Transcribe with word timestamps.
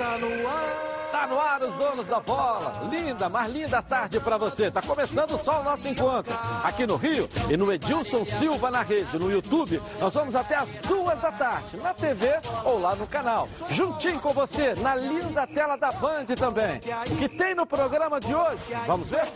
Está 0.00 0.16
no 0.16 0.48
ar. 0.48 1.10
Tá 1.12 1.26
no 1.26 1.38
ar 1.38 1.62
os 1.62 1.74
donos 1.74 2.06
da 2.06 2.20
bola. 2.20 2.88
Linda, 2.90 3.28
mais 3.28 3.52
linda 3.52 3.82
tarde 3.82 4.18
para 4.18 4.38
você. 4.38 4.70
Tá 4.70 4.80
começando 4.80 5.36
só 5.36 5.60
o 5.60 5.62
nosso 5.62 5.86
encontro. 5.86 6.32
Aqui 6.64 6.86
no 6.86 6.96
Rio 6.96 7.28
e 7.50 7.54
no 7.54 7.70
Edilson 7.70 8.24
Silva 8.24 8.70
na 8.70 8.80
rede, 8.80 9.18
no 9.18 9.30
YouTube. 9.30 9.82
Nós 10.00 10.14
vamos 10.14 10.34
até 10.34 10.54
as 10.54 10.70
duas 10.88 11.20
da 11.20 11.30
tarde, 11.32 11.76
na 11.82 11.92
TV 11.92 12.38
ou 12.64 12.78
lá 12.78 12.96
no 12.96 13.06
canal. 13.06 13.46
Juntinho 13.68 14.20
com 14.20 14.32
você, 14.32 14.74
na 14.76 14.94
linda 14.94 15.46
tela 15.46 15.76
da 15.76 15.90
Band 15.90 16.24
também. 16.34 16.80
O 17.10 17.16
que 17.16 17.28
tem 17.28 17.54
no 17.54 17.66
programa 17.66 18.18
de 18.18 18.34
hoje? 18.34 18.62
Vamos 18.86 19.10
ver? 19.10 19.26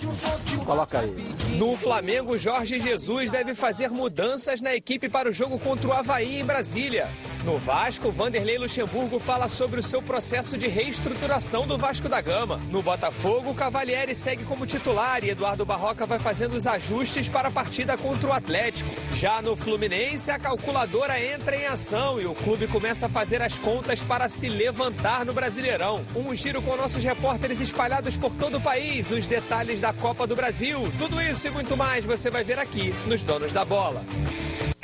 Coloca 0.64 1.00
aí. 1.00 1.14
No 1.58 1.76
Flamengo, 1.76 2.38
Jorge 2.38 2.80
Jesus 2.80 3.30
deve 3.30 3.54
fazer 3.54 3.90
mudanças 3.90 4.62
na 4.62 4.74
equipe 4.74 5.10
para 5.10 5.28
o 5.28 5.32
jogo 5.32 5.58
contra 5.58 5.88
o 5.88 5.92
Havaí 5.92 6.40
em 6.40 6.44
Brasília. 6.46 7.10
No 7.44 7.58
Vasco, 7.58 8.10
Vanderlei 8.10 8.56
Luxemburgo 8.56 9.18
fala 9.20 9.48
sobre 9.48 9.78
o 9.78 9.82
seu 9.82 10.00
processo 10.00 10.56
de 10.56 10.66
reestruturação 10.66 11.66
do 11.66 11.76
Vasco 11.76 12.08
da 12.08 12.18
Gama. 12.18 12.58
No 12.70 12.82
Botafogo, 12.82 13.54
Cavalieri 13.54 14.14
segue 14.14 14.44
como 14.44 14.66
titular 14.66 15.22
e 15.22 15.28
Eduardo 15.28 15.62
Barroca 15.62 16.06
vai 16.06 16.18
fazendo 16.18 16.54
os 16.54 16.66
ajustes 16.66 17.28
para 17.28 17.48
a 17.48 17.50
partida 17.50 17.98
contra 17.98 18.30
o 18.30 18.32
Atlético. 18.32 18.90
Já 19.12 19.42
no 19.42 19.56
Fluminense, 19.56 20.30
a 20.30 20.38
calculadora 20.38 21.22
entra 21.22 21.54
em 21.54 21.66
ação 21.66 22.18
e 22.18 22.24
o 22.24 22.34
clube 22.34 22.66
começa 22.66 23.06
a 23.06 23.10
fazer 23.10 23.42
as 23.42 23.58
contas 23.58 24.02
para 24.02 24.26
se 24.30 24.48
levantar 24.48 25.26
no 25.26 25.34
Brasileirão. 25.34 26.02
Um 26.16 26.34
giro 26.34 26.62
com 26.62 26.74
nossos 26.76 27.04
repórteres 27.04 27.60
espalhados 27.60 28.16
por 28.16 28.34
todo 28.34 28.56
o 28.56 28.60
país, 28.60 29.10
os 29.10 29.26
detalhes 29.26 29.80
da 29.82 29.92
Copa 29.92 30.26
do 30.26 30.34
Brasil. 30.34 30.90
Tudo 30.96 31.20
isso 31.20 31.46
e 31.46 31.50
muito 31.50 31.76
mais 31.76 32.06
você 32.06 32.30
vai 32.30 32.42
ver 32.42 32.58
aqui 32.58 32.94
nos 33.06 33.22
Donos 33.22 33.52
da 33.52 33.66
Bola. 33.66 34.02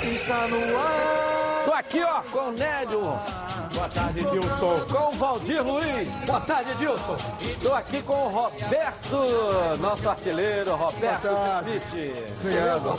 Está 0.03 0.49
no 0.49 0.57
ar. 0.79 1.65
Tô 1.65 1.73
aqui, 1.75 2.03
ó, 2.03 2.23
com 2.33 2.49
o 2.49 2.53
Nélio. 2.53 3.01
Boa 3.75 3.89
tarde, 3.93 4.25
Dilson. 4.25 4.81
Com 4.91 5.09
o 5.09 5.13
Valdir 5.13 5.63
Luiz. 5.63 6.09
Boa 6.27 6.41
tarde, 6.41 6.75
Dilson. 6.77 7.17
Tô 7.63 7.75
aqui 7.75 8.03
com 8.03 8.27
o 8.27 8.29
Roberto, 8.31 9.77
nosso 9.79 10.09
artilheiro, 10.09 10.75
Roberto 10.75 11.29
Schmidt. 11.89 12.25
Obrigado. 12.41 12.95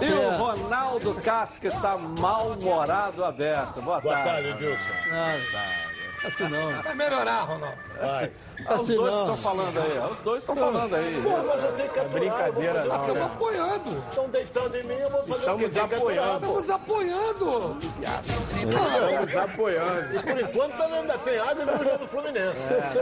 E 0.00 0.12
o 0.12 0.30
Ronaldo 0.38 1.14
Castro, 1.16 1.60
que 1.60 1.66
está 1.66 1.98
mal-humorado 1.98 3.24
aberto. 3.24 3.82
Boa, 3.82 4.00
Boa 4.00 4.14
tarde. 4.14 4.48
tarde, 4.48 4.58
Dilson. 4.58 5.89
Assim 6.24 6.48
não. 6.48 6.82
Vai 6.82 6.94
melhorar, 6.94 7.40
Ronaldo. 7.42 7.78
Vai. 7.98 8.24
É 8.58 8.74
os 8.74 8.80
Assim 8.82 8.94
dois 8.94 9.14
não. 9.14 9.26
que 9.26 9.32
estão 9.34 9.54
falando 9.54 9.78
aí. 9.78 9.96
é 9.96 10.06
Os 10.06 10.18
dois 10.18 10.42
estão 10.42 10.56
falando 10.56 10.94
aí. 10.94 11.22
Pô, 11.22 11.30
mas 11.30 11.64
eu 11.64 11.72
tenho 11.72 11.88
que 11.88 11.98
aturar, 11.98 12.10
Brincadeira, 12.20 12.84
não, 12.84 13.00
Estamos 13.00 13.22
apoiando. 13.22 14.04
Estão 14.10 14.28
deitando 14.28 14.76
em 14.76 14.82
mim, 14.84 14.94
eu 14.94 15.10
vou 15.10 15.20
fazer 15.22 15.40
Estamos 15.40 15.64
o 15.64 15.70
que 15.70 15.78
apoiando. 15.80 16.34
Estamos 16.34 16.70
apoiando. 16.70 17.78
Estamos 17.80 19.36
apoiando. 19.36 20.14
E 20.16 20.22
por 20.22 20.40
enquanto 20.40 20.82
ainda 20.82 21.18
tem 21.18 21.38
água 21.38 21.64
no 21.64 21.84
jogo 21.84 21.98
do 21.98 22.08
Fluminense. 22.08 22.58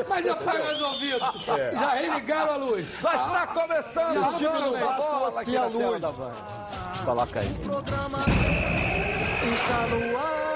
Mas 0.08 0.24
já 0.24 0.36
os 0.36 0.82
ouvidos. 0.82 1.48
É. 1.48 1.72
Já 1.72 1.94
religaram 1.94 2.52
a 2.52 2.56
luz. 2.56 2.86
Já 3.00 3.14
está 3.14 3.46
começando 3.48 4.14
E 4.14 4.18
o 4.18 4.28
o 4.28 4.34
time 4.34 4.52
do 4.52 4.72
Vasco, 4.78 5.44
tem 5.44 5.56
a 5.56 5.66
luz. 5.66 6.02
Coloca 7.04 7.40
aí. 7.40 7.54
programa 7.64 8.18
está 9.52 9.86
no 9.86 10.18
ar, 10.18 10.38
os 10.42 10.47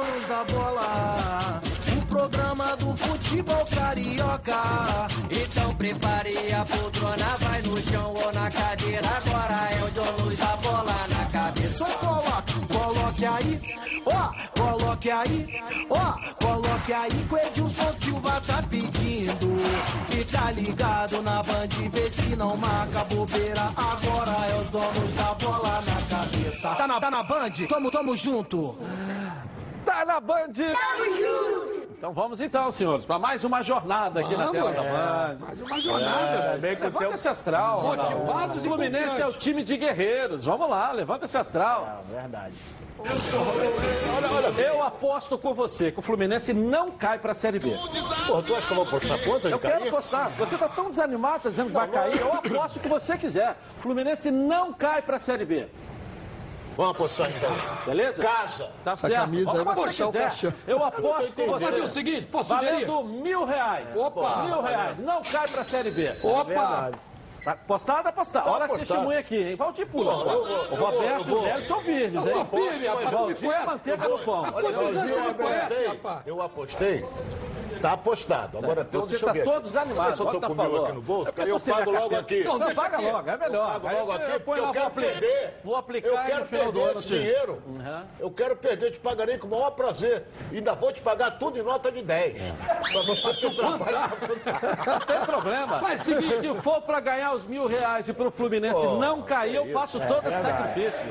donos 0.00 0.26
da 0.26 0.44
bola. 0.44 1.60
O 1.96 2.06
programa 2.06 2.76
do 2.76 2.96
futebol 2.96 3.66
carioca. 3.66 5.08
Então 5.30 5.74
prepare 5.74 6.52
a 6.52 6.64
poltrona, 6.64 7.36
vai 7.38 7.62
no 7.62 7.82
chão 7.82 8.14
ou 8.14 8.32
na 8.32 8.50
cadeira. 8.50 9.08
Agora 9.08 9.68
é 9.70 9.84
o 9.84 9.90
dono 9.90 10.36
da 10.36 10.56
bola 10.56 11.06
na 11.08 11.26
cabeça. 11.26 11.78
Só 11.78 11.84
coloque, 11.98 12.60
coloque 12.68 13.26
aí, 13.26 13.60
ó, 14.06 14.60
coloque 14.60 15.10
aí, 15.10 15.62
ó, 15.90 16.44
coloque 16.44 16.92
aí 16.92 17.26
que 17.28 17.34
o 17.34 17.38
Edilson 17.38 17.92
Silva 17.94 18.40
tá 18.46 18.62
pedindo. 18.68 19.56
Fica 20.08 20.50
ligado 20.52 21.22
na 21.22 21.42
Band, 21.42 21.90
vê 21.92 22.10
se 22.10 22.36
não 22.36 22.56
marca 22.56 23.04
bobeira. 23.04 23.72
Agora 23.76 24.46
é 24.48 24.60
os 24.60 24.70
donos 24.70 25.16
da 25.16 25.34
bola 25.34 25.82
na 25.82 26.16
cabeça. 26.16 26.74
Tá 26.74 26.86
na, 26.86 27.00
tá 27.00 27.10
na 27.10 27.22
Band? 27.22 27.50
Tamo, 27.68 27.90
tamo 27.90 28.16
junto. 28.16 28.76
Tá 29.84 30.04
na 30.04 30.20
Band! 30.20 30.52
Então 31.96 32.12
vamos 32.12 32.40
então, 32.40 32.72
senhores, 32.72 33.04
para 33.04 33.18
mais 33.18 33.44
uma 33.44 33.62
jornada 33.62 34.20
aqui 34.20 34.34
na 34.34 34.46
Vamos, 34.46 34.52
tela 34.52 34.72
da 34.72 34.82
é. 34.84 34.90
Band. 34.90 35.38
Mais 35.40 35.60
uma 35.60 35.80
jornada. 35.80 36.66
É, 36.66 36.78
levanta 36.80 37.14
esse 37.14 37.28
astral. 37.28 37.80
Ronaldo. 37.80 38.12
Motivados 38.12 38.62
O 38.62 38.66
e 38.66 38.68
Fluminense 38.68 39.20
é 39.20 39.26
o 39.26 39.32
time 39.32 39.62
de 39.62 39.76
guerreiros. 39.76 40.44
Vamos 40.46 40.68
lá, 40.70 40.92
levanta 40.92 41.26
esse 41.26 41.36
astral. 41.36 42.02
Olha, 44.16 44.48
olha, 44.48 44.62
Eu 44.62 44.82
aposto 44.82 45.38
com 45.38 45.54
você 45.54 45.90
que 45.92 45.98
o 45.98 46.02
Fluminense 46.02 46.52
não 46.54 46.90
cai 46.90 47.18
para 47.18 47.32
a 47.32 47.34
Série 47.34 47.58
B. 47.58 47.70
porra, 48.26 48.42
tu 48.42 48.54
acha 48.54 48.66
que 48.66 48.72
eu 48.72 48.76
vou 48.76 48.86
postar 48.86 49.18
conta 49.24 49.48
de 49.48 49.52
Eu 49.52 49.58
quero 49.58 49.88
apostar. 49.88 50.30
Você 50.30 50.56
tá 50.56 50.68
tão 50.68 50.90
desanimado, 50.90 51.44
tá 51.44 51.48
dizendo 51.50 51.68
que 51.68 51.74
vai 51.74 51.88
cair. 51.88 52.20
Eu 52.20 52.32
aposto 52.32 52.76
o 52.76 52.80
que 52.80 52.88
você 52.88 53.16
quiser. 53.16 53.56
O 53.78 53.80
Fluminense 53.80 54.30
não 54.30 54.72
cai 54.72 55.02
para 55.02 55.16
a 55.16 55.20
Série 55.20 55.44
B. 55.44 55.68
Vamos 56.76 56.92
apostar 56.92 57.28
então. 57.30 57.50
Beleza? 57.86 58.22
Casa. 58.22 58.70
Tá 58.84 58.92
Essa 58.92 59.08
certo. 59.08 59.20
camisa 59.20 59.58
aí 59.58 59.64
vai 59.64 59.74
puxar 59.74 60.06
o 60.06 60.12
você 60.12 60.18
caixão. 60.18 60.52
Eu 60.66 60.84
aposto 60.84 61.34
com 61.34 61.46
Vamos 61.46 61.62
fazer 61.62 61.80
o 61.80 61.82
você. 61.88 61.94
seguinte, 61.94 62.26
posso 62.26 62.48
sugerir? 62.50 62.86
Valendo 62.86 63.04
mil 63.04 63.44
reais. 63.44 63.96
Opa. 63.96 64.42
Mil 64.44 64.62
reais. 64.62 64.98
Não 64.98 65.22
cai 65.22 65.48
pra 65.48 65.64
Série 65.64 65.90
B. 65.90 66.16
Opa! 66.22 66.90
Tá 67.44 67.56
Postado, 67.66 68.06
apostado. 68.06 68.50
Olha 68.50 68.62
a 68.62 68.66
apostado. 68.66 68.86
testemunha 68.86 69.18
aqui, 69.18 69.36
hein? 69.36 69.56
Valdir 69.56 69.86
pula. 69.86 70.12
Eu 70.12 70.46
eu 70.46 70.72
o 70.72 70.74
Roberto 70.76 71.28
eu 71.30 71.36
e 71.36 71.38
o 71.38 71.42
Nélio 71.42 71.64
são 71.64 71.80
firmes, 71.80 72.26
Eu 72.26 72.30
hein? 72.32 72.36
sou 72.50 72.60
firme, 72.60 72.86
rapaz. 72.86 73.10
Valdir 73.10 73.50
é 73.50 73.64
manteiga 73.64 74.08
no 74.08 74.18
pão. 74.18 74.46
Olha, 74.52 74.72
você 74.72 75.82
eu 75.84 75.88
rapaz? 75.88 76.26
Eu 76.26 76.42
apostei. 76.42 77.04
Tá 77.80 77.92
apostado. 77.92 78.58
Agora 78.58 78.84
tem 78.84 79.00
Você 79.00 79.10
deixa 79.10 79.24
eu 79.24 79.28
tá 79.28 79.32
ver 79.32 79.44
todo 79.44 79.54
aqui. 79.54 79.62
desanimado, 79.64 80.08
Deixa 80.08 80.22
eu 80.22 80.26
bota 80.26 80.38
tô 80.40 80.44
a 80.46 80.48
com 80.48 80.54
meu 80.54 80.64
favor. 80.70 80.84
aqui 80.84 80.94
no 80.94 81.02
bolso, 81.02 81.28
É 81.28 81.32
que 81.32 81.40
aí 81.40 81.48
eu 81.48 81.60
pago 81.60 81.90
logo 81.90 82.16
aqui. 82.16 82.44
Não, 82.44 82.58
Não, 82.58 82.74
paga 82.74 82.96
aqui. 82.96 83.10
logo, 83.10 83.30
é 83.30 83.36
melhor. 83.36 83.72
Pago 83.72 83.88
Aí 83.88 83.96
logo 83.98 84.12
aqui, 84.12 84.30
eu 84.32 84.40
porque 84.40 84.60
eu 84.60 84.72
quero 84.72 84.90
perder. 84.90 85.60
Vou 85.64 85.76
aplicar 85.76 86.08
Eu 86.08 86.16
quero 86.18 86.46
perder 86.46 86.96
esse 86.96 87.06
dinheiro. 87.06 87.62
Uhum. 87.66 88.02
Eu 88.18 88.30
quero 88.30 88.56
perder, 88.56 88.90
te 88.92 89.00
pagarei 89.00 89.38
com 89.38 89.46
o 89.46 89.50
maior 89.50 89.70
prazer. 89.70 90.24
Ainda 90.52 90.74
vou 90.74 90.92
te 90.92 91.00
pagar 91.00 91.32
tudo 91.38 91.58
em 91.58 91.62
nota 91.62 91.90
de 91.90 92.02
10. 92.02 92.42
Pra 92.92 93.02
você 93.02 93.34
ter 93.34 93.54
trabalho. 93.56 93.98
Não 94.86 94.98
tem 95.00 95.20
problema. 95.26 95.78
Faz 95.80 96.00
o 96.02 96.04
seguinte. 96.04 96.40
Se 96.40 96.54
for 96.62 96.82
pra 96.82 97.00
ganhar 97.00 97.32
os 97.34 97.46
mil 97.46 97.66
reais 97.66 98.08
e 98.08 98.12
pro 98.12 98.30
Fluminense 98.30 98.84
não 98.98 99.22
cair, 99.22 99.54
eu 99.56 99.66
faço 99.72 99.98
todo 100.00 100.28
esse 100.28 100.40
sacrifício. 100.42 101.06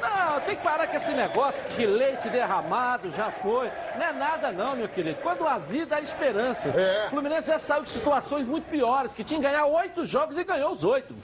Não, 0.00 0.40
tem 0.40 0.56
que 0.56 0.62
parar 0.62 0.86
com 0.86 0.96
esse 0.96 1.10
negócio 1.12 1.62
que 1.76 1.84
leite 1.84 2.28
derramado 2.28 3.10
já 3.12 3.30
foi. 3.30 3.70
Não 3.98 4.06
é 4.06 4.12
nada 4.12 4.50
não, 4.52 4.74
meu 4.76 4.88
querido. 4.88 5.18
Quando 5.22 5.46
a 5.46 5.58
vida 5.58 5.73
há 5.90 6.00
esperanças. 6.00 6.76
É. 6.76 7.06
O 7.06 7.10
Fluminense 7.10 7.48
já 7.48 7.58
saiu 7.58 7.82
de 7.82 7.90
situações 7.90 8.46
muito 8.46 8.64
piores, 8.68 9.12
que 9.12 9.24
tinha 9.24 9.40
que 9.40 9.46
ganhar 9.46 9.66
oito 9.66 10.04
jogos 10.04 10.38
e 10.38 10.44
ganhou 10.44 10.72
os 10.72 10.84
oito. 10.84 11.14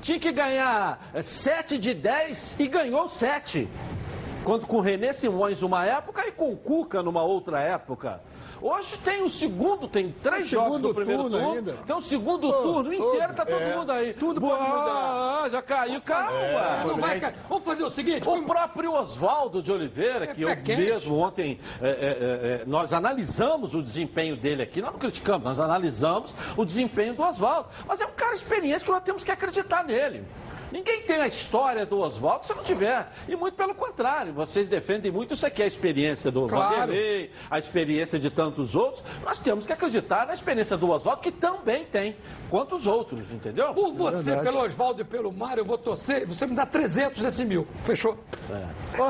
Tinha 0.00 0.18
que 0.18 0.30
ganhar 0.32 1.10
eh, 1.12 1.22
sete 1.22 1.76
de 1.78 1.92
dez 1.92 2.58
e 2.58 2.68
ganhou 2.68 3.08
sete. 3.08 3.68
Quando 4.44 4.66
com 4.66 4.76
o 4.76 4.80
René 4.80 5.12
Simões 5.12 5.62
uma 5.62 5.84
época 5.84 6.26
e 6.26 6.32
com 6.32 6.52
o 6.52 6.56
Cuca 6.56 7.02
numa 7.02 7.22
outra 7.22 7.60
época. 7.60 8.20
Hoje 8.60 8.96
tem 8.98 9.22
o 9.22 9.30
segundo, 9.30 9.86
tem 9.86 10.12
três 10.22 10.48
jogos 10.48 10.80
do 10.80 10.92
primeiro 10.94 11.22
turno 11.22 11.38
turno. 11.38 11.52
ainda. 11.54 11.72
Tem 11.86 11.96
o 11.96 12.00
segundo 12.00 12.52
turno 12.52 12.92
inteiro, 12.92 13.34
tá 13.34 13.46
todo 13.46 13.60
É. 13.62 13.76
mundo 13.76 13.92
aí. 13.92 14.14
Tudo 14.14 14.40
pode 14.40 14.58
Boa, 14.58 15.48
Já 15.50 15.62
caiu, 15.62 16.00
calma. 16.02 16.84
Não 16.86 16.96
vai 16.96 17.20
cair. 17.20 17.34
Vamos 17.48 17.64
fazer 17.64 17.82
o 17.84 17.90
seguinte. 17.90 18.28
O 18.28 18.42
próprio 18.44 18.92
Oswaldo 18.94 19.62
de 19.62 19.70
Oliveira, 19.72 20.26
que 20.28 20.42
eu 20.42 20.48
quente. 20.56 20.76
mesmo 20.76 21.16
ontem, 21.18 21.58
é, 21.80 21.88
é, 21.88 21.90
é, 21.90 22.62
é, 22.62 22.64
nós 22.66 22.92
analisamos 22.92 23.74
o 23.74 23.82
desempenho 23.82 24.36
dele 24.36 24.62
aqui, 24.62 24.80
nós 24.80 24.92
não 24.92 24.98
criticamos, 24.98 25.44
nós 25.44 25.60
analisamos 25.60 26.34
o 26.56 26.64
desempenho 26.64 27.14
do 27.14 27.22
Oswaldo. 27.22 27.68
Mas 27.86 28.00
é 28.00 28.06
um 28.06 28.12
cara 28.12 28.34
experiente 28.34 28.84
que 28.84 28.90
nós 28.90 29.02
temos 29.02 29.22
que 29.24 29.30
acreditar 29.30 29.84
nele. 29.84 30.24
Ninguém 30.70 31.02
tem 31.02 31.16
a 31.20 31.26
história 31.26 31.86
do 31.86 31.98
Oswaldo 32.00 32.44
se 32.46 32.54
não 32.54 32.62
tiver. 32.62 33.08
E 33.26 33.34
muito 33.36 33.54
pelo 33.54 33.74
contrário, 33.74 34.32
vocês 34.32 34.68
defendem 34.68 35.10
muito 35.10 35.34
isso 35.34 35.46
aqui, 35.46 35.62
a 35.62 35.66
experiência 35.66 36.30
do 36.30 36.46
Claro. 36.46 36.74
Vanderlei, 36.80 37.30
a 37.50 37.58
experiência 37.58 38.18
de 38.18 38.30
tantos 38.30 38.76
outros. 38.76 39.02
Nós 39.24 39.38
temos 39.40 39.66
que 39.66 39.72
acreditar 39.72 40.26
na 40.26 40.34
experiência 40.34 40.76
do 40.76 40.90
Oswaldo, 40.90 41.22
que 41.22 41.30
também 41.32 41.84
tem, 41.86 42.16
quanto 42.50 42.76
os 42.76 42.86
outros, 42.86 43.30
entendeu? 43.32 43.72
Por 43.72 43.92
você, 43.94 44.22
verdade. 44.22 44.46
pelo 44.50 44.64
Oswaldo 44.64 45.00
e 45.02 45.04
pelo 45.04 45.32
Mário, 45.32 45.60
eu 45.62 45.64
vou 45.64 45.78
torcer. 45.78 46.26
Você 46.26 46.46
me 46.46 46.54
dá 46.54 46.66
300 46.66 47.22
desse 47.22 47.44
mil. 47.44 47.66
Fechou? 47.84 48.18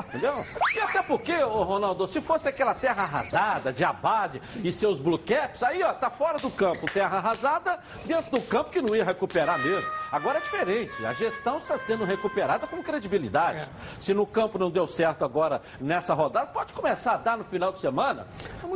Entendeu? 0.08 0.44
E 0.75 0.81
até 0.81 1.02
porque, 1.02 1.34
ô 1.43 1.62
Ronaldo, 1.62 2.06
se 2.06 2.20
fosse 2.20 2.49
aquela 2.49 2.75
terra 2.75 3.02
arrasada, 3.04 3.72
de 3.72 3.84
Abade 3.84 4.40
e 4.62 4.72
seus 4.72 5.00
blue 5.00 5.19
caps, 5.19 5.62
aí, 5.62 5.82
ó, 5.82 5.93
tá 5.93 6.11
fora 6.11 6.38
do 6.38 6.50
campo, 6.50 6.87
terra 6.93 7.19
arrasada, 7.19 7.78
dentro 8.04 8.31
do 8.31 8.43
campo 8.43 8.70
que 8.70 8.81
não 8.81 8.94
ia 8.94 9.04
recuperar 9.04 9.58
mesmo. 9.58 9.88
Agora 10.12 10.38
é 10.38 10.40
diferente, 10.40 11.04
a 11.04 11.12
gestão 11.12 11.48
gestão 11.49 11.59
está 11.59 11.79
sendo 11.79 12.05
recuperada 12.05 12.67
com 12.67 12.83
credibilidade. 12.83 13.65
É. 13.65 13.69
Se 14.00 14.12
no 14.12 14.27
campo 14.27 14.59
não 14.59 14.71
deu 14.71 14.87
certo 14.87 15.25
agora 15.25 15.62
nessa 15.81 16.12
rodada, 16.15 16.47
pode 16.49 16.73
começar 16.73 17.12
a 17.12 17.17
dar 17.17 17.39
no 17.39 17.45
final 17.45 17.73
de 17.73 17.81
semana. 17.81 18.27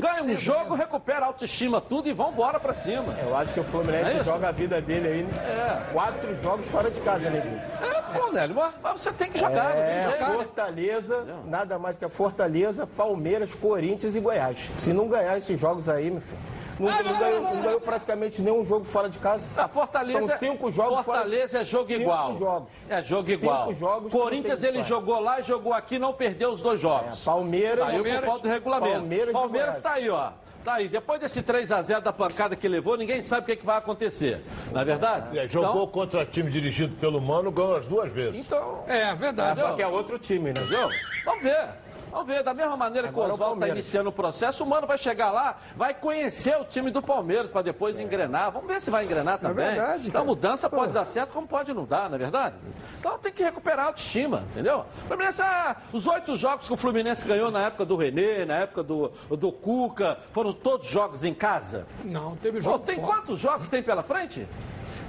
Ganha 0.00 0.22
um 0.22 0.36
jogo, 0.36 0.74
recupera 0.74 1.24
a 1.24 1.28
autoestima, 1.28 1.80
tudo 1.80 2.08
e 2.08 2.12
vão 2.12 2.30
embora 2.32 2.58
pra 2.58 2.72
cima. 2.74 3.14
Eu 3.22 3.36
acho 3.36 3.52
que 3.52 3.60
o 3.60 3.64
Fluminense 3.64 4.16
É 4.18 4.24
joga 4.24 4.48
a 4.48 4.52
vida 4.52 4.80
dele 4.80 5.08
aí. 5.08 5.22
É. 5.44 5.92
Quatro 5.92 6.34
jogos 6.36 6.70
fora 6.70 6.90
de 6.90 7.00
casa, 7.00 7.28
além 7.28 7.42
disso. 7.42 7.72
É, 7.82 8.18
pô, 8.18 8.30
Nélio, 8.32 8.54
mas, 8.56 8.72
mas 8.82 9.00
você 9.00 9.12
tem 9.12 9.30
que 9.30 9.38
jogar, 9.38 9.64
não 9.68 9.72
tem 9.72 9.82
É, 9.82 10.00
jeito. 10.00 10.32
Fortaleza, 10.32 11.26
nada 11.46 11.78
mais 11.78 11.96
que 11.96 12.04
a 12.04 12.08
Fortaleza, 12.08 12.86
Palmeiras, 12.86 13.54
Corinthians 13.54 14.14
e 14.14 14.20
Goiás. 14.20 14.70
Se 14.78 14.92
não 14.92 15.08
ganhar 15.08 15.36
esses 15.36 15.60
jogos 15.60 15.88
aí, 15.88 16.10
meu 16.10 16.20
filho, 16.20 16.40
não, 16.78 16.88
não 17.02 17.18
ganhou, 17.18 17.42
não 17.42 17.60
ganhou 17.62 17.80
praticamente 17.80 18.40
nenhum 18.40 18.64
jogo 18.64 18.84
fora 18.84 19.08
de 19.08 19.18
casa. 19.18 19.48
Ah, 19.56 19.68
Fortaleza, 19.68 20.18
São 20.26 20.38
cinco 20.38 20.70
jogos 20.70 21.04
fora 21.04 21.18
de- 21.24 21.24
Fortaleza 21.30 21.58
é 21.58 21.64
jogo 21.64 21.86
cinco 21.86 22.00
igual. 22.00 22.34
jogos. 22.38 22.61
É 22.88 23.00
jogo 23.02 23.24
Cinco 23.26 23.40
igual. 23.44 23.74
jogos 23.74 24.12
Corinthians 24.12 24.62
ele 24.62 24.82
jogou 24.82 25.20
lá 25.20 25.40
e 25.40 25.42
jogou 25.42 25.72
aqui, 25.72 25.98
não 25.98 26.12
perdeu 26.12 26.50
os 26.50 26.60
dois 26.62 26.80
jogos. 26.80 27.20
É, 27.20 27.24
Palmeiras, 27.24 27.78
Saiu 27.78 27.92
Palmeiras, 27.94 28.20
por 28.20 28.26
falta 28.26 28.42
do 28.42 28.52
regulamento. 28.52 28.92
Palmeiras, 28.98 29.32
Palmeiras, 29.32 29.78
e 29.78 29.80
Goiás. 29.80 29.80
tá 29.82 29.92
aí, 29.92 30.10
ó. 30.10 30.30
Tá 30.64 30.74
aí. 30.74 30.88
Depois 30.88 31.18
desse 31.20 31.42
3x0 31.42 32.00
da 32.02 32.12
pancada 32.12 32.54
que 32.54 32.68
levou, 32.68 32.96
ninguém 32.96 33.20
sabe 33.20 33.42
o 33.42 33.46
que, 33.46 33.56
que 33.56 33.66
vai 33.66 33.78
acontecer. 33.78 34.44
Não 34.70 34.80
é 34.80 34.84
verdade? 34.84 35.36
É, 35.36 35.48
jogou 35.48 35.88
contra 35.88 36.24
time 36.24 36.50
dirigido 36.50 36.94
pelo 36.96 37.20
Mano, 37.20 37.50
ganhou 37.50 37.74
as 37.76 37.86
duas 37.86 38.12
vezes. 38.12 38.38
Então, 38.40 38.84
É, 38.86 39.12
verdade. 39.14 39.58
Só 39.58 39.72
que 39.72 39.82
é 39.82 39.86
outro 39.88 40.18
time, 40.20 40.52
né? 40.52 40.60
entendeu? 40.60 40.88
Vamos 41.24 41.42
ver. 41.42 41.68
Vamos 42.12 42.26
ver, 42.26 42.42
da 42.42 42.52
mesma 42.52 42.76
maneira 42.76 43.08
Agora 43.08 43.24
que 43.24 43.30
é 43.30 43.32
o 43.32 43.32
o 43.32 43.34
Oswaldo 43.34 43.62
está 43.62 43.68
iniciando 43.74 44.10
o 44.10 44.12
processo, 44.12 44.62
o 44.62 44.66
Mano 44.66 44.86
vai 44.86 44.98
chegar 44.98 45.32
lá, 45.32 45.56
vai 45.74 45.94
conhecer 45.94 46.54
o 46.58 46.64
time 46.64 46.90
do 46.90 47.00
Palmeiras 47.00 47.50
para 47.50 47.62
depois 47.62 47.98
engrenar. 47.98 48.52
Vamos 48.52 48.68
ver 48.68 48.80
se 48.82 48.90
vai 48.90 49.04
engrenar 49.04 49.38
também. 49.38 49.66
verdade, 49.66 50.08
então, 50.08 50.20
cara. 50.20 50.24
mudança 50.24 50.68
pode 50.68 50.92
dar 50.92 51.06
certo, 51.06 51.32
como 51.32 51.48
pode 51.48 51.72
não 51.72 51.86
dar, 51.86 52.10
não 52.10 52.16
é 52.16 52.18
verdade? 52.18 52.56
Então 52.98 53.18
tem 53.18 53.32
que 53.32 53.42
recuperar 53.42 53.86
a 53.86 53.88
autoestima, 53.88 54.44
entendeu? 54.50 54.84
O 55.04 55.08
Fluminense, 55.08 55.40
ah, 55.40 55.76
os 55.92 56.06
oito 56.06 56.36
jogos 56.36 56.66
que 56.66 56.72
o 56.74 56.76
Fluminense 56.76 57.26
ganhou 57.26 57.50
na 57.50 57.66
época 57.66 57.86
do 57.86 57.96
Renê, 57.96 58.44
na 58.44 58.56
época 58.58 58.82
do, 58.82 59.10
do 59.30 59.50
Cuca, 59.50 60.18
foram 60.32 60.52
todos 60.52 60.86
jogos 60.86 61.24
em 61.24 61.32
casa. 61.32 61.86
Não, 62.04 62.36
teve 62.36 62.58
Pô, 62.58 62.64
jogo 62.64 62.84
tem 62.84 62.96
fora. 62.96 63.06
quantos 63.06 63.40
jogos 63.40 63.70
tem 63.70 63.82
pela 63.82 64.02
frente? 64.02 64.46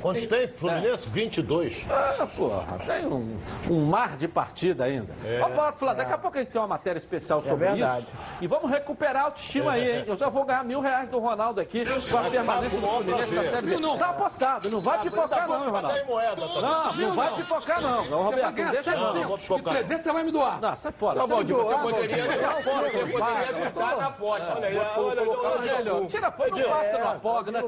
Quantos 0.04 0.26
tem? 0.26 0.50
Fluminense? 0.50 1.10
22. 1.10 1.86
Ah, 1.90 2.28
porra, 2.36 2.78
tem 2.86 3.06
um, 3.08 3.40
um 3.70 3.86
mar 3.86 4.18
de 4.18 4.28
partida 4.28 4.84
ainda. 4.84 5.16
Vamos 5.40 5.56
falar, 5.56 5.72
Flávio, 5.72 5.98
daqui 5.98 6.14
a 6.14 6.18
pouco 6.18 6.38
a 6.38 6.42
gente 6.42 6.52
tem 6.52 6.60
uma 6.60 6.68
matéria 6.68 7.00
especial 7.00 7.42
sobre 7.42 7.68
verdade. 7.68 8.04
isso. 8.04 8.18
E 8.42 8.48
vamos 8.48 8.70
recuperar 8.70 9.24
a 9.24 9.26
autoestima 9.28 9.72
aí, 9.72 10.00
hein? 10.00 10.04
Eu 10.06 10.18
já 10.18 10.28
vou 10.28 10.44
ganhar 10.44 10.66
mil 10.66 10.82
reais 10.82 11.08
do 11.08 11.20
Ronaldo 11.20 11.62
aqui 11.62 11.86
com 11.86 12.18
a 12.18 12.24
permanência 12.24 12.80
do 12.82 12.86
Fluminense 12.88 13.34
na. 13.34 13.44
Série 13.46 13.66
B. 13.66 13.74
Não, 13.76 13.80
não. 13.80 13.98
Tá 13.98 14.10
apostado, 14.10 14.70
não 14.70 14.82
vai 14.82 15.00
pipocar 15.00 15.30
Tá 15.30 15.48
não, 15.48 15.64
hein, 15.64 15.70
Ronaldo. 15.70 16.06
moeda. 16.06 16.36
Tá 16.36 16.62
Não, 16.62 16.94
não 16.96 17.16
vai 17.16 17.30
não. 17.30 17.38
pipocar 17.38 17.82
não. 17.82 18.04
Vai 18.04 18.24
Roberto, 18.24 18.56
ganhar 18.56 18.72
deixa 18.72 18.92
não. 18.92 19.04
700 19.04 19.26
vou 19.26 19.36
e 19.36 19.40
focar. 19.40 19.74
300 19.76 20.04
você 20.04 20.12
vai 20.12 20.24
me 20.24 20.32
doar. 20.32 20.60
Não, 20.60 20.76
sai 20.76 20.92
fora. 20.92 21.20
Tá 21.20 21.44
de 21.44 21.54
fora. 21.54 21.64
você 21.64 21.78
poderia 21.78 22.26
ajudar 22.26 23.98
na 23.98 24.08
aposta. 24.08 24.54
Olha 24.54 24.74
olha 24.98 26.08
tira 26.08 26.32
fora, 26.32 26.50
não 26.50 26.58
Edilson, 26.58 26.72
passa, 26.72 26.90
é, 26.90 27.00
não 27.00 27.10
apoga, 27.12 27.52
não 27.52 27.60
é 27.60 27.64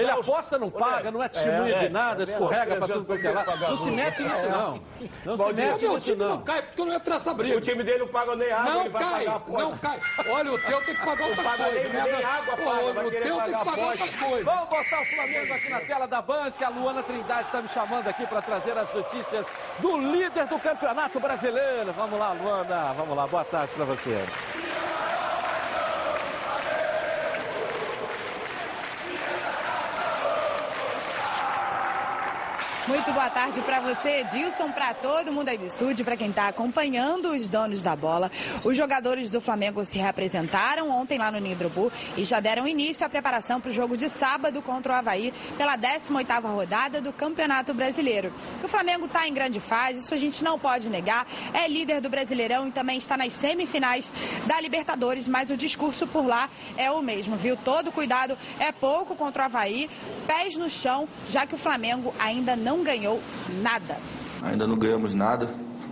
Ele 0.00 0.10
aposta, 0.10 0.58
não 0.58 0.70
paga, 0.70 1.10
não 1.10 1.22
é 1.22 1.28
testemunha 1.44 1.78
de 1.78 1.86
É, 1.86 1.88
nada, 1.88 2.22
é, 2.22 2.24
escorrega 2.24 2.72
é, 2.74 2.76
pra 2.76 2.88
tudo 2.88 3.04
quanto 3.04 3.26
é 3.26 3.30
lá. 3.30 3.44
pagar 3.44 3.70
Não 3.70 3.76
se 3.76 3.90
mete 3.92 4.22
nisso, 4.22 4.46
não. 4.48 4.80
Não 5.24 5.38
se 5.38 5.52
mete 5.52 5.82
nisso, 5.88 6.00
time 6.00 6.16
não 6.16 6.28
não. 6.30 6.42
cai 6.42 6.62
porque 6.62 6.80
eu 6.80 6.86
não 6.86 6.94
entro 6.94 7.12
nessa 7.14 7.34
briga. 7.34 7.56
O 7.58 7.60
time 7.60 7.82
dele 7.82 7.98
não 7.98 8.08
paga 8.08 8.36
nem 8.36 8.50
água, 8.52 8.72
Não 8.72 8.80
ele 8.80 8.88
vai 8.90 9.02
cai, 9.02 9.12
pagar 9.12 9.32
a 9.32 9.36
aposta. 9.36 9.62
não 9.70 9.78
cai. 9.78 10.00
Olha, 10.28 10.52
o 10.52 10.58
teu 10.58 10.80
tem 10.84 10.94
que 10.96 11.04
pagar 11.04 11.26
outras 11.28 11.46
coisas. 11.54 11.92
nem- 11.92 12.02
nem 12.02 12.24
água 12.24 12.56
paga, 12.56 12.80
O 13.06 13.10
teu 13.10 13.10
tem 13.10 13.54
que 13.54 13.64
pagar 13.64 13.86
outras 13.86 14.16
coisas. 14.16 14.44
Vamos 14.46 14.68
botar 14.68 15.00
o 15.00 15.04
Flamengo 15.04 15.54
aqui 15.54 15.68
na 15.70 15.80
tela 15.80 16.06
da 16.08 16.22
Band, 16.22 16.50
que 16.52 16.64
a 16.64 16.68
Luana 16.68 17.02
Trindade 17.02 17.42
está 17.46 17.62
me 17.62 17.68
chamando 17.68 18.08
aqui 18.08 18.26
para 18.26 18.42
trazer 18.42 18.76
as 18.78 18.92
notícias 18.94 19.46
do 19.78 19.96
líder 19.98 20.46
do 20.46 20.58
Campeonato 20.58 21.20
Brasileiro. 21.20 21.92
Vamos 21.92 22.18
lá, 22.18 22.32
Luana. 22.32 22.92
Vamos 22.96 23.16
lá, 23.16 23.26
boa 23.26 23.44
tarde 23.44 23.72
para 23.76 23.84
você. 23.84 24.24
Muito 32.86 33.10
boa 33.12 33.30
tarde 33.30 33.62
para 33.62 33.80
você, 33.80 34.20
Edilson, 34.20 34.70
para 34.70 34.92
todo 34.92 35.32
mundo 35.32 35.48
aí 35.48 35.56
do 35.56 35.64
estúdio, 35.64 36.04
para 36.04 36.18
quem 36.18 36.28
está 36.28 36.48
acompanhando 36.48 37.30
os 37.30 37.48
donos 37.48 37.80
da 37.80 37.96
bola. 37.96 38.30
Os 38.62 38.76
jogadores 38.76 39.30
do 39.30 39.40
Flamengo 39.40 39.82
se 39.86 39.96
reapresentaram 39.96 40.90
ontem 40.90 41.16
lá 41.16 41.32
no 41.32 41.38
Ninho 41.38 41.56
e 42.14 42.26
já 42.26 42.40
deram 42.40 42.68
início 42.68 43.06
à 43.06 43.08
preparação 43.08 43.58
para 43.58 43.70
o 43.70 43.72
jogo 43.72 43.96
de 43.96 44.10
sábado 44.10 44.60
contra 44.60 44.92
o 44.92 44.96
Havaí 44.96 45.32
pela 45.56 45.78
18ª 45.78 46.42
rodada 46.42 47.00
do 47.00 47.10
Campeonato 47.10 47.72
Brasileiro. 47.72 48.30
O 48.62 48.68
Flamengo 48.68 49.06
está 49.06 49.26
em 49.26 49.32
grande 49.32 49.60
fase, 49.60 50.00
isso 50.00 50.12
a 50.12 50.18
gente 50.18 50.44
não 50.44 50.58
pode 50.58 50.90
negar. 50.90 51.26
É 51.54 51.66
líder 51.66 52.02
do 52.02 52.10
Brasileirão 52.10 52.68
e 52.68 52.70
também 52.70 52.98
está 52.98 53.16
nas 53.16 53.32
semifinais 53.32 54.12
da 54.44 54.60
Libertadores, 54.60 55.26
mas 55.26 55.48
o 55.48 55.56
discurso 55.56 56.06
por 56.06 56.26
lá 56.26 56.50
é 56.76 56.90
o 56.90 57.00
mesmo, 57.00 57.34
viu? 57.34 57.56
Todo 57.56 57.90
cuidado 57.90 58.36
é 58.58 58.70
pouco 58.72 59.16
contra 59.16 59.44
o 59.44 59.46
Havaí, 59.46 59.88
pés 60.26 60.54
no 60.58 60.68
chão, 60.68 61.08
já 61.30 61.46
que 61.46 61.54
o 61.54 61.58
Flamengo 61.58 62.14
ainda 62.18 62.54
não 62.54 62.73
ganhou 62.82 63.20
nada. 63.62 63.98
Ainda 64.42 64.66
não 64.66 64.76
ganhamos 64.76 65.14
nada. 65.14 65.48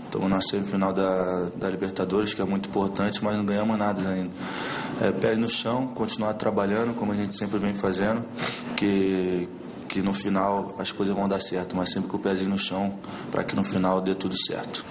Estamos 0.06 0.29
na 0.29 0.43
semifinal 0.43 0.93
da, 0.93 1.49
da 1.56 1.70
Libertadores, 1.70 2.34
que 2.34 2.43
é 2.43 2.44
muito 2.44 2.69
importante, 2.69 3.23
mas 3.25 3.34
não 3.34 3.46
ganhamos 3.46 3.79
nada 3.79 4.06
ainda. 4.06 4.31
É, 5.00 5.11
pés 5.11 5.38
no 5.38 5.49
chão, 5.49 5.87
continuar 5.87 6.34
trabalhando, 6.34 6.94
como 6.94 7.12
a 7.12 7.14
gente 7.14 7.34
sempre 7.34 7.58
vem 7.58 7.73
fazendo, 7.73 8.23
que, 8.76 9.49
que 9.88 10.02
no 10.02 10.12
final 10.12 10.75
as 10.79 10.93
coisas 10.93 11.14
vão 11.14 11.26
dar 11.26 11.40
certo, 11.40 11.75
mas 11.75 11.90
sempre 11.90 12.11
com 12.11 12.19
o 12.19 12.20
pezinho 12.20 12.50
no 12.50 12.58
chão, 12.58 12.99
para 13.31 13.43
que 13.43 13.56
no 13.56 13.64
final 13.64 14.02
dê 14.02 14.14
tudo 14.14 14.35
certo. 14.46 14.85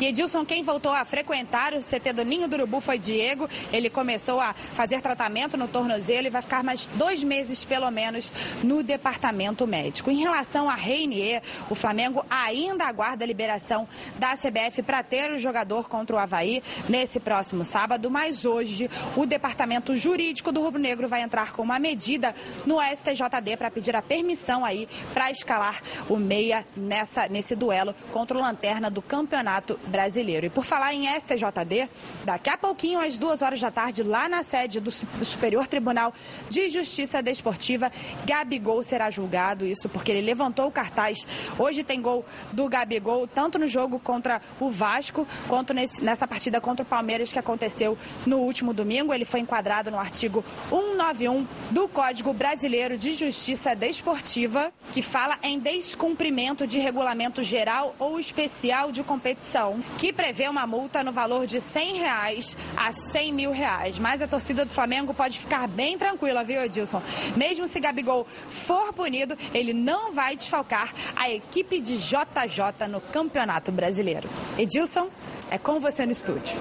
E 0.00 0.06
Edilson, 0.06 0.44
quem 0.44 0.62
voltou 0.62 0.92
a 0.92 1.04
frequentar 1.04 1.74
o 1.74 1.82
CT 1.82 2.12
do 2.12 2.24
Ninho 2.24 2.48
do 2.48 2.54
Urubu 2.54 2.80
foi 2.80 2.98
Diego. 2.98 3.48
Ele 3.72 3.88
começou 3.88 4.40
a 4.40 4.52
fazer 4.52 5.00
tratamento 5.00 5.56
no 5.56 5.68
tornozelo 5.68 6.26
e 6.26 6.30
vai 6.30 6.42
ficar 6.42 6.62
mais 6.62 6.86
dois 6.94 7.22
meses, 7.22 7.64
pelo 7.64 7.90
menos, 7.90 8.32
no 8.62 8.82
departamento 8.82 9.66
médico. 9.66 10.10
Em 10.10 10.20
relação 10.20 10.68
a 10.68 10.74
Reinier, 10.74 11.42
o 11.70 11.74
Flamengo 11.74 12.24
ainda 12.28 12.84
aguarda 12.84 13.24
a 13.24 13.26
liberação 13.26 13.88
da 14.18 14.36
CBF 14.36 14.82
para 14.82 15.02
ter 15.02 15.30
o 15.32 15.38
jogador 15.38 15.88
contra 15.88 16.16
o 16.16 16.18
Havaí 16.18 16.62
nesse 16.88 17.20
próximo 17.20 17.64
sábado, 17.64 18.10
mas 18.10 18.44
hoje 18.44 18.90
o 19.16 19.26
departamento 19.26 19.96
jurídico 19.96 20.52
do 20.52 20.62
Rubro 20.62 20.80
Negro 20.80 21.08
vai 21.08 21.22
entrar 21.22 21.52
com 21.52 21.62
uma 21.62 21.78
medida 21.78 22.34
no 22.66 22.78
STJD 22.80 23.56
para 23.56 23.70
pedir 23.70 23.94
a 23.94 24.02
permissão 24.02 24.64
aí 24.64 24.88
para 25.12 25.30
escalar 25.30 25.82
o 26.08 26.16
meia 26.16 26.66
nessa, 26.76 27.28
nesse 27.28 27.54
duelo 27.54 27.94
contra 28.12 28.36
o 28.36 28.40
Lanterna 28.40 28.90
do 28.90 29.02
Campeonato 29.02 29.78
Brasileiro. 29.86 30.46
E 30.46 30.50
por 30.50 30.64
falar 30.64 30.94
em 30.94 31.06
STJD, 31.18 31.88
daqui 32.24 32.50
a 32.50 32.56
pouquinho, 32.56 33.00
às 33.00 33.18
duas 33.18 33.42
horas 33.42 33.60
da 33.60 33.70
tarde, 33.70 34.02
lá 34.02 34.28
na 34.28 34.42
sede 34.42 34.80
do 34.80 34.90
Su- 34.90 35.06
Superior 35.24 35.66
Tribunal 35.66 36.12
de 36.50 36.70
Justiça 36.70 37.22
Desportiva, 37.22 37.90
Gabigol 38.24 38.82
será 38.82 39.10
julgado. 39.10 39.66
Isso 39.66 39.88
porque 39.88 40.10
ele 40.12 40.20
levantou 40.22 40.66
o 40.66 40.70
cartaz. 40.70 41.26
Hoje 41.58 41.82
tem 41.84 42.00
gol 42.00 42.24
do 42.52 42.68
Gabigol, 42.68 43.26
tanto 43.26 43.58
no 43.58 43.66
jogo 43.68 43.98
contra 43.98 44.40
o 44.60 44.70
Vasco, 44.70 45.26
quanto 45.48 45.72
nesse- 45.74 46.02
nessa 46.02 46.26
partida 46.26 46.60
contra 46.60 46.82
o 46.82 46.86
Palmeiras 46.86 47.32
que 47.32 47.38
aconteceu 47.38 47.96
no 48.26 48.38
último 48.38 48.72
domingo. 48.72 49.12
Ele 49.12 49.24
foi 49.24 49.40
enquadrado 49.40 49.90
no 49.90 49.98
artigo 49.98 50.44
191 50.70 51.46
do 51.70 51.88
Código 51.88 52.32
Brasileiro 52.32 52.96
de 52.96 53.14
Justiça 53.14 53.74
Desportiva, 53.74 54.72
que 54.92 55.02
fala 55.02 55.38
em 55.42 55.58
descumprimento 55.58 56.66
de 56.66 56.78
regulamento 56.78 57.42
geral 57.42 57.94
ou 57.98 58.18
especial 58.20 58.90
de 58.92 59.02
competição, 59.02 59.71
que 59.98 60.12
prevê 60.12 60.48
uma 60.48 60.66
multa 60.66 61.02
no 61.02 61.12
valor 61.12 61.46
de 61.46 61.60
100 61.60 61.96
reais 61.98 62.56
a 62.76 62.92
100 62.92 63.32
mil 63.32 63.50
reais. 63.52 63.98
Mas 63.98 64.22
a 64.22 64.28
torcida 64.28 64.64
do 64.64 64.70
Flamengo 64.70 65.14
pode 65.14 65.38
ficar 65.38 65.68
bem 65.68 65.98
tranquila, 65.98 66.44
viu, 66.44 66.62
Edilson? 66.62 67.02
Mesmo 67.36 67.68
se 67.68 67.80
Gabigol 67.80 68.26
for 68.50 68.92
punido, 68.92 69.36
ele 69.54 69.72
não 69.72 70.12
vai 70.12 70.36
desfalcar 70.36 70.92
a 71.16 71.30
equipe 71.30 71.80
de 71.80 71.96
JJ 71.96 72.88
no 72.88 73.00
Campeonato 73.00 73.70
Brasileiro. 73.70 74.28
Edilson, 74.58 75.08
é 75.50 75.58
com 75.58 75.80
você 75.80 76.06
no 76.06 76.12
estúdio. 76.12 76.56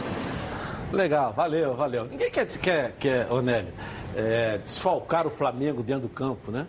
Legal, 0.92 1.32
valeu, 1.32 1.74
valeu. 1.76 2.06
Ninguém 2.06 2.30
quer, 2.30 2.46
quer, 2.46 2.96
quer 3.00 3.32
Onélio, 3.32 3.74
é, 4.16 4.58
desfalcar 4.58 5.26
o 5.26 5.30
Flamengo 5.30 5.82
dentro 5.82 6.04
do 6.04 6.10
campo, 6.10 6.52
né? 6.52 6.68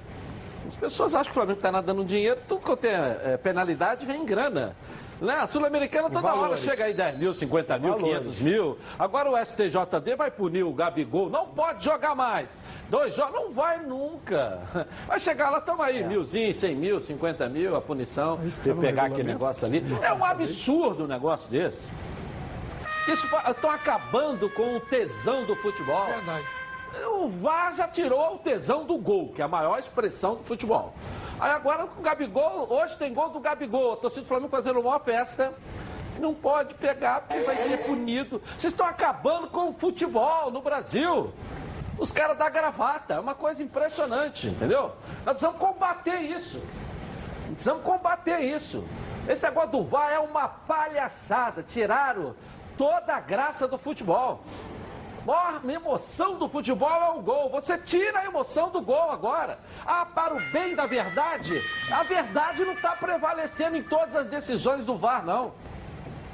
As 0.67 0.77
pessoas 0.77 1.15
acham 1.15 1.25
que 1.25 1.31
o 1.31 1.35
Flamengo 1.35 1.59
está 1.59 1.73
nadando 1.73 2.05
dinheiro, 2.05 2.39
tudo 2.47 2.61
quanto 2.61 2.85
é, 2.85 3.21
é, 3.25 3.37
penalidade 3.37 4.07
vem 4.07 4.23
em 4.23 4.25
grana. 4.25 4.77
Né? 5.23 5.35
A 5.35 5.47
Sul-Americana 5.47 6.11
toda 6.11 6.27
hora 6.27 6.37
Valores. 6.37 6.61
chega 6.65 6.85
aí 6.85 6.93
10 6.95 7.19
mil, 7.19 7.33
50 7.33 7.79
mil, 7.79 7.93
Valores. 7.93 8.19
500 8.19 8.41
mil. 8.41 8.79
Agora 8.99 9.31
o 9.31 9.45
STJD 9.45 10.17
vai 10.17 10.31
punir 10.33 10.65
o 10.65 10.73
Gabigol, 10.73 11.31
não 11.31 11.47
pode 11.47 11.85
jogar 11.85 12.17
mais. 12.17 12.53
Dois 12.91 13.15
jogos, 13.15 13.33
não 13.33 13.53
vai 13.53 13.79
nunca. 13.79 14.61
Vai 15.07 15.19
chegar 15.19 15.49
lá, 15.51 15.61
tamo 15.61 15.83
aí, 15.83 16.05
milzinho, 16.05 16.55
100 16.55 16.75
mil, 16.75 17.01
50 17.01 17.49
mil, 17.49 17.75
a 17.77 17.81
punição, 17.81 18.37
de 18.37 18.75
pegar 18.75 19.05
aquele 19.05 19.33
negócio 19.33 19.67
ali. 19.67 19.83
É 20.03 20.13
um 20.13 20.25
absurdo 20.25 21.05
um 21.05 21.07
negócio 21.07 21.51
desse. 21.51 21.91
Isso 23.09 23.27
estão 23.49 23.71
acabando 23.71 24.51
com 24.51 24.77
o 24.77 24.81
tesão 24.81 25.45
do 25.45 25.57
futebol. 25.57 26.07
Verdade. 26.07 26.45
O 27.21 27.29
VAR 27.29 27.75
já 27.75 27.89
tirou 27.89 28.35
o 28.35 28.39
tesão 28.39 28.85
do 28.85 28.99
gol, 28.99 29.33
que 29.33 29.41
é 29.41 29.45
a 29.45 29.49
maior 29.49 29.79
expressão 29.79 30.37
do 30.37 30.45
futebol. 30.45 30.95
Aí 31.41 31.51
agora 31.51 31.85
o 31.85 32.03
Gabigol, 32.03 32.71
hoje 32.71 32.97
tem 32.97 33.13
gol 33.13 33.31
do 33.31 33.41
Gabigol. 33.41 33.95
A 33.95 33.97
torcida 33.97 34.23
do 34.23 34.29
Flamengo 34.29 34.51
fazendo 34.51 34.81
uma 34.81 35.01
festa. 35.01 35.53
Não 36.19 36.35
pode 36.35 36.75
pegar 36.75 37.23
porque 37.23 37.43
vai 37.43 37.57
ser 37.57 37.85
punido. 37.85 38.41
Vocês 38.59 38.73
estão 38.73 38.87
acabando 38.87 39.49
com 39.49 39.71
o 39.71 39.73
futebol 39.73 40.51
no 40.51 40.61
Brasil. 40.61 41.33
Os 41.99 42.13
caras 42.13 42.37
da 42.37 42.49
gravata, 42.49 43.15
é 43.15 43.21
uma 43.21 43.35
coisa 43.35 43.63
impressionante, 43.63 44.49
entendeu? 44.49 44.93
Nós 45.25 45.37
precisamos 45.37 45.59
combater 45.59 46.21
isso. 46.21 46.63
Precisamos 47.47 47.83
combater 47.83 48.41
isso. 48.41 48.85
Esse 49.29 49.43
negócio 49.45 49.71
do 49.71 49.85
VAR 49.85 50.11
é 50.11 50.19
uma 50.19 50.49
palhaçada. 50.49 51.63
Tiraram 51.63 52.35
toda 52.77 53.15
a 53.15 53.21
graça 53.21 53.69
do 53.69 53.79
futebol. 53.79 54.43
A 55.23 55.61
maior 55.61 55.71
emoção 55.71 56.37
do 56.37 56.49
futebol 56.49 56.91
é 56.91 57.11
o 57.11 57.23
gol. 57.23 57.49
Você 57.51 57.79
tira 57.79 58.21
a 58.21 58.25
emoção 58.25 58.71
do 58.71 58.81
gol 58.81 59.11
agora. 59.11 59.59
Ah, 59.87 60.05
para 60.05 60.35
o 60.35 60.41
bem 60.51 60.75
da 60.75 60.87
verdade, 60.87 61.63
a 61.91 62.03
verdade 62.03 62.65
não 62.65 62.73
está 62.73 62.97
prevalecendo 62.97 63.77
em 63.77 63.83
todas 63.83 64.17
as 64.17 64.29
decisões 64.29 64.85
do 64.85 64.97
VAR, 64.97 65.25
não. 65.25 65.53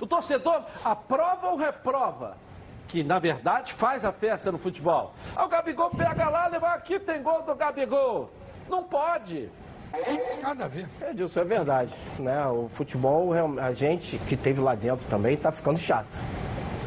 O 0.00 0.06
torcedor 0.06 0.64
aprova 0.84 1.48
ou 1.48 1.56
reprova? 1.56 2.38
Que 2.86 3.04
na 3.04 3.18
verdade 3.18 3.74
faz 3.74 4.04
a 4.04 4.12
festa 4.12 4.50
no 4.50 4.58
futebol. 4.58 5.12
Ah, 5.36 5.44
o 5.44 5.48
Gabigol 5.48 5.90
pega 5.90 6.30
lá, 6.30 6.46
leva 6.46 6.68
aqui, 6.68 6.98
tem 6.98 7.22
gol 7.22 7.42
do 7.42 7.54
Gabigol. 7.54 8.30
Não 8.68 8.84
pode. 8.84 9.50
Nada 10.42 10.64
a 10.64 10.68
ver. 10.68 10.88
É, 11.00 11.12
Dilson, 11.12 11.40
é 11.40 11.44
verdade. 11.44 11.94
Né? 12.18 12.46
O 12.46 12.68
futebol, 12.70 13.32
a 13.60 13.72
gente 13.72 14.18
que 14.18 14.36
teve 14.36 14.60
lá 14.60 14.74
dentro 14.74 15.06
também, 15.08 15.34
está 15.34 15.52
ficando 15.52 15.78
chato. 15.78 16.18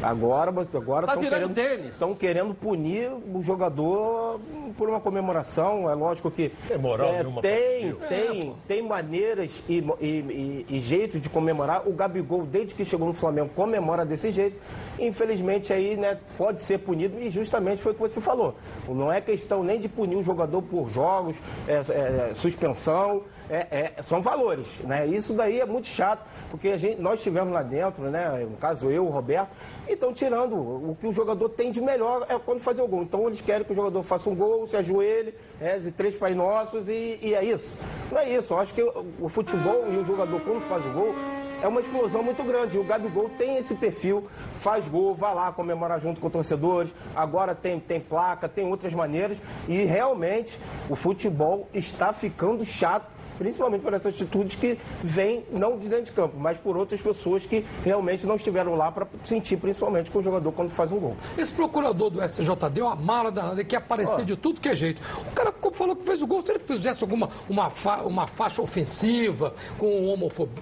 Agora 0.02 0.52
agora 0.76 1.06
Tá 1.06 1.16
querendo, 1.16 1.54
tênis. 1.54 1.90
estão 1.90 2.14
querendo 2.14 2.54
punir 2.54 3.10
o 3.32 3.42
jogador 3.42 4.40
por 4.76 4.88
uma 4.88 5.00
comemoração. 5.00 5.88
É 5.90 5.94
lógico 5.94 6.30
que 6.30 6.52
Tem 6.68 6.78
moral 6.78 7.08
é, 7.08 7.18
nenhuma 7.18 7.42
tem, 7.42 7.94
tem, 8.08 8.54
tem 8.66 8.82
maneiras 8.82 9.64
e, 9.68 9.84
e, 10.00 10.06
e, 10.08 10.66
e 10.68 10.80
jeitos 10.80 11.20
de 11.20 11.28
comemorar. 11.28 11.86
O 11.86 11.92
Gabigol, 11.92 12.44
desde 12.44 12.74
que 12.74 12.84
chegou 12.84 13.08
no 13.08 13.14
Flamengo, 13.14 13.50
comemora 13.54 14.04
desse 14.04 14.30
jeito. 14.30 14.56
Infelizmente 14.98 15.72
aí, 15.72 15.96
né, 15.96 16.18
pode 16.36 16.60
ser 16.60 16.78
punido 16.78 17.18
e 17.20 17.30
justamente 17.30 17.80
foi 17.82 17.92
o 17.92 17.94
que 17.94 18.00
você 18.00 18.20
falou. 18.20 18.54
Não 18.88 19.12
é 19.12 19.20
questão 19.20 19.62
nem 19.62 19.78
de 19.78 19.88
punir 19.88 20.16
o 20.16 20.22
jogador 20.22 20.62
por 20.62 20.88
jogos, 20.88 21.40
é, 21.66 22.30
é, 22.30 22.34
suspensão. 22.34 23.22
É, 23.52 23.92
é, 23.98 24.02
são 24.02 24.22
valores, 24.22 24.78
né? 24.78 25.06
Isso 25.06 25.34
daí 25.34 25.60
é 25.60 25.66
muito 25.66 25.86
chato, 25.86 26.26
porque 26.50 26.68
a 26.68 26.78
gente, 26.78 26.98
nós 26.98 27.20
estivemos 27.20 27.52
lá 27.52 27.62
dentro, 27.62 28.04
né? 28.04 28.46
No 28.50 28.56
caso 28.56 28.90
eu, 28.90 29.04
o 29.04 29.10
Roberto, 29.10 29.50
e 29.86 29.92
estão 29.92 30.10
tirando 30.10 30.54
o 30.54 30.96
que 30.98 31.06
o 31.06 31.12
jogador 31.12 31.50
tem 31.50 31.70
de 31.70 31.78
melhor 31.78 32.24
é 32.30 32.38
quando 32.38 32.60
fazer 32.60 32.80
o 32.80 32.88
gol. 32.88 33.02
Então 33.02 33.26
eles 33.26 33.42
querem 33.42 33.62
que 33.62 33.70
o 33.70 33.74
jogador 33.74 34.02
faça 34.04 34.30
um 34.30 34.34
gol, 34.34 34.66
se 34.66 34.74
ajoelhe, 34.74 35.34
reze 35.60 35.92
três 35.92 36.16
Pai 36.16 36.32
Nossos 36.32 36.88
e, 36.88 37.18
e 37.20 37.34
é 37.34 37.44
isso. 37.44 37.76
Não 38.10 38.18
é 38.18 38.30
isso. 38.30 38.54
Eu 38.54 38.58
acho 38.58 38.72
que 38.72 38.82
o, 38.82 39.28
futebol 39.28 39.84
e 39.92 39.98
o 39.98 40.04
jogador 40.04 40.40
quando 40.40 40.62
faz 40.62 40.86
o 40.86 40.88
gol 40.88 41.14
é 41.62 41.68
uma 41.68 41.82
explosão 41.82 42.22
muito 42.22 42.42
grande. 42.44 42.78
O 42.78 42.84
Gabigol 42.84 43.28
tem 43.36 43.58
esse 43.58 43.74
perfil, 43.74 44.28
faz 44.56 44.88
gol, 44.88 45.14
vai 45.14 45.34
lá 45.34 45.52
comemorar 45.52 46.00
junto 46.00 46.22
com 46.22 46.30
torcedores. 46.30 46.94
Agora 47.14 47.54
tem, 47.54 47.78
tem 47.78 48.00
placa, 48.00 48.48
tem 48.48 48.66
outras 48.66 48.94
maneiras. 48.94 49.36
E 49.68 49.84
realmente 49.84 50.58
o 50.88 50.96
futebol 50.96 51.68
está 51.74 52.14
ficando 52.14 52.64
chato 52.64 53.20
principalmente 53.42 53.82
por 53.82 53.92
essas 53.92 54.14
atitudes 54.14 54.54
que 54.54 54.78
vêm 55.02 55.44
não 55.50 55.76
de 55.76 55.88
dentro 55.88 56.04
de 56.06 56.12
campo, 56.12 56.36
mas 56.38 56.58
por 56.58 56.76
outras 56.76 57.00
pessoas 57.00 57.44
que 57.44 57.66
realmente 57.84 58.24
não 58.24 58.36
estiveram 58.36 58.76
lá 58.76 58.92
para 58.92 59.04
sentir, 59.24 59.56
principalmente 59.56 60.12
com 60.12 60.20
o 60.20 60.22
jogador 60.22 60.52
quando 60.52 60.70
faz 60.70 60.92
um 60.92 61.00
gol. 61.00 61.16
Esse 61.36 61.50
procurador 61.52 62.08
do 62.08 62.22
SJD 62.22 62.80
é 62.80 62.84
uma 62.84 62.94
mala 62.94 63.32
danada, 63.32 63.54
ele 63.54 63.64
quer 63.64 63.78
aparecer 63.78 64.20
Ó. 64.20 64.24
de 64.24 64.36
tudo 64.36 64.60
que 64.60 64.68
é 64.68 64.74
jeito. 64.76 65.02
O 65.28 65.34
cara 65.34 65.52
falou 65.72 65.96
que 65.96 66.04
fez 66.04 66.22
o 66.22 66.26
gol, 66.26 66.44
se 66.44 66.52
ele 66.52 66.60
fizesse 66.60 67.02
alguma 67.02 67.30
uma, 67.48 67.68
fa- 67.70 68.02
uma 68.02 68.26
faixa 68.28 68.62
ofensiva, 68.62 69.54
com 69.78 70.06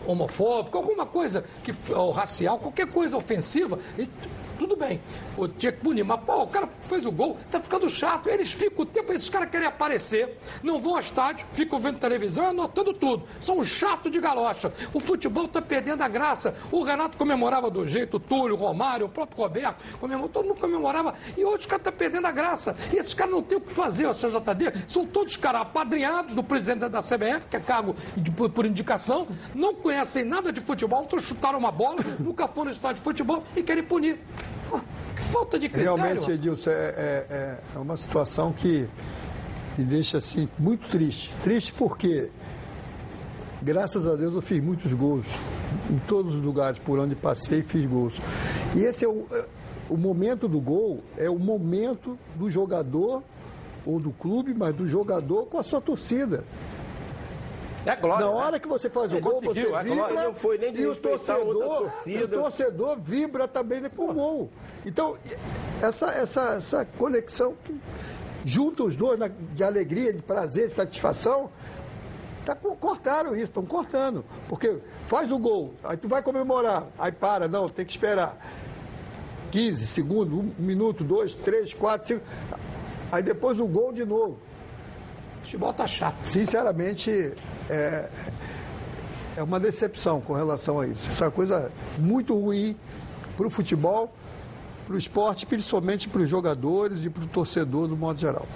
homofóbico, 0.07 0.79
alguma 0.79 1.05
coisa 1.05 1.45
que, 1.63 1.75
ou 1.93 2.13
racial, 2.13 2.59
qualquer 2.59 2.87
coisa 2.87 3.17
ofensiva, 3.17 3.79
ele- 3.99 4.09
tudo 4.61 4.77
bem. 4.77 5.01
Pô, 5.35 5.49
tinha 5.49 5.73
que 5.73 5.81
punir. 5.81 6.05
Mas, 6.05 6.21
pô, 6.21 6.43
o 6.43 6.47
cara 6.47 6.69
fez 6.83 7.07
o 7.07 7.11
gol, 7.11 7.39
tá 7.51 7.59
ficando 7.59 7.89
chato. 7.89 8.29
Eles 8.29 8.53
ficam 8.53 8.83
o 8.83 8.87
tempo, 8.87 9.11
esses 9.11 9.31
caras 9.31 9.49
querem 9.49 9.67
aparecer, 9.67 10.37
não 10.63 10.79
vão 10.79 10.93
ao 10.97 11.01
estádio, 11.01 11.47
ficam 11.53 11.79
vendo 11.79 11.99
televisão 11.99 12.45
e 12.45 12.49
anotando 12.49 12.93
tudo. 12.93 13.25
São 13.41 13.59
um 13.59 13.65
chato 13.65 14.11
de 14.11 14.21
galocha. 14.21 14.71
O 14.93 15.01
futebol 15.01 15.49
tá 15.49 15.63
perdendo 15.63 16.03
a 16.03 16.09
graça. 16.09 16.55
O 16.71 16.83
Renato 16.83 17.17
comemorava 17.17 17.71
do 17.71 17.89
jeito, 17.89 18.19
o 18.19 18.21
Túlio, 18.21 18.55
o 18.55 18.59
Romário, 18.59 19.07
o 19.07 19.09
próprio 19.09 19.39
Roberto, 19.43 19.83
comemorou, 19.99 20.29
todo 20.29 20.47
mundo 20.49 20.61
comemorava. 20.61 21.15
E 21.39 21.43
hoje 21.43 21.61
os 21.61 21.67
caras 21.67 21.85
tá 21.85 21.93
perdendo 21.93 22.27
a 22.27 22.31
graça. 22.31 22.77
E 22.93 22.97
esses 22.97 23.15
caras 23.15 23.33
não 23.33 23.43
têm 23.43 23.57
o 23.57 23.63
que 23.63 23.73
fazer, 23.73 24.07
o 24.07 24.13
CJD. 24.13 24.73
São 24.89 25.07
todos 25.07 25.39
caras 25.39 25.63
apadrinhados 25.63 26.35
do 26.35 26.45
presidente 26.45 26.87
da 26.89 27.01
CBF, 27.01 27.49
que 27.49 27.57
é 27.57 27.61
cargo 27.61 27.97
de- 28.15 28.31
por, 28.31 28.51
por 28.51 28.67
indicação, 28.67 29.27
não 29.55 29.75
conhecem 29.75 30.23
nada 30.23 30.53
de 30.53 30.61
futebol, 30.61 31.03
então 31.05 31.19
chutaram 31.19 31.59
uma 31.59 31.73
bola, 31.73 31.97
nunca 32.21 32.47
foram 32.47 32.67
no 32.67 32.71
estádio 32.73 32.97
de 32.97 33.03
futebol 33.03 33.43
e 33.57 33.63
querem 33.63 33.83
punir. 33.85 34.19
Que 35.17 35.23
falta 35.23 35.59
de 35.59 35.69
critério. 35.69 35.97
Realmente, 35.97 36.31
Edilson, 36.31 36.71
é, 36.71 36.75
é- 36.75 37.27
é- 37.31 37.59
é 37.75 37.79
uma 37.79 37.97
situação 37.97 38.53
que 38.53 38.89
me 39.77 39.85
deixa 39.85 40.19
assim 40.19 40.49
muito 40.59 40.89
triste. 40.89 41.33
Triste 41.43 41.73
porque, 41.73 42.31
graças 43.63 44.07
a 44.07 44.15
Deus, 44.17 44.35
eu 44.35 44.43
fiz 44.43 44.63
muitos 44.63 44.93
gols. 44.93 45.31
Em 45.91 45.99
todos 46.07 46.35
os 46.35 46.43
lugares 46.43 46.79
por 46.79 46.99
onde 46.99 47.15
passei, 47.15 47.63
fiz 47.63 47.85
gols. 47.87 48.21
E 48.75 48.81
esse 48.81 49.05
é 49.05 49.09
o, 49.09 49.27
é- 49.31 49.47
o 49.89 49.97
momento 49.97 50.49
do 50.49 50.61
gol, 50.61 51.03
é 51.17 51.29
o 51.29 51.39
momento 51.39 52.19
do 52.37 52.51
jogador 52.51 53.23
ou 53.85 53.99
do 53.99 54.11
clube, 54.11 54.55
mas 54.55 54.75
do 54.75 54.87
jogador 54.89 55.47
com 55.47 55.59
a 55.59 55.63
sua 55.63 55.81
torcida. 55.81 56.45
É 57.87 57.97
glória. 57.97 58.27
Na 58.27 58.33
né? 58.33 58.39
hora 58.39 58.61
que 58.61 58.69
você 58.69 58.91
faz 58.91 59.13
o 59.13 59.21
gol, 59.21 59.41
você 59.41 59.61
vibra. 59.83 60.25
Não 60.25 60.35
foi 60.35 60.59
nem 60.59 60.73
de 60.73 60.83
e 60.83 60.87
o 60.87 60.95
torcedor, 60.95 61.91
e 62.07 62.19
o 62.23 62.29
torcedor 62.29 62.99
vibra 63.01 63.49
também 63.49 63.83
com 63.89 64.11
o 64.11 64.15
gol. 64.15 64.51
Então, 64.85 65.17
essa, 65.81 66.11
essa, 66.13 66.55
essa 66.57 66.85
conexão 66.99 67.55
que 67.65 67.75
junta 68.45 68.83
os 68.85 68.97
dois 68.97 69.19
de 69.55 69.65
alegria, 69.65 70.13
de 70.13 70.21
prazer, 70.21 70.67
de 70.67 70.75
satisfação, 70.75 71.51
tá, 72.45 72.55
co- 72.55 72.77
cortaram 72.77 73.35
isso, 73.35 73.45
estão 73.45 73.65
cortando. 73.65 74.25
Porque 74.49 74.79
faz 75.07 75.33
o 75.33 75.39
gol, 75.39 75.75
aí 75.83 75.97
tu 75.97 76.07
vai 76.09 76.23
comemorar, 76.23 76.87
aí 76.99 77.13
para, 77.13 77.49
não, 77.49 77.69
tem 77.69 77.85
que 77.85 77.93
esperar. 77.93 78.37
15 79.51 79.87
segundos, 79.87 80.33
um 80.39 80.53
minuto, 80.59 81.03
dois, 81.03 81.35
três, 81.35 81.73
quatro, 81.73 82.07
cinco. 82.07 82.25
Aí 83.11 83.23
depois 83.23 83.59
o 83.59 83.67
gol 83.67 83.93
de 83.93 84.05
novo. 84.05 84.39
O 85.39 85.43
futebol 85.43 85.73
tá 85.73 85.87
chato. 85.87 86.17
Sinceramente, 86.25 87.35
é, 87.71 88.09
é 89.37 89.43
uma 89.43 89.59
decepção 89.61 90.21
com 90.21 90.35
relação 90.35 90.81
a 90.81 90.87
isso. 90.87 91.11
Isso 91.11 91.23
é 91.23 91.27
uma 91.27 91.33
coisa 91.33 91.71
muito 91.99 92.39
ruim 92.39 92.77
para 93.37 93.47
o 93.47 93.51
futebol, 93.51 94.13
para 94.87 94.95
o 94.97 94.99
esporte, 94.99 95.47
principalmente 95.47 96.09
para 96.09 96.21
os 96.23 96.29
jogadores 96.29 97.05
e 97.05 97.11
para 97.11 97.25
o 97.25 97.27
torcedor, 97.27 97.87
do 97.89 97.97
modo 97.97 98.19
geral. 98.19 98.47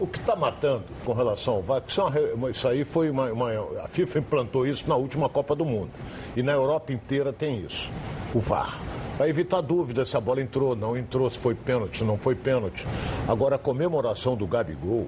O 0.00 0.06
que 0.06 0.18
está 0.18 0.34
matando 0.34 0.84
com 1.04 1.12
relação 1.12 1.54
ao 1.54 1.62
VAR, 1.62 1.82
é 2.16 2.50
isso 2.50 2.66
aí 2.66 2.84
foi 2.84 3.08
uma, 3.10 3.30
uma- 3.30 3.50
A 3.84 3.88
FIFA 3.88 4.18
implantou 4.20 4.66
isso 4.66 4.88
na 4.88 4.96
última 4.96 5.28
Copa 5.28 5.54
do 5.54 5.64
Mundo. 5.64 5.90
E 6.36 6.42
na 6.42 6.52
Europa 6.52 6.92
inteira 6.92 7.32
tem 7.32 7.60
isso, 7.64 7.90
o 8.34 8.40
VAR. 8.40 8.78
Para 9.16 9.28
evitar 9.28 9.60
dúvida 9.60 10.04
se 10.06 10.16
a 10.16 10.20
bola 10.20 10.40
entrou, 10.40 10.74
não 10.74 10.96
entrou, 10.96 11.28
se 11.30 11.38
foi 11.38 11.54
pênalti, 11.54 12.02
não 12.02 12.16
foi 12.18 12.34
pênalti. 12.34 12.86
Agora, 13.28 13.56
a 13.56 13.58
comemoração 13.58 14.34
do 14.34 14.46
Gabigol, 14.46 15.06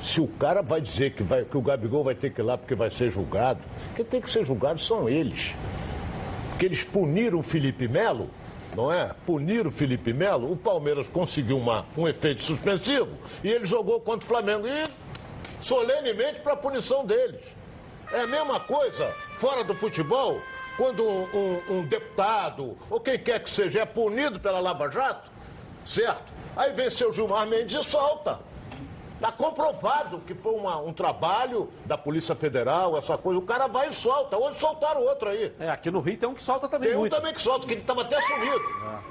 se 0.00 0.20
o 0.20 0.26
cara 0.26 0.62
vai 0.62 0.80
dizer 0.80 1.12
que, 1.12 1.22
vai, 1.22 1.44
que 1.44 1.56
o 1.56 1.60
Gabigol 1.62 2.02
vai 2.04 2.14
ter 2.14 2.30
que 2.30 2.40
ir 2.40 2.44
lá 2.44 2.56
porque 2.56 2.74
vai 2.74 2.90
ser 2.90 3.10
julgado, 3.10 3.60
quem 3.94 4.04
tem 4.04 4.20
que 4.20 4.30
ser 4.30 4.44
julgado 4.44 4.80
são 4.80 5.08
eles. 5.08 5.54
Porque 6.50 6.66
eles 6.66 6.82
puniram 6.84 7.38
o 7.38 7.42
Felipe 7.42 7.86
Melo, 7.88 8.30
não 8.76 8.92
é? 8.92 9.14
Puniram 9.26 9.68
o 9.68 9.72
Felipe 9.72 10.12
Melo, 10.12 10.50
o 10.50 10.56
Palmeiras 10.56 11.06
conseguiu 11.08 11.58
uma, 11.58 11.86
um 11.96 12.08
efeito 12.08 12.42
suspensivo 12.42 13.10
e 13.44 13.48
ele 13.50 13.64
jogou 13.66 14.00
contra 14.00 14.24
o 14.24 14.28
Flamengo. 14.28 14.66
E 14.66 14.84
solenemente 15.60 16.40
para 16.40 16.54
a 16.54 16.56
punição 16.56 17.04
deles. 17.04 17.40
É 18.12 18.22
a 18.22 18.26
mesma 18.26 18.58
coisa 18.58 19.12
fora 19.34 19.62
do 19.62 19.74
futebol, 19.74 20.40
quando 20.76 21.04
um, 21.06 21.22
um- 21.34 21.78
um 21.78 21.82
deputado 21.84 22.76
ou 22.88 22.98
quem 22.98 23.18
quer 23.18 23.40
que 23.40 23.50
seja 23.50 23.80
é 23.80 23.84
punido 23.86 24.40
pela 24.40 24.58
Lava 24.60 24.90
Jato, 24.90 25.30
certo? 25.84 26.32
Aí 26.56 26.72
vem 26.72 26.90
seu 26.90 27.12
Gilmar 27.12 27.46
Mendes 27.46 27.86
e 27.86 27.88
solta. 27.88 28.38
Está 29.20 29.30
comprovado 29.30 30.20
que 30.20 30.34
foi 30.34 30.54
uma- 30.54 30.78
um 30.80 30.94
trabalho 30.94 31.68
da 31.84 31.98
Polícia 31.98 32.34
Federal, 32.34 32.96
essa 32.96 33.18
coisa. 33.18 33.38
O 33.38 33.42
cara 33.42 33.66
vai 33.66 33.88
e 33.88 33.92
solta. 33.92 34.38
Hoje 34.38 34.58
soltaram 34.58 35.02
outro 35.02 35.28
aí. 35.28 35.54
É, 35.60 35.68
aqui 35.68 35.90
no 35.90 36.00
Rio 36.00 36.16
tem 36.16 36.26
um 36.26 36.32
que 36.32 36.42
solta 36.42 36.66
também 36.66 36.88
Tem 36.88 36.96
um 36.96 37.00
muito. 37.00 37.14
também 37.14 37.34
que 37.34 37.40
solta, 37.42 37.66
que 37.66 37.72
ele 37.74 37.82
estava 37.82 38.00
até 38.00 38.18
sumido. 38.22 38.60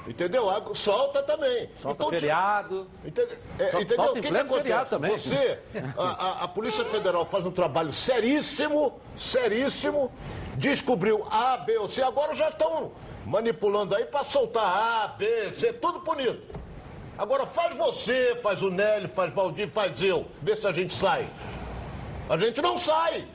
Entendeu? 0.07 0.49
Ah, 0.49 0.63
Solta 0.73 1.21
também. 1.21 1.69
Solta 1.77 2.01
Então, 2.01 2.09
feriado. 2.09 2.87
Entende- 3.05 3.37
é, 3.59 3.67
entendeu? 3.67 3.95
solta 3.97 4.11
O 4.19 4.21
que, 4.23 4.31
que 4.31 4.37
acontece? 4.37 4.89
também. 4.89 5.11
Você, 5.15 5.59
a, 5.95 6.03
a- 6.03 6.43
a 6.45 6.47
Polícia 6.47 6.83
Federal 6.85 7.23
faz 7.27 7.45
um 7.45 7.51
trabalho 7.51 7.93
seríssimo, 7.93 8.99
seríssimo, 9.15 10.11
descobriu 10.55 11.23
A, 11.29 11.55
B 11.57 11.77
ou 11.77 11.87
C, 11.87 12.01
agora 12.01 12.33
já 12.33 12.49
estão 12.49 12.93
manipulando 13.27 13.93
aí 13.95 14.05
para 14.05 14.23
soltar 14.23 14.65
A, 14.65 15.07
B, 15.09 15.51
C, 15.53 15.71
tudo 15.73 15.99
punido. 15.99 16.41
Agora 17.19 17.45
faz 17.45 17.75
você, 17.75 18.39
faz 18.41 18.61
o 18.61 18.69
Nelly, 18.69 19.09
faz 19.09 19.33
Valdir, 19.33 19.67
faz 19.67 20.01
eu, 20.01 20.25
vê 20.41 20.55
se 20.55 20.65
a 20.65 20.71
gente 20.71 20.93
sai. 20.93 21.27
A 22.29 22.37
gente 22.37 22.61
não 22.61 22.77
sai. 22.77 23.27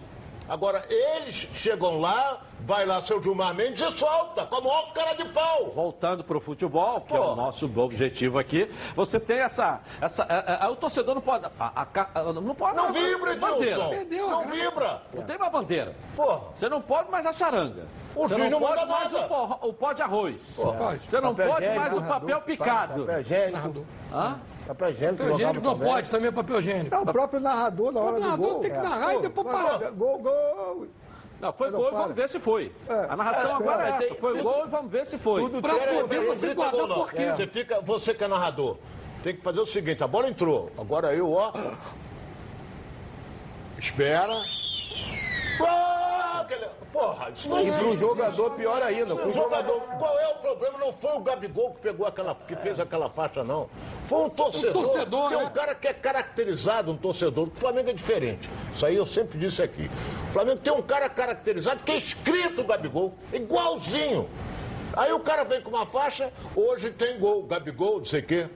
Agora, 0.49 0.83
eles 0.88 1.47
chegam 1.53 2.00
lá, 2.00 2.41
vai 2.64 2.85
lá 2.87 3.00
seu 3.00 3.23
Gilmar 3.23 3.54
Mendes 3.54 3.80
e 3.87 3.99
solta, 3.99 4.47
com 4.47 4.56
a 4.56 4.61
maior 4.61 4.92
cara 4.92 5.14
de 5.14 5.25
pau. 5.26 5.71
Voltando 5.75 6.25
para 6.25 6.37
o 6.37 6.40
futebol, 6.40 7.00
que 7.02 7.14
é 7.14 7.21
o 7.21 7.37
nosso 7.37 7.66
objetivo 7.80 8.38
aqui, 8.38 8.71
você 8.97 9.21
tem 9.21 9.38
essa. 9.38 9.80
essa 10.00 10.25
é, 10.28 10.64
é, 10.64 10.68
o 10.68 10.76
torcedor 10.76 11.14
não 11.14 11.23
pode. 11.23 11.44
A, 11.47 11.50
a, 11.61 11.87
a, 12.21 12.33
não 12.33 12.54
pode 12.54 12.76
Não 12.76 12.92
vibra, 12.92 13.37
bandeira. 13.37 13.94
Edilson. 13.94 14.30
Não 14.30 14.47
vibra. 14.47 15.02
Não 15.12 15.23
tem 15.25 15.38
mais 15.38 15.52
bandeira. 15.52 15.94
Porra. 16.16 16.40
Você 16.54 16.68
não 16.68 16.80
pode 16.80 17.11
mais 17.11 17.26
a 17.26 17.33
charanga. 17.33 17.87
O 18.14 18.28
Você 18.28 18.35
juiz 18.38 18.50
não 18.50 18.61
pode 18.61 18.76
manda 18.80 18.87
mais 18.87 19.12
nada. 19.12 19.25
o, 19.26 19.28
pó- 19.28 19.59
o 19.62 19.73
pó 19.73 19.92
de 19.92 20.02
arroz. 20.02 20.54
Pode. 20.56 21.11
Você 21.11 21.21
não 21.21 21.35
Papel 21.35 21.52
pode 21.52 21.68
mais 21.75 21.97
o 21.97 22.02
papel 22.02 22.40
picado. 22.42 23.00
Papel 23.04 23.21
higiênico. 23.21 23.87
Hã? 24.12 24.38
Papel 24.68 24.88
higiênico. 24.90 25.18
Papel 25.23 25.35
higiênico 25.35 25.64
jogava 25.64 25.78
não 25.78 25.87
pode, 25.92 26.11
também 26.11 26.28
é 26.28 26.33
papel 26.33 26.59
higiênico. 26.61 26.94
É 26.94 26.99
o 26.99 27.04
próprio 27.06 27.40
narrador 27.40 27.92
na 27.92 28.00
hora 28.00 28.11
O 28.12 28.14
do 28.14 28.21
narrador 28.21 28.50
gol. 28.52 28.61
tem 28.61 28.71
que 28.71 28.78
É. 28.78 28.83
narrar 28.83 29.12
e 29.12 29.16
Pô, 29.16 29.21
depois 29.23 29.47
parar. 29.49 29.90
Gol, 29.90 30.18
gol. 30.21 30.87
Não, 31.45 31.53
foi 31.53 31.71
Não, 31.71 31.79
gol 31.79 31.89
e 31.89 31.91
vamos 31.93 32.17
ver 32.17 32.29
se 32.31 32.41
foi. 32.41 32.73
É. 32.89 33.07
A 33.11 33.17
narração 33.17 33.51
É, 33.51 33.53
agora 33.53 33.87
é 33.87 34.07
essa. 34.07 34.15
Foi 34.15 34.41
gol 34.43 34.65
e 34.67 34.69
vamos 34.71 34.91
ver 34.91 35.05
se 35.05 35.19
foi. 35.19 35.43
Tudo 35.43 35.61
Pra 35.61 35.75
Peraí, 35.75 36.01
poder 36.01 36.21
você 36.25 36.55
guardar 36.55 36.81
o 36.85 36.87
não. 36.87 36.95
porquê. 36.97 37.31
Você, 37.33 37.47
fica, 37.47 37.81
você 37.83 38.15
que 38.15 38.25
é 38.25 38.29
narrador, 38.29 38.79
tem 39.23 39.37
que 39.37 39.43
fazer 39.43 39.61
o 39.61 39.67
seguinte: 39.67 40.03
a 40.03 40.07
bola 40.07 40.27
entrou. 40.29 40.73
Agora 40.79 41.15
eu, 41.15 41.31
ó. 41.33 41.53
Espera. 43.79 44.43
Ah, 45.61 46.47
Porra, 46.95 47.31
isso 47.31 47.49
não 47.49 47.61
E 47.61 47.73
pro 47.73 47.97
jogador, 47.97 48.51
pior 48.53 48.81
ainda. 48.81 49.17
Pro 49.17 49.29
O 49.29 49.33
jogador. 49.33 49.81
jogador, 49.81 49.99
qual 49.99 50.17
é 50.21 50.29
o 50.29 50.35
problema? 50.37 50.79
Não 50.79 50.93
foi 50.93 51.13
o 51.17 51.21
Gabigol 51.21 51.75
que 51.75 51.81
pegou 51.81 52.07
aquela, 52.07 52.37
que 52.37 52.55
fez 52.55 52.79
aquela 52.79 53.11
faixa, 53.11 53.43
não. 53.43 53.69
Foi 54.07 54.21
um 54.27 54.31
torcedor. 54.31 54.81
Um 54.81 54.85
torcedor, 54.85 55.29
que 55.29 55.35
é 55.35 55.39
né? 55.39 55.45
um 55.45 55.51
cara 55.51 55.75
que 55.75 55.89
é 55.89 55.93
caracterizado, 55.93 56.93
um 56.93 56.97
torcedor. 56.97 57.49
O 57.49 57.51
Flamengo 57.51 57.91
é 57.91 57.93
diferente. 57.93 58.49
Isso 58.73 58.87
aí 58.87 58.95
eu 58.95 59.05
sempre 59.05 59.37
disse 59.37 59.61
aqui. 59.61 59.91
Flamengo 60.35 60.62
tem 60.62 60.73
um 60.73 60.83
cara 60.83 61.09
caracterizado 61.09 61.85
que 61.85 61.93
é 61.93 61.97
escrito 61.97 62.64
Gabigol, 62.64 63.14
igualzinho. 63.33 64.29
Aí 64.93 65.12
o 65.12 65.21
cara 65.21 65.45
vem 65.45 65.61
com 65.61 65.71
uma 65.71 65.87
faixa, 65.87 66.33
hoje 66.57 66.91
tem 66.91 67.21
gol, 67.21 67.45
Gabigol, 67.45 67.99
não 67.99 68.05
sei 68.05 68.19
o 68.19 68.26
quê. 68.26 68.49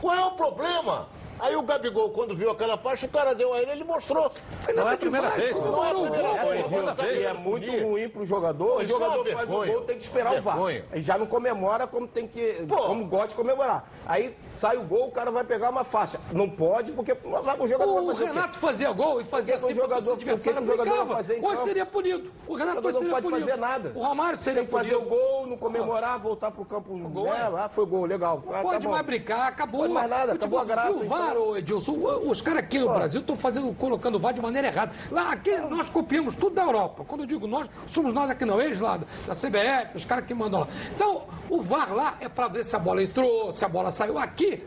Qual 0.00 0.16
é 0.16 0.24
o 0.24 0.30
problema? 0.30 1.10
Aí 1.38 1.54
o 1.54 1.62
Gabigol, 1.62 2.10
quando 2.10 2.34
viu 2.34 2.50
aquela 2.50 2.78
faixa, 2.78 3.06
o 3.06 3.08
cara 3.10 3.34
deu 3.34 3.52
a 3.52 3.60
ele, 3.60 3.70
ele 3.72 3.84
mostrou. 3.84 4.30
Foi 4.60 4.72
Não 4.72 4.84
nada 4.84 4.94
é 4.94 4.94
a 4.94 4.98
primeira 4.98 5.26
demais, 5.28 5.44
vez, 5.44 5.60
Não 5.60 5.84
é 5.84 5.90
a 5.90 5.92
não. 5.92 6.00
primeira 6.02 6.28
é 6.28 6.38
a 6.38 6.44
vez. 6.44 6.68
segunda 6.68 6.94
Você 6.94 7.02
vez. 7.02 7.20
E 7.20 7.22
tá 7.24 7.28
é 7.28 7.32
muito 7.34 7.70
ruim 7.82 8.08
pro 8.08 8.24
jogador. 8.24 8.76
O 8.78 8.82
isso 8.82 8.92
é 8.92 8.96
uma 8.96 9.04
jogador 9.06 9.24
faz 9.24 9.34
o 9.34 9.38
vergonha. 9.52 9.72
gol, 9.72 9.80
tem 9.82 9.96
que 9.96 10.02
esperar 10.02 10.34
o 10.38 10.40
VAR. 10.42 10.54
Vergonha. 10.56 10.84
E 10.94 11.02
já 11.02 11.18
não 11.18 11.26
comemora 11.26 11.86
como 11.86 12.06
tem 12.08 12.26
que. 12.26 12.64
Pô. 12.66 12.76
Como 12.76 13.04
gosta 13.06 13.28
de 13.28 13.34
comemorar. 13.34 13.90
Aí 14.06 14.36
sai 14.54 14.76
o 14.78 14.82
gol, 14.82 15.08
o 15.08 15.12
cara 15.12 15.30
vai 15.30 15.44
pegar 15.44 15.68
uma 15.70 15.84
faixa. 15.84 16.18
Não 16.32 16.48
pode, 16.48 16.92
porque 16.92 17.12
o 17.12 17.68
jogador 17.68 18.00
O 18.00 18.06
vai 18.06 18.14
fazer 18.14 18.24
o? 18.24 18.26
Renato 18.34 18.58
fazia 18.58 18.92
gol 18.92 19.20
e 19.20 19.24
fazia 19.24 19.56
assim 19.56 19.72
o 19.72 19.74
jogador- 19.74 20.14
o 20.14 20.16
que 20.16 20.30
o 20.30 20.64
jogador 20.64 21.04
vai 21.04 21.16
fazer 21.16 21.38
em 21.38 21.44
Hoje 21.44 21.64
seria 21.64 21.84
punido. 21.86 22.30
O 22.46 22.54
Renato 22.54 22.78
O 22.78 22.82
jogador 22.82 23.04
não 23.04 23.10
pode 23.10 23.26
punido. 23.28 23.40
fazer 23.46 23.56
nada. 23.60 23.92
O 23.94 24.02
Romário 24.02 24.38
seria 24.40 24.60
Tem 24.60 24.66
que 24.66 24.72
fazer 24.72 24.94
punido. 24.96 25.06
o 25.06 25.18
gol, 25.18 25.46
não 25.46 25.56
comemorar, 25.58 26.18
voltar 26.18 26.50
pro 26.50 26.64
campo. 26.64 26.96
gol, 26.96 27.24
né? 27.26 27.42
é. 27.44 27.48
Lá 27.48 27.68
foi 27.68 27.84
gol, 27.84 28.04
legal. 28.06 28.42
Não 28.44 28.52
Ah, 28.54 28.56
tá 28.58 28.62
pode 28.62 28.88
mais 28.88 29.04
brincar, 29.06 29.48
acabou. 29.48 29.82
Pode 29.82 29.92
mais 29.92 30.08
nada, 30.08 30.32
acabou 30.32 30.58
a 30.58 30.64
graça, 30.64 31.04
O 31.26 31.28
VAR, 31.28 31.36
ô, 31.38 31.56
Edilson, 31.56 31.92
os 32.24 32.40
caras 32.40 32.60
aqui 32.60 32.78
no 32.78 32.88
Brasil 32.88 33.20
estão 33.20 33.34
fazendo, 33.34 33.74
colocando 33.74 34.14
o 34.14 34.18
VAR 34.18 34.32
de 34.32 34.40
maneira 34.40 34.68
errada. 34.68 34.92
Lá, 35.10 35.32
aqui, 35.32 35.56
nós 35.56 35.90
copiamos 35.90 36.36
tudo 36.36 36.54
da 36.54 36.62
Europa. 36.62 37.04
Quando 37.04 37.22
eu 37.22 37.26
digo 37.26 37.46
nós, 37.48 37.68
somos 37.86 38.14
nós 38.14 38.30
aqui 38.30 38.44
não, 38.44 38.60
eles 38.60 38.78
lá, 38.78 38.96
da 38.96 39.34
CBF, 39.34 39.96
os 39.96 40.04
caras 40.04 40.24
que 40.24 40.34
mandam 40.34 40.60
lá. 40.60 40.68
Então, 40.94 41.24
o 41.50 41.60
VAR 41.60 41.92
lá 41.92 42.16
é 42.20 42.28
para 42.28 42.46
ver 42.48 42.64
se 42.64 42.76
a 42.76 42.78
bola 42.78 43.02
entrou, 43.02 43.52
se 43.52 43.64
a 43.64 43.68
bola 43.68 43.90
saiu. 43.90 44.18
Aqui, 44.18 44.62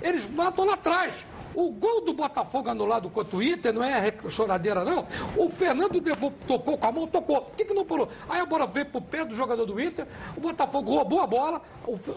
eles 0.00 0.28
matam 0.30 0.64
lá 0.64 0.74
atrás. 0.74 1.26
O 1.54 1.70
gol 1.70 2.00
do 2.04 2.12
Botafogo 2.12 2.68
anulado 2.68 3.08
contra 3.10 3.36
o 3.36 3.42
Inter 3.42 3.72
não 3.72 3.82
é 3.84 4.12
choradeira, 4.28 4.84
não. 4.84 5.06
O 5.36 5.48
Fernando 5.48 6.00
Devo 6.00 6.32
tocou 6.46 6.76
com 6.76 6.86
a 6.86 6.92
mão, 6.92 7.06
tocou. 7.06 7.42
Por 7.42 7.56
que, 7.56 7.64
que 7.64 7.74
não 7.74 7.84
parou? 7.84 8.08
Aí 8.28 8.40
a 8.40 8.46
bola 8.46 8.66
veio 8.66 8.86
pro 8.86 9.00
pé 9.00 9.24
do 9.24 9.34
jogador 9.34 9.64
do 9.64 9.80
Inter, 9.80 10.06
o 10.36 10.40
Botafogo 10.40 10.90
roubou 10.94 11.20
a 11.20 11.26
bola, 11.26 11.62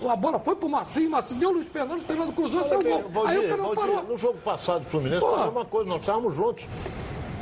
a 0.09 0.15
bola 0.15 0.39
foi 0.39 0.55
pro 0.55 0.67
Marcinho, 0.67 1.09
Marcinho 1.11 1.39
deu 1.39 1.49
o 1.49 1.53
Luiz 1.53 1.69
Fernando, 1.69 1.99
o 1.99 2.03
Fernando 2.03 2.33
cruzou, 2.33 2.63
saiu 2.67 2.81
gol. 2.81 2.93
Aí 2.97 3.03
o 3.05 3.09
Valdir, 3.09 3.41
cara 3.49 3.57
não 3.57 3.75
Valdir, 3.75 3.93
parou. 3.95 4.03
no 4.11 4.17
jogo 4.17 4.39
passado 4.39 4.79
do 4.81 4.85
Fluminense, 4.87 5.21
Pô. 5.21 5.29
foi 5.29 5.41
a 5.41 5.45
mesma 5.45 5.65
coisa, 5.65 5.89
nós 5.89 5.99
estávamos 6.01 6.35
juntos. 6.35 6.67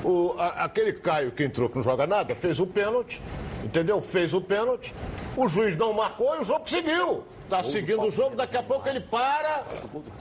O, 0.03 0.35
a- 0.37 0.65
aquele 0.65 0.93
Caio 0.93 1.31
que 1.31 1.43
entrou 1.43 1.67
que 1.69 1.75
não 1.77 1.83
joga 1.83 2.05
nada, 2.05 2.35
fez 2.35 2.59
o 2.59 2.67
pênalti, 2.67 3.21
entendeu? 3.63 4.01
Fez 4.01 4.33
o 4.33 4.41
pênalti, 4.41 4.93
o 5.35 5.47
juiz 5.47 5.75
não 5.77 5.93
marcou 5.93 6.35
e 6.35 6.39
o 6.39 6.43
jogo 6.43 6.69
seguiu. 6.69 7.23
Tá 7.49 7.61
seguindo 7.61 8.01
o 8.01 8.09
jogo, 8.11 8.35
daqui 8.35 8.57
a 8.57 8.63
pouco 8.63 8.87
ele 8.89 8.99
para, 8.99 9.63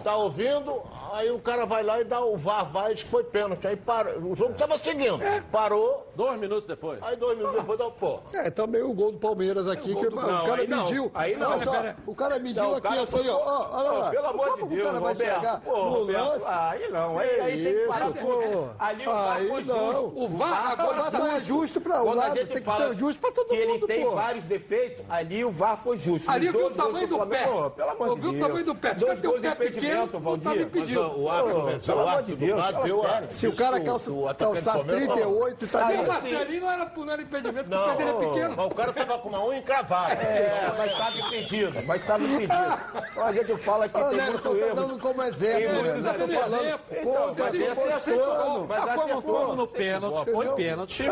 tá 0.03 0.15
ouvindo, 0.17 0.83
aí 1.13 1.31
o 1.31 1.39
cara 1.39 1.65
vai 1.65 1.83
lá 1.83 1.99
e 2.01 2.05
dá 2.05 2.23
o 2.23 2.37
VAR, 2.37 2.71
vai 2.71 2.93
e 2.93 2.95
diz 2.97 3.05
que 3.05 3.11
foi 3.11 3.25
pênalti. 3.25 3.67
Aí 3.67 3.77
para, 3.77 4.19
o 4.19 4.37
jogo 4.37 4.53
estava 4.53 4.77
seguindo, 4.77 5.19
parou, 5.51 6.07
Dois 6.15 6.39
minutos 6.39 6.67
depois. 6.67 7.03
aí 7.03 7.17
dois 7.17 7.37
minutos 7.37 7.59
depois 7.59 7.79
dá 7.79 7.87
o 7.87 7.91
pô. 7.93 8.21
É, 8.33 8.51
também 8.51 8.83
o 8.83 8.93
gol 8.93 9.13
do 9.13 9.19
Palmeiras 9.19 9.67
aqui, 9.69 9.95
que 9.95 10.07
o 10.07 10.11
Não, 10.11 10.47
cara 10.47 10.63
aí 10.63 10.69
não, 10.69 10.85
mediu. 10.85 11.11
aí 11.15 11.37
não. 11.37 11.51
Olha 11.51 11.65
só, 11.65 11.71
Pera- 11.73 11.97
o 12.07 12.15
cara 12.15 12.39
mediu 12.39 12.63
Não, 12.63 12.73
o 12.73 12.75
aqui 12.77 12.99
assim, 12.99 13.29
ó. 13.29 13.37
ó, 13.37 13.69
Olha 13.79 13.91
lá. 13.99 14.11
pelo 14.11 14.27
amor 14.27 14.55
de 14.57 14.63
o 14.63 14.67
Deus, 14.67 14.87
cara 14.87 15.01
vai 15.01 15.13
Roberto. 15.15 15.35
chegar 15.35 15.61
Pô, 15.63 15.77
no 15.77 15.91
Roberto, 15.91 16.29
lance? 16.29 16.47
Aí 16.49 16.89
não, 16.89 17.19
aí, 17.19 17.41
aí 17.41 17.65
tem 17.65 17.75
que 17.75 17.87
parar 17.87 18.13
tudo. 18.13 18.71
Ali 18.79 19.09
o 19.09 19.13
VAR 19.13 19.41
foi 19.41 19.65
justo. 19.65 20.13
O 20.15 20.29
VAR 20.29 20.71
agora 20.73 21.11
só 21.11 21.27
é 21.27 21.41
justo 21.41 21.81
para 21.81 22.03
o 22.03 22.05
Quando 22.05 22.21
a 22.21 22.25
lado, 22.27 22.37
gente 22.37 22.47
tem 22.49 22.57
que 22.59 22.63
fala 22.63 22.89
ser 22.89 22.99
justo 22.99 23.21
para 23.21 23.33
todo 23.33 23.49
que 23.49 23.67
mundo, 23.67 23.75
ele 23.77 23.87
tem 23.87 24.11
vários 24.15 24.47
defeitos, 24.47 25.05
ali 25.09 25.45
o 25.45 25.51
VAR 25.51 25.77
foi 25.77 25.97
justo. 25.97 26.31
Ali 26.31 26.51
viu 26.51 26.67
o 26.67 26.71
tamanho 26.71 27.09
do 27.09 27.14
do 27.19 27.27
pé. 27.27 27.39
Flamengo, 27.45 27.71
Pelo 27.71 27.91
amor 27.91 28.15
de 28.15 28.21
Viu 28.21 28.29
o 28.29 28.33
Deus. 28.33 28.47
tamanho 28.47 28.65
do 28.65 28.75
pé. 28.75 28.93
Se 28.95 29.01
Dois 29.01 29.19
um 29.19 29.23
gols 29.23 29.41
de 29.41 29.47
impedimento, 29.49 29.97
não 29.97 30.09
tá 30.09 30.19
Valdir. 30.19 30.69
Mas 30.75 30.97
ó, 30.97 31.15
o 31.17 31.31
árbitro, 31.31 31.55
Pô, 31.61 31.67
mas 31.67 31.87
pelo 31.87 31.99
o 31.99 32.09
amor 32.09 32.23
de 32.23 32.31
do 32.35 32.37
Deus, 32.47 32.67
deu 32.85 33.07
a... 33.07 33.27
Se 33.27 33.47
o 33.49 33.57
cara 33.57 33.81
calça, 33.81 34.11
o 34.11 34.35
calçasse 34.35 34.85
do 34.85 34.91
Palmeiras, 34.91 35.15
38 35.15 35.65
e 35.65 35.69
tá 35.69 35.83
Se 35.83 35.89
dentro. 35.89 36.05
o 36.05 36.09
Marcelinho 36.09 36.61
não 36.63 36.71
era, 36.73 36.93
não 36.97 37.11
era 37.13 37.23
impedimento, 37.23 37.69
porque 37.71 37.75
o 37.75 37.79
Não, 37.79 37.97
pé 37.97 37.97
dele 38.05 38.11
é 38.11 38.27
pequeno. 38.29 38.55
mas 38.57 38.67
o 38.67 38.75
cara 38.75 38.93
tava 38.93 39.19
com 39.19 39.29
uma 39.29 39.45
unha 39.47 39.59
encravada. 39.59 40.13
É, 40.15 40.75
mas 40.77 40.93
estava 40.93 41.19
impedido, 41.19 41.83
mas 41.87 42.01
estava 42.03 42.25
impedido. 42.25 42.53
A 43.25 43.33
gente 43.33 43.57
fala 43.57 43.89
que 43.89 43.95
tem 43.95 44.23
muito 44.27 44.57
erro. 44.57 44.75
dando 44.75 44.99
como 44.99 45.23
exemplo. 45.23 45.59
Tem 45.61 45.73
muitos 45.73 45.99
Então, 46.01 47.03
pô, 47.03 47.35
mas 47.39 47.51
se 47.51 47.63
esse 47.63 47.75
for 47.75 47.89
é 47.89 48.27
gols, 48.27 48.69
Mas 48.69 48.79
Ah, 48.83 48.95
como, 48.95 49.03
acertou. 49.05 49.23
como 49.23 49.55
no 49.55 49.67
pênalti 49.69 50.31
foi 50.31 50.49
pênalti, 50.55 51.05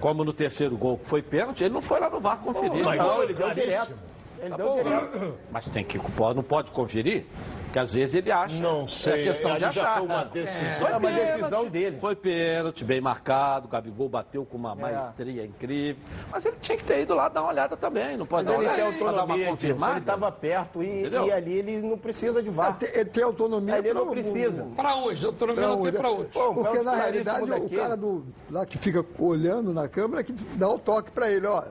como 0.00 0.24
no 0.24 0.32
terceiro 0.32 0.76
gol 0.76 1.00
foi 1.04 1.22
pênalti, 1.22 1.64
ele 1.64 1.74
não 1.74 1.82
foi 1.82 1.98
lá 2.00 2.08
no 2.10 2.20
VAR 2.20 2.38
conferir. 2.38 2.82
Não, 2.82 2.94
Então, 2.94 3.22
ele 3.22 3.34
deu 3.34 3.50
direto. 3.50 3.92
Ele 4.40 4.54
deu 4.56 4.72
direto. 4.74 5.34
Mas 5.50 5.70
tem 5.70 5.84
que 5.84 5.98
não 6.34 6.42
pode 6.42 6.70
conferir, 6.70 7.24
porque 7.64 7.78
às 7.78 7.92
vezes 7.94 8.14
ele 8.14 8.30
acha. 8.30 8.60
Não 8.62 8.86
sei, 8.86 9.20
É 9.22 9.24
questão 9.24 9.56
de 9.56 9.64
achar. 9.64 9.98
foi 9.98 10.06
uma 10.06 10.24
decisão. 10.24 10.88
É 10.88 10.96
uma 10.96 11.10
decisão 11.10 11.66
dele. 11.66 11.98
Foi 12.00 12.14
pênalti, 12.16 12.84
bem 12.84 13.00
marcado. 13.00 13.66
O 13.66 13.70
Gabigol 13.70 14.08
bateu 14.08 14.44
com 14.44 14.56
uma 14.56 14.74
maestria 14.74 15.44
incrível. 15.44 16.02
Mas 16.30 16.44
ele 16.46 16.56
tinha 16.60 16.76
que 16.78 16.84
ter 16.84 17.02
ido 17.02 17.14
lá 17.14 17.28
dar 17.28 17.42
uma 17.42 17.50
olhada 17.50 17.76
também. 17.76 18.16
Não 18.16 18.26
pode 18.26 18.46
Mas 18.48 18.56
dar 18.56 18.62
ele 18.62 18.68
uma 18.68 18.74
tem 18.76 18.84
olhada 18.84 18.98
pra 18.98 19.12
dar 19.12 19.24
uma 19.24 19.34
autonomia. 19.34 19.90
Ele 19.90 19.98
estava 19.98 20.32
perto 20.32 20.82
e, 20.82 21.08
e 21.08 21.32
ali 21.32 21.52
ele 21.54 21.80
não 21.82 21.98
precisa 21.98 22.42
de 22.42 22.50
VAR. 22.50 22.76
tem- 22.78 22.88
Ele 22.94 23.04
tem 23.10 23.24
autonomia 23.24 23.78
Ele 23.78 23.92
não 23.92 24.02
pra- 24.04 24.10
precisa. 24.12 24.64
Para 24.76 24.96
hoje, 24.96 25.26
autonomia 25.26 25.66
não 25.66 25.82
tem 25.82 25.92
para 25.92 26.10
outros. 26.10 26.32
Pô, 26.32 26.54
Porque 26.54 26.68
pênalti 26.78 26.84
na 26.84 26.94
realidade 26.94 27.42
o 27.42 27.46
daquele. 27.46 27.76
cara 27.76 27.96
do, 27.96 28.24
lá 28.50 28.64
que 28.66 28.78
fica 28.78 29.04
olhando 29.18 29.72
na 29.72 29.88
câmera 29.88 30.22
que 30.22 30.32
dá 30.32 30.68
o 30.68 30.78
toque 30.78 31.10
para 31.10 31.30
ele, 31.30 31.46
ó. 31.46 31.62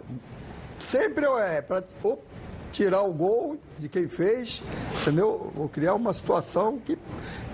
Sempre 0.79 1.25
é 1.25 1.61
para 1.61 1.81
tirar 2.75 3.03
o 3.03 3.13
gol 3.13 3.57
de 3.79 3.87
quem 3.87 4.07
fez, 4.07 4.61
entendeu? 5.01 5.53
Ou 5.55 5.69
criar 5.69 5.93
uma 5.93 6.13
situação 6.13 6.77
que 6.77 6.97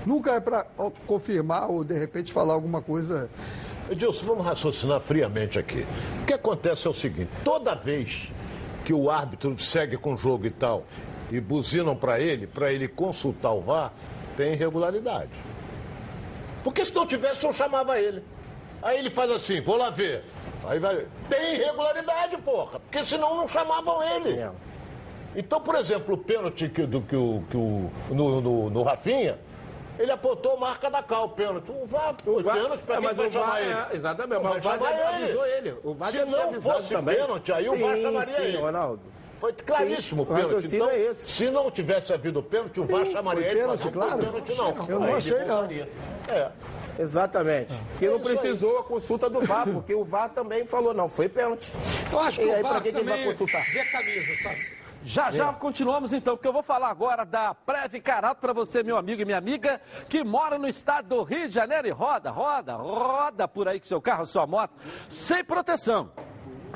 nunca 0.06 0.32
é 0.32 0.40
para 0.40 0.66
confirmar 1.06 1.70
ou 1.70 1.84
de 1.84 1.94
repente 1.94 2.34
falar 2.34 2.54
alguma 2.54 2.82
coisa. 2.82 3.30
Edilson, 3.90 4.26
vamos 4.26 4.46
raciocinar 4.46 5.00
friamente 5.00 5.60
aqui. 5.60 5.86
O 6.24 6.26
que 6.26 6.34
acontece 6.34 6.88
é 6.88 6.90
o 6.90 6.94
seguinte: 6.94 7.30
toda 7.44 7.76
vez 7.76 8.32
que 8.84 8.94
o 8.94 9.12
árbitro 9.12 9.58
segue 9.60 9.96
com 9.96 10.14
o 10.14 10.18
jogo 10.18 10.48
e 10.48 10.52
tal, 10.52 10.86
e 11.30 11.40
buzinam 11.40 11.96
para 11.96 12.20
ele, 12.20 12.48
para 12.48 12.74
ele 12.74 12.88
consultar 12.88 13.52
o 13.52 13.62
VAR, 13.62 13.94
tem 14.36 14.54
irregularidade. 14.54 15.32
Porque 16.64 16.84
se 16.84 16.96
não 16.96 17.06
tivesse, 17.06 17.46
eu 17.46 17.54
chamava 17.54 18.00
ele. 18.00 18.24
Aí 18.82 18.98
ele 18.98 19.12
faz 19.12 19.30
assim, 19.30 19.62
vou 19.62 19.78
lá 19.78 19.92
ver. 19.92 20.24
Aí 20.68 20.80
vai. 20.80 21.06
Tem 21.30 21.56
irregularidade, 21.56 22.38
porra. 22.38 22.80
Porque 22.80 23.04
senão 23.04 23.36
não 23.36 23.48
chamavam 23.48 24.02
ele. 24.02 24.40
É. 24.40 24.52
Então, 25.36 25.62
por 25.62 25.76
exemplo, 25.76 26.16
o 26.16 26.18
pênalti 26.18 26.68
que, 26.70 26.86
do, 26.86 27.02
que 27.02 27.16
o, 27.16 27.44
que 27.50 27.56
o, 27.58 27.90
no, 28.10 28.42
no, 28.42 28.70
no 28.70 28.84
Rafinha, 28.84 29.38
ele 29.98 30.12
apontou 30.12 30.58
marca 30.58 30.90
da 30.90 31.02
cal, 31.02 31.26
o 31.26 31.30
pênalti. 31.30 31.72
O 31.72 31.86
VAR, 31.86 32.16
o 32.26 32.42
VAR- 32.42 32.56
pênalti, 32.56 32.82
pra 32.82 32.96
é, 32.96 32.98
quem 32.98 33.08
mas 33.08 33.18
vai 33.18 33.28
o 33.28 33.30
VAR 33.32 33.42
chamar 33.46 33.62
é, 33.62 33.66
ele? 33.66 33.76
exatamente, 33.98 34.44
Não 34.44 34.50
mas 34.54 34.66
o 34.66 34.70
VAR 34.70 35.16
avisou 35.16 35.46
ele. 35.46 35.76
O 35.84 35.94
VAR 35.94 36.12
Se 36.12 36.26
não 36.26 36.62
fosse 36.62 36.90
também. 36.94 37.16
pênalti, 37.16 37.52
aí 37.54 37.70
o 37.70 37.80
VAR 37.80 37.96
Sim, 37.96 38.02
chamaria 38.02 38.36
sim, 38.36 38.42
ele. 38.42 38.58
Ronaldo. 38.58 39.02
Foi 39.40 39.54
claríssimo 39.54 40.22
o 40.22 40.26
o 40.26 40.28
pênalti. 40.28 40.76
Então, 40.76 40.90
é 40.90 41.00
esse. 41.00 41.32
se 41.32 41.50
não 41.50 41.72
tivesse 41.72 42.14
havido 42.14 42.40
o 42.40 42.44
pênalti, 42.44 42.80
o 42.80 42.84
VAR 42.84 43.06
chamaria 43.08 43.48
ele. 43.48 43.60
pênalti, 43.62 43.86
mas 43.86 43.96
não 43.96 44.02
foi 44.02 44.10
claro. 44.10 44.26
pênalti, 44.26 44.58
não. 44.58 44.88
Eu 44.90 45.00
não 45.00 45.08
Aí 45.08 45.14
achei, 45.16 45.36
ele 45.36 45.46
não. 45.46 45.64
É. 46.36 46.52
Exatamente. 47.00 47.74
Que 47.98 48.08
não 48.08 48.20
precisou 48.20 48.80
a 48.80 48.84
consulta 48.84 49.30
do 49.30 49.40
VAR, 49.42 49.66
porque 49.72 49.96
o 49.96 50.04
VAR 50.04 50.30
também 50.30 50.66
falou, 50.66 50.94
não, 50.94 51.08
foi 51.10 51.28
pênalti. 51.30 51.74
Eu 52.12 52.20
acho 52.20 52.40
que 52.40 52.46
E 52.46 52.50
o 52.50 52.56
aí, 52.56 52.62
VAR 52.62 52.72
pra 52.74 52.82
que 52.82 52.92
que 52.92 52.98
ele 52.98 53.04
vai 53.10 53.18
também 53.18 53.32
consultar? 53.32 53.64
vê 53.72 53.84
camisa, 53.86 54.44
sabe? 54.44 54.81
Já 55.04 55.32
já 55.32 55.52
continuamos 55.54 56.14
então, 56.14 56.36
porque 56.36 56.48
eu 56.48 56.54
vou 56.54 56.62
falar 56.62 56.90
agora 56.90 57.26
da 57.26 57.56
Preve 57.56 58.00
Carato 58.00 58.40
para 58.40 58.54
você, 58.54 58.84
meu 58.84 58.98
amigo 58.98 59.22
e 59.22 59.26
minha 59.26 59.38
amiga, 59.38 59.82
que 60.08 60.24
mora 60.24 60.58
no 60.58 60.68
estado 60.68 61.10
do 61.10 61.24
Rio 61.24 61.48
de 61.48 61.56
Janeiro 61.56 61.88
e 61.88 61.92
roda, 61.92 62.30
roda, 62.30 62.76
roda 62.76 63.48
por 63.48 63.68
aí 63.68 63.80
com 63.80 63.86
seu 63.88 64.02
carro, 64.02 64.26
sua 64.26 64.46
moto, 64.46 64.74
sem 65.10 65.44
proteção. 65.44 66.12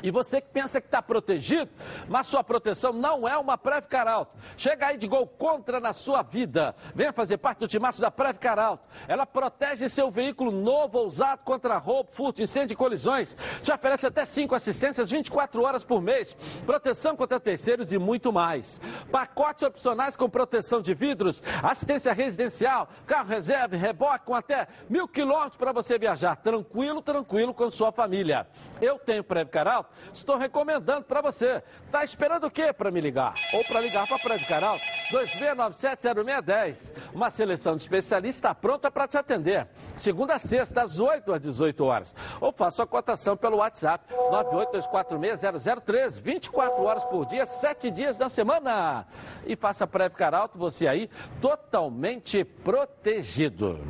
E 0.02 0.10
você 0.10 0.40
que 0.40 0.48
pensa 0.48 0.80
que 0.80 0.86
está 0.86 1.00
protegido, 1.00 1.70
mas 2.08 2.26
sua 2.26 2.44
proteção 2.44 2.92
não 2.92 3.26
é 3.26 3.36
uma 3.36 3.56
Preve 3.56 3.86
Caralto. 3.88 4.36
Chega 4.56 4.86
aí 4.88 4.96
de 4.96 5.06
gol 5.06 5.26
contra 5.26 5.80
na 5.80 5.92
sua 5.92 6.22
vida. 6.22 6.74
Venha 6.94 7.12
fazer 7.12 7.38
parte 7.38 7.58
do 7.58 7.68
timaço 7.68 8.00
da 8.00 8.10
Preve 8.10 8.38
Caralto. 8.38 8.84
Ela 9.08 9.26
protege 9.26 9.88
seu 9.88 10.10
veículo 10.10 10.50
novo 10.50 10.98
ou 10.98 11.06
usado 11.06 11.40
contra 11.44 11.78
roubo, 11.78 12.10
furto, 12.12 12.42
incêndio 12.42 12.74
e 12.74 12.76
colisões. 12.76 13.36
Te 13.62 13.72
oferece 13.72 14.06
até 14.06 14.24
5 14.24 14.54
assistências 14.54 15.10
24 15.10 15.62
horas 15.62 15.84
por 15.84 16.00
mês. 16.00 16.36
Proteção 16.64 17.16
contra 17.16 17.40
terceiros 17.40 17.92
e 17.92 17.98
muito 17.98 18.32
mais. 18.32 18.80
Pacotes 19.10 19.62
opcionais 19.62 20.16
com 20.16 20.28
proteção 20.28 20.80
de 20.80 20.94
vidros, 20.94 21.42
assistência 21.62 22.12
residencial, 22.12 22.88
carro 23.06 23.28
reserva, 23.28 23.76
reboque 23.76 24.26
com 24.26 24.34
até 24.34 24.68
mil 24.88 25.08
quilômetros 25.08 25.56
para 25.56 25.72
você 25.72 25.98
viajar. 25.98 26.36
Tranquilo, 26.36 27.02
tranquilo 27.02 27.54
com 27.54 27.70
sua 27.70 27.92
família. 27.92 28.46
Eu 28.80 28.98
tenho 28.98 29.24
Preve 29.24 29.50
Caralto 29.86 29.96
estou 30.12 30.36
recomendando 30.36 31.04
para 31.04 31.20
você. 31.20 31.62
Está 31.84 32.02
esperando 32.04 32.46
o 32.46 32.50
quê 32.50 32.72
para 32.72 32.90
me 32.90 33.00
ligar? 33.00 33.34
Ou 33.52 33.64
para 33.64 33.80
ligar 33.80 34.06
para 34.06 34.18
Prédio 34.18 34.46
Canal? 34.46 34.78
26970610. 35.10 36.92
Uma 37.12 37.30
seleção 37.30 37.76
de 37.76 37.82
especialistas 37.82 38.36
está 38.36 38.54
pronta 38.54 38.90
para 38.90 39.06
te 39.08 39.18
atender. 39.18 39.68
Segunda 39.96 40.34
a 40.34 40.38
sexta, 40.38 40.74
das 40.76 40.98
8 40.98 41.32
às 41.32 41.42
18 41.42 41.84
horas. 41.84 42.14
Ou 42.40 42.52
faça 42.52 42.82
a 42.82 42.86
cotação 42.86 43.36
pelo 43.36 43.58
WhatsApp 43.58 44.04
982460013, 44.30 46.20
24 46.20 46.82
horas 46.82 47.04
por 47.04 47.26
dia, 47.26 47.46
7 47.46 47.90
dias 47.90 48.18
da 48.18 48.28
semana. 48.28 49.06
E 49.46 49.56
faça 49.56 49.86
Prévio 49.86 50.18
Caralto, 50.18 50.58
você 50.58 50.86
aí 50.86 51.08
totalmente 51.40 52.44
protegido. 52.44 53.80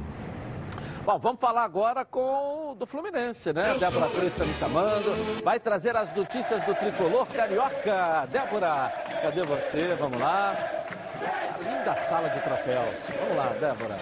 Bom, 1.06 1.20
vamos 1.20 1.40
falar 1.40 1.62
agora 1.62 2.04
com 2.04 2.74
do 2.76 2.84
Fluminense, 2.84 3.52
né? 3.52 3.62
Débora 3.78 4.08
Cruz 4.08 4.26
está 4.26 4.44
me 4.44 4.52
chamando. 4.54 5.44
Vai 5.44 5.60
trazer 5.60 5.96
as 5.96 6.12
notícias 6.12 6.60
do 6.64 6.74
tricolor 6.74 7.24
carioca. 7.28 8.26
Débora, 8.28 8.92
cadê 9.22 9.44
você? 9.44 9.94
Vamos 9.94 10.18
lá. 10.18 10.56
Linda 11.60 11.94
sala 12.08 12.28
de 12.28 12.40
troféus. 12.40 12.98
Vamos 13.20 13.36
lá, 13.36 13.46
Débora 13.50 13.96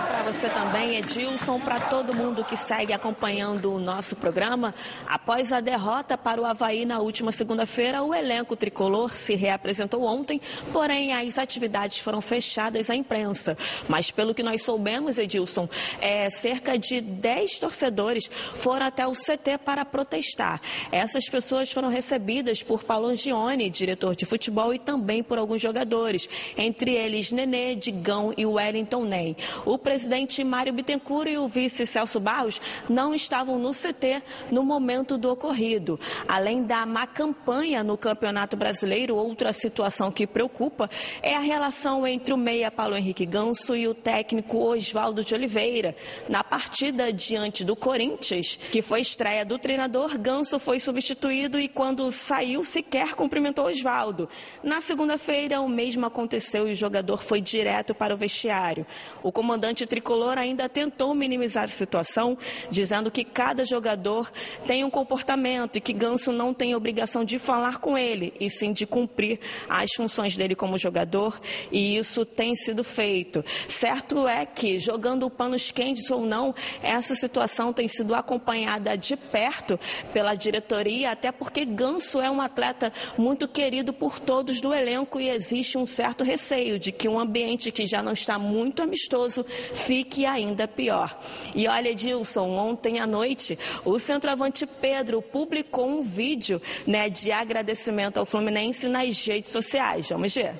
para 0.00 0.22
você 0.22 0.48
também, 0.48 0.96
Edilson, 0.96 1.60
para 1.60 1.78
todo 1.78 2.14
mundo 2.14 2.44
que 2.44 2.56
segue 2.56 2.92
acompanhando 2.92 3.72
o 3.72 3.78
nosso 3.78 4.16
programa. 4.16 4.74
Após 5.06 5.52
a 5.52 5.60
derrota 5.60 6.18
para 6.18 6.40
o 6.40 6.44
Havaí 6.44 6.84
na 6.84 6.98
última 6.98 7.30
segunda-feira, 7.30 8.02
o 8.02 8.12
elenco 8.12 8.56
tricolor 8.56 9.10
se 9.10 9.34
reapresentou 9.34 10.02
ontem, 10.02 10.40
porém 10.72 11.12
as 11.12 11.38
atividades 11.38 11.98
foram 11.98 12.20
fechadas 12.20 12.90
à 12.90 12.96
imprensa. 12.96 13.56
Mas 13.88 14.10
pelo 14.10 14.34
que 14.34 14.42
nós 14.42 14.62
soubemos, 14.62 15.16
Edilson, 15.16 15.68
é, 16.00 16.28
cerca 16.28 16.76
de 16.76 17.00
10 17.00 17.58
torcedores 17.58 18.26
foram 18.26 18.86
até 18.86 19.06
o 19.06 19.12
CT 19.12 19.58
para 19.64 19.84
protestar. 19.84 20.60
Essas 20.90 21.28
pessoas 21.28 21.70
foram 21.70 21.88
recebidas 21.88 22.62
por 22.62 22.82
Paulo 22.82 23.06
Angione, 23.06 23.70
diretor 23.70 24.16
de 24.16 24.26
futebol, 24.26 24.74
e 24.74 24.78
também 24.78 25.22
por 25.22 25.38
alguns 25.38 25.62
jogadores, 25.62 26.28
entre 26.56 26.92
eles 26.94 27.30
Nenê, 27.30 27.76
Digão 27.76 28.34
e 28.36 28.44
Wellington 28.44 29.04
Ney. 29.04 29.36
O 29.64 29.83
presidente 29.84 30.42
Mário 30.42 30.72
Bittencourt 30.72 31.28
e 31.28 31.36
o 31.36 31.46
vice 31.46 31.86
Celso 31.86 32.18
Barros 32.18 32.60
não 32.88 33.14
estavam 33.14 33.58
no 33.58 33.72
CT 33.72 34.22
no 34.50 34.64
momento 34.64 35.18
do 35.18 35.30
ocorrido. 35.30 36.00
Além 36.26 36.64
da 36.64 36.86
má 36.86 37.06
campanha 37.06 37.84
no 37.84 37.98
Campeonato 37.98 38.56
Brasileiro, 38.56 39.14
outra 39.14 39.52
situação 39.52 40.10
que 40.10 40.26
preocupa 40.26 40.88
é 41.22 41.36
a 41.36 41.40
relação 41.40 42.06
entre 42.06 42.32
o 42.32 42.38
meia 42.38 42.70
Paulo 42.70 42.96
Henrique 42.96 43.26
Ganso 43.26 43.76
e 43.76 43.86
o 43.86 43.92
técnico 43.92 44.58
Oswaldo 44.58 45.22
de 45.22 45.34
Oliveira. 45.34 45.94
Na 46.30 46.42
partida 46.42 47.12
diante 47.12 47.62
do 47.62 47.76
Corinthians, 47.76 48.58
que 48.72 48.80
foi 48.80 49.02
estreia 49.02 49.44
do 49.44 49.58
treinador, 49.58 50.18
Ganso 50.18 50.58
foi 50.58 50.80
substituído 50.80 51.60
e 51.60 51.68
quando 51.68 52.10
saiu 52.10 52.64
sequer 52.64 53.14
cumprimentou 53.14 53.66
Oswaldo. 53.66 54.30
Na 54.62 54.80
segunda-feira, 54.80 55.60
o 55.60 55.68
mesmo 55.68 56.06
aconteceu 56.06 56.66
e 56.66 56.72
o 56.72 56.76
jogador 56.76 57.22
foi 57.22 57.42
direto 57.42 57.94
para 57.94 58.14
o 58.14 58.16
vestiário. 58.16 58.86
O 59.22 59.30
comandante 59.30 59.73
tricolor 59.74 60.38
ainda 60.38 60.68
tentou 60.68 61.14
minimizar 61.14 61.64
a 61.64 61.68
situação, 61.68 62.38
dizendo 62.70 63.10
que 63.10 63.24
cada 63.24 63.64
jogador 63.64 64.30
tem 64.66 64.84
um 64.84 64.90
comportamento 64.90 65.76
e 65.76 65.80
que 65.80 65.92
Ganso 65.92 66.30
não 66.30 66.54
tem 66.54 66.74
obrigação 66.74 67.24
de 67.24 67.38
falar 67.38 67.78
com 67.78 67.98
ele, 67.98 68.32
e 68.38 68.48
sim 68.48 68.72
de 68.72 68.86
cumprir 68.86 69.40
as 69.68 69.92
funções 69.92 70.36
dele 70.36 70.54
como 70.54 70.78
jogador, 70.78 71.40
e 71.72 71.96
isso 71.96 72.24
tem 72.24 72.54
sido 72.54 72.84
feito. 72.84 73.44
Certo 73.68 74.28
é 74.28 74.46
que, 74.46 74.78
jogando 74.78 75.28
panos 75.28 75.70
quentes 75.70 76.10
ou 76.10 76.24
não, 76.24 76.54
essa 76.82 77.14
situação 77.14 77.72
tem 77.72 77.88
sido 77.88 78.14
acompanhada 78.14 78.96
de 78.96 79.16
perto 79.16 79.78
pela 80.12 80.34
diretoria, 80.34 81.10
até 81.10 81.32
porque 81.32 81.64
Ganso 81.64 82.20
é 82.20 82.30
um 82.30 82.40
atleta 82.40 82.92
muito 83.16 83.48
querido 83.48 83.92
por 83.92 84.20
todos 84.20 84.60
do 84.60 84.72
elenco 84.72 85.20
e 85.20 85.28
existe 85.28 85.78
um 85.78 85.86
certo 85.86 86.22
receio 86.22 86.78
de 86.78 86.92
que 86.92 87.08
um 87.08 87.18
ambiente 87.18 87.72
que 87.72 87.86
já 87.86 88.02
não 88.02 88.12
está 88.12 88.38
muito 88.38 88.82
amistoso 88.82 89.44
fique 89.72 90.26
ainda 90.26 90.68
pior. 90.68 91.18
E 91.54 91.66
olha, 91.68 91.90
Edilson, 91.90 92.50
ontem 92.50 93.00
à 93.00 93.06
noite, 93.06 93.58
o 93.84 93.98
centroavante 93.98 94.66
Pedro 94.66 95.22
publicou 95.22 95.88
um 95.88 96.02
vídeo 96.02 96.60
né, 96.86 97.08
de 97.08 97.32
agradecimento 97.32 98.18
ao 98.18 98.26
Fluminense 98.26 98.88
nas 98.88 99.24
redes 99.26 99.50
sociais. 99.50 100.08
Vamos 100.08 100.34
ver. 100.34 100.54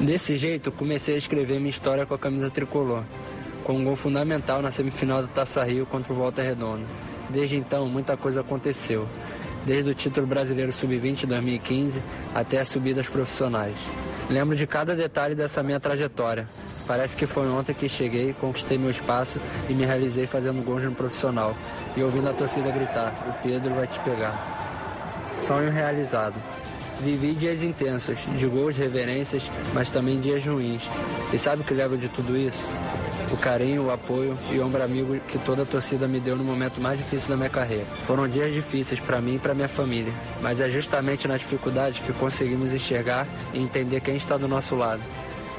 Desse 0.00 0.36
jeito, 0.36 0.72
comecei 0.72 1.14
a 1.14 1.18
escrever 1.18 1.58
minha 1.58 1.70
história 1.70 2.04
com 2.04 2.14
a 2.14 2.18
camisa 2.18 2.50
tricolor, 2.50 3.04
com 3.62 3.74
um 3.74 3.84
gol 3.84 3.94
fundamental 3.94 4.60
na 4.60 4.70
semifinal 4.70 5.22
da 5.22 5.28
Taça 5.28 5.62
Rio 5.62 5.86
contra 5.86 6.12
o 6.12 6.16
Volta 6.16 6.42
Redonda. 6.42 6.84
Desde 7.30 7.56
então, 7.56 7.86
muita 7.86 8.16
coisa 8.16 8.40
aconteceu, 8.40 9.08
desde 9.64 9.90
o 9.90 9.94
título 9.94 10.26
brasileiro 10.26 10.72
sub-20 10.72 11.26
2015 11.26 12.02
até 12.34 12.60
as 12.60 12.68
subidas 12.68 13.08
profissionais. 13.08 13.76
Lembro 14.28 14.56
de 14.56 14.66
cada 14.66 14.96
detalhe 14.96 15.34
dessa 15.34 15.62
minha 15.62 15.78
trajetória, 15.78 16.48
Parece 16.92 17.16
que 17.16 17.26
foi 17.26 17.48
ontem 17.48 17.72
que 17.72 17.88
cheguei, 17.88 18.34
conquistei 18.38 18.76
meu 18.76 18.90
espaço 18.90 19.40
e 19.66 19.72
me 19.72 19.86
realizei 19.86 20.26
fazendo 20.26 20.62
gols 20.62 20.84
no 20.84 20.92
profissional. 20.92 21.56
E 21.96 22.02
ouvindo 22.02 22.28
a 22.28 22.34
torcida 22.34 22.70
gritar: 22.70 23.14
O 23.26 23.42
Pedro 23.42 23.72
vai 23.72 23.86
te 23.86 23.98
pegar. 24.00 25.30
Sonho 25.32 25.70
realizado. 25.70 26.34
Vivi 27.00 27.32
dias 27.32 27.62
intensos, 27.62 28.18
de 28.38 28.46
gols, 28.46 28.76
reverências, 28.76 29.42
mas 29.72 29.88
também 29.88 30.20
dias 30.20 30.44
ruins. 30.44 30.82
E 31.32 31.38
sabe 31.38 31.62
o 31.62 31.64
que 31.64 31.72
leva 31.72 31.96
de 31.96 32.10
tudo 32.10 32.36
isso? 32.36 32.62
O 33.32 33.38
carinho, 33.38 33.86
o 33.86 33.90
apoio 33.90 34.36
e 34.50 34.58
o 34.58 34.66
ombro 34.66 34.82
amigo 34.82 35.18
que 35.20 35.38
toda 35.38 35.62
a 35.62 35.66
torcida 35.66 36.06
me 36.06 36.20
deu 36.20 36.36
no 36.36 36.44
momento 36.44 36.78
mais 36.78 36.98
difícil 36.98 37.30
da 37.30 37.38
minha 37.38 37.48
carreira. 37.48 37.86
Foram 38.00 38.28
dias 38.28 38.52
difíceis 38.52 39.00
para 39.00 39.18
mim 39.18 39.36
e 39.36 39.38
para 39.38 39.54
minha 39.54 39.66
família, 39.66 40.12
mas 40.42 40.60
é 40.60 40.68
justamente 40.68 41.26
nas 41.26 41.40
dificuldades 41.40 42.00
que 42.00 42.12
conseguimos 42.12 42.70
enxergar 42.70 43.26
e 43.54 43.62
entender 43.62 44.02
quem 44.02 44.16
está 44.16 44.36
do 44.36 44.46
nosso 44.46 44.76
lado. 44.76 45.00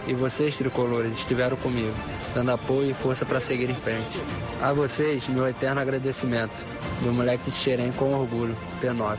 E 0.06 0.14
vocês, 0.14 0.56
tricolores, 0.56 1.18
estiveram 1.18 1.56
comigo, 1.56 1.94
dando 2.34 2.52
apoio 2.52 2.92
e 2.92 2.94
força 2.94 3.26
para 3.26 3.40
seguir 3.40 3.70
em 3.70 3.76
frente. 3.76 4.20
A 4.62 4.74
vocês, 4.74 5.28
meu 5.28 5.48
eterno 5.48 5.80
agradecimento. 5.80 6.54
Do 7.02 7.14
moleque 7.14 7.50
de 7.50 7.58
Xerém 7.58 7.92
com 7.94 8.14
orgulho, 8.14 8.56
P9. 8.82 9.18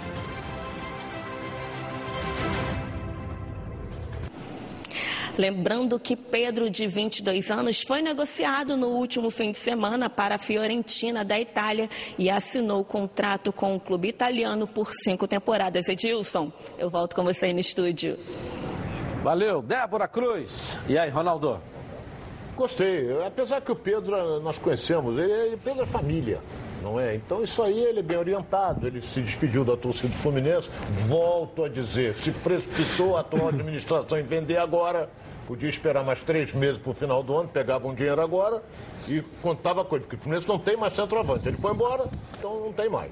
Lembrando 5.36 5.98
que 5.98 6.14
Pedro, 6.14 6.70
de 6.70 6.86
22 6.86 7.50
anos, 7.50 7.80
foi 7.82 8.00
negociado 8.00 8.76
no 8.76 8.88
último 8.88 9.30
fim 9.30 9.50
de 9.50 9.58
semana 9.58 10.08
para 10.08 10.36
a 10.36 10.38
Fiorentina 10.38 11.24
da 11.24 11.40
Itália 11.40 11.90
e 12.16 12.30
assinou 12.30 12.84
contrato 12.84 13.52
com 13.52 13.74
o 13.74 13.80
clube 13.80 14.08
italiano 14.08 14.66
por 14.66 14.92
cinco 14.92 15.26
temporadas. 15.26 15.88
Edilson, 15.88 16.52
eu 16.78 16.88
volto 16.88 17.16
com 17.16 17.24
você 17.24 17.46
aí 17.46 17.52
no 17.52 17.60
estúdio. 17.60 18.16
Valeu, 19.24 19.62
Débora 19.62 20.06
Cruz. 20.06 20.78
E 20.86 20.98
aí, 20.98 21.08
Ronaldo? 21.08 21.58
Gostei. 22.54 23.08
Apesar 23.26 23.62
que 23.62 23.72
o 23.72 23.74
Pedro, 23.74 24.38
nós 24.40 24.58
conhecemos, 24.58 25.18
ele, 25.18 25.32
ele 25.32 25.56
Pedro 25.56 25.84
é 25.84 25.86
família, 25.86 26.40
não 26.82 27.00
é? 27.00 27.14
Então 27.14 27.42
isso 27.42 27.62
aí 27.62 27.82
ele 27.82 28.00
é 28.00 28.02
bem 28.02 28.18
orientado. 28.18 28.86
Ele 28.86 29.00
se 29.00 29.22
despediu 29.22 29.64
da 29.64 29.78
torcida 29.78 30.08
do 30.08 30.14
Fluminense. 30.16 30.68
Volto 31.08 31.64
a 31.64 31.70
dizer, 31.70 32.14
se 32.16 32.30
precipitou 32.32 33.16
a 33.16 33.20
atual 33.20 33.48
administração 33.48 34.20
em 34.20 34.24
vender 34.24 34.58
agora. 34.58 35.08
Podia 35.46 35.70
esperar 35.70 36.04
mais 36.04 36.22
três 36.22 36.52
meses 36.52 36.76
para 36.76 36.90
o 36.90 36.94
final 36.94 37.22
do 37.22 37.34
ano, 37.34 37.48
pegava 37.48 37.88
um 37.88 37.94
dinheiro 37.94 38.20
agora 38.20 38.62
e 39.08 39.22
contava 39.40 39.86
coisa, 39.86 40.04
porque 40.04 40.16
o 40.16 40.18
Fluminense 40.18 40.46
não 40.46 40.58
tem 40.58 40.76
mais 40.76 40.92
centroavante. 40.92 41.48
Ele 41.48 41.56
foi 41.56 41.72
embora, 41.72 42.10
então 42.38 42.60
não 42.60 42.74
tem 42.74 42.90
mais. 42.90 43.10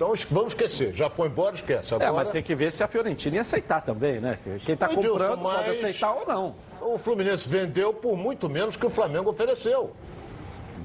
Então 0.00 0.14
vamos 0.30 0.54
esquecer, 0.54 0.94
já 0.94 1.10
foi 1.10 1.28
embora, 1.28 1.54
esquece. 1.54 1.94
Agora... 1.94 2.10
É, 2.10 2.12
mas 2.14 2.30
tem 2.30 2.42
que 2.42 2.54
ver 2.54 2.72
se 2.72 2.82
a 2.82 2.88
Fiorentina 2.88 3.34
ia 3.34 3.42
aceitar 3.42 3.82
também, 3.82 4.18
né? 4.18 4.38
Quem 4.64 4.72
está 4.72 4.88
comprando 4.88 5.36
mas... 5.42 5.56
pode 5.56 5.70
aceitar 5.72 6.14
ou 6.14 6.26
não. 6.26 6.54
O 6.80 6.96
Fluminense 6.96 7.46
vendeu 7.46 7.92
por 7.92 8.16
muito 8.16 8.48
menos 8.48 8.76
que 8.76 8.86
o 8.86 8.88
Flamengo 8.88 9.28
ofereceu. 9.28 9.92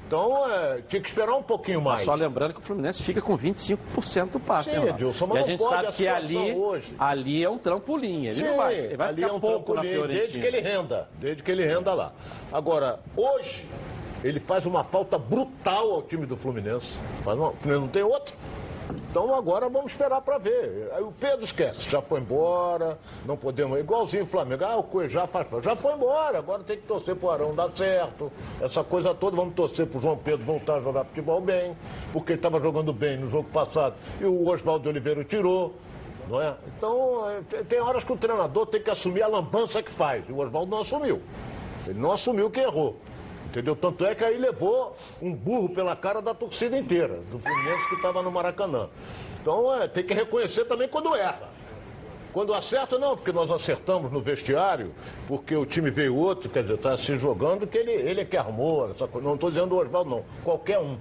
Então, 0.06 0.46
é, 0.52 0.82
tinha 0.86 1.00
que 1.00 1.08
esperar 1.08 1.34
um 1.34 1.42
pouquinho 1.42 1.80
mais. 1.80 2.02
Só 2.02 2.14
lembrando 2.14 2.52
que 2.52 2.60
o 2.60 2.62
Fluminense 2.62 3.02
fica 3.02 3.22
com 3.22 3.38
25% 3.38 4.32
do 4.32 4.38
passe. 4.38 4.70
Sim, 4.70 4.86
Edilson, 4.86 5.26
mas 5.28 5.36
e 5.36 5.38
a 5.38 5.40
não 5.40 5.46
gente 5.48 5.58
pode 5.60 5.74
sabe 5.74 5.86
a 5.86 5.92
que 5.92 6.06
ali, 6.06 6.54
hoje. 6.54 6.94
ali 6.98 7.42
é 7.42 7.48
um 7.48 7.56
trampolim. 7.56 8.26
Ele 8.26 8.34
Sim, 8.34 8.44
não 8.44 8.56
vai, 8.58 8.74
ele 8.74 8.96
vai 8.98 9.08
ali 9.08 9.24
é 9.24 9.32
um 9.32 9.40
pouco 9.40 9.72
na 9.72 9.80
trampolim, 9.80 9.88
Fiorentina. 9.88 10.20
desde 10.20 10.38
que 10.38 10.46
ele 10.46 10.60
renda, 10.60 11.08
desde 11.18 11.42
que 11.42 11.50
ele 11.50 11.64
renda 11.64 11.94
lá. 11.94 12.12
Agora, 12.52 13.00
hoje, 13.16 13.66
ele 14.22 14.38
faz 14.38 14.66
uma 14.66 14.84
falta 14.84 15.18
brutal 15.18 15.90
ao 15.90 16.02
time 16.02 16.26
do 16.26 16.36
Fluminense. 16.36 16.94
Faz 17.24 17.38
uma, 17.38 17.48
o 17.48 17.54
Fluminense 17.54 17.80
não 17.80 17.88
tem 17.88 18.02
outro. 18.02 18.36
Então 19.10 19.34
agora 19.34 19.68
vamos 19.68 19.92
esperar 19.92 20.20
para 20.20 20.38
ver. 20.38 20.90
Aí 20.94 21.02
o 21.02 21.10
Pedro 21.12 21.44
esquece, 21.44 21.88
já 21.88 22.00
foi 22.02 22.20
embora, 22.20 22.98
não 23.24 23.36
podemos. 23.36 23.78
Igualzinho 23.80 24.24
o 24.24 24.26
Flamengo. 24.26 24.64
Ah, 24.64 24.76
o 24.76 24.82
Cuejá 24.82 25.26
faz. 25.26 25.46
Já 25.62 25.74
foi 25.74 25.94
embora, 25.94 26.38
agora 26.38 26.62
tem 26.62 26.76
que 26.76 26.86
torcer 26.86 27.16
pro 27.16 27.30
Arão 27.30 27.54
dar 27.54 27.70
certo. 27.70 28.30
Essa 28.60 28.84
coisa 28.84 29.14
toda, 29.14 29.36
vamos 29.36 29.54
torcer 29.54 29.86
pro 29.86 30.00
João 30.00 30.16
Pedro 30.16 30.44
voltar 30.44 30.74
a 30.76 30.80
jogar 30.80 31.04
futebol 31.04 31.40
bem, 31.40 31.76
porque 32.12 32.32
ele 32.32 32.38
estava 32.38 32.60
jogando 32.60 32.92
bem 32.92 33.16
no 33.16 33.28
jogo 33.28 33.48
passado 33.50 33.94
e 34.20 34.24
o 34.24 34.48
Oswaldo 34.48 34.88
Oliveira 34.88 35.24
tirou. 35.24 35.74
Não 36.28 36.42
é? 36.42 36.56
Então, 36.76 37.20
tem- 37.48 37.64
tem 37.64 37.80
horas 37.80 38.02
que 38.02 38.12
o 38.12 38.16
treinador 38.16 38.66
tem 38.66 38.82
que 38.82 38.90
assumir 38.90 39.22
a 39.22 39.28
lambança 39.28 39.80
que 39.82 39.90
faz. 39.90 40.28
E 40.28 40.32
o 40.32 40.38
Oswaldo 40.38 40.70
não 40.70 40.80
assumiu. 40.80 41.22
Ele 41.86 41.98
não 41.98 42.10
assumiu 42.12 42.50
que 42.50 42.60
errou. 42.60 42.96
Entendeu? 43.56 43.74
Tanto 43.74 44.04
é 44.04 44.14
que 44.14 44.22
aí 44.22 44.36
levou 44.36 44.94
um 45.20 45.32
burro 45.32 45.70
pela 45.70 45.96
cara 45.96 46.20
da 46.20 46.34
torcida 46.34 46.76
inteira, 46.76 47.20
do 47.30 47.38
Fluminense 47.38 47.88
que 47.88 47.94
estava 47.94 48.20
no 48.20 48.30
Maracanã. 48.30 48.90
Então 49.40 49.74
é, 49.74 49.88
tem 49.88 50.04
que 50.04 50.12
reconhecer 50.12 50.66
também 50.66 50.86
quando 50.86 51.14
erra. 51.16 51.48
Quando 52.34 52.52
acerta, 52.52 52.98
não, 52.98 53.16
porque 53.16 53.32
nós 53.32 53.50
acertamos 53.50 54.12
no 54.12 54.20
vestiário, 54.20 54.92
porque 55.26 55.56
o 55.56 55.64
time 55.64 55.90
veio 55.90 56.14
outro, 56.14 56.50
quer 56.50 56.64
dizer, 56.64 56.74
está 56.74 56.94
se 56.98 57.16
jogando, 57.16 57.66
que 57.66 57.78
ele, 57.78 57.92
ele 57.92 58.20
é 58.20 58.24
que 58.26 58.36
armou, 58.36 58.90
essa 58.90 59.08
coisa. 59.08 59.26
Não 59.26 59.36
estou 59.36 59.48
dizendo 59.48 59.74
o 59.74 59.80
Oswaldo, 59.80 60.10
não. 60.10 60.24
Qualquer 60.44 60.78
um. 60.78 60.98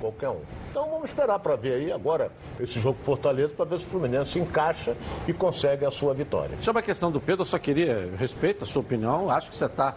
Qualquer 0.00 0.30
um. 0.30 0.40
Então 0.70 0.88
vamos 0.88 1.10
esperar 1.10 1.38
para 1.38 1.56
ver 1.56 1.74
aí 1.74 1.92
agora 1.92 2.32
esse 2.58 2.80
jogo 2.80 2.98
Fortaleza, 3.02 3.52
para 3.54 3.66
ver 3.66 3.78
se 3.80 3.86
o 3.86 3.88
Fluminense 3.88 4.32
se 4.32 4.38
encaixa 4.38 4.96
e 5.28 5.32
consegue 5.32 5.84
a 5.84 5.90
sua 5.90 6.14
vitória. 6.14 6.56
Sobre 6.62 6.80
a 6.80 6.82
questão 6.82 7.12
do 7.12 7.20
Pedro, 7.20 7.42
eu 7.42 7.46
só 7.46 7.58
queria, 7.58 8.10
respeito 8.16 8.64
a 8.64 8.66
sua 8.66 8.80
opinião, 8.80 9.30
acho 9.30 9.50
que 9.50 9.56
você 9.56 9.66
está 9.66 9.94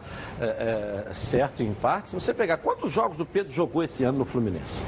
certo 1.13 1.63
em 1.63 1.73
parte. 1.73 2.09
Se 2.09 2.15
você 2.15 2.33
pegar 2.33 2.57
quantos 2.57 2.91
jogos 2.91 3.19
o 3.19 3.25
Pedro 3.25 3.53
jogou 3.53 3.81
esse 3.81 4.03
ano 4.03 4.17
no 4.19 4.25
Fluminense? 4.25 4.83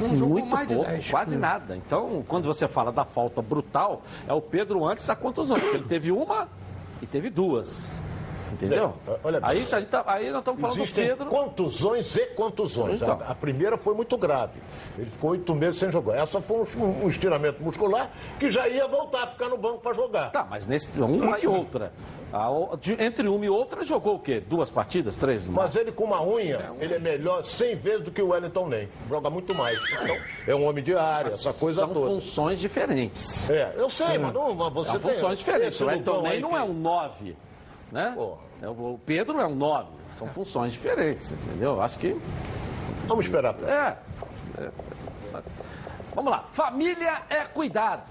Não 0.00 0.16
jogou 0.16 0.38
Muito 0.38 0.48
mais 0.48 0.68
de 0.68 0.74
pouco, 0.74 0.90
10. 0.90 1.10
quase 1.10 1.36
nada. 1.36 1.76
Então, 1.76 2.24
quando 2.28 2.44
você 2.44 2.68
fala 2.68 2.92
da 2.92 3.04
falta 3.04 3.42
brutal, 3.42 4.02
é 4.26 4.32
o 4.32 4.40
Pedro 4.40 4.86
antes 4.86 5.04
da 5.04 5.16
contusão, 5.16 5.58
porque 5.58 5.76
ele 5.76 5.88
teve 5.88 6.12
uma 6.12 6.48
e 7.02 7.06
teve 7.06 7.28
duas. 7.30 7.90
Entendeu? 8.58 8.94
É, 9.06 9.18
olha 9.22 9.40
aí, 9.42 9.58
a 9.60 9.64
gente 9.78 9.86
tá- 9.88 10.02
aí 10.06 10.30
nós 10.30 10.40
estamos 10.40 10.60
falando 10.60 10.84
do 10.84 10.92
Pedro. 10.92 11.26
contusões 11.26 12.16
e 12.16 12.26
contusões. 12.26 13.00
Então. 13.00 13.20
A, 13.20 13.30
a 13.30 13.34
primeira 13.34 13.76
foi 13.76 13.94
muito 13.94 14.18
grave. 14.18 14.60
Ele 14.98 15.08
ficou 15.10 15.30
oito 15.30 15.54
meses 15.54 15.78
sem 15.78 15.90
jogar. 15.92 16.16
Essa 16.16 16.40
foi 16.40 16.64
um, 16.76 17.04
um 17.04 17.08
estiramento 17.08 17.62
muscular 17.62 18.10
que 18.38 18.50
já 18.50 18.68
ia 18.68 18.88
voltar 18.88 19.22
a 19.22 19.26
ficar 19.28 19.48
no 19.48 19.56
banco 19.56 19.78
para 19.78 19.94
jogar. 19.94 20.32
Tá, 20.32 20.44
mas 20.48 20.66
nesse 20.66 20.88
uma 21.00 21.38
e 21.38 21.46
outra. 21.46 21.92
A 22.32 22.48
entre 22.98 23.26
uma 23.26 23.44
e 23.44 23.48
outra, 23.48 23.84
jogou 23.84 24.16
o 24.16 24.18
quê? 24.18 24.38
Duas 24.40 24.70
partidas? 24.70 25.16
Três? 25.16 25.46
no 25.46 25.52
Mas 25.52 25.76
ele 25.76 25.90
com 25.90 26.04
uma 26.04 26.22
unha, 26.22 26.72
ele 26.78 26.94
é 26.94 26.98
melhor 26.98 27.42
100 27.42 27.76
vezes 27.76 28.02
do 28.04 28.10
que 28.10 28.20
o 28.20 28.28
Wellington 28.28 28.68
Nem. 28.68 28.88
Joga 29.08 29.30
muito 29.30 29.54
mais. 29.54 29.78
Então, 29.92 30.18
é 30.46 30.54
um 30.54 30.66
homem 30.66 30.84
de 30.84 30.94
área, 30.94 31.28
essa 31.28 31.54
coisa 31.54 31.80
São 31.80 31.88
toda. 31.94 32.06
funções 32.06 32.60
diferentes. 32.60 33.48
É, 33.48 33.72
eu 33.76 33.88
sei, 33.88 34.18
mas, 34.18 34.34
não, 34.34 34.54
mas 34.54 34.72
você 34.74 34.90
São 34.92 35.00
tem. 35.00 35.14
funções 35.14 35.38
diferentes. 35.38 35.80
O 35.80 35.86
Ney 35.86 36.32
aí 36.32 36.40
não 36.40 36.54
é 36.56 36.62
um 36.62 36.74
9, 36.74 37.34
né? 37.90 38.14
É, 38.14 38.47
O 38.62 38.98
Pedro 39.04 39.40
é 39.40 39.46
um 39.46 39.54
9. 39.54 39.88
São 40.10 40.26
funções 40.28 40.72
diferentes, 40.72 41.32
entendeu? 41.32 41.74
Eu 41.74 41.82
Acho 41.82 41.98
que. 41.98 42.16
Vamos 43.06 43.26
esperar. 43.26 43.54
É. 43.62 43.96
É. 44.60 44.70
Vamos 46.14 46.30
lá. 46.30 46.48
Família 46.52 47.22
é 47.30 47.44
cuidado. 47.44 48.10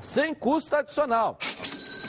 sem 0.00 0.34
custo 0.34 0.76
adicional. 0.76 1.38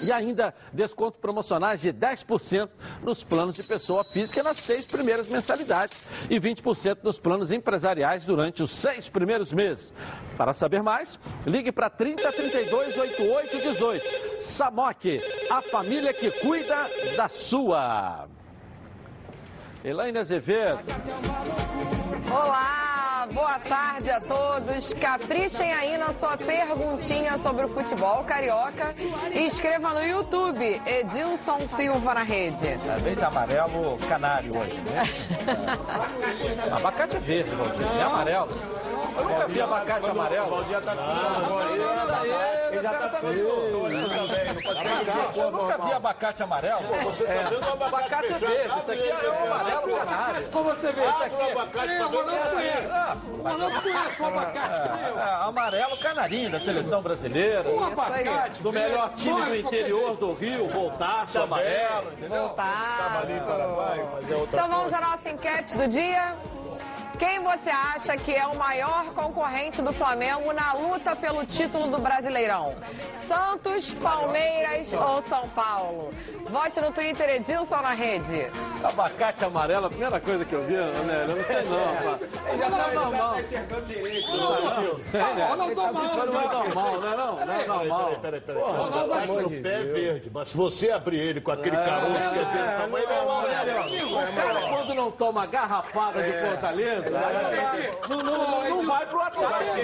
E 0.03 0.11
ainda 0.11 0.53
desconto 0.73 1.19
promocionais 1.19 1.79
de 1.79 1.93
10% 1.93 2.69
nos 3.03 3.23
planos 3.23 3.55
de 3.55 3.63
pessoa 3.67 4.03
física 4.03 4.41
nas 4.41 4.57
seis 4.57 4.87
primeiras 4.87 5.29
mensalidades 5.29 6.05
e 6.29 6.39
20% 6.39 6.99
nos 7.03 7.19
planos 7.19 7.51
empresariais 7.51 8.25
durante 8.25 8.63
os 8.63 8.75
seis 8.75 9.07
primeiros 9.07 9.53
meses. 9.53 9.93
Para 10.37 10.53
saber 10.53 10.81
mais, 10.81 11.19
ligue 11.45 11.71
para 11.71 11.89
30 11.89 12.31
32 12.31 12.97
88 12.97 13.57
18. 13.57 14.41
Samok, 14.41 15.21
a 15.51 15.61
família 15.61 16.13
que 16.13 16.31
cuida 16.31 16.87
da 17.15 17.27
sua. 17.27 18.27
Elaine 19.83 20.17
Azevedo. 20.17 20.79
Olá, 22.31 22.90
boa 23.27 23.59
tarde 23.59 24.09
a 24.09 24.19
todos. 24.19 24.93
Caprichem 24.93 25.71
aí 25.71 25.97
na 25.97 26.13
sua 26.13 26.37
perguntinha 26.37 27.37
sobre 27.37 27.65
o 27.65 27.67
futebol 27.67 28.23
carioca 28.23 28.93
e 29.33 29.45
escreva 29.45 29.93
no 29.93 30.05
YouTube 30.05 30.81
Edilson 30.85 31.59
Silva 31.75 32.13
na 32.13 32.23
rede. 32.23 32.77
Tá 32.77 32.97
bem 32.99 33.15
de 33.15 33.23
amarelo 33.23 33.97
canário 34.07 34.57
hoje, 34.57 34.81
né? 34.89 35.03
É. 36.67 36.71
Abacate 36.73 37.17
é 37.17 37.19
verde, 37.19 37.55
Valdir, 37.55 37.85
não 37.85 37.99
é 37.99 38.03
amarelo. 38.03 38.49
Eu 39.17 39.23
nunca 39.25 39.47
vi 39.47 39.61
abacate 39.61 40.09
amarelo. 40.09 40.49
Valdir 40.49 40.81
tá 40.81 40.93
Ele 42.71 42.81
já 42.81 42.93
tá 42.93 43.19
Eu 45.35 45.51
nunca 45.51 45.77
vi 45.77 45.93
abacate 45.93 46.43
amarelo. 46.43 46.81
Você 47.03 47.23
tá 47.25 47.49
vendo 47.49 47.61
o 47.61 47.71
abacate 47.71 48.01
Abacate 48.01 48.33
é 48.33 48.37
verde, 48.37 48.79
isso 48.79 48.91
aqui 48.91 49.09
é 49.09 49.29
o 49.29 49.45
amarelo 49.45 49.97
canário. 49.97 50.47
Pra 50.47 50.61
você 50.61 50.91
ver, 50.91 51.03
isso 51.03 51.09
Abre 51.09 51.25
aqui 51.25 51.35
o 51.35 51.81
é... 51.81 52.01
Eu 52.01 52.07
o 52.07 52.25
não 52.25 52.35
é 52.35 53.10
conheço. 53.15 53.61
Eu 53.61 53.69
não 53.69 53.81
conheço 53.81 54.23
o 54.23 54.25
abacate. 54.25 54.89
É, 54.89 55.19
é, 55.19 55.33
amarelo 55.43 55.97
canarinho 55.97 56.51
da 56.51 56.59
seleção 56.59 57.01
brasileira. 57.01 57.69
O 57.69 57.83
abacate. 57.83 58.61
Do 58.61 58.71
melhor 58.71 59.13
time 59.15 59.33
do 59.33 59.39
Mas, 59.39 59.59
interior 59.59 60.15
do 60.17 60.33
Rio, 60.33 60.67
voltaço 60.67 61.39
amarelo, 61.39 62.13
entendeu? 62.13 62.49
Tá. 62.49 63.21
mas 63.21 63.29
é 63.29 64.43
Então 64.43 64.69
vamos 64.69 64.93
à 64.93 65.01
nossa 65.01 65.29
enquete 65.29 65.77
do 65.77 65.87
dia. 65.87 66.35
Quem 67.21 67.39
você 67.39 67.69
acha 67.69 68.17
que 68.17 68.33
é 68.33 68.47
o 68.47 68.57
maior 68.57 69.05
concorrente 69.13 69.79
do 69.79 69.93
Flamengo 69.93 70.51
na 70.53 70.73
luta 70.73 71.15
pelo 71.15 71.45
título 71.45 71.85
do 71.85 71.99
Brasileirão? 71.99 72.73
Santos, 73.27 73.93
Palmeiras 73.93 74.91
ou 74.91 75.21
São 75.21 75.47
Paulo? 75.49 76.09
Vote 76.49 76.81
no 76.81 76.91
Twitter 76.91 77.29
Edilson 77.35 77.79
na 77.79 77.93
rede. 77.93 78.47
Abacate 78.83 79.45
amarelo, 79.45 79.85
a 79.85 79.89
primeira 79.89 80.19
coisa 80.19 80.43
que 80.43 80.53
eu 80.53 80.63
vi, 80.63 80.73
né? 80.73 81.27
Eu 81.27 81.35
não 81.35 81.43
sei 81.45 81.63
não, 81.63 81.93
rapaz. 81.93 82.57
Já 82.57 82.71
tá 82.71 82.91
normal. 82.91 83.35
Ó, 85.51 85.55
não 85.55 85.75
tô 85.75 85.93
mal, 85.93 86.05
Isso 86.05 86.15
não 86.15 86.41
é 86.41 86.47
normal, 86.47 87.01
não 87.01 87.13
é 87.13 87.17
não? 87.17 87.45
Não 87.45 87.53
é 87.53 87.67
normal. 87.67 88.15
Peraí, 88.19 88.41
peraí. 88.41 88.63
O 88.63 88.65
abacate 88.65 89.27
no 89.27 89.61
pé 89.61 89.73
é 89.73 89.83
verde, 89.83 90.31
mas 90.33 90.47
se 90.47 90.57
você 90.57 90.89
abrir 90.89 91.19
ele 91.19 91.39
com 91.39 91.51
aquele 91.51 91.77
caroço 91.77 92.31
que 92.31 92.39
é 92.39 92.77
tamanho, 92.81 93.03
ele 93.03 93.13
é 93.13 93.19
amarelo. 93.19 94.11
O 94.11 94.35
cara, 94.35 94.61
quando 94.69 94.95
não 94.95 95.11
toma 95.11 95.45
garrafada 95.45 96.23
de 96.23 96.33
Fortaleza, 96.47 97.10
não, 98.09 98.17
não, 98.17 98.23
não, 98.23 98.69
não 98.69 98.85
vai 98.87 99.05
pro 99.05 99.21
ataque. 99.21 99.83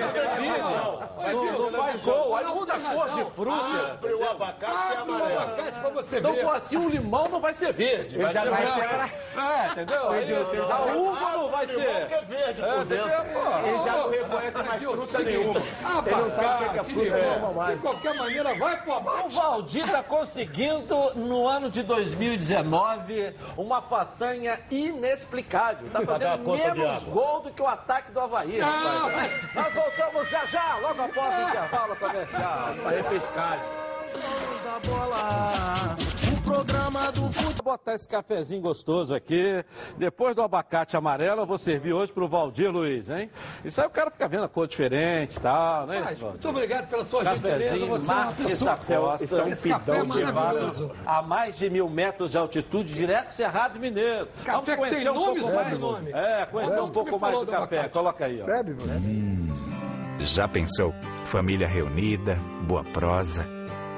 Não. 0.60 1.08
Não, 1.28 1.72
faz 1.72 2.02
gol. 2.02 2.36
Aí 2.36 2.46
muda 2.46 2.74
a 2.74 2.80
cor 2.80 3.10
de 3.10 3.32
fruta. 3.32 3.92
Abre 3.94 4.14
o 4.14 4.30
abacate 4.30 4.94
é 4.96 5.00
o 5.00 5.02
amarelo. 5.04 5.40
abacate 5.42 5.80
pra 5.80 5.90
você 5.90 6.20
Então, 6.20 6.34
ver. 6.34 6.44
pô, 6.44 6.52
assim, 6.52 6.78
um 6.78 6.90
limão 6.90 7.28
não 7.30 7.40
vai 7.40 7.54
ser 7.54 7.74
verde. 7.74 8.18
Vai 8.18 8.32
já 8.34 8.42
ser 8.44 8.50
vai 8.50 8.62
branco. 8.66 8.80
ser- 8.80 9.40
É, 9.40 9.68
entendeu? 9.72 10.02
A 10.72 10.86
uva 10.96 11.32
não 11.32 11.48
vai 11.50 11.68
ser. 11.68 11.82
é 11.88 12.22
verde 12.26 12.62
É, 12.62 12.72
por 12.74 12.86
dentro. 12.86 13.08
Ele 13.08 13.84
já 13.84 13.92
não 13.98 14.10
reconhece 14.10 14.64
mais 14.64 14.82
fruta 14.84 15.20
nenhuma. 15.20 15.60
Ele 15.60 16.16
não 16.16 16.32
sabe 16.32 16.66
o 16.66 16.70
que 16.70 16.78
é 16.78 16.80
a 16.80 16.84
fruta 16.84 17.08
é 17.18 17.30
normal 17.40 17.50
De 17.50 17.56
mais. 17.58 17.82
qualquer 17.82 18.14
maneira, 18.16 18.56
vai 18.56 18.78
pro 18.82 18.92
O 18.92 18.96
abate. 18.96 19.36
Valdir 19.36 19.86
está 19.86 20.04
conseguindo, 20.04 21.12
no 21.16 21.48
ano 21.48 21.70
de 21.70 21.84
2019, 21.84 23.34
uma 23.58 23.82
façanha 23.82 24.60
inexplicável. 24.72 25.88
A 25.94 26.02
fazendo 26.06 26.52
menos. 26.52 27.04
Gol 27.18 27.42
do 27.42 27.52
que 27.52 27.62
o 27.62 27.68
ataque 27.68 28.12
do 28.12 28.20
Havaí. 28.20 28.60
rapaz. 28.60 29.56
Nós 29.56 29.74
voltamos 29.74 30.30
já 30.30 30.46
já, 30.46 30.76
logo 30.76 31.02
após 31.02 31.36
o 31.36 31.50
intervalo 31.50 31.96
comercial. 31.96 32.76
Para 32.84 32.98
repescagem. 32.98 33.66
Da 34.64 34.80
bola, 34.90 35.96
o 36.38 36.42
programa 36.42 37.12
do 37.12 37.22
futebol. 37.32 37.48
Vou 37.68 37.74
botar 37.78 37.96
esse 37.96 38.08
cafezinho 38.08 38.62
gostoso 38.62 39.14
aqui. 39.14 39.64
Depois 39.98 40.34
do 40.36 40.42
abacate 40.42 40.96
amarelo, 40.96 41.42
eu 41.42 41.46
vou 41.46 41.58
servir 41.58 41.92
hoje 41.92 42.14
pro 42.14 42.28
Valdir 42.28 42.72
Luiz, 42.72 43.10
hein? 43.10 43.30
Isso 43.66 43.82
aí 43.82 43.88
o 43.88 43.90
cara 43.90 44.10
fica 44.10 44.26
vendo 44.28 44.46
a 44.46 44.48
cor 44.50 44.68
diferente 44.68 45.36
e 45.36 45.40
tal, 45.42 45.86
né? 45.86 46.02
Ah, 46.08 46.26
muito 46.30 46.48
obrigado 46.50 46.88
pela 46.88 47.04
sua 47.04 47.26
gentileza. 47.26 47.64
Cafezinho 47.66 47.88
Você 47.88 48.12
é 48.14 48.16
uma 48.16 48.78
pessoa... 48.78 49.16
Esse 49.20 49.36
é 49.40 49.44
um 49.44 49.48
esse 49.50 49.70
café 49.70 49.92
café 49.92 50.04
maravilhoso. 50.04 50.88
cultivado 50.88 51.10
a 51.10 51.22
mais 51.22 51.58
de 51.58 51.70
mil 51.70 51.90
metros 51.90 52.32
de 52.32 52.38
altitude, 52.38 52.94
direto 52.94 53.28
do 53.28 53.34
Cerrado 53.34 53.78
Mineiro. 53.80 54.28
Café 54.46 54.52
Vamos 54.52 54.70
que 54.70 54.76
conhecer 54.78 55.00
tem 55.02 55.10
um 55.10 55.14
nome 55.16 55.40
pouco 55.42 55.56
mais. 55.56 55.70
sobrenome. 55.74 56.12
É, 56.14 56.46
conhecer 56.46 56.82
um 56.82 56.90
pouco 56.92 57.20
mais 57.20 57.34
do 57.40 57.46
do 57.46 57.52
café. 57.52 57.64
abacate. 57.64 57.90
Coloca 57.94 58.26
aí, 58.26 58.42
ó. 58.42 58.46
Bebe, 58.46 58.74
bebe. 58.74 60.26
Já 60.26 60.48
pensou? 60.48 60.94
Família 61.26 61.68
reunida, 61.68 62.36
boa 62.66 62.84
prosa 62.86 63.57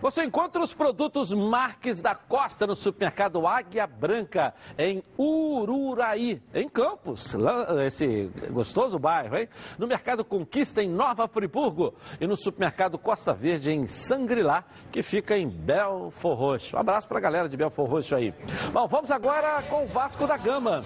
Você 0.00 0.24
encontra 0.24 0.62
os 0.62 0.72
produtos 0.72 1.30
Marques 1.32 2.00
da 2.00 2.14
Costa 2.14 2.66
no 2.66 2.74
supermercado 2.74 3.46
Águia 3.46 3.86
Branca, 3.86 4.54
em 4.78 5.02
Ururaí, 5.18 6.40
em 6.54 6.68
Campos, 6.68 7.36
esse 7.84 8.30
gostoso 8.50 8.98
bairro, 8.98 9.36
hein? 9.36 9.48
No 9.78 9.86
mercado 9.86 10.24
Conquista, 10.24 10.82
em 10.82 10.88
Nova 10.88 11.28
Friburgo, 11.28 11.94
e 12.18 12.26
no 12.26 12.36
supermercado 12.36 12.98
Costa 12.98 13.34
Verde, 13.34 13.70
em 13.70 13.86
Sangrilá, 13.86 14.64
que 14.90 15.02
fica 15.02 15.36
em 15.36 15.48
Belfor 15.48 16.34
Roxo. 16.34 16.76
Um 16.76 16.80
abraço 16.80 17.06
para 17.06 17.18
a 17.18 17.22
galera 17.22 17.48
de 17.48 17.56
Belfor 17.56 17.86
Roxo 17.86 18.14
aí. 18.14 18.32
Bom, 18.72 18.88
vamos 18.88 19.10
agora 19.10 19.62
com 19.64 19.84
o 19.84 19.86
Vasco 19.86 20.26
da 20.26 20.38
Gama. 20.38 20.82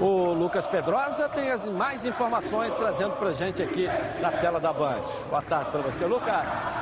O 0.00 0.32
Lucas 0.32 0.66
Pedrosa 0.66 1.28
tem 1.28 1.50
as 1.50 1.66
mais 1.66 2.04
informações 2.04 2.76
trazendo 2.76 3.16
para 3.16 3.32
gente 3.32 3.62
aqui 3.62 3.86
na 4.20 4.30
tela 4.30 4.60
da 4.60 4.72
Band. 4.72 5.02
Boa 5.28 5.42
tarde 5.42 5.70
para 5.70 5.80
você, 5.80 6.06
Lucas. 6.06 6.81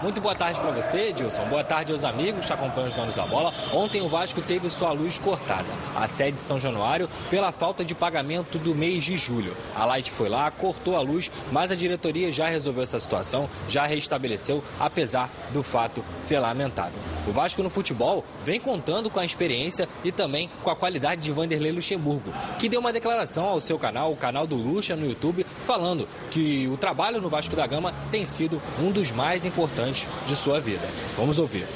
Muito 0.00 0.20
boa 0.20 0.34
tarde 0.34 0.60
para 0.60 0.70
você, 0.70 1.08
Edilson. 1.08 1.44
Boa 1.46 1.64
tarde 1.64 1.90
aos 1.90 2.04
amigos 2.04 2.46
que 2.46 2.52
acompanham 2.52 2.88
os 2.88 2.94
donos 2.94 3.16
da 3.16 3.26
bola. 3.26 3.52
Ontem 3.72 4.00
o 4.00 4.08
Vasco 4.08 4.40
teve 4.40 4.70
sua 4.70 4.92
luz 4.92 5.18
cortada. 5.18 5.66
A 5.96 6.06
sede 6.06 6.36
de 6.36 6.40
São 6.40 6.56
Januário 6.56 7.10
pela 7.28 7.50
falta 7.50 7.84
de 7.84 7.96
pagamento 7.96 8.58
do 8.58 8.76
mês 8.76 9.02
de 9.02 9.16
julho. 9.16 9.56
A 9.74 9.84
Light 9.84 10.08
foi 10.08 10.28
lá, 10.28 10.48
cortou 10.52 10.94
a 10.94 11.00
luz, 11.00 11.32
mas 11.50 11.72
a 11.72 11.74
diretoria 11.74 12.30
já 12.30 12.46
resolveu 12.46 12.84
essa 12.84 13.00
situação, 13.00 13.50
já 13.68 13.86
restabeleceu, 13.86 14.62
apesar 14.78 15.28
do 15.52 15.64
fato 15.64 16.04
ser 16.20 16.38
lamentável. 16.38 16.98
O 17.26 17.32
Vasco 17.32 17.60
no 17.64 17.68
futebol 17.68 18.24
vem 18.44 18.60
contando 18.60 19.10
com 19.10 19.18
a 19.18 19.24
experiência 19.24 19.88
e 20.04 20.12
também 20.12 20.48
com 20.62 20.70
a 20.70 20.76
qualidade 20.76 21.22
de 21.22 21.32
Vanderlei 21.32 21.72
Luxemburgo, 21.72 22.32
que 22.56 22.68
deu 22.68 22.78
uma 22.78 22.92
declaração 22.92 23.46
ao 23.46 23.60
seu 23.60 23.76
canal, 23.80 24.12
o 24.12 24.16
canal 24.16 24.46
do 24.46 24.54
Luxa 24.54 24.94
no 24.94 25.08
YouTube, 25.08 25.44
falando 25.68 26.08
que 26.30 26.66
o 26.66 26.78
trabalho 26.78 27.20
no 27.20 27.28
Vasco 27.28 27.54
da 27.54 27.66
Gama 27.66 27.92
tem 28.10 28.24
sido 28.24 28.58
um 28.80 28.90
dos 28.90 29.12
mais 29.12 29.44
importantes 29.44 30.08
de 30.26 30.34
sua 30.34 30.58
vida. 30.58 30.88
Vamos 31.14 31.38
ouvir. 31.38 31.66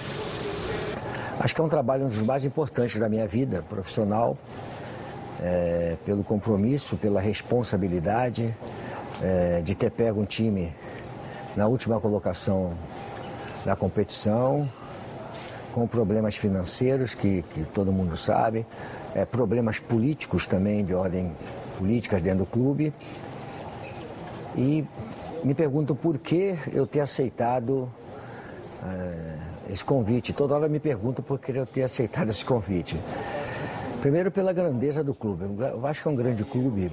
Acho 1.39 1.55
que 1.55 1.61
é 1.61 1.65
um 1.65 1.69
trabalho 1.69 2.07
um 2.07 2.09
dos 2.09 2.23
mais 2.23 2.47
importantes 2.47 2.99
da 2.99 3.07
minha 3.07 3.29
vida 3.29 3.63
profissional, 3.69 4.39
é, 5.43 5.99
pelo 6.07 6.25
compromisso, 6.25 6.97
pela 6.97 7.21
responsabilidade 7.21 8.57
é, 9.21 9.61
de 9.61 9.75
ter 9.75 9.91
pego 9.91 10.23
um 10.23 10.25
time 10.25 10.73
na 11.55 11.67
última 11.67 12.01
colocação 12.01 12.73
da 13.63 13.77
competição, 13.77 14.67
com 15.75 15.87
problemas 15.87 16.35
financeiros 16.35 17.15
que, 17.15 17.45
que 17.51 17.63
todo 17.75 17.93
mundo 17.93 18.17
sabe, 18.17 18.65
é, 19.15 19.27
problemas 19.27 19.79
políticos 19.79 20.47
também, 20.47 20.83
de 20.83 20.95
ordem 20.95 21.37
política 21.79 22.19
dentro 22.19 22.39
do 22.39 22.47
clube. 22.47 22.91
E 24.57 24.85
me 25.43 25.55
pergunto 25.55 25.95
por 25.95 26.19
que 26.19 26.57
eu 26.73 26.87
ter 26.87 27.01
aceitado 27.01 27.89
é, 28.85 29.73
esse 29.73 29.85
convite. 29.85 30.33
Toda 30.33 30.55
hora 30.55 30.69
me 30.69 30.81
pergunto 30.81 31.23
por 31.23 31.39
que 31.39 31.53
eu 31.53 31.67
ter 31.67 31.83
aceitado 31.83 32.31
esse 32.31 32.45
convite. 32.45 32.99
Primeiro 34.01 34.31
pela 34.31 34.53
grandeza 34.53 35.03
do 35.05 35.15
clube. 35.15 35.45
Eu 35.61 35.87
acho 35.87 36.03
que 36.03 36.09
é 36.09 36.11
um 36.11 36.17
grande 36.17 36.45
clube, 36.45 36.91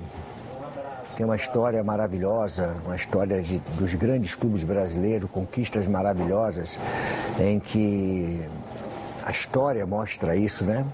tem 1.18 1.26
uma 1.26 1.36
história 1.36 1.84
maravilhosa, 1.84 2.78
uma 2.86 2.96
história 2.96 3.42
de, 3.42 3.60
dos 3.78 3.94
grandes 3.94 4.36
clubes 4.36 4.64
brasileiros, 4.64 5.30
conquistas 5.30 5.86
maravilhosas, 5.86 6.78
em 7.40 7.60
que 7.60 8.42
a 9.26 9.32
história 9.32 9.86
mostra 9.86 10.36
isso, 10.36 10.64
né? 10.64 10.86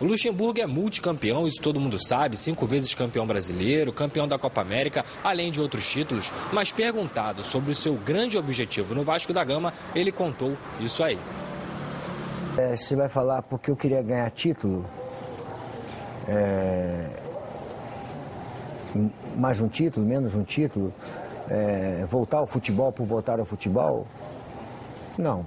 O 0.00 0.04
Luxemburgo 0.04 0.60
é 0.60 0.66
multicampeão, 0.66 1.48
isso 1.48 1.60
todo 1.60 1.80
mundo 1.80 1.98
sabe, 2.00 2.36
cinco 2.36 2.66
vezes 2.66 2.94
campeão 2.94 3.26
brasileiro, 3.26 3.92
campeão 3.92 4.28
da 4.28 4.38
Copa 4.38 4.60
América, 4.60 5.04
além 5.24 5.50
de 5.50 5.60
outros 5.60 5.90
títulos. 5.90 6.32
Mas 6.52 6.70
perguntado 6.70 7.42
sobre 7.42 7.72
o 7.72 7.74
seu 7.74 7.94
grande 7.94 8.38
objetivo 8.38 8.94
no 8.94 9.02
Vasco 9.02 9.32
da 9.32 9.42
Gama, 9.42 9.72
ele 9.96 10.12
contou 10.12 10.56
isso 10.78 11.02
aí. 11.02 11.18
É, 12.56 12.76
você 12.76 12.94
vai 12.94 13.08
falar 13.08 13.42
porque 13.42 13.72
eu 13.72 13.76
queria 13.76 14.00
ganhar 14.00 14.30
título? 14.30 14.84
É, 16.28 17.22
mais 19.36 19.60
um 19.60 19.68
título, 19.68 20.06
menos 20.06 20.36
um 20.36 20.44
título? 20.44 20.94
É, 21.50 22.06
voltar 22.06 22.38
ao 22.38 22.46
futebol 22.46 22.92
por 22.92 23.04
voltar 23.04 23.40
ao 23.40 23.46
futebol? 23.46 24.06
Não. 25.18 25.44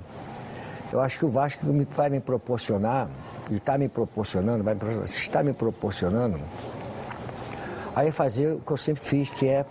Eu 0.91 0.99
acho 0.99 1.17
que 1.17 1.25
o 1.25 1.29
Vasco 1.29 1.65
vai 1.95 2.09
me 2.09 2.19
proporcionar 2.19 3.09
e 3.49 3.55
está 3.55 3.77
me 3.77 3.87
proporcionando, 3.87 4.63
vai, 4.63 4.75
está 5.05 5.41
me 5.41 5.53
proporcionando, 5.53 6.39
aí 7.95 8.11
fazer 8.11 8.53
o 8.53 8.59
que 8.59 8.71
eu 8.71 8.77
sempre 8.77 9.03
fiz, 9.03 9.29
que 9.29 9.47
é 9.47 9.65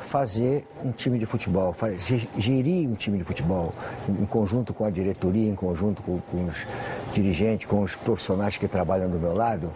fazer 0.00 0.66
um 0.84 0.92
time 0.92 1.18
de 1.18 1.26
futebol, 1.26 1.72
fazer, 1.72 2.28
gerir 2.36 2.88
um 2.88 2.94
time 2.94 3.18
de 3.18 3.24
futebol, 3.24 3.72
em 4.08 4.26
conjunto 4.26 4.72
com 4.72 4.84
a 4.84 4.90
diretoria, 4.90 5.48
em 5.48 5.54
conjunto 5.54 6.02
com, 6.02 6.20
com 6.20 6.46
os 6.46 6.66
dirigentes, 7.12 7.66
com 7.66 7.82
os 7.82 7.96
profissionais 7.96 8.56
que 8.56 8.66
trabalham 8.66 9.08
do 9.08 9.18
meu 9.18 9.34
lado, 9.34 9.70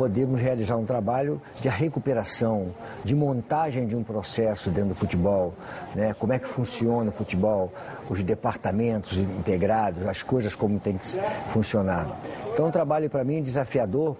podemos 0.00 0.40
realizar 0.40 0.76
um 0.76 0.86
trabalho 0.86 1.42
de 1.60 1.68
recuperação, 1.68 2.68
de 3.04 3.14
montagem 3.14 3.86
de 3.86 3.94
um 3.94 4.02
processo 4.02 4.70
dentro 4.70 4.88
do 4.88 4.94
futebol, 4.94 5.52
né? 5.94 6.14
como 6.18 6.32
é 6.32 6.38
que 6.38 6.48
funciona 6.48 7.10
o 7.10 7.12
futebol, 7.12 7.70
os 8.08 8.24
departamentos 8.24 9.18
integrados, 9.18 10.06
as 10.06 10.22
coisas 10.22 10.54
como 10.54 10.80
tem 10.80 10.96
que 10.96 11.06
funcionar. 11.52 12.18
Então, 12.50 12.68
um 12.68 12.70
trabalho 12.70 13.10
para 13.10 13.22
mim 13.24 13.42
desafiador, 13.42 14.16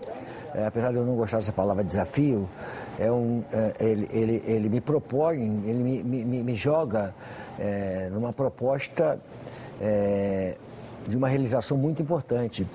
é, 0.55 0.66
apesar 0.66 0.90
de 0.90 0.97
eu 0.97 1.07
não 1.07 1.16
gostar 1.16 1.38
dessa 1.38 1.51
palavra 1.51 1.83
desafio, 1.83 2.47
é 2.99 3.11
um, 3.11 3.43
é, 3.51 3.73
ele, 3.81 4.07
ele, 4.12 4.43
ele 4.45 4.69
me 4.69 4.83
propõe, 4.83 5.62
ele 5.64 5.83
me, 5.83 6.03
me, 6.03 6.43
me 6.43 6.55
joga 6.55 7.14
é, 7.59 8.11
numa 8.12 8.35
proposta 8.35 9.19
de 11.09 11.16
uma 11.16 11.27
realização 11.27 11.79
muito 11.79 12.03
importante, 12.03 12.66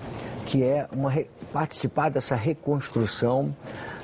que 0.46 0.64
é 0.64 0.88
uma, 0.92 1.12
participar 1.52 2.10
dessa 2.10 2.36
reconstrução 2.36 3.56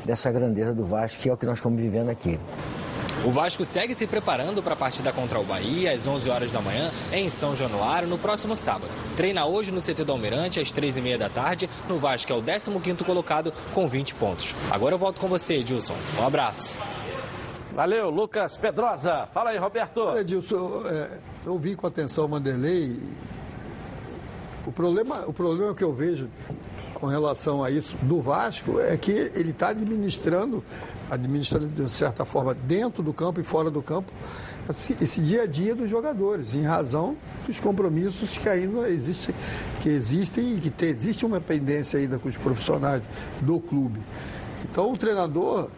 dessa 0.03 0.31
grandeza 0.31 0.73
do 0.73 0.83
Vasco, 0.83 1.21
que 1.21 1.29
é 1.29 1.33
o 1.33 1.37
que 1.37 1.45
nós 1.45 1.59
estamos 1.59 1.79
vivendo 1.79 2.09
aqui. 2.09 2.39
O 3.23 3.29
Vasco 3.29 3.63
segue 3.63 3.93
se 3.93 4.07
preparando 4.07 4.63
para 4.63 4.73
a 4.73 4.75
partida 4.75 5.13
contra 5.13 5.39
o 5.39 5.43
Bahia 5.43 5.93
às 5.93 6.07
11 6.07 6.27
horas 6.27 6.51
da 6.51 6.59
manhã 6.59 6.89
em 7.13 7.29
São 7.29 7.55
Januário 7.55 8.07
no 8.07 8.17
próximo 8.17 8.55
sábado. 8.55 8.89
Treina 9.15 9.45
hoje 9.45 9.71
no 9.71 9.79
CT 9.79 10.03
do 10.03 10.11
Almirante 10.11 10.59
às 10.59 10.73
3h30 10.73 11.17
da 11.17 11.29
tarde. 11.29 11.69
No 11.87 11.99
Vasco 11.99 12.33
é 12.33 12.35
o 12.35 12.41
15º 12.41 13.03
colocado 13.03 13.53
com 13.75 13.87
20 13.87 14.15
pontos. 14.15 14.55
Agora 14.71 14.95
eu 14.95 14.99
volto 14.99 15.21
com 15.21 15.27
você, 15.27 15.55
Edilson. 15.55 15.95
Um 16.19 16.25
abraço. 16.25 16.75
Valeu, 17.75 18.09
Lucas 18.09 18.57
Pedrosa. 18.57 19.27
Fala 19.31 19.51
aí, 19.51 19.57
Roberto. 19.57 20.17
Edilson, 20.17 20.81
é, 20.87 21.09
eu 21.45 21.53
ouvi 21.53 21.75
com 21.75 21.85
atenção 21.85 22.25
o 22.25 22.29
Manderlei. 22.29 22.99
O 24.65 24.71
problema, 24.71 25.23
o 25.27 25.33
problema 25.33 25.73
que 25.73 25.83
eu 25.83 25.93
vejo 25.93 26.29
com 27.01 27.07
relação 27.07 27.63
a 27.63 27.71
isso 27.71 27.95
do 28.03 28.21
Vasco 28.21 28.79
é 28.79 28.95
que 28.95 29.11
ele 29.11 29.49
está 29.49 29.69
administrando, 29.69 30.63
administrando 31.09 31.67
de 31.67 31.91
certa 31.91 32.23
forma 32.23 32.53
dentro 32.53 33.01
do 33.01 33.11
campo 33.11 33.39
e 33.39 33.43
fora 33.43 33.71
do 33.71 33.81
campo, 33.81 34.11
esse, 34.69 35.19
dia 35.19 35.41
a 35.41 35.47
dia 35.47 35.73
dos 35.73 35.89
jogadores, 35.89 36.53
em 36.53 36.61
razão 36.61 37.17
dos 37.47 37.59
compromissos 37.59 38.37
que 38.37 38.47
ainda 38.47 38.87
existem, 38.87 39.33
que 39.81 39.89
existem 39.89 40.57
e 40.57 40.61
que 40.61 40.69
tem, 40.69 40.89
existe 40.89 41.25
uma 41.25 41.41
pendência 41.41 41.99
ainda 41.99 42.19
com 42.19 42.29
os 42.29 42.37
profissionais 42.37 43.01
do 43.41 43.59
clube. 43.59 43.99
Então 44.63 44.93
o 44.93 44.97
treinador, 44.97 45.69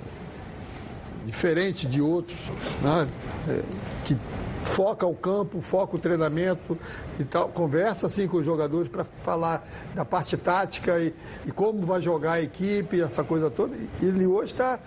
diferente 1.25 1.88
de 1.88 2.01
outros, 2.01 2.38
né, 2.81 3.07
é, 3.47 3.61
que 4.03 4.17
foca 4.64 5.05
o 5.05 5.16
campo, 5.16 5.61
foca 5.61 5.95
o 5.95 5.99
treinamento 5.99 6.78
e 7.20 7.24
tal, 7.24 7.49
conversa 7.49 8.07
assim 8.07 8.28
com 8.28 8.38
os 8.38 8.45
jogadores 8.45 8.88
para 8.88 9.03
falar 9.03 9.68
da 9.93 10.03
parte 10.05 10.38
tática 10.38 10.99
e, 10.99 11.14
e, 11.45 11.51
como 11.51 11.86
vai 11.86 12.01
jogar 12.01 12.34
a 12.34 12.41
equipe, 12.41 13.01
essa 13.01 13.24
coisa 13.24 13.49
toda. 13.49 13.76
E 13.76 14.05
ele 14.05 14.26
hoje 14.26 14.53
está 14.53 14.80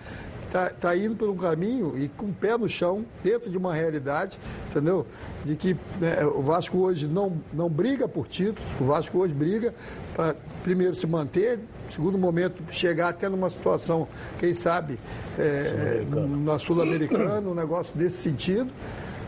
tá, 0.51 0.69
tá 0.69 0.95
indo 0.95 1.15
por 1.15 1.29
um 1.29 1.37
caminho 1.37 1.97
e 1.97 2.07
com 2.09 2.27
o 2.27 2.33
pé 2.33 2.57
no 2.57 2.67
chão, 2.67 3.05
dentro 3.23 3.49
de 3.49 3.57
uma 3.57 3.73
realidade, 3.73 4.39
entendeu? 4.69 5.05
De 5.45 5.55
que 5.55 5.77
né, 5.99 6.25
o 6.25 6.41
Vasco 6.41 6.77
hoje 6.77 7.07
não, 7.07 7.37
não 7.53 7.69
briga 7.69 8.07
por 8.07 8.27
título, 8.27 8.65
o 8.79 8.85
Vasco 8.85 9.17
hoje 9.17 9.33
briga 9.33 9.73
para 10.15 10.35
primeiro 10.63 10.95
se 10.95 11.07
manter, 11.07 11.59
segundo 11.91 12.17
momento 12.17 12.63
chegar 12.71 13.09
até 13.09 13.29
numa 13.29 13.49
situação, 13.49 14.07
quem 14.37 14.53
sabe, 14.53 14.99
é, 15.37 16.03
na 16.43 16.59
Sul-Americana, 16.59 17.49
um 17.49 17.55
negócio 17.55 17.95
desse 17.95 18.17
sentido. 18.17 18.71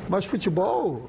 Mas 0.09 0.25
futebol, 0.25 1.07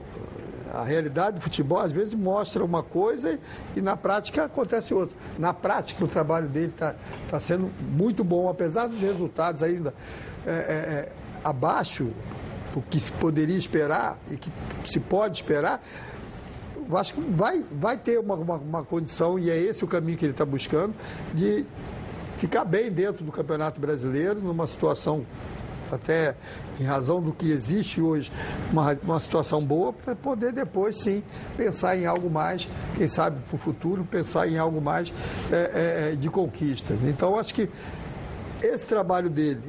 a 0.72 0.84
realidade 0.84 1.36
do 1.36 1.40
futebol 1.40 1.78
às 1.78 1.90
vezes 1.90 2.14
mostra 2.14 2.64
uma 2.64 2.82
coisa 2.82 3.38
e, 3.74 3.80
na 3.80 3.96
prática 3.96 4.44
acontece 4.44 4.92
outra. 4.94 5.16
Na 5.38 5.52
prática 5.52 6.04
o 6.04 6.08
trabalho 6.08 6.48
dele 6.48 6.68
está 6.68 6.94
tá 7.30 7.40
sendo 7.40 7.70
muito 7.80 8.22
bom, 8.22 8.48
apesar 8.48 8.86
dos 8.86 9.00
resultados 9.00 9.62
ainda 9.62 9.94
é, 10.46 10.50
é, 10.50 10.54
é, 10.54 11.12
abaixo 11.42 12.10
do 12.74 12.82
que 12.82 13.00
se 13.00 13.10
poderia 13.12 13.56
esperar 13.56 14.18
e 14.30 14.36
que 14.36 14.52
se 14.84 15.00
pode 15.00 15.38
esperar. 15.38 15.82
O 16.76 16.84
Vasco 16.84 17.20
vai, 17.30 17.64
vai 17.72 17.96
ter 17.96 18.18
uma, 18.18 18.34
uma, 18.34 18.56
uma 18.56 18.84
condição, 18.84 19.38
e 19.38 19.50
é 19.50 19.58
esse 19.58 19.84
o 19.84 19.88
caminho 19.88 20.18
que 20.18 20.24
ele 20.24 20.32
está 20.32 20.44
buscando, 20.44 20.94
de 21.34 21.64
ficar 22.36 22.64
bem 22.64 22.90
dentro 22.90 23.24
do 23.24 23.32
Campeonato 23.32 23.80
Brasileiro, 23.80 24.40
numa 24.40 24.66
situação 24.66 25.26
até 25.96 26.34
em 26.78 26.84
razão 26.84 27.20
do 27.20 27.32
que 27.32 27.50
existe 27.50 28.00
hoje, 28.00 28.32
uma, 28.72 28.96
uma 29.02 29.20
situação 29.20 29.64
boa, 29.64 29.92
para 29.92 30.14
poder 30.14 30.52
depois 30.52 30.96
sim 30.98 31.22
pensar 31.56 31.96
em 31.96 32.06
algo 32.06 32.30
mais, 32.30 32.68
quem 32.96 33.08
sabe 33.08 33.38
para 33.48 33.54
o 33.54 33.58
futuro, 33.58 34.04
pensar 34.04 34.48
em 34.48 34.58
algo 34.58 34.80
mais 34.80 35.12
é, 35.50 36.12
é, 36.12 36.16
de 36.16 36.28
conquista. 36.28 36.94
Então, 37.04 37.38
acho 37.38 37.54
que 37.54 37.68
esse 38.62 38.86
trabalho 38.86 39.30
dele 39.30 39.62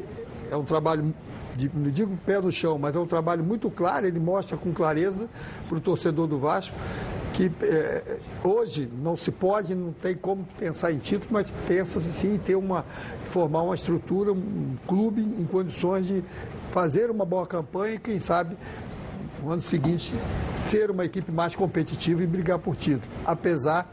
é 0.49 0.55
um 0.55 0.63
trabalho 0.63 1.13
de, 1.55 1.69
não 1.73 1.91
digo 1.91 2.17
pé 2.25 2.39
no 2.39 2.51
chão, 2.51 2.77
mas 2.77 2.95
é 2.95 2.99
um 2.99 3.05
trabalho 3.05 3.43
muito 3.43 3.69
claro, 3.69 4.05
ele 4.05 4.19
mostra 4.19 4.57
com 4.57 4.71
clareza 4.73 5.27
para 5.67 5.77
o 5.77 5.81
torcedor 5.81 6.27
do 6.27 6.39
Vasco 6.39 6.75
que 7.33 7.51
é, 7.61 8.19
hoje 8.43 8.89
não 9.01 9.15
se 9.15 9.31
pode, 9.31 9.73
não 9.73 9.93
tem 9.93 10.15
como 10.15 10.45
pensar 10.59 10.91
em 10.91 10.97
título, 10.97 11.29
mas 11.31 11.51
pensa-se 11.67 12.11
sim 12.11 12.35
em 12.35 12.37
ter 12.37 12.55
uma, 12.55 12.85
formar 13.29 13.61
uma 13.63 13.75
estrutura, 13.75 14.31
um 14.31 14.75
clube 14.85 15.21
em 15.21 15.45
condições 15.45 16.05
de 16.05 16.23
fazer 16.71 17.09
uma 17.09 17.25
boa 17.25 17.47
campanha 17.47 17.95
e, 17.95 17.99
quem 17.99 18.19
sabe, 18.19 18.57
no 19.41 19.49
ano 19.51 19.61
seguinte, 19.61 20.13
ser 20.65 20.91
uma 20.91 21.05
equipe 21.05 21.31
mais 21.31 21.55
competitiva 21.55 22.21
e 22.21 22.27
brigar 22.27 22.59
por 22.59 22.75
título. 22.75 23.11
Apesar, 23.25 23.91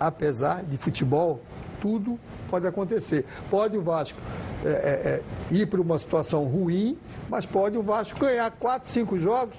apesar 0.00 0.64
de 0.64 0.76
futebol, 0.76 1.40
tudo 1.82 2.18
pode 2.48 2.66
acontecer. 2.66 3.26
Pode 3.50 3.76
o 3.76 3.82
Vasco 3.82 4.18
é, 4.64 4.68
é, 4.68 4.72
é 4.72 5.54
ir 5.54 5.66
para 5.66 5.80
uma 5.80 5.98
situação 5.98 6.44
ruim, 6.44 6.96
mas 7.28 7.44
pode 7.44 7.76
o 7.76 7.82
Vasco 7.82 8.20
ganhar 8.20 8.48
quatro, 8.52 8.88
cinco 8.88 9.18
jogos 9.18 9.58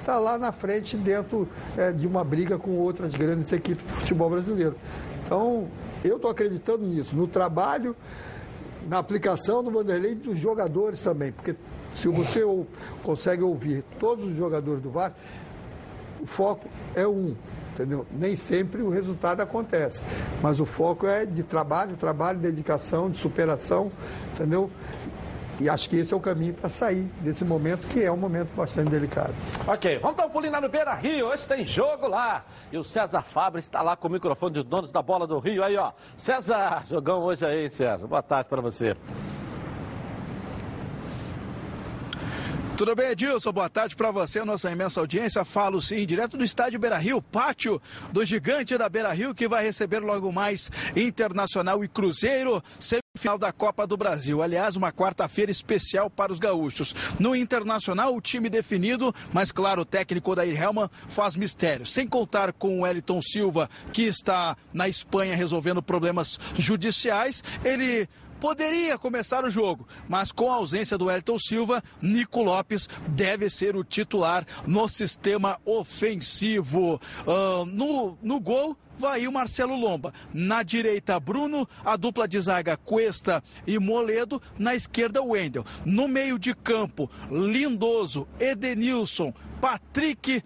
está 0.00 0.18
lá 0.18 0.36
na 0.36 0.50
frente 0.50 0.96
dentro 0.96 1.48
é, 1.76 1.92
de 1.92 2.08
uma 2.08 2.24
briga 2.24 2.58
com 2.58 2.72
outras 2.72 3.14
grandes 3.14 3.52
equipes 3.52 3.84
do 3.84 3.92
futebol 3.92 4.28
brasileiro. 4.28 4.74
Então, 5.24 5.68
eu 6.04 6.16
estou 6.16 6.28
acreditando 6.28 6.84
nisso, 6.84 7.14
no 7.14 7.28
trabalho, 7.28 7.94
na 8.88 8.98
aplicação 8.98 9.62
do 9.62 9.70
Vanderlei 9.70 10.10
e 10.10 10.16
dos 10.16 10.36
jogadores 10.36 11.00
também, 11.00 11.30
porque 11.30 11.54
se 11.96 12.08
você 12.08 12.42
consegue 13.04 13.44
ouvir 13.44 13.84
todos 14.00 14.24
os 14.24 14.34
jogadores 14.34 14.82
do 14.82 14.90
VAR, 14.90 15.14
o 16.20 16.26
foco 16.26 16.68
é 16.96 17.06
um, 17.06 17.36
entendeu? 17.72 18.06
Nem 18.10 18.36
sempre 18.36 18.82
o 18.82 18.90
resultado 18.90 19.40
acontece, 19.40 20.02
mas 20.42 20.60
o 20.60 20.66
foco 20.66 21.06
é 21.06 21.24
de 21.26 21.42
trabalho, 21.42 21.96
trabalho, 21.96 22.38
dedicação, 22.38 23.10
de 23.10 23.18
superação, 23.18 23.90
entendeu? 24.34 24.70
E 25.60 25.68
acho 25.68 25.88
que 25.88 25.96
esse 25.96 26.12
é 26.12 26.16
o 26.16 26.20
caminho 26.20 26.54
para 26.54 26.68
sair 26.68 27.04
desse 27.20 27.44
momento, 27.44 27.86
que 27.86 28.02
é 28.02 28.10
um 28.10 28.16
momento 28.16 28.48
bastante 28.56 28.90
delicado. 28.90 29.34
Ok, 29.66 29.98
vamos 29.98 30.16
dar 30.16 30.26
um 30.26 30.30
pulinho 30.30 30.52
lá 30.52 30.60
no 30.60 30.68
Beira 30.68 30.94
Rio. 30.94 31.26
Hoje 31.26 31.46
tem 31.46 31.64
jogo 31.64 32.08
lá. 32.08 32.44
E 32.72 32.78
o 32.78 32.82
César 32.82 33.22
Fábio 33.22 33.58
está 33.58 33.80
lá 33.82 33.94
com 33.94 34.08
o 34.08 34.10
microfone 34.10 34.54
de 34.54 34.62
donos 34.64 34.90
da 34.90 35.02
bola 35.02 35.26
do 35.26 35.38
Rio. 35.38 35.62
Aí, 35.62 35.76
ó. 35.76 35.92
César, 36.16 36.82
jogão 36.86 37.20
hoje 37.22 37.46
aí, 37.46 37.70
César. 37.70 38.06
Boa 38.08 38.22
tarde 38.22 38.48
para 38.48 38.60
você. 38.60 38.96
Tudo 42.74 42.96
bem, 42.96 43.10
Edilson? 43.10 43.52
Boa 43.52 43.68
tarde 43.68 43.94
para 43.94 44.10
você, 44.10 44.42
nossa 44.44 44.70
imensa 44.70 44.98
audiência. 44.98 45.44
Falo 45.44 45.80
sim, 45.80 46.06
direto 46.06 46.38
do 46.38 46.44
estádio 46.44 46.80
Beira 46.80 46.96
Rio, 46.96 47.20
pátio 47.20 47.80
do 48.10 48.24
gigante 48.24 48.76
da 48.78 48.88
Beira 48.88 49.12
Rio, 49.12 49.34
que 49.34 49.46
vai 49.46 49.62
receber 49.62 50.00
logo 50.00 50.32
mais 50.32 50.70
Internacional 50.96 51.84
e 51.84 51.88
Cruzeiro, 51.88 52.64
semifinal 52.80 53.38
da 53.38 53.52
Copa 53.52 53.86
do 53.86 53.96
Brasil. 53.96 54.42
Aliás, 54.42 54.74
uma 54.74 54.90
quarta-feira 54.90 55.52
especial 55.52 56.08
para 56.08 56.32
os 56.32 56.38
gaúchos. 56.38 56.94
No 57.20 57.36
Internacional, 57.36 58.16
o 58.16 58.22
time 58.22 58.48
definido, 58.48 59.14
mas 59.32 59.52
claro, 59.52 59.82
o 59.82 59.86
técnico 59.86 60.34
Dair 60.34 60.60
Helman 60.60 60.90
faz 61.08 61.36
mistério. 61.36 61.84
Sem 61.84 62.08
contar 62.08 62.54
com 62.54 62.78
o 62.78 62.82
Wellington 62.82 63.20
Silva, 63.20 63.68
que 63.92 64.02
está 64.02 64.56
na 64.72 64.88
Espanha 64.88 65.36
resolvendo 65.36 65.82
problemas 65.82 66.40
judiciais, 66.56 67.44
ele 67.62 68.08
poderia 68.42 68.98
começar 68.98 69.44
o 69.44 69.50
jogo, 69.50 69.86
mas 70.08 70.32
com 70.32 70.50
a 70.50 70.56
ausência 70.56 70.98
do 70.98 71.08
Elton 71.08 71.38
Silva, 71.38 71.80
Nico 72.02 72.42
Lopes 72.42 72.88
deve 73.06 73.48
ser 73.48 73.76
o 73.76 73.84
titular 73.84 74.44
no 74.66 74.88
sistema 74.88 75.60
ofensivo. 75.64 77.00
Uh, 77.24 77.64
no, 77.64 78.18
no 78.20 78.40
gol, 78.40 78.76
vai 78.98 79.28
o 79.28 79.32
Marcelo 79.32 79.76
Lomba. 79.76 80.12
Na 80.34 80.64
direita, 80.64 81.20
Bruno, 81.20 81.68
a 81.84 81.96
dupla 81.96 82.26
de 82.26 82.40
zaga 82.40 82.76
Cuesta 82.76 83.44
e 83.64 83.78
Moledo, 83.78 84.42
na 84.58 84.74
esquerda, 84.74 85.22
Wendel. 85.22 85.64
No 85.84 86.08
meio 86.08 86.36
de 86.36 86.52
campo, 86.52 87.08
Lindoso, 87.30 88.26
Edenilson, 88.40 89.32
Patrick, 89.60 90.42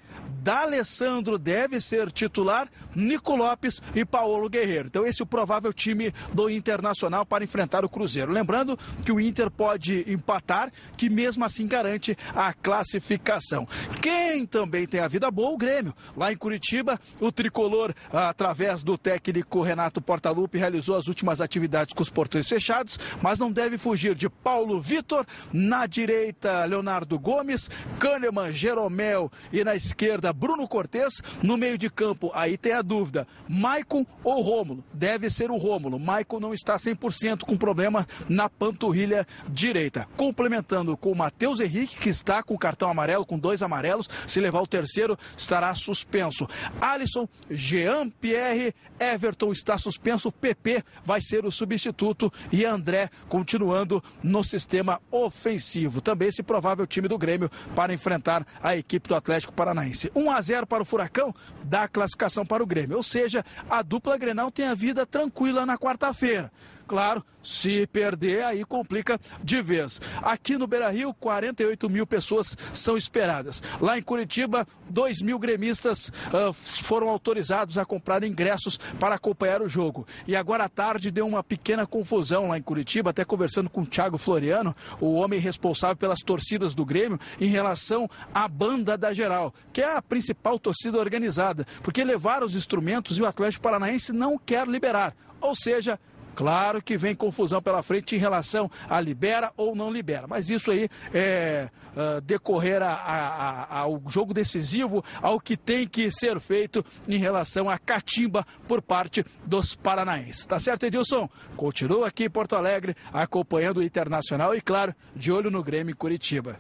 D'Alessandro 0.47 1.38
deve 1.38 1.80
ser 1.80 2.12
titular, 2.12 2.68
Nico 2.94 3.34
Lopes 3.34 3.82
e 3.97 4.05
Paulo 4.05 4.49
Guerreiro. 4.49 4.86
Então 4.86 5.05
esse 5.05 5.20
é 5.20 5.24
o 5.24 5.26
provável 5.26 5.72
time 5.72 6.14
do 6.32 6.49
Internacional 6.49 7.26
para 7.26 7.42
enfrentar 7.42 7.84
o 7.84 7.88
Cruzeiro. 7.88 8.30
Lembrando 8.30 8.78
que 9.05 9.11
o 9.11 9.18
Inter 9.18 9.51
pode 9.51 10.09
empatar, 10.09 10.70
que 10.97 11.11
mesmo 11.11 11.44
assim 11.44 11.66
garante 11.66 12.16
a 12.32 12.53
classificação. 12.53 13.66
Quem 14.01 14.47
também 14.47 14.86
tem 14.86 15.01
a 15.01 15.09
vida 15.09 15.28
boa, 15.32 15.51
o 15.51 15.57
Grêmio. 15.57 15.92
Lá 16.16 16.30
em 16.32 16.36
Curitiba, 16.36 17.01
o 17.18 17.32
tricolor, 17.32 17.92
através 18.12 18.84
do 18.84 18.97
técnico 18.97 19.62
Renato 19.62 20.01
Portaluppi, 20.01 20.59
realizou 20.59 20.94
as 20.94 21.09
últimas 21.09 21.40
atividades 21.40 21.92
com 21.92 22.05
os 22.05 22.11
portões 22.11 22.49
fechados, 22.49 23.01
mas 23.20 23.40
não 23.40 23.51
deve 23.51 23.78
fugir 23.78 24.14
de 24.14 24.28
Paulo 24.28 24.80
Vitor, 24.80 25.26
na 25.53 25.86
direita, 25.86 26.64
Leonardo 26.66 27.18
Gomes, 27.18 27.68
Kahneman, 27.99 28.53
Jeromel 28.53 29.28
e 29.53 29.64
na 29.64 29.74
esquerda, 29.74 30.36
Bruno 30.37 30.68
Cortes. 30.68 31.22
No 31.43 31.57
meio 31.57 31.78
de 31.78 31.89
campo, 31.89 32.30
aí 32.34 32.57
tem 32.57 32.72
a 32.72 32.82
dúvida: 32.82 33.26
Maicon 33.49 34.07
ou 34.22 34.43
Rômulo? 34.43 34.84
Deve 34.93 35.30
ser 35.30 35.51
o 35.51 35.57
Rômulo. 35.57 35.99
Maicon 35.99 36.39
não 36.39 36.53
está 36.53 36.76
100% 36.76 37.41
com 37.41 37.57
problema 37.57 38.07
na 38.28 38.49
panturrilha 38.49 39.26
direita. 39.49 40.07
Complementando 40.16 40.97
com 40.97 41.11
o 41.11 41.16
Matheus 41.16 41.61
Henrique, 41.61 41.99
que 41.99 42.09
está 42.09 42.43
com 42.43 42.57
cartão 42.57 42.89
amarelo, 42.89 43.24
com 43.24 43.39
dois 43.39 43.62
amarelos. 43.62 44.09
Se 44.26 44.41
levar 44.41 44.61
o 44.61 44.66
terceiro, 44.66 45.18
estará 45.37 45.74
suspenso. 45.74 46.47
Alisson, 46.80 47.28
Jean 47.51 48.11
Pierre, 48.11 48.74
Everton 49.01 49.53
está 49.53 49.78
suspenso. 49.78 50.30
PP 50.30 50.84
vai 51.05 51.20
ser 51.20 51.45
o 51.45 51.51
substituto 51.51 52.32
e 52.53 52.64
André 52.64 53.11
continuando 53.28 54.03
no 54.22 54.45
sistema 54.45 55.01
ofensivo. 55.11 56.01
Também 56.01 56.28
esse 56.28 56.43
provável 56.43 56.87
time 56.87 57.09
do 57.09 57.18
Grêmio 57.18 57.51
para 57.74 57.93
enfrentar 57.93 58.47
a 58.62 58.76
equipe 58.76 59.09
do 59.09 59.14
Atlético 59.14 59.53
Paranaense. 59.53 60.11
1 60.26 60.30
a 60.30 60.40
0 60.40 60.66
para 60.66 60.82
o 60.82 60.86
Furacão, 60.86 61.34
dá 61.62 61.86
classificação 61.86 62.44
para 62.44 62.62
o 62.62 62.66
Grêmio. 62.66 62.96
Ou 62.96 63.02
seja, 63.02 63.44
a 63.70 63.82
dupla 63.82 64.16
Grenal 64.18 64.50
tem 64.50 64.66
a 64.66 64.74
vida 64.74 65.06
tranquila 65.06 65.64
na 65.64 65.78
quarta-feira. 65.78 66.50
Claro, 66.87 67.24
se 67.43 67.87
perder, 67.87 68.45
aí 68.45 68.64
complica 68.64 69.20
de 69.43 69.61
vez. 69.62 70.01
Aqui 70.22 70.57
no 70.57 70.66
Beira 70.66 70.89
Rio, 70.91 71.14
48 71.14 71.89
mil 71.89 72.07
pessoas 72.07 72.57
são 72.72 72.97
esperadas. 72.97 73.62
Lá 73.80 73.99
em 73.99 74.03
Curitiba, 74.03 74.66
2 74.91 75.22
mil 75.22 75.39
gremistas 75.39 76.09
uh, 76.09 76.53
foram 76.53 77.09
autorizados 77.09 77.78
a 77.78 77.84
comprar 77.84 78.24
ingressos 78.24 78.78
para 78.99 79.14
acompanhar 79.14 79.62
o 79.62 79.68
jogo. 79.68 80.07
E 80.26 80.37
agora 80.37 80.64
à 80.64 80.68
tarde 80.68 81.11
deu 81.11 81.26
uma 81.26 81.43
pequena 81.43 81.87
confusão 81.87 82.49
lá 82.49 82.59
em 82.59 82.62
Curitiba, 82.62 83.11
até 83.11 83.24
conversando 83.24 83.70
com 83.70 83.82
o 83.82 83.87
Thiago 83.87 84.18
Floriano, 84.18 84.74
o 85.01 85.14
homem 85.14 85.41
responsável 85.41 85.97
pelas 85.97 86.20
torcidas 86.20 86.74
do 86.74 86.84
Grêmio, 86.84 87.18
em 87.41 87.49
relação 87.49 88.09
à 88.34 88.49
banda 88.49 88.97
da 88.97 89.12
geral, 89.12 89.55
que 89.72 89.80
é 89.80 89.97
a 89.97 90.03
principal 90.03 90.59
torcida 90.59 90.99
organizada, 90.99 91.66
porque 91.82 92.05
levaram 92.05 92.47
os 92.47 92.57
instrumentos 92.57 93.18
e 93.18 93.22
o 93.22 93.26
Atlético 93.26 93.62
Paranaense 93.62 94.12
não 94.12 94.39
quer 94.39 94.66
liberar. 94.66 95.14
Ou 95.41 95.55
seja, 95.55 95.99
Claro 96.37 96.82
que 96.82 96.99
vem 96.99 97.14
confusão 97.14 97.62
pela 97.62 97.82
frente 97.82 98.14
em 98.14 98.18
relação 98.18 98.70
a 98.91 99.01
libera 99.01 99.51
ou 99.57 99.74
não 99.74 99.91
libera, 99.91 100.26
mas 100.28 100.51
isso 100.51 100.70
aí 100.70 100.87
é 101.14 101.70
uh, 101.97 102.20
decorrer 102.20 102.82
a, 102.82 102.93
a, 102.93 103.62
a, 103.62 103.78
ao 103.80 104.03
jogo 104.07 104.34
decisivo, 104.34 105.03
ao 105.22 105.41
que 105.41 105.57
tem 105.57 105.89
que 105.89 106.12
ser 106.12 106.39
feito 106.39 106.84
em 107.09 107.16
relação 107.16 107.70
à 107.70 107.78
catimba 107.78 108.47
por 108.68 108.82
parte 108.82 109.24
dos 109.47 109.74
paranaenses. 109.74 110.45
Tá 110.45 110.61
certo, 110.61 110.84
Edilson? 110.84 111.26
Continua 111.57 112.09
aqui 112.09 112.24
em 112.24 112.30
Porto 112.30 112.55
Alegre 112.55 112.95
acompanhando 113.11 113.78
o 113.78 113.82
Internacional 113.82 114.55
e, 114.55 114.61
claro, 114.61 114.95
de 115.14 115.32
olho 115.32 115.51
no 115.51 115.62
Grêmio 115.62 115.97
Curitiba. 115.97 116.59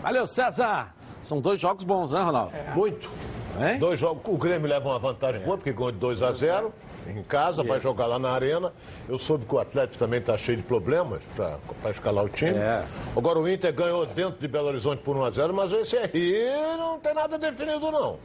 Valeu, 0.00 0.28
César! 0.28 0.94
São 1.22 1.40
dois 1.40 1.60
jogos 1.60 1.82
bons, 1.82 2.12
né, 2.12 2.20
Ronaldo? 2.20 2.54
É. 2.54 2.72
Muito. 2.72 3.10
É? 3.58 3.76
Dois 3.78 3.98
jogos. 3.98 4.22
O 4.32 4.38
Grêmio 4.38 4.68
leva 4.68 4.88
uma 4.88 4.98
vantagem 4.98 5.42
é. 5.42 5.44
boa, 5.44 5.56
porque 5.56 5.72
ganhou 5.72 5.90
de 5.90 5.98
2 5.98 6.22
a 6.22 6.32
0 6.32 6.72
em 7.16 7.22
casa, 7.22 7.62
vai 7.62 7.80
jogar 7.80 8.06
lá 8.06 8.18
na 8.18 8.30
arena. 8.30 8.72
Eu 9.08 9.18
soube 9.18 9.44
que 9.44 9.54
o 9.54 9.58
Atlético 9.58 9.98
também 9.98 10.20
está 10.20 10.36
cheio 10.36 10.58
de 10.58 10.62
problemas 10.62 11.22
para 11.34 11.90
escalar 11.90 12.24
o 12.24 12.28
time. 12.28 12.58
É. 12.58 12.84
Agora 13.16 13.38
o 13.38 13.48
Inter 13.48 13.72
ganhou 13.72 14.06
dentro 14.06 14.40
de 14.40 14.48
Belo 14.48 14.68
Horizonte 14.68 15.02
por 15.02 15.16
1 15.16 15.24
a 15.24 15.30
0 15.30 15.54
mas 15.54 15.72
esse 15.72 15.96
aí 15.96 16.76
não 16.78 16.98
tem 16.98 17.14
nada 17.14 17.38
definido, 17.38 17.90
não. 17.90 18.18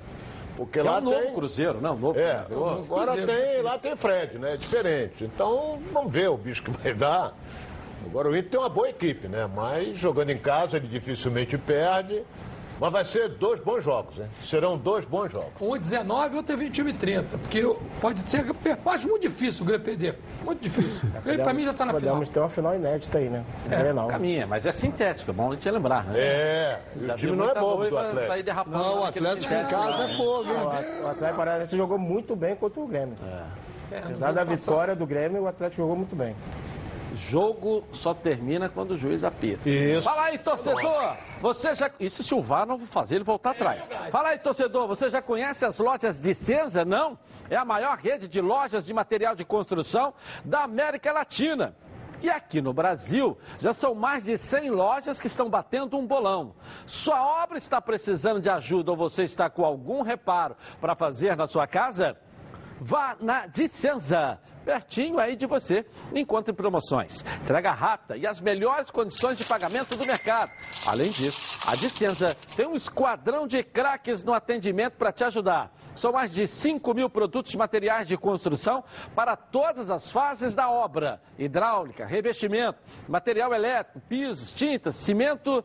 Porque 0.55 0.79
que 0.79 0.85
lá 0.85 0.97
é 0.97 0.99
um 0.99 1.01
novo 1.01 1.21
tem. 1.21 1.33
Cruzeiro, 1.33 1.81
não, 1.81 1.97
novo 1.97 2.19
é, 2.19 2.31
Agora 2.37 3.11
cruzeiro. 3.13 3.27
tem, 3.27 3.61
lá 3.61 3.77
tem 3.77 3.95
Fred, 3.95 4.39
né? 4.39 4.53
É 4.53 4.57
diferente. 4.57 5.25
Então, 5.25 5.79
vamos 5.91 6.11
ver 6.11 6.29
o 6.29 6.37
bicho 6.37 6.63
que 6.63 6.71
vai 6.71 6.93
dar. 6.93 7.33
Agora 8.05 8.29
o 8.29 8.35
Inter 8.35 8.51
tem 8.51 8.59
uma 8.59 8.69
boa 8.69 8.89
equipe, 8.89 9.27
né? 9.27 9.49
Mas 9.53 9.97
jogando 9.97 10.29
em 10.29 10.37
casa 10.37 10.77
ele 10.77 10.87
dificilmente 10.87 11.57
perde. 11.57 12.23
Mas 12.79 12.91
vai 12.91 13.05
ser 13.05 13.29
dois 13.29 13.59
bons 13.59 13.83
jogos, 13.83 14.19
hein? 14.19 14.25
Serão 14.43 14.77
dois 14.77 15.05
bons 15.05 15.31
jogos. 15.31 15.53
Um 15.61 15.77
19 15.77 16.33
e 16.33 16.37
outro 16.37 16.53
é 16.53 16.57
21 16.57 16.89
e 16.89 16.93
30. 16.93 17.37
Porque 17.37 17.75
pode 18.01 18.29
ser. 18.29 18.45
Acho 18.85 19.07
muito 19.07 19.21
difícil 19.21 19.63
o 19.63 19.65
Grêmio 19.65 19.85
perder. 19.85 20.19
Muito 20.43 20.61
difícil. 20.61 21.09
O 21.17 21.21
Grêmio, 21.21 21.43
pra 21.43 21.53
mim, 21.53 21.65
já 21.65 21.73
tá 21.73 21.85
na 21.85 21.93
podemos 21.93 21.99
final. 21.99 22.15
Podemos 22.15 22.29
ter 22.29 22.39
uma 22.39 22.49
final 22.49 22.75
inédita 22.75 23.17
aí, 23.17 23.29
né? 23.29 23.45
É, 23.69 23.93
não. 23.93 24.07
caminha, 24.07 24.45
mas 24.45 24.65
é 24.65 24.71
sintético, 24.71 25.31
é 25.31 25.33
bom 25.33 25.51
a 25.51 25.53
gente 25.53 25.69
lembrar, 25.69 26.03
né? 26.05 26.19
É, 26.19 26.79
o 26.95 27.15
time 27.15 27.35
não 27.35 27.49
é 27.49 27.53
bobo 27.53 27.89
do 27.89 27.97
Atlético. 27.97 28.27
Sair 28.27 28.43
derrapando 28.43 28.77
não, 28.77 28.99
o 29.01 29.03
Atlético 29.05 29.53
em 29.53 29.65
casa 29.65 30.03
é 30.03 30.17
fogo, 30.17 30.49
hein? 30.49 31.03
O 31.03 31.07
Atlético 31.07 31.37
Paranaense 31.37 31.77
jogou 31.77 31.97
muito 31.97 32.35
bem 32.35 32.55
contra 32.55 32.81
o 32.81 32.87
Grêmio. 32.87 33.15
É. 33.91 33.99
Apesar 33.99 34.33
da 34.33 34.43
vitória 34.43 34.95
do 34.95 35.05
Grêmio, 35.05 35.43
o 35.43 35.47
Atlético 35.47 35.81
jogou 35.81 35.95
muito 35.95 36.15
bem. 36.15 36.35
Jogo 37.15 37.83
só 37.91 38.13
termina 38.13 38.69
quando 38.69 38.91
o 38.91 38.97
juiz 38.97 39.23
apita. 39.23 39.67
Isso. 39.67 40.03
Fala 40.03 40.23
aí, 40.23 40.37
torcedor! 40.37 41.17
Você 41.41 41.73
já. 41.73 41.89
Isso 41.99 42.21
se 42.21 42.33
o 42.35 42.41
VAR 42.41 42.65
não 42.65 42.79
fazer 42.79 43.15
ele 43.15 43.23
voltar 43.23 43.51
atrás. 43.51 43.89
Fala 44.11 44.29
aí, 44.29 44.37
torcedor, 44.37 44.87
você 44.87 45.09
já 45.09 45.21
conhece 45.21 45.65
as 45.65 45.79
lojas 45.79 46.19
de 46.19 46.33
Senza, 46.33 46.83
não? 46.83 47.17
É 47.49 47.55
a 47.55 47.65
maior 47.65 47.97
rede 47.97 48.27
de 48.27 48.41
lojas 48.41 48.85
de 48.85 48.93
material 48.93 49.35
de 49.35 49.45
construção 49.45 50.13
da 50.43 50.63
América 50.63 51.11
Latina. 51.11 51.75
E 52.21 52.29
aqui 52.29 52.61
no 52.61 52.73
Brasil, 52.73 53.37
já 53.59 53.73
são 53.73 53.93
mais 53.93 54.23
de 54.23 54.37
100 54.37 54.71
lojas 54.71 55.19
que 55.19 55.27
estão 55.27 55.49
batendo 55.49 55.97
um 55.97 56.07
bolão. 56.07 56.55
Sua 56.85 57.43
obra 57.43 57.57
está 57.57 57.79
precisando 57.81 58.41
de 58.41 58.49
ajuda 58.49 58.91
ou 58.91 58.97
você 58.97 59.23
está 59.23 59.49
com 59.49 59.63
algum 59.63 60.01
reparo 60.01 60.55
para 60.81 60.95
fazer 60.95 61.35
na 61.35 61.45
sua 61.45 61.67
casa? 61.67 62.17
Vá 62.79 63.15
na 63.19 63.47
Dicenza, 63.47 64.39
pertinho 64.65 65.19
aí 65.19 65.35
de 65.35 65.45
você. 65.45 65.85
Encontre 66.13 66.51
promoções, 66.51 67.23
entrega 67.41 67.71
rápida 67.71 68.17
e 68.17 68.25
as 68.25 68.41
melhores 68.41 68.89
condições 68.89 69.37
de 69.37 69.45
pagamento 69.45 69.95
do 69.95 70.05
mercado. 70.05 70.51
Além 70.85 71.11
disso, 71.11 71.59
a 71.67 71.75
Dicenza 71.75 72.35
tem 72.55 72.67
um 72.67 72.75
esquadrão 72.75 73.47
de 73.47 73.63
craques 73.63 74.23
no 74.23 74.33
atendimento 74.33 74.93
para 74.97 75.11
te 75.11 75.23
ajudar. 75.23 75.71
São 75.95 76.11
mais 76.11 76.33
de 76.33 76.45
5 76.45 76.93
mil 76.93 77.09
produtos 77.09 77.51
de 77.51 77.57
materiais 77.57 78.05
de 78.05 78.17
construção 78.17 78.83
para 79.15 79.37
todas 79.37 79.89
as 79.89 80.11
fases 80.11 80.53
da 80.53 80.69
obra: 80.69 81.21
hidráulica, 81.37 82.05
revestimento, 82.05 82.79
material 83.07 83.53
elétrico, 83.53 84.01
pisos, 84.09 84.51
tintas, 84.51 84.95
cimento 84.95 85.63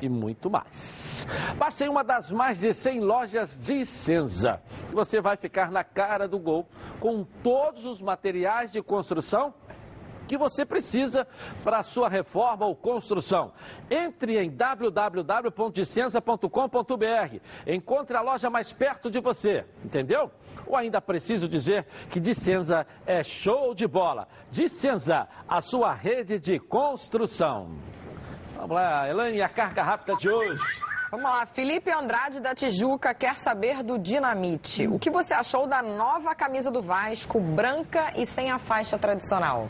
e 0.00 0.08
muito 0.08 0.50
mais. 0.50 1.26
Passe 1.58 1.84
em 1.84 1.88
uma 1.88 2.02
das 2.02 2.30
mais 2.30 2.60
de 2.60 2.72
100 2.72 3.00
lojas 3.00 3.58
de 3.58 3.84
Senza. 3.84 4.60
Você 4.92 5.20
vai 5.20 5.36
ficar 5.36 5.70
na 5.70 5.84
cara 5.84 6.26
do 6.26 6.38
gol 6.38 6.66
com 6.98 7.24
todos 7.42 7.84
os 7.84 8.00
materiais 8.00 8.72
de 8.72 8.82
construção 8.82 9.54
que 10.30 10.38
você 10.38 10.64
precisa 10.64 11.26
para 11.64 11.82
sua 11.82 12.08
reforma 12.08 12.64
ou 12.64 12.76
construção. 12.76 13.52
Entre 13.90 14.38
em 14.38 14.48
www.dicenza.com.br. 14.48 17.40
Encontre 17.66 18.16
a 18.16 18.20
loja 18.20 18.48
mais 18.48 18.72
perto 18.72 19.10
de 19.10 19.20
você, 19.20 19.66
entendeu? 19.84 20.30
Ou 20.68 20.76
ainda 20.76 21.00
preciso 21.00 21.48
dizer 21.48 21.84
que 22.10 22.20
Dicenza 22.20 22.86
é 23.04 23.24
show 23.24 23.74
de 23.74 23.88
bola. 23.88 24.28
Dicenza, 24.52 25.26
a 25.48 25.60
sua 25.60 25.92
rede 25.92 26.38
de 26.38 26.60
construção. 26.60 27.76
Vamos 28.60 28.76
lá, 28.76 29.08
Elaine, 29.08 29.40
a 29.40 29.48
carga 29.48 29.82
rápida 29.82 30.14
de 30.18 30.28
hoje. 30.28 30.60
Vamos 31.10 31.24
lá, 31.24 31.46
Felipe 31.46 31.90
Andrade 31.90 32.40
da 32.40 32.54
Tijuca 32.54 33.14
quer 33.14 33.36
saber 33.36 33.82
do 33.82 33.98
Dinamite. 33.98 34.86
O 34.86 34.98
que 34.98 35.08
você 35.08 35.32
achou 35.32 35.66
da 35.66 35.82
nova 35.82 36.34
camisa 36.34 36.70
do 36.70 36.82
Vasco, 36.82 37.40
branca 37.40 38.12
e 38.14 38.26
sem 38.26 38.50
a 38.50 38.58
faixa 38.58 38.98
tradicional? 38.98 39.66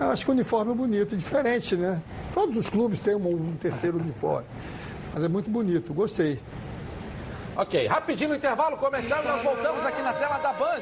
Eu 0.00 0.10
acho 0.10 0.24
que 0.24 0.30
o 0.32 0.34
uniforme 0.34 0.72
é 0.72 0.74
bonito, 0.74 1.16
diferente, 1.16 1.76
né? 1.76 2.02
Todos 2.34 2.56
os 2.56 2.68
clubes 2.68 2.98
têm 2.98 3.14
um, 3.14 3.28
um 3.28 3.56
terceiro 3.56 3.96
uniforme. 3.96 4.46
Mas 5.14 5.22
é 5.22 5.28
muito 5.28 5.48
bonito, 5.48 5.94
gostei. 5.94 6.40
Ok, 7.56 7.86
rapidinho 7.86 8.30
no 8.30 8.36
intervalo 8.36 8.76
começando, 8.76 9.24
nós 9.24 9.42
voltamos 9.42 9.84
aqui 9.84 10.02
na 10.02 10.12
tela 10.12 10.36
da 10.38 10.52
Band. 10.52 10.80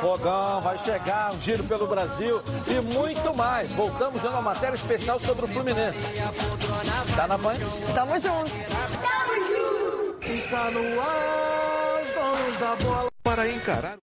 Fogão 0.00 0.60
vai 0.60 0.76
chegar, 0.78 1.32
um 1.32 1.40
giro 1.40 1.62
pelo 1.62 1.86
Brasil 1.86 2.42
e 2.66 2.80
muito 2.92 3.32
mais. 3.36 3.70
Voltamos 3.72 4.20
dando 4.20 4.32
uma 4.32 4.42
matéria 4.42 4.74
especial 4.74 5.20
sobre 5.20 5.44
o 5.44 5.48
Fluminense. 5.48 6.02
Tá 7.14 7.28
na 7.28 7.38
Band? 7.38 7.54
Tamo 7.94 8.18
junto. 8.18 8.50
Tamo 8.50 9.34
junto. 9.46 10.24
Está 10.24 10.70
no 10.72 11.00
ar, 11.00 12.02
os 12.02 12.10
donos 12.10 12.58
da 12.58 12.76
bola. 12.84 13.10
Para 13.22 13.48
encarar. 13.48 13.98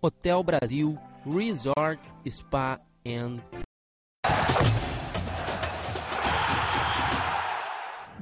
Hotel 0.00 0.42
Brasil 0.42 0.98
Resort 1.24 2.00
Spa 2.28 2.80
and 3.06 3.38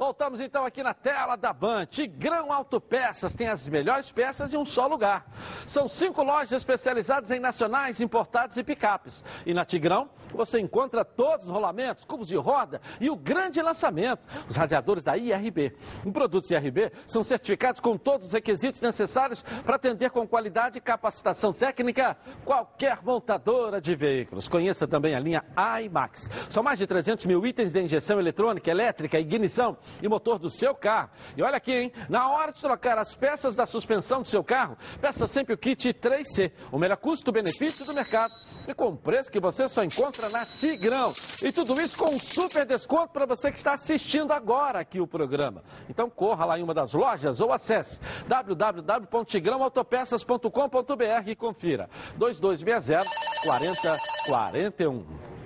Voltamos 0.01 0.41
então 0.41 0.65
aqui 0.65 0.83
na 0.83 0.95
tela 0.95 1.37
da 1.37 1.53
Ban. 1.53 1.85
Tigrão 1.85 2.51
Autopeças 2.51 3.35
tem 3.35 3.49
as 3.49 3.69
melhores 3.69 4.11
peças 4.11 4.55
em 4.55 4.57
um 4.57 4.65
só 4.65 4.87
lugar. 4.87 5.27
São 5.67 5.87
cinco 5.87 6.23
lojas 6.23 6.53
especializadas 6.53 7.31
em 7.31 7.39
nacionais, 7.39 8.01
importados 8.01 8.57
e 8.57 8.65
picapes. 8.65 9.23
E 9.45 9.53
na 9.53 9.63
Tigrão 9.63 10.09
você 10.33 10.59
encontra 10.59 11.05
todos 11.05 11.45
os 11.45 11.53
rolamentos, 11.53 12.07
cubos 12.07 12.29
de 12.29 12.37
roda 12.39 12.81
e 12.99 13.11
o 13.11 13.17
grande 13.17 13.61
lançamento, 13.61 14.23
os 14.49 14.57
radiadores 14.57 15.05
da 15.05 15.19
IRB. 15.19 15.77
Os 16.03 16.13
produtos 16.13 16.51
IRB 16.51 16.91
são 17.07 17.23
certificados 17.23 17.79
com 17.79 17.99
todos 17.99 18.29
os 18.29 18.33
requisitos 18.33 18.81
necessários 18.81 19.43
para 19.67 19.77
atender 19.77 20.09
com 20.13 20.27
qualidade 20.27 20.79
e 20.79 20.81
capacitação 20.81 21.53
técnica 21.53 22.17
qualquer 22.43 23.03
montadora 23.03 23.83
de 23.83 23.95
veículos. 23.95 24.49
Conheça 24.49 24.89
também 24.89 25.15
a 25.15 25.21
linha 25.21 25.45
IMAX. 25.85 26.31
São 26.49 26.63
mais 26.63 26.79
de 26.79 26.87
300 26.87 27.27
mil 27.27 27.45
itens 27.45 27.75
de 27.75 27.83
injeção 27.83 28.19
eletrônica, 28.19 28.71
elétrica, 28.71 29.21
ignição 29.21 29.77
e 30.03 30.09
motor 30.09 30.39
do 30.39 30.51
seu 30.51 30.75
carro. 30.75 31.11
E 31.37 31.43
olha 31.43 31.57
aqui, 31.57 31.73
hein? 31.73 31.93
Na 32.09 32.31
hora 32.31 32.53
de 32.53 32.61
trocar 32.61 32.99
as 32.99 33.15
peças 33.15 33.57
da 33.57 33.67
suspensão 33.67 34.23
do 34.23 34.29
seu 34.29 34.45
carro, 34.45 34.77
peça 35.01 35.27
sempre 35.27 35.55
o 35.55 35.59
kit 35.59 35.93
3C, 35.93 36.53
o 36.71 36.79
melhor 36.79 36.97
custo-benefício 36.97 37.85
do 37.87 37.95
mercado 37.95 38.33
e 38.67 38.75
com 38.75 38.97
preço 38.97 39.31
que 39.31 39.39
você 39.41 39.69
só 39.69 39.83
encontra 39.83 40.29
na 40.31 40.47
Tigrão. 40.47 41.13
E 41.43 41.53
tudo 41.53 41.81
isso 41.81 41.97
com 41.97 42.11
um 42.11 42.19
super 42.19 42.67
desconto 42.67 43.13
para 43.13 43.25
você 43.27 43.51
que 43.51 43.59
está 43.59 43.75
assistindo 43.75 44.33
agora 44.33 44.81
aqui 44.81 45.01
o 45.01 45.07
programa. 45.07 45.63
Então 45.89 46.11
corra 46.11 46.45
lá 46.45 46.59
em 46.59 46.63
uma 46.63 46.75
das 46.75 46.93
lojas 46.93 47.41
ou 47.41 47.53
acesse 47.53 48.01
www.tigrãoautopeças.com.br 48.27 51.27
e 51.27 51.37
confira. 51.37 51.89
2260 52.17 53.09
4041. 53.45 55.40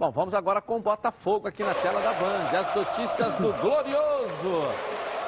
Bom, 0.00 0.10
vamos 0.10 0.32
agora 0.32 0.62
com 0.62 0.78
o 0.78 0.80
Botafogo 0.80 1.46
aqui 1.46 1.62
na 1.62 1.74
tela 1.74 2.00
da 2.00 2.14
Band. 2.14 2.58
As 2.58 2.74
notícias 2.74 3.36
do 3.36 3.52
Glorioso. 3.60 4.74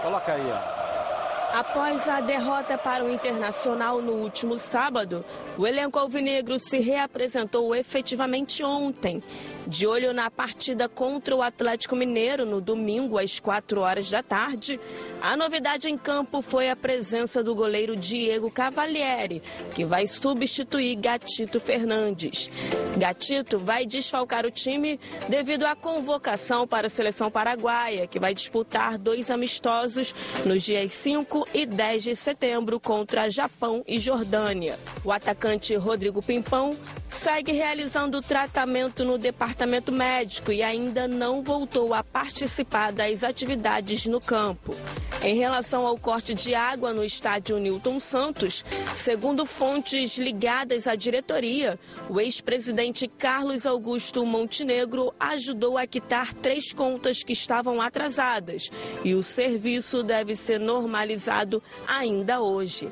Coloca 0.01 0.33
aí, 0.33 0.51
ó. 0.51 1.59
Após 1.59 2.09
a 2.09 2.23
derrota 2.23 2.79
para 2.79 3.05
o 3.05 3.13
Internacional 3.13 4.01
no 4.01 4.13
último 4.13 4.59
sábado, 4.59 5.23
o 5.59 5.67
elenco 5.67 5.99
alvinegro 5.99 6.59
se 6.59 6.79
reapresentou 6.79 7.77
efetivamente 7.77 8.65
ontem, 8.65 9.23
de 9.67 9.87
olho 9.87 10.15
na 10.15 10.31
partida 10.31 10.89
contra 10.89 11.37
o 11.37 11.43
Atlético 11.43 11.95
Mineiro 11.95 12.47
no 12.47 12.59
domingo 12.59 13.19
às 13.19 13.39
4 13.39 13.79
horas 13.83 14.11
da 14.11 14.23
tarde. 14.23 14.81
A 15.23 15.37
novidade 15.37 15.89
em 15.89 15.97
campo 15.97 16.43
foi 16.43 16.69
a 16.69 16.75
presença 16.75 17.45
do 17.45 17.55
goleiro 17.55 17.95
Diego 17.95 18.51
Cavalieri, 18.51 19.41
que 19.73 19.85
vai 19.85 20.05
substituir 20.05 20.97
Gatito 20.97 21.61
Fernandes. 21.61 22.51
Gatito 22.99 23.57
vai 23.57 23.87
desfalcar 23.87 24.45
o 24.45 24.51
time 24.51 24.99
devido 25.29 25.65
à 25.65 25.77
convocação 25.77 26.67
para 26.67 26.89
a 26.89 26.91
seleção 26.91 27.31
paraguaia, 27.31 28.09
que 28.09 28.19
vai 28.19 28.35
disputar 28.35 28.99
dois 28.99 29.31
amistosos 29.31 30.13
nos 30.45 30.65
dias 30.65 30.93
5 30.93 31.33
8 31.33 31.49
e 31.55 31.67
10 31.67 32.03
de 32.03 32.17
setembro 32.17 32.79
contra 32.79 33.31
Japão 33.31 33.83
e 33.87 33.99
Jordânia. 33.99 34.79
O 35.05 35.13
atacante 35.13 35.75
Rodrigo 35.75 36.23
Pimpão 36.23 36.77
segue 37.13 37.53
realizando 37.53 38.23
tratamento 38.23 39.05
no 39.05 39.19
departamento 39.19 39.93
médico 39.93 40.51
e 40.51 40.63
ainda 40.63 41.07
não 41.07 41.43
voltou 41.43 41.93
a 41.93 42.03
participar 42.03 42.91
das 42.91 43.23
atividades 43.23 44.07
no 44.07 44.21
campo. 44.21 44.75
Em 45.23 45.37
relação 45.37 45.87
ao 45.87 45.97
corte 45.99 46.35
de 46.35 46.55
água 46.55 46.93
no 46.93 47.05
estádio 47.05 47.59
Newton 47.59 48.01
Santos, 48.01 48.65
segundo 48.97 49.47
fontes 49.47 50.17
ligadas 50.17 50.89
à 50.89 50.97
diretoria, 50.97 51.79
o 52.09 52.21
ex-presidente 52.21 53.07
Carlos 53.07 53.67
Augusto 53.67 54.25
Montenegro 54.27 55.15
ajudou 55.21 55.79
a 55.79 55.87
quitar 55.87 56.33
três 56.35 56.73
contas 56.73 57.23
que 57.23 57.35
estavam 57.35 57.81
atrasadas 57.81 58.71
e 59.05 59.15
o 59.15 59.23
serviço 59.23 60.03
deve 60.03 60.35
ser 60.35 60.59
normalizado 60.59 61.63
ainda 61.87 62.41
hoje. 62.41 62.91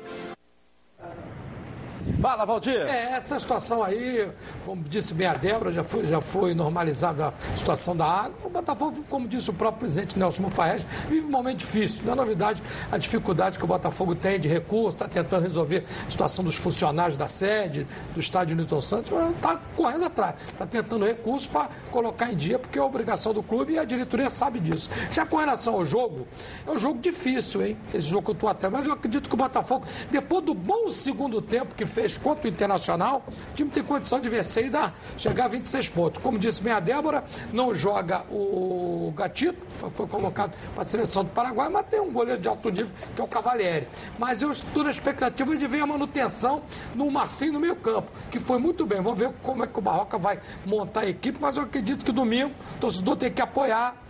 Fala, 2.21 2.45
Valdir. 2.45 2.81
É, 2.87 3.13
essa 3.13 3.39
situação 3.39 3.83
aí, 3.83 4.29
como 4.63 4.83
disse 4.83 5.11
bem 5.11 5.25
a 5.25 5.33
Débora, 5.33 5.71
já 5.71 5.83
foi, 5.83 6.05
já 6.05 6.21
foi 6.21 6.53
normalizada 6.53 7.33
a 7.51 7.57
situação 7.57 7.97
da 7.97 8.05
água. 8.05 8.35
O 8.43 8.49
Botafogo, 8.49 9.03
como 9.09 9.27
disse 9.27 9.49
o 9.49 9.53
próprio 9.53 9.79
presidente 9.79 10.19
Nelson 10.19 10.43
Mufaez, 10.43 10.85
vive 11.09 11.25
um 11.25 11.31
momento 11.31 11.57
difícil. 11.57 12.05
Não 12.05 12.13
é 12.13 12.15
novidade 12.15 12.61
a 12.91 12.97
dificuldade 12.99 13.57
que 13.57 13.63
o 13.63 13.67
Botafogo 13.67 14.13
tem 14.13 14.39
de 14.39 14.47
recursos, 14.47 14.93
está 14.93 15.07
tentando 15.07 15.41
resolver 15.41 15.83
a 16.07 16.11
situação 16.11 16.45
dos 16.45 16.55
funcionários 16.55 17.17
da 17.17 17.27
sede, 17.27 17.87
do 18.13 18.19
estádio 18.19 18.55
Newton 18.55 18.83
Santos, 18.83 19.11
está 19.35 19.59
correndo 19.75 20.05
atrás, 20.05 20.35
está 20.47 20.67
tentando 20.67 21.03
recursos 21.03 21.47
para 21.47 21.69
colocar 21.89 22.31
em 22.31 22.35
dia, 22.35 22.59
porque 22.59 22.77
é 22.77 22.83
obrigação 22.83 23.33
do 23.33 23.41
clube 23.41 23.73
e 23.73 23.79
a 23.79 23.83
diretoria 23.83 24.29
sabe 24.29 24.59
disso. 24.59 24.91
Já 25.09 25.25
com 25.25 25.37
relação 25.37 25.73
ao 25.73 25.83
jogo, 25.83 26.27
é 26.67 26.69
um 26.69 26.77
jogo 26.77 26.99
difícil, 26.99 27.65
hein? 27.65 27.77
Esse 27.91 28.05
jogo 28.05 28.25
que 28.25 28.29
eu 28.29 28.35
estou 28.35 28.49
atrás, 28.49 28.71
mas 28.71 28.85
eu 28.85 28.93
acredito 28.93 29.27
que 29.27 29.33
o 29.33 29.37
Botafogo, 29.37 29.87
depois 30.11 30.45
do 30.45 30.53
bom 30.53 30.87
segundo 30.89 31.41
tempo 31.41 31.73
que 31.73 31.83
fez 31.83 32.10
contra 32.17 32.45
o 32.45 32.49
Internacional, 32.49 33.23
o 33.27 33.55
time 33.55 33.69
tem 33.69 33.83
condição 33.83 34.19
de 34.19 34.29
vencer 34.29 34.65
e 34.65 34.69
dar, 34.69 34.93
chegar 35.17 35.45
a 35.45 35.47
26 35.47 35.89
pontos. 35.89 36.21
Como 36.21 36.37
disse 36.37 36.61
bem 36.61 36.73
a 36.73 36.79
Débora, 36.79 37.23
não 37.51 37.73
joga 37.73 38.23
o 38.29 39.13
Gatito, 39.15 39.59
foi 39.91 40.07
colocado 40.07 40.53
para 40.73 40.81
a 40.81 40.85
seleção 40.85 41.23
do 41.23 41.29
Paraguai, 41.31 41.69
mas 41.69 41.85
tem 41.87 41.99
um 41.99 42.11
goleiro 42.11 42.41
de 42.41 42.47
alto 42.47 42.69
nível, 42.69 42.93
que 43.15 43.21
é 43.21 43.23
o 43.23 43.27
Cavalieri. 43.27 43.87
Mas 44.17 44.41
eu 44.41 44.51
estou 44.51 44.83
na 44.83 44.89
expectativa 44.89 45.55
de 45.55 45.67
ver 45.67 45.81
a 45.81 45.85
manutenção 45.85 46.61
no 46.95 47.09
Marcinho 47.09 47.53
no 47.53 47.59
meio 47.59 47.75
campo, 47.75 48.11
que 48.29 48.39
foi 48.39 48.57
muito 48.57 48.85
bem. 48.85 49.01
Vamos 49.01 49.19
ver 49.19 49.31
como 49.43 49.63
é 49.63 49.67
que 49.67 49.77
o 49.77 49.81
Barroca 49.81 50.17
vai 50.17 50.39
montar 50.65 51.01
a 51.01 51.09
equipe, 51.09 51.37
mas 51.39 51.57
eu 51.57 51.63
acredito 51.63 52.05
que 52.05 52.11
domingo 52.11 52.51
o 52.75 52.79
torcedor 52.79 53.15
tem 53.17 53.31
que 53.31 53.41
apoiar 53.41 53.95
23 53.95 54.00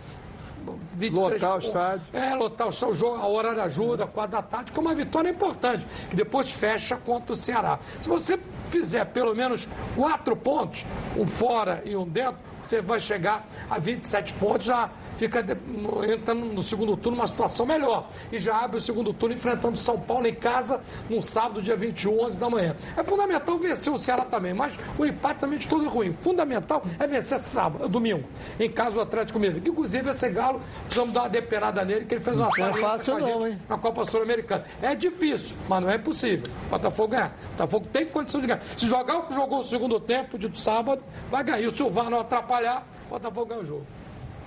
Lotar 1.10 1.56
o 1.56 1.58
estádio. 1.58 2.06
É, 2.12 2.34
lotar 2.34 2.68
o 2.68 2.72
seu 2.72 2.94
jogo, 2.94 3.16
a 3.16 3.26
hora 3.26 3.62
ajuda, 3.62 4.06
quadra 4.06 4.40
da 4.40 4.42
tarde, 4.42 4.72
que 4.72 4.80
uma 4.80 4.94
vitória 4.94 5.28
é 5.28 5.32
importante, 5.32 5.86
que 6.08 6.16
depois 6.16 6.50
fecha 6.50 6.96
contra 6.96 7.32
o 7.32 7.36
Ceará. 7.36 7.78
Se 8.00 8.08
você 8.08 8.38
fizer 8.70 9.04
pelo 9.06 9.34
menos 9.34 9.68
quatro 9.94 10.34
pontos, 10.36 10.84
um 11.16 11.26
fora 11.26 11.82
e 11.84 11.94
um 11.96 12.08
dentro, 12.08 12.38
você 12.62 12.80
vai 12.80 13.00
chegar 13.00 13.46
a 13.68 13.78
27 13.78 14.32
pontos, 14.34 14.64
já 14.64 14.88
fica 15.22 15.56
no, 15.66 16.04
entra 16.04 16.34
no 16.34 16.62
segundo 16.62 16.96
turno 16.96 17.18
uma 17.18 17.26
situação 17.28 17.64
melhor. 17.64 18.08
E 18.32 18.38
já 18.38 18.56
abre 18.56 18.78
o 18.78 18.80
segundo 18.80 19.12
turno 19.12 19.34
enfrentando 19.34 19.76
São 19.76 19.98
Paulo 20.00 20.26
em 20.26 20.34
casa 20.34 20.80
no 21.08 21.22
sábado, 21.22 21.62
dia 21.62 21.76
21, 21.76 22.20
11 22.24 22.40
da 22.40 22.50
manhã. 22.50 22.76
É 22.96 23.04
fundamental 23.04 23.56
vencer 23.58 23.92
o 23.92 23.98
Ceará 23.98 24.24
também, 24.24 24.52
mas 24.52 24.76
o 24.98 25.06
empate 25.06 25.38
também 25.38 25.58
de 25.58 25.68
todo 25.68 25.84
é 25.84 25.88
ruim. 25.88 26.12
Fundamental 26.12 26.82
é 26.98 27.06
vencer 27.06 27.38
sábado, 27.38 27.88
domingo, 27.88 28.24
em 28.58 28.68
casa 28.68 28.98
o 28.98 29.00
Atlético 29.00 29.38
Mineiro. 29.38 29.68
Inclusive 29.68 30.10
esse 30.10 30.28
galo, 30.28 30.60
precisamos 30.84 31.14
dar 31.14 31.22
uma 31.22 31.28
depenada 31.28 31.84
nele, 31.84 32.04
que 32.04 32.14
ele 32.14 32.20
fez 32.20 32.36
uma 32.36 32.48
Não 32.58 32.68
é 32.68 32.74
fácil 32.74 33.18
não, 33.18 33.26
gente 33.26 33.52
hein? 33.52 33.58
na 33.68 33.78
Copa 33.78 34.04
Sul-Americana. 34.04 34.64
É 34.80 34.94
difícil, 34.94 35.56
mas 35.68 35.82
não 35.82 35.90
é 35.90 35.96
impossível. 35.96 36.50
O 36.66 36.70
Botafogo 36.70 37.08
ganhar. 37.08 37.32
O 37.46 37.50
Botafogo 37.52 37.86
tem 37.92 38.06
condição 38.06 38.40
de 38.40 38.48
ganhar. 38.48 38.62
Se 38.62 38.86
jogar 38.86 39.18
o 39.18 39.22
que 39.26 39.34
jogou 39.34 39.60
o 39.60 39.64
segundo 39.64 40.00
tempo, 40.00 40.36
de 40.36 40.60
sábado, 40.60 41.02
vai 41.30 41.44
ganhar. 41.44 41.60
E 41.60 41.70
se 41.70 41.82
o 41.82 41.88
VAR 41.88 42.10
não 42.10 42.20
atrapalhar, 42.20 42.86
o 43.06 43.10
Botafogo 43.10 43.46
ganha 43.46 43.60
o 43.60 43.64
jogo. 43.64 43.86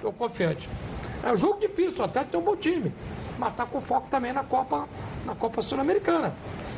Estou 0.06 0.14
confiante. 0.14 0.70
É 1.24 1.32
um 1.32 1.38
jogo 1.38 1.60
difícil, 1.60 2.04
até 2.04 2.24
tem 2.24 2.40
um 2.40 2.44
bom 2.44 2.56
time. 2.56 2.94
Mas 3.40 3.50
está 3.50 3.66
com 3.66 3.82
foco 3.82 4.08
também 4.10 4.32
na 4.32 4.44
Copa, 4.44 4.88
na 5.26 5.34
Copa 5.34 5.62
Sul-Americana. 5.64 6.32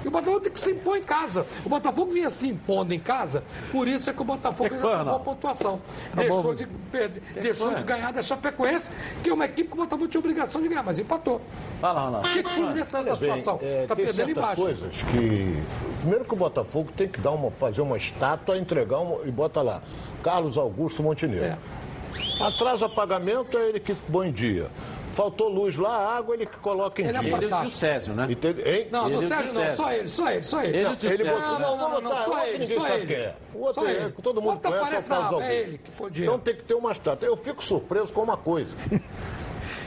E 0.05 0.07
o 0.07 0.11
Botafogo 0.11 0.39
tem 0.39 0.51
que 0.53 0.59
se 0.59 0.71
impor 0.71 0.95
em 0.95 1.03
casa. 1.03 1.45
O 1.65 1.69
Botafogo 1.69 2.11
vinha 2.11 2.29
se 2.29 2.47
impondo 2.47 2.93
em 2.93 2.99
casa, 2.99 3.43
por 3.71 3.85
isso 3.87 4.09
é 4.09 4.13
que 4.13 4.21
o 4.21 4.23
Botafogo 4.23 4.69
fez 4.69 4.81
essa 4.81 5.03
boa 5.03 5.19
pontuação. 5.19 5.81
Tá 6.15 6.21
deixou 6.21 6.43
bom. 6.43 6.55
de, 6.55 6.65
perder, 6.67 7.21
deixou 7.41 7.73
de 7.73 7.83
ganhar 7.83 8.13
da 8.13 8.23
Chapecoense, 8.23 8.89
que 9.21 9.29
é 9.29 9.33
uma 9.33 9.43
equipe 9.45 9.67
que 9.67 9.73
o 9.73 9.77
Botafogo 9.77 10.07
tinha 10.07 10.19
obrigação 10.19 10.61
de 10.61 10.69
ganhar, 10.69 10.83
mas 10.83 10.97
empatou. 10.97 11.41
Fala, 11.81 12.05
Ronaldo. 12.05 12.27
O 12.27 12.31
que, 12.31 12.43
que 12.43 12.49
o 12.49 12.53
Fluminense 12.53 12.81
está 12.81 13.03
nessa 13.03 13.15
situação? 13.17 13.59
é, 13.61 13.83
Está 13.83 13.95
tem 13.95 14.05
perdendo 14.05 14.25
certas 14.27 14.43
embaixo. 14.43 14.61
coisas 14.61 15.01
que. 15.01 15.63
Primeiro 15.99 16.25
que 16.25 16.33
o 16.33 16.37
Botafogo 16.37 16.89
tem 16.95 17.07
que 17.09 17.19
dar 17.19 17.31
uma, 17.31 17.51
fazer 17.51 17.81
uma 17.81 17.97
estátua, 17.97 18.57
entregar 18.57 18.99
uma, 18.99 19.25
e 19.25 19.31
bota 19.31 19.61
lá. 19.61 19.81
Carlos 20.23 20.57
Augusto 20.57 21.03
Montenegro. 21.03 21.43
É. 21.45 21.57
Atrasa 22.39 22.87
pagamento, 22.89 23.57
é 23.57 23.69
ele 23.69 23.79
que 23.79 23.93
põe 23.93 24.29
em 24.29 24.31
dia. 24.31 24.69
Faltou 25.11 25.47
luz 25.49 25.75
lá, 25.75 26.15
água, 26.15 26.35
ele 26.35 26.45
que 26.45 26.57
coloca 26.57 27.01
em 27.01 27.05
Ele 27.07 27.17
é 27.17 27.21
dia. 27.21 27.35
Ele 27.37 27.45
e 27.51 27.65
o 27.65 27.69
Césio, 27.71 28.13
né? 28.13 28.27
Entende? 28.29 28.61
Hein? 28.61 28.87
Não, 28.91 29.07
Ele 29.07 29.15
do 29.17 29.21
e 29.23 29.25
o 29.25 29.27
Sérgio 29.27 29.45
não, 29.47 29.61
Césio. 29.63 29.75
só 29.75 29.91
ele, 29.91 30.09
só 30.09 30.29
ele, 30.31 30.43
só 30.43 30.63
ele. 30.63 30.77
Ele 30.77 30.83
não, 30.83 30.91
e 30.91 30.95
o 30.95 30.99
Césio. 31.01 31.25
não, 31.25 31.39
não, 31.39 31.59
não, 31.59 31.77
não, 31.89 32.01
não, 32.01 32.11
Tá, 32.11 32.17
só 32.17 32.31
outro 32.33 32.47
ele, 32.49 32.57
ninguém 32.59 32.77
só 32.79 32.81
sabe 32.85 32.97
ele. 32.99 33.07
quem 33.07 33.15
é. 33.15 33.35
O 33.55 33.57
outro 33.61 33.73
Só 33.81 33.87
é, 33.87 33.91
ele. 33.93 34.11
todo 34.21 34.41
mundo 34.41 34.53
Outro 34.53 34.71
conhece, 34.71 35.11
é 35.11 35.15
lá, 35.15 35.23
Augusto. 35.25 35.41
é 35.43 35.55
ele 35.55 35.77
que 35.79 35.91
podia. 35.91 36.25
Então 36.25 36.37
tem 36.39 36.55
que 36.55 36.63
ter 36.63 36.73
uma 36.75 36.91
estátua. 36.91 37.27
Eu 37.27 37.35
fico 37.35 37.63
surpreso 37.63 38.13
com 38.13 38.21
uma 38.21 38.37
coisa. 38.37 38.75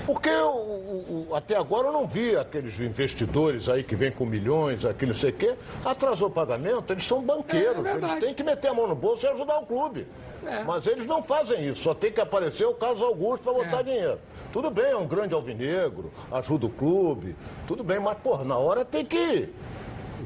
Porque 0.04 0.30
o- 0.30 0.48
o- 0.50 1.26
o- 1.30 1.34
até 1.36 1.56
agora 1.56 1.86
eu 1.88 1.92
não 1.92 2.06
vi 2.08 2.36
aqueles 2.36 2.80
investidores 2.80 3.68
aí 3.68 3.84
que 3.84 3.94
vêm 3.94 4.10
com 4.10 4.24
milhões, 4.26 4.84
aquele 4.84 5.12
não 5.12 5.18
sei 5.18 5.30
o 5.30 5.34
quê, 5.34 5.54
atrasou 5.84 6.26
o 6.26 6.30
pagamento, 6.30 6.92
eles 6.92 7.06
são 7.06 7.22
banqueiros, 7.22 7.76
É, 7.76 7.78
é 7.78 7.82
verdade. 7.92 8.12
eles 8.14 8.24
têm 8.24 8.34
que 8.34 8.42
meter 8.42 8.68
a 8.68 8.74
mão 8.74 8.88
no 8.88 8.96
bolso 8.96 9.24
e 9.26 9.28
ajudar 9.28 9.60
o 9.60 9.66
clube. 9.66 10.06
É. 10.46 10.62
Mas 10.64 10.86
eles 10.86 11.06
não 11.06 11.22
fazem 11.22 11.66
isso, 11.68 11.82
só 11.82 11.94
tem 11.94 12.10
que 12.12 12.20
aparecer 12.20 12.64
o 12.66 12.74
Carlos 12.74 13.02
Augusto 13.02 13.42
para 13.42 13.52
botar 13.52 13.80
É. 13.80 13.82
dinheiro. 13.82 14.18
Tudo 14.52 14.70
bem, 14.70 14.86
é 14.86 14.96
um 14.96 15.06
grande 15.06 15.34
alvinegro, 15.34 16.10
ajuda 16.32 16.66
o 16.66 16.70
clube, 16.70 17.36
tudo 17.66 17.84
bem, 17.84 18.00
mas, 18.00 18.16
porra, 18.18 18.44
na 18.44 18.56
hora 18.56 18.84
tem 18.84 19.04
que. 19.04 19.48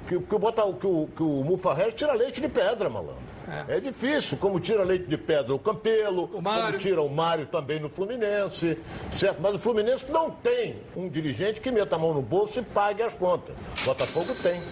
Que, 0.09 0.19
que, 0.19 0.35
o, 0.35 0.39
bota, 0.39 0.63
que, 0.73 0.87
o, 0.87 1.09
que 1.17 1.23
o 1.23 1.43
Mufarrez 1.45 1.95
tira 1.95 2.13
leite 2.15 2.41
de 2.41 2.49
pedra, 2.49 2.89
malandro. 2.91 3.23
É. 3.69 3.79
difícil, 3.79 4.39
como 4.39 4.59
tira 4.59 4.83
leite 4.83 5.05
de 5.05 5.19
pedra 5.19 5.55
o 5.55 5.59
Campelo, 5.59 6.27
como 6.29 6.43
Mário. 6.43 6.79
tira 6.79 7.03
o 7.03 7.09
Mário 7.11 7.47
também 7.47 7.79
no 7.79 7.91
Fluminense, 7.91 8.79
certo? 9.13 9.41
Mas 9.41 9.55
o 9.55 9.59
Fluminense 9.59 10.05
não 10.11 10.31
tem 10.31 10.77
um 10.97 11.09
dirigente 11.09 11.61
que 11.61 11.71
meta 11.71 11.95
a 11.95 11.99
mão 11.99 12.15
no 12.15 12.23
bolso 12.23 12.59
e 12.59 12.63
pague 12.63 13.03
as 13.03 13.13
contas. 13.15 13.55
O 13.83 13.85
Botafogo 13.85 14.35
tem. 14.43 14.63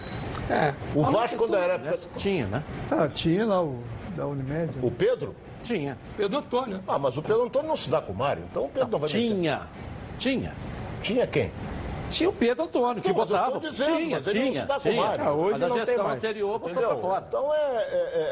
É. 0.49 0.73
O 0.95 1.03
Vasco, 1.03 1.29
que 1.29 1.35
quando 1.37 1.55
era. 1.55 1.79
Tinha, 2.17 2.47
né? 2.47 2.63
Tá, 2.89 3.07
tinha 3.07 3.45
lá 3.45 3.61
o 3.61 3.77
da 4.15 4.25
Unimed. 4.27 4.73
O 4.81 4.89
Pedro? 4.91 5.35
Tinha. 5.63 5.97
Pedro 6.17 6.37
Antônio. 6.39 6.81
Ah, 6.87 6.99
mas 6.99 7.17
o 7.17 7.21
Pedro 7.21 7.43
Antônio 7.43 7.67
não 7.69 7.75
se 7.75 7.89
dá 7.89 8.01
com 8.01 8.11
o 8.11 8.15
Mário, 8.15 8.43
então 8.49 8.65
o 8.65 8.69
Pedro 8.69 8.89
não, 8.89 8.99
vai 8.99 9.09
meter. 9.09 9.19
Tinha. 9.33 9.61
Tinha. 10.17 10.53
Tinha 11.01 11.27
quem? 11.27 11.51
Tinha 12.09 12.29
o 12.29 12.33
Pedro 12.33 12.65
Antônio, 12.65 13.01
que 13.01 13.07
Não, 13.09 13.15
mas 13.17 13.29
eu 13.31 13.35
tô 13.37 13.43
botava. 13.43 13.59
dizendo, 13.71 13.97
tinha, 13.97 14.17
mas 14.19 14.27
ele 14.27 14.39
não 14.43 14.51
tinha, 14.51 14.61
se 14.61 14.67
dá 14.67 14.73
com 14.75 14.79
o 14.79 14.91
tinha. 14.91 15.03
Mário. 15.03 15.23
Ah, 15.25 15.33
hoje 15.33 15.51
mas 15.53 15.63
a 15.63 15.67
não 15.67 15.75
tem 15.75 15.85
gestão 15.85 16.09
anterior 16.09 16.59
botou 16.59 16.75
pra 16.75 16.95
fora. 16.95 17.25
Então 17.27 17.53
é, 17.55 17.77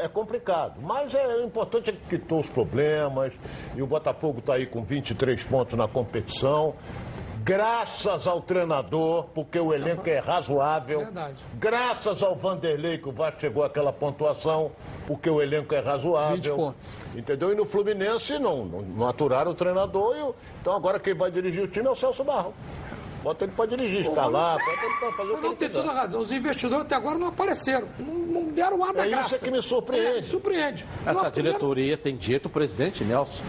é 0.04 0.08
complicado. 0.08 0.74
Mas 0.80 1.14
é, 1.16 1.36
o 1.36 1.44
importante 1.44 1.90
é 1.90 1.92
que 1.92 1.98
quitou 2.10 2.38
os 2.40 2.48
problemas. 2.48 3.32
E 3.74 3.82
o 3.82 3.86
Botafogo 3.86 4.38
está 4.38 4.54
aí 4.54 4.66
com 4.66 4.84
23 4.84 5.42
pontos 5.44 5.76
na 5.76 5.88
competição. 5.88 6.74
Graças 7.44 8.26
ao 8.26 8.40
treinador, 8.40 9.24
porque 9.34 9.58
o 9.58 9.74
elenco 9.74 10.08
é 10.08 10.18
razoável. 10.18 11.00
Verdade. 11.00 11.36
Graças 11.54 12.22
ao 12.22 12.36
Vanderlei, 12.36 12.98
que 12.98 13.08
o 13.08 13.12
Vasco 13.12 13.40
chegou 13.40 13.64
àquela 13.64 13.92
pontuação, 13.92 14.70
porque 15.06 15.28
o 15.28 15.42
elenco 15.42 15.74
é 15.74 15.80
razoável. 15.80 16.36
20 16.36 16.50
pontos. 16.52 16.88
Entendeu? 17.16 17.50
E 17.52 17.54
no 17.56 17.66
Fluminense 17.66 18.38
não, 18.38 18.64
não, 18.64 18.82
não 18.82 19.08
aturaram 19.08 19.50
o 19.50 19.54
treinador. 19.54 20.16
E 20.16 20.22
o- 20.22 20.34
então 20.60 20.74
agora 20.76 21.00
quem 21.00 21.14
vai 21.14 21.30
dirigir 21.30 21.62
o 21.64 21.68
time 21.68 21.86
é 21.88 21.90
o 21.90 21.96
Celso 21.96 22.22
Barro. 22.22 22.54
Bota 23.22 23.44
ele 23.44 23.52
para 23.52 23.66
dirigir, 23.66 24.00
escalar, 24.00 24.58
bota 24.58 24.70
ele 24.84 24.94
para 24.98 25.12
fazer 25.12 25.30
o 25.32 25.36
que 25.36 25.42
Não 25.42 25.54
tem 25.54 25.70
toda 25.70 25.90
a 25.90 25.94
razão. 25.94 26.20
Os 26.20 26.32
investidores 26.32 26.84
até 26.84 26.94
agora 26.96 27.18
não 27.18 27.28
apareceram. 27.28 27.88
Não, 27.98 28.14
não 28.14 28.44
deram 28.52 28.78
o 28.78 28.84
ar 28.84 28.92
da 28.92 29.02
É 29.04 29.06
isso 29.06 29.16
graça. 29.16 29.36
é 29.36 29.38
que 29.38 29.50
me 29.50 29.62
surpreende. 29.62 30.18
É, 30.18 30.22
surpreende. 30.22 30.86
Essa 31.06 31.22
Não, 31.22 31.30
diretoria 31.30 31.96
tem 31.96 32.16
dito, 32.16 32.46
o 32.46 32.50
presidente 32.50 33.04
Nelson, 33.04 33.42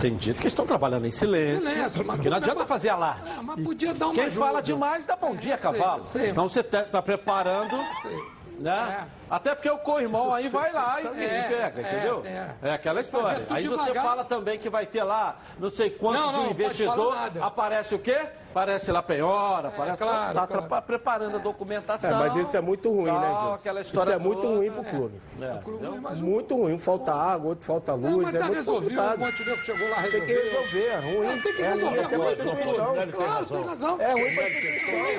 tem 0.00 0.14
dito 0.16 0.40
que 0.40 0.46
estão 0.46 0.66
trabalhando 0.66 1.06
em 1.06 1.10
silêncio. 1.12 1.60
Silêncio, 1.60 2.04
mas 2.06 2.20
que 2.20 2.28
não 2.28 2.36
tudo 2.36 2.44
adianta 2.44 2.58
bem, 2.60 2.66
fazer 2.66 2.88
alarde. 2.90 3.30
É, 3.30 3.42
mas 3.42 3.62
podia 3.62 3.94
dar 3.94 4.06
uma 4.06 4.14
Quem 4.14 4.24
ajuda. 4.24 4.46
fala 4.46 4.60
demais 4.62 5.06
dá 5.06 5.16
bom 5.16 5.34
dia, 5.34 5.54
eu 5.54 5.58
sei, 5.58 5.70
cavalo. 5.72 6.00
eu 6.00 6.04
sei. 6.04 6.30
Então 6.30 6.48
você 6.48 6.60
está 6.60 7.00
preparando. 7.02 7.76
Sei. 8.02 8.36
Né? 8.58 9.06
É. 9.25 9.25
Até 9.28 9.54
porque 9.54 9.68
o 9.70 9.78
corrimão 9.78 10.32
aí 10.32 10.48
vai 10.48 10.72
lá 10.72 10.98
e, 11.00 11.06
É, 11.06 11.10
e 11.10 11.54
pega, 11.54 11.80
é, 11.80 11.92
entendeu? 11.92 12.22
é. 12.24 12.50
É, 12.62 12.72
aquela 12.74 13.02
Tem 13.02 13.10
que 13.10 13.16
fazer 13.18 13.40
história. 13.40 13.56
Aí 13.56 13.66
você 13.66 13.82
devagar. 13.84 14.04
fala 14.04 14.24
também 14.24 14.58
que 14.58 14.68
vai 14.70 14.86
ter 14.86 15.02
lá 15.02 15.36
não 15.58 15.68
sei 15.70 15.90
quanto 15.90 16.18
Não, 16.20 16.26
de 16.28 16.32
não, 16.32 16.40
um 16.42 16.46
não 16.48 16.54
pode 16.54 16.84
falar 16.84 16.94
investidor. 16.94 17.14
nada. 17.14 17.44
Aparece 17.44 17.94
o 17.94 17.98
quê? 17.98 18.18
Aparece 18.56 18.90
lá 18.90 19.02
penhora, 19.02 19.68
aparece. 19.68 20.02
claro, 20.02 20.34
tá 20.34 20.46
claro. 20.46 20.82
preparando 20.86 21.36
a 21.36 21.40
É, 21.40 21.42
documentação. 21.42 22.18
mas 22.18 22.34
isso 22.36 22.56
é 22.56 22.60
muito 22.62 22.90
ruim, 22.90 23.10
né, 23.12 23.20
tal, 23.20 23.32
Edilson? 23.34 23.52
Aquela 23.54 23.80
Isso 23.82 23.90
história 23.94 24.14
é 24.14 24.18
muito 24.18 24.40
toda. 24.40 24.56
ruim 24.56 24.70
pro 24.70 24.84
clube. 24.84 25.20
É, 25.42 25.54
entendeu? 25.56 25.92
Muito 26.16 26.56
ruim. 26.56 26.72
Um 26.72 26.78
falta 26.78 27.12
água, 27.12 27.50
outro 27.50 27.66
falta 27.66 27.94
Não, 27.98 28.12
luz. 28.12 28.24
mas 28.24 28.34
é 28.34 28.38
tá 28.38 28.44
muito 28.46 28.56
resolvido, 28.58 28.96
complicado. 28.96 29.16
o 29.16 29.24
Montenegro 29.26 29.64
chegou 29.66 29.88
lá, 29.90 29.96
Tem 30.04 30.10
que 30.24 30.32
resolver, 30.32 30.86
é 30.86 30.96
ruim. 30.96 31.26
Não, 31.26 31.42
tem 31.42 31.54
que 31.54 31.62
É 31.62 31.72
resolver. 31.74 32.00
até 32.00 32.18
pra 32.18 32.32
instituição. 32.32 32.94
Claro, 33.12 33.46
tem 33.46 33.62
razão. 33.62 34.00
É 34.00 34.12
ruim 34.12 34.34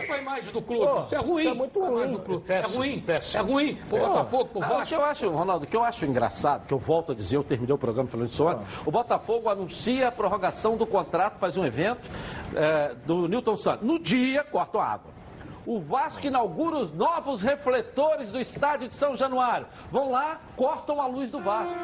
pra 0.07 0.15
É 0.15 0.19
imagem 0.19 0.53
do 0.53 0.61
clube. 0.63 0.99
Isso 1.01 1.15
é 1.15 1.17
ruim. 1.19 1.41
isso 1.43 1.51
é 1.51 1.53
muito 1.53 1.79
ruim. 1.79 2.17
clube. 2.17 2.43
É 2.51 2.59
ruim. 2.61 3.05
É 3.35 3.39
ruim. 3.39 3.79
Botafogo, 3.99 4.45
pro 4.45 4.63
Ah, 4.63 4.81
o 4.81 4.85
que 4.85 4.95
eu 4.95 5.03
acho, 5.03 5.29
Ronaldo, 5.29 5.65
o 5.65 5.67
que 5.67 5.75
eu 5.75 5.83
acho 5.83 6.05
engraçado, 6.05 6.65
que 6.67 6.73
eu 6.73 6.77
volto 6.77 7.11
a 7.11 7.15
dizer, 7.15 7.37
eu 7.37 7.43
terminei 7.43 7.73
o 7.73 7.77
programa 7.77 8.09
falando 8.09 8.29
isso 8.29 8.45
ontem, 8.45 8.65
o 8.85 8.91
Botafogo 8.91 9.49
anuncia 9.49 10.07
a 10.07 10.11
prorrogação 10.11 10.77
do 10.77 10.85
contrato, 10.85 11.37
faz 11.37 11.57
um 11.57 11.65
evento 11.65 12.09
é, 12.55 12.93
do 13.05 13.27
Newton 13.27 13.57
Santos. 13.57 13.87
No 13.87 13.99
dia, 13.99 14.43
corta 14.43 14.79
a 14.79 14.93
água. 14.93 15.17
O 15.65 15.81
Vasco 15.81 16.25
inaugura 16.25 16.77
os 16.77 16.93
novos 16.93 17.41
refletores 17.41 18.31
do 18.31 18.39
estádio 18.39 18.87
de 18.87 18.95
São 18.95 19.17
Januário. 19.17 19.67
Vão 19.91 20.11
lá, 20.11 20.39
cortam 20.55 21.01
a 21.01 21.07
luz 21.07 21.29
do 21.29 21.41
Vasco. 21.41 21.75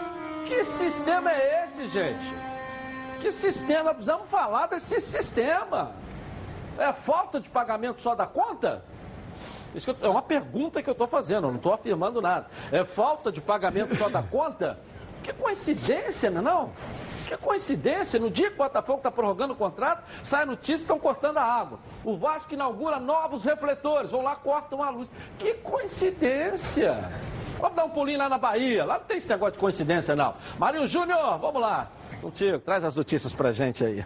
Que 0.45 0.63
sistema 0.63 1.31
é 1.31 1.63
esse, 1.65 1.87
gente? 1.87 2.33
Que 3.19 3.31
sistema? 3.31 3.93
Precisamos 3.93 4.29
falar 4.29 4.67
desse 4.67 5.01
sistema. 5.01 5.91
É 6.77 6.91
falta 6.93 7.39
de 7.39 7.49
pagamento 7.49 8.01
só 8.01 8.15
da 8.15 8.25
conta? 8.25 8.83
Isso 9.73 9.95
é 10.01 10.07
uma 10.07 10.21
pergunta 10.21 10.81
que 10.81 10.89
eu 10.89 10.93
estou 10.93 11.07
fazendo, 11.07 11.47
eu 11.47 11.51
não 11.51 11.57
estou 11.57 11.73
afirmando 11.73 12.21
nada. 12.21 12.47
É 12.71 12.83
falta 12.83 13.31
de 13.31 13.41
pagamento 13.41 13.95
só 13.95 14.09
da 14.09 14.21
conta? 14.21 14.79
Que 15.23 15.33
coincidência, 15.33 16.29
não 16.29 16.39
é 16.39 16.43
não? 16.43 16.71
Que 17.27 17.37
coincidência, 17.37 18.19
no 18.19 18.29
dia 18.29 18.49
que 18.49 18.55
o 18.55 18.57
Botafogo 18.57 18.97
está 18.97 19.09
prorrogando 19.09 19.53
o 19.53 19.55
contrato, 19.55 20.03
sai 20.21 20.45
notícia 20.45 20.83
estão 20.83 20.99
cortando 20.99 21.37
a 21.37 21.43
água. 21.43 21.79
O 22.03 22.17
Vasco 22.17 22.53
inaugura 22.53 22.99
novos 22.99 23.45
refletores, 23.45 24.11
vão 24.11 24.21
lá, 24.21 24.35
cortam 24.35 24.83
a 24.83 24.89
luz. 24.89 25.09
Que 25.39 25.53
coincidência! 25.55 27.11
Vamos 27.59 27.77
dar 27.77 27.85
um 27.85 27.89
pulinho 27.89 28.19
lá 28.19 28.27
na 28.27 28.37
Bahia, 28.37 28.83
lá 28.83 28.97
não 28.97 29.05
tem 29.05 29.17
esse 29.17 29.29
negócio 29.29 29.53
de 29.53 29.59
coincidência 29.59 30.15
não. 30.15 30.35
Marinho 30.59 30.85
Júnior, 30.85 31.39
vamos 31.39 31.61
lá. 31.61 31.87
Contigo, 32.23 32.57
traz 32.57 32.85
as 32.85 32.95
notícias 32.95 33.33
pra 33.33 33.51
gente 33.51 33.83
aí. 33.83 34.01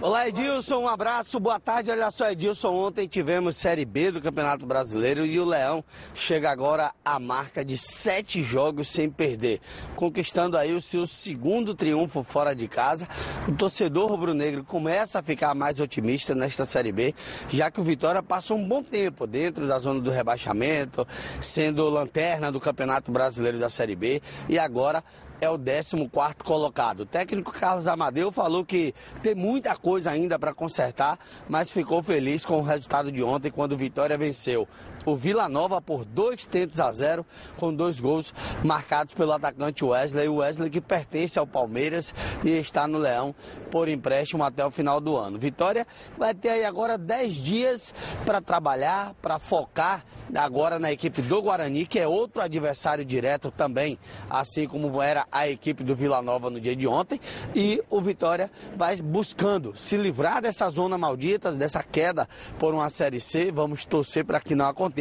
Olá, 0.00 0.28
Edilson, 0.28 0.76
um 0.76 0.88
abraço, 0.88 1.38
boa 1.38 1.60
tarde. 1.60 1.90
Olha 1.90 2.10
só, 2.10 2.30
Edilson, 2.30 2.70
ontem 2.70 3.06
tivemos 3.06 3.56
Série 3.56 3.84
B 3.84 4.10
do 4.10 4.22
Campeonato 4.22 4.64
Brasileiro 4.64 5.24
e 5.24 5.38
o 5.38 5.44
Leão 5.44 5.84
chega 6.14 6.50
agora 6.50 6.92
à 7.04 7.18
marca 7.18 7.62
de 7.62 7.76
sete 7.76 8.42
jogos 8.42 8.88
sem 8.88 9.10
perder, 9.10 9.60
conquistando 9.96 10.56
aí 10.56 10.74
o 10.74 10.80
seu 10.80 11.06
segundo 11.06 11.74
triunfo 11.74 12.22
fora 12.22 12.54
de 12.54 12.68
casa. 12.68 13.06
O 13.46 13.52
torcedor 13.52 14.10
rubro-negro 14.10 14.64
começa 14.64 15.18
a 15.18 15.22
ficar 15.22 15.54
mais 15.54 15.78
otimista 15.78 16.34
nesta 16.34 16.64
Série 16.64 16.92
B, 16.92 17.14
já 17.50 17.70
que 17.70 17.80
o 17.80 17.84
Vitória 17.84 18.22
passou 18.22 18.56
um 18.56 18.66
bom 18.66 18.82
tempo 18.82 19.26
dentro 19.26 19.66
da 19.66 19.78
zona 19.78 20.00
do 20.00 20.10
rebaixamento, 20.10 21.06
sendo 21.42 21.88
lanterna 21.88 22.50
do 22.50 22.60
Campeonato 22.60 23.10
Brasileiro 23.10 23.58
da 23.58 23.68
Série 23.68 23.96
B 23.96 24.22
e 24.48 24.58
agora 24.58 25.04
é 25.40 25.48
o 25.48 25.58
14 25.58 26.08
colocado. 26.44 27.00
O 27.00 27.06
técnico 27.06 27.52
Carlos 27.52 27.88
Amadeu 27.88 28.32
falou 28.32 28.64
que 28.64 28.94
tem 29.22 29.34
muita 29.34 29.76
coisa 29.76 30.10
ainda 30.10 30.38
para 30.38 30.54
consertar, 30.54 31.18
mas 31.48 31.70
ficou 31.70 32.02
feliz 32.02 32.44
com 32.44 32.58
o 32.58 32.62
resultado 32.62 33.10
de 33.12 33.22
ontem 33.22 33.50
quando 33.50 33.76
Vitória 33.76 34.16
venceu 34.16 34.68
o 35.06 35.14
Vila 35.14 35.48
Nova 35.48 35.80
por 35.80 36.04
dois 36.04 36.44
tentos 36.44 36.80
a 36.80 36.90
zero, 36.90 37.24
com 37.56 37.72
dois 37.72 38.00
gols 38.00 38.34
marcados 38.62 39.14
pelo 39.14 39.32
atacante 39.32 39.84
Wesley. 39.84 40.28
O 40.28 40.36
Wesley 40.36 40.68
que 40.68 40.80
pertence 40.80 41.38
ao 41.38 41.46
Palmeiras 41.46 42.12
e 42.44 42.50
está 42.50 42.86
no 42.88 42.98
Leão 42.98 43.34
por 43.70 43.88
empréstimo 43.88 44.42
até 44.42 44.66
o 44.66 44.70
final 44.70 45.00
do 45.00 45.16
ano. 45.16 45.38
Vitória 45.38 45.86
vai 46.18 46.34
ter 46.34 46.50
aí 46.50 46.64
agora 46.64 46.98
10 46.98 47.34
dias 47.36 47.94
para 48.24 48.40
trabalhar, 48.40 49.14
para 49.22 49.38
focar 49.38 50.04
agora 50.34 50.78
na 50.78 50.90
equipe 50.90 51.22
do 51.22 51.40
Guarani, 51.40 51.86
que 51.86 52.00
é 52.00 52.08
outro 52.08 52.42
adversário 52.42 53.04
direto 53.04 53.52
também, 53.52 53.96
assim 54.28 54.66
como 54.66 55.00
era 55.00 55.24
a 55.30 55.48
equipe 55.48 55.84
do 55.84 55.94
Vila 55.94 56.20
Nova 56.20 56.50
no 56.50 56.60
dia 56.60 56.74
de 56.74 56.88
ontem. 56.88 57.20
E 57.54 57.80
o 57.88 58.00
Vitória 58.00 58.50
vai 58.76 58.96
buscando 58.96 59.76
se 59.76 59.96
livrar 59.96 60.42
dessa 60.42 60.68
zona 60.68 60.98
maldita, 60.98 61.52
dessa 61.52 61.82
queda 61.82 62.28
por 62.58 62.74
uma 62.74 62.90
Série 62.90 63.20
C. 63.20 63.52
Vamos 63.52 63.84
torcer 63.84 64.24
para 64.24 64.40
que 64.40 64.54
não 64.54 64.66
aconteça 64.66 64.95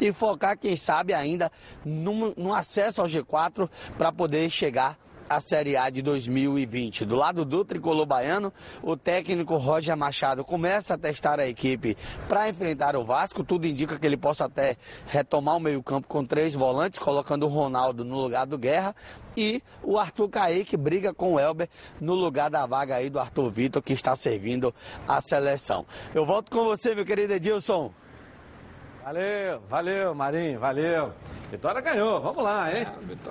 e 0.00 0.12
focar, 0.12 0.58
quem 0.58 0.76
sabe, 0.76 1.12
ainda 1.12 1.50
no, 1.84 2.52
acesso 2.54 3.00
ao 3.00 3.08
G4 3.08 3.68
para 3.96 4.12
poder 4.12 4.50
chegar 4.50 4.96
a 5.28 5.40
Série 5.40 5.76
A 5.76 5.90
de 5.90 6.00
2020. 6.00 7.04
Do 7.04 7.14
lado 7.14 7.44
do 7.44 7.64
tricolor 7.64 8.06
baiano, 8.06 8.52
o 8.82 8.96
técnico 8.96 9.56
Roger 9.56 9.96
Machado 9.96 10.44
começa 10.44 10.94
a 10.94 10.98
testar 10.98 11.38
a 11.38 11.46
equipe 11.46 11.96
para 12.28 12.48
enfrentar 12.48 12.96
o 12.96 13.04
Vasco. 13.04 13.44
Tudo 13.44 13.66
indica 13.66 13.98
que 13.98 14.06
ele 14.06 14.16
possa 14.16 14.46
até 14.46 14.76
retomar 15.06 15.56
o 15.56 15.60
meio-campo 15.60 16.08
com 16.08 16.24
três 16.24 16.54
volantes, 16.54 16.98
colocando 16.98 17.44
o 17.44 17.48
Ronaldo 17.48 18.04
no 18.04 18.16
lugar 18.16 18.46
do 18.46 18.56
Guerra 18.56 18.94
e 19.36 19.62
o 19.82 19.98
Arthur 19.98 20.28
Caíque 20.28 20.76
briga 20.76 21.12
com 21.12 21.34
o 21.34 21.40
Elber 21.40 21.68
no 22.00 22.14
lugar 22.14 22.50
da 22.50 22.64
vaga 22.66 22.96
aí 22.96 23.10
do 23.10 23.20
Arthur 23.20 23.50
Vitor, 23.50 23.82
que 23.82 23.92
está 23.92 24.16
servindo 24.16 24.74
a 25.06 25.20
seleção. 25.20 25.84
Eu 26.14 26.24
volto 26.24 26.50
com 26.50 26.64
você, 26.64 26.94
meu 26.94 27.04
querido 27.04 27.34
Edilson. 27.34 27.92
Valeu, 29.08 29.60
valeu, 29.70 30.14
Marinho, 30.14 30.60
valeu. 30.60 31.14
Vitória 31.50 31.80
ganhou, 31.80 32.20
vamos 32.20 32.44
lá, 32.44 32.70
hein? 32.70 32.86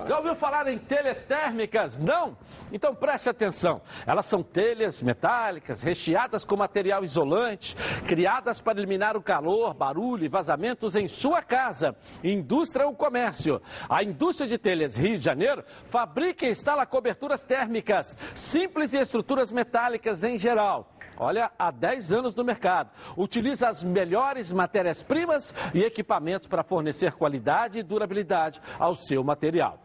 Já 0.08 0.18
ouviu 0.18 0.34
falar 0.34 0.68
em 0.68 0.80
telhas 0.80 1.24
térmicas? 1.24 2.00
Não? 2.00 2.36
Então 2.72 2.96
preste 2.96 3.30
atenção. 3.30 3.80
Elas 4.08 4.26
são 4.26 4.42
telhas 4.42 5.04
metálicas, 5.04 5.84
recheadas 5.84 6.44
com 6.44 6.58
material 6.58 7.04
isolante, 7.04 7.76
criadas 8.08 8.60
para 8.60 8.80
eliminar 8.80 9.16
o 9.16 9.22
calor, 9.22 9.76
barulho 9.76 10.26
e 10.26 10.28
vazamentos 10.28 10.96
em 10.96 11.08
sua 11.08 11.44
casa, 11.44 11.96
indústria 12.24 12.88
ou 12.88 12.96
comércio. 12.96 13.62
A 13.88 14.04
indústria 14.04 14.50
de 14.50 14.58
telhas 14.58 14.98
Rio 14.98 15.20
de 15.20 15.26
Janeiro 15.26 15.64
fabrica 15.86 16.48
e 16.48 16.50
instala 16.50 16.88
coberturas 16.88 17.44
térmicas, 17.44 18.18
simples 18.34 18.94
e 18.94 18.98
estruturas 18.98 19.52
metálicas 19.52 20.24
em 20.24 20.40
geral. 20.40 20.97
Olha, 21.20 21.52
há 21.58 21.72
10 21.72 22.14
anos 22.14 22.36
no 22.36 22.44
mercado. 22.44 22.92
Utiliza 23.16 23.68
as 23.68 23.84
melhores 23.84 24.52
matérias-primas 24.52 25.54
e 25.74 25.84
equipamentos 25.84 26.48
para 26.48 26.64
fornecer 26.64 27.14
qualidade 27.14 27.80
e 27.80 27.84
durabilidade 27.84 28.62
ao 28.78 28.96
seu 28.96 29.24
material. 29.24 29.80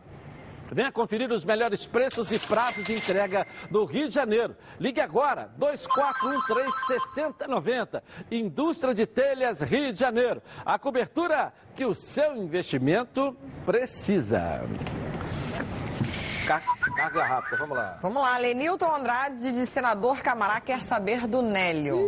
Venha 0.72 0.90
conferir 0.90 1.30
os 1.30 1.44
melhores 1.44 1.86
preços 1.86 2.32
e 2.32 2.38
prazos 2.38 2.84
de 2.84 2.94
entrega 2.94 3.46
do 3.70 3.84
Rio 3.84 4.08
de 4.08 4.14
Janeiro. 4.14 4.56
Ligue 4.80 5.02
agora, 5.02 5.50
2413-6090. 5.58 8.02
Indústria 8.30 8.94
de 8.94 9.06
Telhas 9.06 9.60
Rio 9.60 9.92
de 9.92 10.00
Janeiro. 10.00 10.40
A 10.64 10.78
cobertura 10.78 11.52
que 11.76 11.84
o 11.84 11.94
seu 11.94 12.34
investimento 12.36 13.36
precisa. 13.66 14.62
Car- 16.46 16.62
Carga 16.96 17.24
rápida, 17.24 17.56
vamos 17.56 17.76
lá. 17.76 17.98
Vamos 18.02 18.22
lá, 18.22 18.36
Lenilton 18.38 18.94
Andrade, 18.94 19.52
de 19.52 19.66
senador 19.66 20.20
Camará, 20.20 20.60
quer 20.60 20.80
saber 20.82 21.26
do 21.26 21.40
Nélio. 21.42 21.98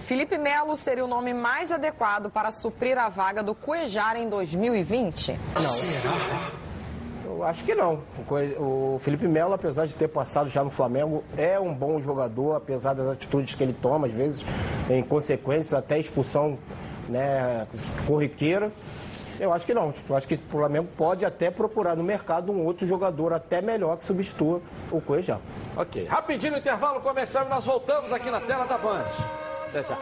Felipe 0.00 0.36
Melo 0.38 0.76
seria 0.76 1.04
o 1.04 1.08
nome 1.08 1.32
mais 1.32 1.70
adequado 1.72 2.30
para 2.30 2.50
suprir 2.50 2.98
a 2.98 3.08
vaga 3.08 3.42
do 3.42 3.54
Cuejar 3.54 4.16
em 4.16 4.28
2020? 4.28 5.38
Eu 7.24 7.42
acho 7.44 7.64
que 7.64 7.74
não. 7.74 8.02
O 8.58 8.98
Felipe 9.00 9.26
Melo, 9.28 9.54
apesar 9.54 9.86
de 9.86 9.94
ter 9.94 10.08
passado 10.08 10.48
já 10.48 10.62
no 10.64 10.70
Flamengo, 10.70 11.22
é 11.36 11.58
um 11.58 11.74
bom 11.74 12.00
jogador, 12.00 12.54
apesar 12.56 12.94
das 12.94 13.06
atitudes 13.06 13.54
que 13.54 13.62
ele 13.62 13.72
toma, 13.74 14.06
às 14.06 14.12
vezes, 14.12 14.44
em 14.88 15.02
consequências, 15.02 15.74
até 15.74 15.98
expulsão 15.98 16.58
né, 17.08 17.66
corriqueira. 18.06 18.70
Eu 19.38 19.52
acho 19.52 19.66
que 19.66 19.74
não. 19.74 19.92
Eu 20.08 20.16
acho 20.16 20.26
que 20.26 20.34
o 20.34 20.40
Flamengo 20.50 20.88
pode 20.96 21.24
até 21.24 21.50
procurar 21.50 21.96
no 21.96 22.02
mercado 22.02 22.52
um 22.52 22.64
outro 22.64 22.86
jogador 22.86 23.32
até 23.32 23.60
melhor 23.60 23.96
que 23.96 24.04
substitua 24.04 24.60
o 24.90 25.00
Cuejá. 25.00 25.38
Ok, 25.76 26.06
rapidinho 26.06 26.52
no 26.52 26.58
intervalo 26.58 27.00
começar 27.00 27.44
e 27.44 27.48
nós 27.48 27.64
voltamos 27.64 28.12
aqui 28.12 28.30
na 28.30 28.40
tela 28.40 28.64
da 28.64 28.78
Band. 28.78 29.04
Até 29.68 29.82
já. 29.82 29.98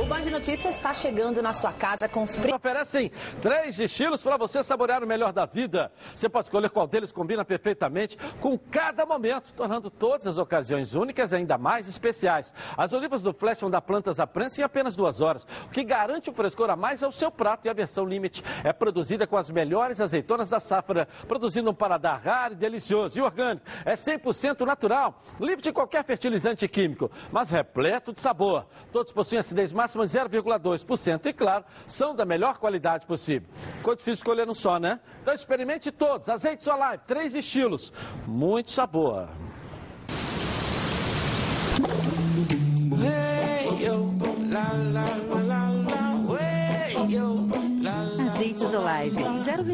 O 0.00 0.06
Band 0.06 0.30
Notícias 0.30 0.76
está 0.76 0.94
chegando 0.94 1.42
na 1.42 1.52
sua 1.52 1.72
casa 1.72 2.08
com 2.08 2.22
os. 2.22 2.34
Oferecem 2.54 3.10
três 3.42 3.78
estilos 3.78 4.22
para 4.22 4.38
você 4.38 4.62
saborear 4.62 5.04
o 5.04 5.06
melhor 5.06 5.32
da 5.32 5.44
vida. 5.44 5.92
Você 6.14 6.28
pode 6.28 6.46
escolher 6.46 6.70
qual 6.70 6.86
deles 6.86 7.12
combina 7.12 7.44
perfeitamente 7.44 8.16
com 8.40 8.58
cada 8.58 9.04
momento, 9.04 9.52
tornando 9.52 9.90
todas 9.90 10.26
as 10.26 10.38
ocasiões 10.38 10.94
únicas 10.94 11.32
e 11.32 11.36
ainda 11.36 11.58
mais 11.58 11.86
especiais. 11.86 12.54
As 12.78 12.94
olivas 12.94 13.22
do 13.22 13.34
Flash 13.34 13.60
vão 13.60 13.70
dar 13.70 13.82
plantas 13.82 14.18
à 14.18 14.26
prensa 14.26 14.62
em 14.62 14.64
apenas 14.64 14.96
duas 14.96 15.20
horas. 15.20 15.46
O 15.66 15.70
que 15.70 15.84
garante 15.84 16.30
o 16.30 16.32
frescor 16.32 16.70
a 16.70 16.76
mais 16.76 17.02
é 17.02 17.06
o 17.06 17.12
seu 17.12 17.30
prato 17.30 17.66
e 17.66 17.68
a 17.68 17.74
versão 17.74 18.06
Limite 18.06 18.42
é 18.64 18.72
produzida 18.72 19.26
com 19.26 19.36
as 19.36 19.50
melhores 19.50 20.00
azeitonas 20.00 20.48
da 20.48 20.60
safra, 20.60 21.06
produzindo 21.28 21.70
um 21.70 21.74
paladar 21.74 22.22
raro 22.22 22.54
e 22.54 22.56
delicioso 22.56 23.18
e 23.18 23.22
orgânico. 23.22 23.66
É 23.84 23.92
100% 23.92 24.64
natural, 24.64 25.22
livre 25.38 25.62
de 25.62 25.72
qualquer 25.72 26.04
fertilizante 26.04 26.66
químico, 26.66 27.10
mas 27.30 27.50
repleto 27.50 28.14
de 28.14 28.20
sabor. 28.20 28.66
Todos 28.90 29.12
possuem 29.12 29.40
acidez 29.40 29.59
máxima 29.60 30.00
máxima 30.00 30.06
de 30.06 30.12
0,2%. 30.12 31.26
E, 31.26 31.32
claro, 31.32 31.64
são 31.86 32.14
da 32.14 32.24
melhor 32.24 32.58
qualidade 32.58 33.06
possível. 33.06 33.48
Ficou 33.76 33.94
difícil 33.94 34.14
escolher 34.14 34.48
um 34.48 34.54
só, 34.54 34.78
né? 34.78 35.00
Então 35.20 35.34
experimente 35.34 35.90
todos. 35.90 36.28
Azeite 36.28 36.64
Solive, 36.64 37.02
três 37.06 37.34
estilos. 37.34 37.92
Muito 38.26 38.70
sabor. 38.70 39.28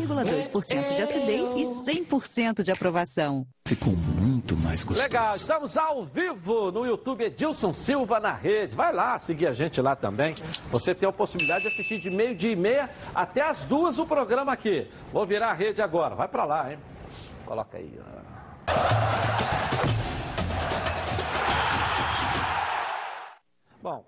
0,2% 0.07 0.97
de 0.97 1.03
acidez 1.03 1.53
e 1.53 1.63
100% 2.05 2.63
de 2.63 2.71
aprovação. 2.71 3.47
Ficou 3.67 3.95
muito 3.95 4.57
mais 4.57 4.85
gostoso. 4.85 5.03
Legal, 5.03 5.37
estamos 5.37 5.77
ao 5.77 6.05
vivo 6.05 6.71
no 6.71 6.87
YouTube 6.87 7.25
Edilson 7.25 7.73
Silva 7.73 8.21
na 8.21 8.33
rede. 8.33 8.77
Vai 8.77 8.93
lá 8.93 9.19
seguir 9.19 9.47
a 9.49 9.53
gente 9.53 9.81
lá 9.81 9.97
também. 9.97 10.35
Você 10.71 10.95
tem 10.95 11.09
a 11.09 11.13
possibilidade 11.13 11.63
de 11.63 11.69
assistir 11.69 11.99
de 11.99 12.11
meio 12.11 12.35
dia 12.35 12.53
e 12.53 12.57
meia 12.57 12.91
até 13.15 13.43
as 13.43 13.65
duas 13.65 13.99
o 13.99 14.07
programa 14.07 14.53
aqui. 14.53 14.89
Vou 15.13 15.27
virar 15.27 15.51
a 15.51 15.55
rede 15.55 15.83
agora. 15.83 16.15
Vai 16.15 16.29
pra 16.29 16.45
lá, 16.45 16.73
hein? 16.73 16.79
Coloca 17.45 17.77
aí. 17.77 17.99
ó. 18.01 18.17
Bom, 23.83 24.05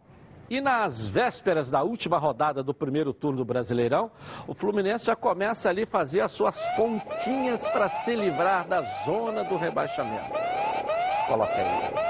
e 0.50 0.60
nas 0.60 1.06
vésperas 1.06 1.70
da 1.70 1.82
última 1.82 2.18
rodada 2.18 2.62
do 2.62 2.72
primeiro 2.72 3.12
turno 3.12 3.38
do 3.38 3.44
Brasileirão, 3.44 4.10
o 4.46 4.54
Fluminense 4.54 5.06
já 5.06 5.16
começa 5.16 5.68
ali 5.68 5.82
a 5.82 5.86
fazer 5.86 6.20
as 6.20 6.32
suas 6.32 6.58
continhas 6.74 7.66
para 7.68 7.88
se 7.88 8.14
livrar 8.14 8.66
da 8.66 8.82
zona 9.04 9.44
do 9.44 9.56
rebaixamento. 9.56 10.32
Coloca 11.26 11.52
aí. 11.52 12.08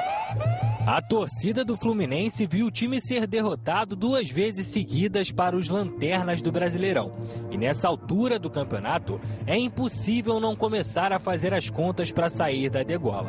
A 0.86 1.02
torcida 1.02 1.66
do 1.66 1.76
Fluminense 1.76 2.46
viu 2.46 2.66
o 2.66 2.70
time 2.70 2.98
ser 2.98 3.26
derrotado 3.26 3.94
duas 3.94 4.30
vezes 4.30 4.68
seguidas 4.68 5.30
para 5.30 5.54
os 5.54 5.68
lanternas 5.68 6.40
do 6.40 6.50
Brasileirão. 6.50 7.12
E 7.50 7.58
nessa 7.58 7.86
altura 7.86 8.38
do 8.38 8.48
campeonato, 8.48 9.20
é 9.46 9.54
impossível 9.54 10.40
não 10.40 10.56
começar 10.56 11.12
a 11.12 11.18
fazer 11.18 11.52
as 11.52 11.68
contas 11.68 12.10
para 12.10 12.30
sair 12.30 12.70
da 12.70 12.82
degola. 12.82 13.28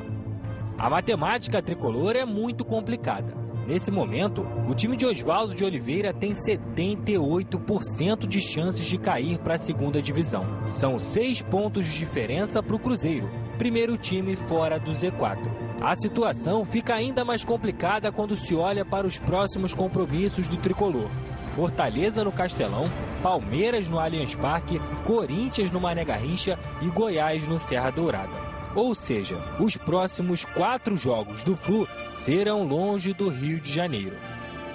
A 0.78 0.90
matemática 0.90 1.62
tricolor 1.62 2.16
é 2.16 2.24
muito 2.24 2.64
complicada. 2.64 3.49
Nesse 3.70 3.92
momento, 3.92 4.48
o 4.68 4.74
time 4.74 4.98
de 4.98 5.06
Oswaldo 5.06 5.54
de 5.54 5.64
Oliveira 5.64 6.12
tem 6.12 6.32
78% 6.32 8.26
de 8.26 8.42
chances 8.42 8.84
de 8.88 8.98
cair 8.98 9.38
para 9.38 9.54
a 9.54 9.60
segunda 9.60 10.02
divisão. 10.02 10.44
São 10.68 10.98
seis 10.98 11.44
pontos 11.44 11.86
de 11.86 11.96
diferença 11.96 12.64
para 12.64 12.76
o 12.76 12.80
Cruzeiro, 12.80 13.30
primeiro 13.60 13.96
time 13.96 14.36
fora 14.36 14.80
do 14.80 14.90
Z4. 14.90 15.52
A 15.80 15.96
situação 15.96 16.66
fica 16.66 16.96
ainda 16.96 17.24
mais 17.24 17.46
complicada 17.46 18.12
quando 18.12 18.36
se 18.36 18.56
olha 18.56 18.84
para 18.84 19.06
os 19.06 19.20
próximos 19.20 19.72
compromissos 19.72 20.50
do 20.50 20.58
tricolor. 20.58 21.08
Fortaleza 21.56 22.24
no 22.24 22.32
Castelão, 22.32 22.90
Palmeiras 23.22 23.88
no 23.88 24.00
Allianz 24.00 24.34
Parque, 24.34 24.82
Corinthians 25.06 25.72
no 25.72 25.80
Mané 25.80 26.04
Garrincha 26.04 26.58
e 26.82 26.88
Goiás 26.88 27.48
no 27.48 27.60
Serra 27.60 27.92
Dourada. 27.92 28.49
Ou 28.76 28.94
seja, 28.94 29.38
os 29.60 29.76
próximos 29.76 30.46
quatro 30.46 30.96
jogos 30.96 31.44
do 31.44 31.56
Flu 31.56 31.88
serão 32.14 32.64
longe 32.64 33.14
do 33.14 33.30
Rio 33.30 33.60
de 33.60 33.72
Janeiro. 33.72 34.16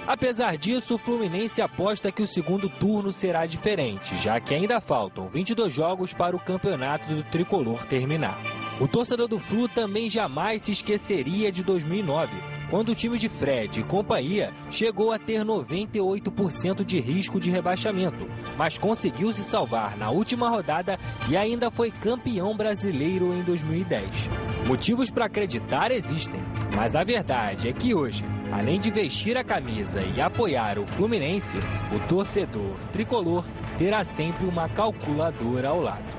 Apesar 0.07 0.55
disso, 0.55 0.95
o 0.95 0.97
Fluminense 0.99 1.63
aposta 1.63 2.11
que 2.11 2.21
o 2.21 2.27
segundo 2.27 2.69
turno 2.69 3.11
será 3.11 3.47
diferente, 3.47 4.15
já 4.17 4.39
que 4.39 4.53
ainda 4.53 4.79
faltam 4.79 5.27
22 5.29 5.73
jogos 5.73 6.13
para 6.13 6.35
o 6.35 6.39
campeonato 6.39 7.09
do 7.09 7.23
tricolor 7.23 7.85
terminar. 7.85 8.39
O 8.79 8.87
torcedor 8.87 9.27
do 9.27 9.39
Flu 9.39 9.67
também 9.67 10.07
jamais 10.07 10.61
se 10.61 10.71
esqueceria 10.71 11.51
de 11.51 11.63
2009, 11.63 12.35
quando 12.75 12.89
o 12.89 12.95
time 12.95 13.17
de 13.17 13.29
Fred 13.29 13.79
e 13.79 13.83
companhia 13.83 14.51
chegou 14.69 15.13
a 15.13 15.17
ter 15.17 15.45
98% 15.45 16.83
de 16.83 16.99
risco 16.99 17.39
de 17.39 17.49
rebaixamento, 17.49 18.27
mas 18.57 18.77
conseguiu 18.77 19.31
se 19.31 19.43
salvar 19.43 19.95
na 19.95 20.11
última 20.11 20.49
rodada 20.49 20.99
e 21.29 21.37
ainda 21.37 21.71
foi 21.71 21.89
campeão 21.89 22.53
brasileiro 22.53 23.33
em 23.33 23.43
2010. 23.43 24.29
Motivos 24.67 25.09
para 25.09 25.23
acreditar 25.23 25.89
existem, 25.89 26.41
mas 26.75 26.97
a 26.97 27.03
verdade 27.05 27.69
é 27.69 27.71
que 27.71 27.95
hoje, 27.95 28.25
além 28.51 28.77
de 28.77 28.91
vestir 28.91 29.37
a 29.37 29.43
camisa 29.45 30.01
e 30.01 30.19
apoiar 30.19 30.77
o 30.77 30.85
Fluminense, 30.85 31.57
o 31.95 32.07
torcedor 32.09 32.75
tricolor 32.91 33.45
terá 33.77 34.03
sempre 34.03 34.45
uma 34.45 34.67
calculadora 34.67 35.69
ao 35.69 35.79
lado. 35.79 36.17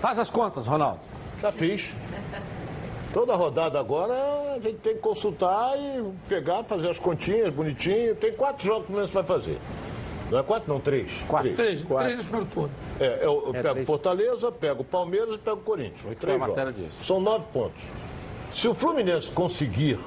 Faz 0.00 0.18
as 0.18 0.30
contas, 0.30 0.66
Ronaldo. 0.66 1.00
Já 1.42 1.52
fiz. 1.52 1.90
Toda 3.12 3.34
rodada 3.34 3.78
agora 3.80 4.14
a 4.54 4.60
gente 4.60 4.78
tem 4.78 4.94
que 4.94 5.00
consultar 5.00 5.76
e 5.76 6.12
pegar, 6.28 6.62
fazer 6.62 6.90
as 6.90 6.98
continhas 6.98 7.52
bonitinho. 7.52 8.14
Tem 8.14 8.32
quatro 8.32 8.64
jogos 8.64 8.82
que 8.82 8.92
o 8.92 8.94
Fluminense 8.94 9.14
vai 9.14 9.24
fazer. 9.24 9.58
Não 10.30 10.38
é 10.38 10.42
quatro, 10.44 10.72
não, 10.72 10.78
três. 10.78 11.10
Quatro. 11.26 11.52
Três, 11.56 11.82
Quatro. 11.82 12.06
três 12.06 12.22
primeiro 12.22 12.46
turno. 12.46 12.70
É, 13.00 13.18
eu, 13.22 13.46
eu 13.46 13.50
É, 13.52 13.62
pego 13.62 13.74
três. 13.74 13.86
Fortaleza, 13.86 14.52
pego 14.52 14.84
Palmeiras 14.84 15.34
e 15.34 15.38
pego 15.38 15.56
Corinthians. 15.62 16.00
Foi 16.02 16.14
Três 16.14 16.38
jogos. 16.38 16.74
disso. 16.76 17.04
São 17.04 17.20
nove 17.20 17.46
pontos. 17.52 17.82
Se 18.52 18.68
o 18.68 18.74
Fluminense 18.74 19.28
conseguir 19.32 19.98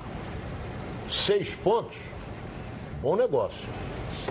seis 1.10 1.54
pontos, 1.56 1.98
bom 3.02 3.18
negócio. 3.18 3.68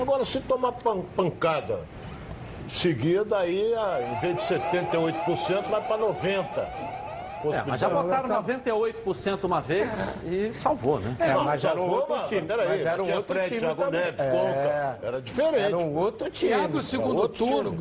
Agora, 0.01 0.25
se 0.25 0.41
tomar 0.41 0.73
pan- 0.73 1.03
pancada 1.15 1.81
seguida, 2.69 3.37
aí 3.39 3.75
a- 3.75 4.17
em 4.17 4.21
vez 4.21 4.37
de 4.37 4.43
78%, 4.45 5.69
vai 5.69 5.87
para 5.87 5.99
90%. 5.99 7.02
É, 7.53 7.63
mas 7.67 7.81
já 7.81 7.89
botaram 7.89 8.29
98% 8.43 9.45
uma 9.45 9.61
vez 9.61 9.89
e 10.25 10.53
salvou, 10.53 10.99
né? 11.01 11.17
É, 11.19 11.33
Não, 11.35 11.45
mas 11.45 11.65
era 11.65 11.81
um 11.81 11.89
outro 11.89 12.15
mas 12.17 12.29
time. 12.29 12.43
peraí, 12.43 12.69
mas 12.69 12.85
era 12.87 13.03
um 13.03 13.05
tinha 13.05 13.17
outro 13.17 13.35
Fred, 13.35 13.49
time 13.49 13.61
Thiago. 13.61 13.91
Neves, 13.91 14.21
É, 14.21 14.31
Conca. 14.31 14.99
Era 15.07 15.23
diferente. 15.23 15.65
Era 15.65 15.79
um 15.79 15.95
outro 15.97 16.31
time. 16.31 16.51
E 16.53 16.55
abre 16.55 16.79
o 16.79 16.83
segundo 16.83 17.17
outro 17.17 17.47
turno 17.47 17.77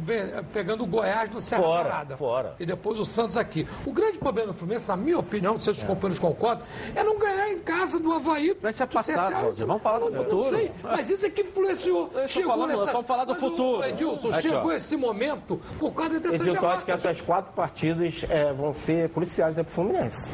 pegando 0.53 0.84
o 0.84 0.88
Goiás 0.88 1.30
no 1.30 1.41
Serra 1.41 1.62
Fora, 1.64 1.84
Dourada. 1.84 2.18
fora. 2.18 2.55
E 2.59 2.66
depois 2.66 2.99
o 2.99 3.05
Santos 3.05 3.38
aqui. 3.38 3.68
O 3.86 3.91
grande 3.91 4.18
problema 4.18 4.51
do 4.51 4.57
Fluminense, 4.57 4.88
na 4.88 4.95
minha 4.97 5.20
opinião, 5.20 5.53
não 5.53 5.59
sei 5.59 5.74
se 5.74 5.82
os 5.82 5.86
companheiros 5.86 6.20
concordam, 6.20 6.66
é 6.95 7.03
não 7.03 7.18
ganhar 7.18 7.49
em 7.49 7.59
casa 7.59 7.99
do 7.99 8.12
Havaí. 8.12 8.55
Mas 8.62 8.76
isso 8.76 8.84
é 8.84 8.86
do 8.86 8.93
passado. 8.93 9.51
Vamos 9.66 9.82
falar 9.82 9.99
do 9.99 10.05
Não, 10.05 10.18
não 10.18 10.24
futuro. 10.24 10.49
sei, 10.49 10.72
mas 10.84 11.09
isso 11.09 11.26
é 11.26 11.30
que 11.30 11.41
influenciou. 11.41 12.09
Chegou 12.28 12.51
falando, 12.51 12.70
nessa... 12.80 12.91
vamos 12.91 13.07
falar 13.07 13.26
do 13.26 13.32
Mas 13.34 13.39
futuro. 13.41 13.84
Edilson, 13.84 14.32
chegou 14.34 14.72
esse 14.74 14.95
momento 14.97 15.59
por 15.80 15.91
causa 15.93 16.20
dessas 16.20 16.41
Edilson, 16.41 16.68
acho 16.68 16.86
que 16.86 16.91
essas 16.91 17.22
quatro 17.22 17.53
partidas 17.53 18.26
é, 18.30 18.51
vão 18.53 18.74
ser 18.74 19.09
cruciais 19.09 19.51
para 19.56 19.72
o 19.72 19.74
Fluminense. 19.74 20.32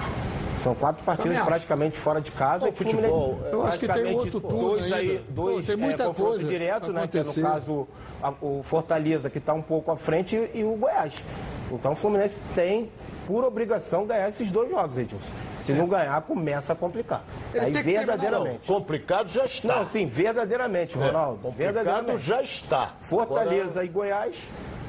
São 0.57 0.73
quatro 0.73 1.03
partidas 1.03 1.39
praticamente 1.41 1.97
fora 1.97 2.19
de 2.19 2.31
casa. 2.31 2.67
E 2.67 2.71
o 2.71 2.73
Fluminense, 2.73 3.13
futebol, 3.13 3.39
eu 3.51 3.63
acho 3.63 3.79
que 3.79 3.85
tem 3.85 3.87
praticamente 3.95 4.35
outro 4.35 4.41
turno 4.41 4.59
dois, 4.79 4.91
aí, 4.91 5.25
dois 5.29 5.67
Tem 5.67 5.75
muita 5.75 6.03
é, 6.03 6.05
confronto 6.07 6.29
coisa 6.31 6.43
direto, 6.45 6.91
né? 6.91 7.07
Que 7.07 7.19
é, 7.19 7.23
no 7.23 7.33
caso 7.35 7.87
a- 8.21 8.33
o 8.41 8.63
Fortaleza, 8.63 9.29
que 9.29 9.37
está 9.37 9.53
um 9.53 9.61
pouco 9.61 9.91
à 9.91 9.97
frente, 9.97 10.49
e 10.53 10.63
o 10.63 10.75
Goiás. 10.75 11.23
Então 11.71 11.91
o 11.91 11.95
Fluminense 11.95 12.41
tem, 12.55 12.89
por 13.27 13.43
obrigação, 13.43 14.07
ganhar 14.07 14.27
esses 14.29 14.49
dois 14.49 14.71
jogos, 14.71 14.97
Edilson. 14.97 15.31
Se 15.59 15.73
não 15.73 15.85
ganhar, 15.87 16.19
começa 16.23 16.73
a 16.73 16.75
complicar. 16.75 17.23
Ele 17.53 17.77
aí 17.77 17.83
verdadeiramente. 17.83 18.67
Complicado 18.67 19.29
já 19.29 19.45
está. 19.45 19.75
Não, 19.75 19.85
sim, 19.85 20.07
verdadeiramente, 20.07 20.97
Ronaldo. 20.97 21.39
Complicado 21.39 21.73
verdadeiramente. 21.75 22.25
já 22.25 22.41
está. 22.41 22.93
Fortaleza 23.01 23.83
e 23.83 23.87
Goiás. 23.87 24.35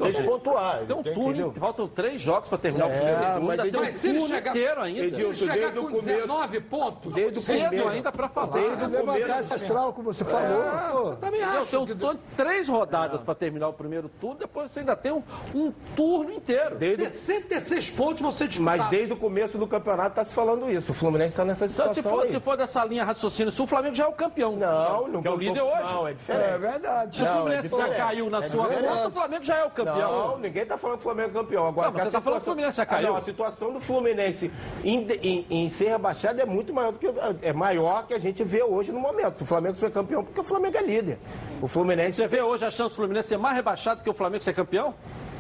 Tem 0.05 0.12
que 0.12 0.22
pontuar. 0.22 0.78
Tem 0.86 0.96
um 0.96 1.03
turno, 1.03 1.53
faltam 1.59 1.88
três 1.88 2.20
jogos 2.20 2.49
para 2.49 2.59
terminar 2.59 2.86
o 2.86 2.90
É, 2.90 2.94
segundo 2.94 3.16
turno. 3.32 3.40
mas 3.46 3.51
Ainda 3.51 3.62
ele- 3.62 3.70
tem 3.70 3.80
um 3.80 3.84
Mas 3.84 3.94
se 3.94 4.09
ele 4.09 4.20
chegar, 4.26 4.51
inteiro 4.51 4.80
ainda. 4.80 4.99
se 5.01 5.07
ele 5.07 5.14
Edilson, 5.14 5.34
chegar 5.44 5.55
desde 5.55 5.78
com 5.78 5.80
o 5.80 5.88
começo- 5.88 6.05
19 6.07 6.61
pontos, 6.61 7.12
Desde 7.12 7.38
o 7.38 7.42
Cedo 7.42 7.64
começo. 7.70 7.88
ainda 7.88 8.12
para 8.12 8.28
falar. 8.28 8.49
Tem 8.49 8.62
que 8.62 8.68
Desde 8.68 8.84
o 8.84 8.88
levantar 8.90 9.12
começo- 9.20 9.40
esse 9.40 9.55
astral 9.55 9.92
que 9.92 10.03
você 10.03 10.24
falou. 10.24 10.62
pô. 10.92 11.16
também 11.16 11.42
acho. 11.42 11.86
Tem 11.86 11.96
que- 11.96 12.05
um- 12.05 12.16
três 12.36 12.68
rodadas 12.68 13.20
para 13.20 13.34
terminar 13.34 13.68
o 13.68 13.72
primeiro 13.72 14.09
turno, 14.20 14.36
depois 14.38 14.70
você 14.70 14.80
ainda 14.80 14.94
tem 14.96 15.12
um, 15.12 15.22
um 15.55 15.72
turno 15.96 16.32
inteiro. 16.32 16.76
Desde 16.76 17.03
o 17.05 17.11
66 17.11 17.90
pontos 17.90 18.20
vão 18.22 18.30
ser 18.32 18.49
disputados. 18.49 18.78
Mas 18.84 18.90
desde 18.90 19.12
o 19.12 19.16
começo 19.16 19.59
do 19.59 19.66
campeonato 19.66 20.11
está 20.11 20.24
se 20.24 20.34
falando 20.34 20.70
isso. 20.70 20.92
O 20.92 20.94
Fluminense 20.94 21.32
está 21.32 21.44
nessa 21.44 21.68
situação 21.68 21.94
se 21.94 22.03
for, 22.03 22.24
aí. 22.24 22.30
se 22.30 22.40
for 22.40 22.57
dessa 22.57 22.84
linha 22.84 23.05
raciocínio, 23.05 23.53
se 23.53 23.61
o 23.62 23.66
Flamengo 23.66 23.94
já 23.94 24.05
é 24.05 24.07
o 24.07 24.12
campeão. 24.12 24.57
Não, 24.57 25.09
não 25.09 25.22
que 25.22 25.28
é 25.28 25.30
o 25.30 25.36
líder 25.36 25.62
hoje. 25.62 25.82
Não, 25.82 26.09
é 26.09 26.12
diferente. 26.14 26.44
É 26.49 26.59
verdade. 26.59 27.16
Se 27.16 27.22
o 27.22 27.26
Fluminense 27.32 27.74
é 27.74 27.78
já 27.78 27.94
caiu 27.94 28.30
na 28.30 28.38
É 28.38 28.49
sua 28.49 28.66
conta, 28.68 29.07
o 29.07 29.11
Flamengo 29.11 29.44
já 29.44 29.57
é 29.57 29.64
o 29.64 29.70
campeão. 29.70 29.88
Não, 29.97 30.39
ninguém 30.39 30.62
está 30.62 30.76
falando 30.76 30.97
que 30.97 31.01
o 31.01 31.05
Flamengo 31.05 31.30
é 31.30 31.32
campeão. 31.32 31.66
Agora, 31.68 31.91
Não, 31.91 31.99
você 31.99 32.11
tá 32.11 32.20
falando 32.20 32.39
que 32.39 32.43
o 32.43 32.45
Fluminense 32.47 32.76
já 32.76 32.86
caiu. 32.86 33.07
Ah, 33.09 33.11
não, 33.11 33.16
a 33.16 33.20
situação 33.22 33.72
do 33.72 33.80
Fluminense 33.80 34.51
em, 34.84 35.07
em- 35.22 35.47
em 35.51 35.68
ser 35.68 35.89
rebaixado 35.89 36.41
é 36.41 36.45
muito 36.45 36.72
maior 36.74 36.93
do 36.93 36.99
que 36.99 37.07
é 37.43 37.53
maior 37.53 38.07
que 38.07 38.14
a 38.14 38.18
gente 38.18 38.43
vê 38.45 38.62
hoje 38.62 38.93
no 38.93 39.01
momento. 39.01 39.43
O 39.43 39.47
Flamengo 39.47 39.74
foi 39.76 39.91
campeão 39.91 40.24
porque 40.24 40.41
o 40.41 40.45
Flamengo 40.45 40.76
é 40.76 40.82
líder. 40.82 41.18
O 41.62 41.68
Fluminense 41.68 42.16
Você 42.16 42.26
vê 42.28 42.43
hoje 42.43 42.64
a 42.64 42.70
chance 42.70 42.91
do 42.91 42.97
Fluminense 42.97 43.28
ser 43.28 43.39
mais 43.39 43.55
rebaixado 43.57 44.03
que 44.03 44.11
o 44.11 44.14
Flamengo 44.14 44.43
ser 44.45 44.55
campeão? 44.55 44.95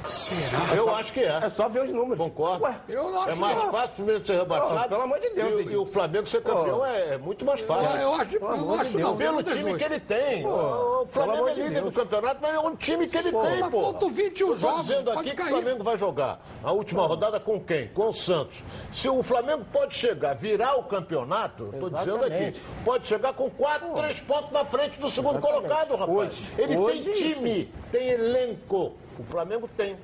Será? 0.06 0.74
Eu 0.74 0.94
acho 0.94 1.12
que 1.12 1.20
é. 1.20 1.40
É 1.44 1.48
só 1.50 1.68
ver 1.68 1.82
os 1.82 1.92
números. 1.92 2.18
Concordo. 2.18 2.66
Eu 2.88 3.10
não 3.10 3.22
É 3.22 3.26
acho 3.26 3.40
mais 3.40 3.58
não. 3.58 3.70
fácil 3.70 3.92
o 3.92 3.96
Fluminense 3.96 4.26
ser 4.26 4.36
rebaixado. 4.38 4.82
Pô, 4.82 4.88
pelo 4.88 5.02
amor 5.02 5.18
de 5.20 5.30
Deus, 5.30 5.60
E, 5.66 5.72
e 5.72 5.76
o 5.76 5.86
Flamengo 5.86 6.26
ser 6.26 6.42
campeão 6.42 6.78
Pô. 6.78 6.86
é, 6.86 7.14
é 7.14 7.18
muito 7.18 7.44
mais 7.44 7.60
fácil. 7.60 7.96
Eu 8.00 8.14
acho- 8.14 8.36
eu 8.36 8.40
Pelo 8.40 8.56
não 8.56 8.62
amor 8.64 8.80
acho 8.80 8.90
de 8.90 9.02
não, 9.02 9.16
Deus. 9.16 9.30
Pelo 9.42 9.42
time 9.56 9.76
que 9.76 9.84
ele 9.84 10.00
tem. 10.00 10.42
Pô, 10.42 11.02
o 11.02 11.06
Flamengo 11.10 11.48
é 11.48 11.52
de 11.52 11.62
líder 11.62 11.74
do 11.80 11.90
Deus. 11.90 11.96
campeonato, 11.96 12.38
mas 12.40 12.54
é 12.54 12.58
um 12.60 12.76
time 12.76 13.06
que 13.08 13.16
ele 13.16 13.30
tem, 13.32 13.60
mas 13.60 13.70
pô. 13.70 13.80
faltam 13.82 14.08
21 14.10 14.46
Eu 14.48 14.54
tô 14.54 14.60
jogos, 14.60 14.86
dizendo 14.86 15.10
aqui 15.10 15.34
que 15.34 15.42
o 15.42 15.46
Flamengo 15.46 15.84
vai 15.84 15.96
jogar 15.96 16.40
a 16.64 16.72
última 16.72 17.06
rodada 17.06 17.40
com 17.40 17.60
quem? 17.60 17.88
Com 17.88 18.08
o 18.08 18.12
Santos. 18.12 18.62
Se 18.92 19.08
o 19.08 19.22
Flamengo 19.22 19.64
pode 19.72 19.94
chegar, 19.94 20.34
virar 20.34 20.76
o 20.78 20.84
campeonato, 20.84 21.70
eu 21.72 21.80
tô 21.80 21.90
dizendo 21.90 22.24
aqui, 22.24 22.52
pode 22.84 23.06
chegar 23.08 23.32
com 23.34 23.50
quatro, 23.50 23.88
três 23.94 24.20
pontos 24.20 24.50
na 24.52 24.64
frente 24.64 24.98
do 24.98 25.10
segundo 25.10 25.38
Exatamente. 25.38 25.66
colocado, 25.68 25.90
rapaz. 25.96 26.16
Hoje. 26.16 26.52
Ele 26.58 26.76
Hoje 26.78 27.04
tem 27.04 27.12
é 27.12 27.16
isso. 27.16 27.34
time, 27.40 27.72
tem 27.92 28.08
elenco. 28.10 28.94
O 29.18 29.22
Flamengo 29.24 29.68
tem. 29.76 29.96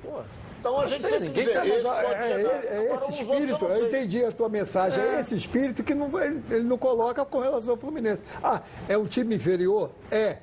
Então 0.59 0.79
a 0.79 0.85
gente 0.87 1.01
sei, 1.01 1.11
tem 1.11 1.19
que 1.19 1.25
ninguém 1.27 1.43
dizer, 1.45 1.53
tá- 1.53 1.65
esse 1.67 1.77
É, 1.77 1.81
pode 1.83 2.23
é, 2.23 2.41
é 2.71 2.91
Agora, 2.91 2.95
esse 3.11 3.21
espírito, 3.23 3.65
eu 3.65 3.87
entendi 3.87 4.25
a 4.25 4.31
tua 4.31 4.49
mensagem, 4.49 4.99
é 4.99 5.19
esse 5.19 5.35
espírito 5.35 5.83
que 5.83 5.93
não, 5.93 6.09
vai- 6.09 6.27
ele 6.49 6.63
não 6.63 6.77
coloca 6.77 7.23
com 7.23 7.39
relação 7.39 7.73
ao 7.75 7.77
Fluminense. 7.79 8.23
Ah, 8.43 8.61
é 8.89 8.97
um 8.97 9.05
time 9.05 9.35
inferior? 9.35 9.91
É. 10.09 10.37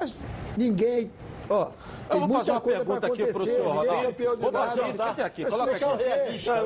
Mas 0.00 0.14
ninguém. 0.56 1.10
Ó, 1.50 1.66
tem 1.66 2.18
vou 2.20 2.20
muita 2.20 2.38
fazer 2.38 2.50
uma 2.52 2.60
coisa 2.62 2.78
pergunta 2.78 3.00
pra 3.00 3.08
aqui 3.08 3.16
senhor, 3.34 3.44
ninguém 3.44 3.56
é 3.56 3.68
Ronaldo. 3.68 4.06
campeão 4.06 4.36
de 4.36 4.40
Vou 4.42 4.52
fazer 4.52 4.80
uma- 4.80 5.26
aqui? 5.26 5.44
Coloca 5.44 5.72
aqui. 5.72 5.84
o 5.84 5.96
Deixa 5.96 6.56
eu 6.56 6.64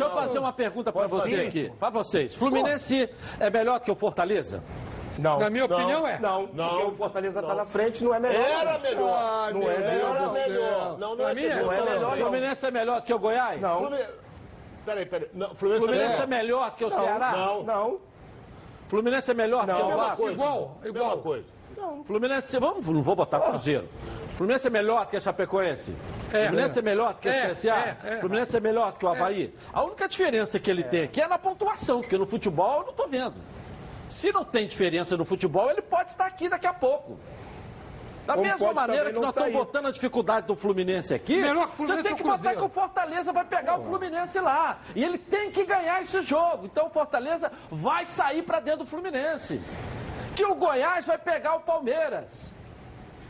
eu 0.00 0.10
fazer 0.10 0.38
uma 0.38 0.52
pergunta 0.52 0.92
para 0.92 1.06
você 1.06 1.34
aqui. 1.36 1.72
Para 1.78 1.90
vocês. 1.90 2.34
Fluminense 2.34 3.08
é 3.40 3.48
melhor 3.50 3.80
que 3.80 3.90
o 3.90 3.94
Fortaleza? 3.94 4.62
Não. 5.18 5.38
Na 5.38 5.50
minha 5.50 5.66
não, 5.66 5.76
opinião, 5.76 6.06
é. 6.06 6.18
Não, 6.18 6.48
Não. 6.52 6.68
porque 6.68 6.84
o 6.84 6.92
Fortaleza 6.96 7.42
tá 7.42 7.54
na 7.54 7.64
frente, 7.66 8.04
não 8.04 8.14
é 8.14 8.20
melhor. 8.20 8.40
Era 8.48 8.72
não. 8.74 8.80
melhor. 8.80 9.18
Ai, 9.18 9.52
Não 9.52 9.62
é 9.62 9.78
melhor, 9.78 10.16
Era 10.16 10.26
do 10.26 10.32
melhor. 10.32 10.98
Não, 10.98 10.98
não 10.98 11.12
é 11.12 11.16
não 11.16 11.28
é 11.28 11.34
melhor, 11.34 12.12
O 12.14 12.16
Fluminense 12.16 12.66
é 12.66 12.70
melhor 12.70 13.02
que 13.02 13.12
o 13.14 13.18
Goiás? 13.18 13.60
Não. 13.60 13.90
Peraí, 14.84 15.04
peraí. 15.06 15.28
Não, 15.34 15.50
O 15.52 15.54
Fluminense, 15.54 15.86
Fluminense 15.86 16.20
é 16.20 16.22
é 16.22 16.26
melhor 16.26 16.76
que 16.76 16.84
o 16.84 16.90
Ceará? 16.90 17.32
Não. 17.32 17.62
Não. 17.62 17.98
Fluminense 18.88 19.30
é 19.30 19.34
melhor 19.34 19.66
que 19.66 19.72
Não. 19.72 19.92
o 19.92 19.96
Vasco? 19.96 20.16
coisa. 20.16 20.32
Igual, 20.32 20.78
igual. 20.84 21.06
Mesma 21.08 21.22
coisa. 21.22 21.58
Fluminense, 22.06 22.58
vamos, 22.58 22.88
não 22.88 23.02
vou 23.02 23.14
botar 23.14 23.38
Cruzeiro. 23.40 23.88
Fluminense 24.36 24.66
é 24.66 24.70
melhor 24.70 25.06
que 25.06 25.16
a 25.16 25.20
Chapecoense? 25.20 25.94
Fluminense 26.30 26.78
é 26.78 26.82
melhor 26.82 27.14
que 27.20 27.28
a 27.28 27.34
É, 27.34 27.50
CSA? 27.50 27.70
é, 27.70 27.96
é. 28.04 28.16
Fluminense 28.16 28.56
é 28.56 28.60
melhor 28.60 28.92
que 28.92 29.04
o 29.04 29.08
Havaí? 29.08 29.54
A 29.72 29.82
única 29.84 30.08
diferença 30.08 30.58
que 30.58 30.70
ele 30.70 30.82
tem 30.84 31.04
aqui 31.04 31.20
é 31.20 31.28
na 31.28 31.38
pontuação, 31.38 32.00
porque 32.00 32.16
no 32.16 32.26
futebol 32.26 32.78
eu 32.78 32.82
não 32.84 32.90
estou 32.90 33.08
vendo. 33.08 33.34
Se 34.08 34.32
não 34.32 34.44
tem 34.44 34.66
diferença 34.66 35.16
no 35.16 35.24
futebol, 35.24 35.70
ele 35.70 35.82
pode 35.82 36.10
estar 36.10 36.26
aqui 36.26 36.48
daqui 36.48 36.66
a 36.66 36.74
pouco. 36.74 37.18
Da 38.26 38.34
Como 38.34 38.46
mesma 38.46 38.74
maneira 38.74 39.06
que 39.06 39.14
não 39.14 39.22
nós 39.22 39.30
estamos 39.30 39.54
botando 39.54 39.86
a 39.86 39.90
dificuldade 39.90 40.46
do 40.46 40.54
Fluminense 40.54 41.14
aqui, 41.14 41.40
você 41.74 42.02
tem 42.02 42.12
é 42.12 42.14
que 42.14 42.22
botar 42.22 42.54
que 42.54 42.62
o 42.62 42.68
Fortaleza 42.68 43.32
vai 43.32 43.44
pegar 43.44 43.78
o 43.78 43.84
Fluminense 43.84 44.38
lá. 44.38 44.80
E 44.94 45.02
ele 45.02 45.16
tem 45.16 45.50
que 45.50 45.64
ganhar 45.64 46.02
esse 46.02 46.20
jogo. 46.20 46.66
Então 46.66 46.88
o 46.88 46.90
Fortaleza 46.90 47.50
vai 47.70 48.04
sair 48.04 48.42
para 48.42 48.60
dentro 48.60 48.80
do 48.80 48.86
Fluminense. 48.86 49.62
Que 50.36 50.44
o 50.44 50.54
Goiás 50.54 51.06
vai 51.06 51.16
pegar 51.16 51.54
o 51.54 51.60
Palmeiras. 51.60 52.52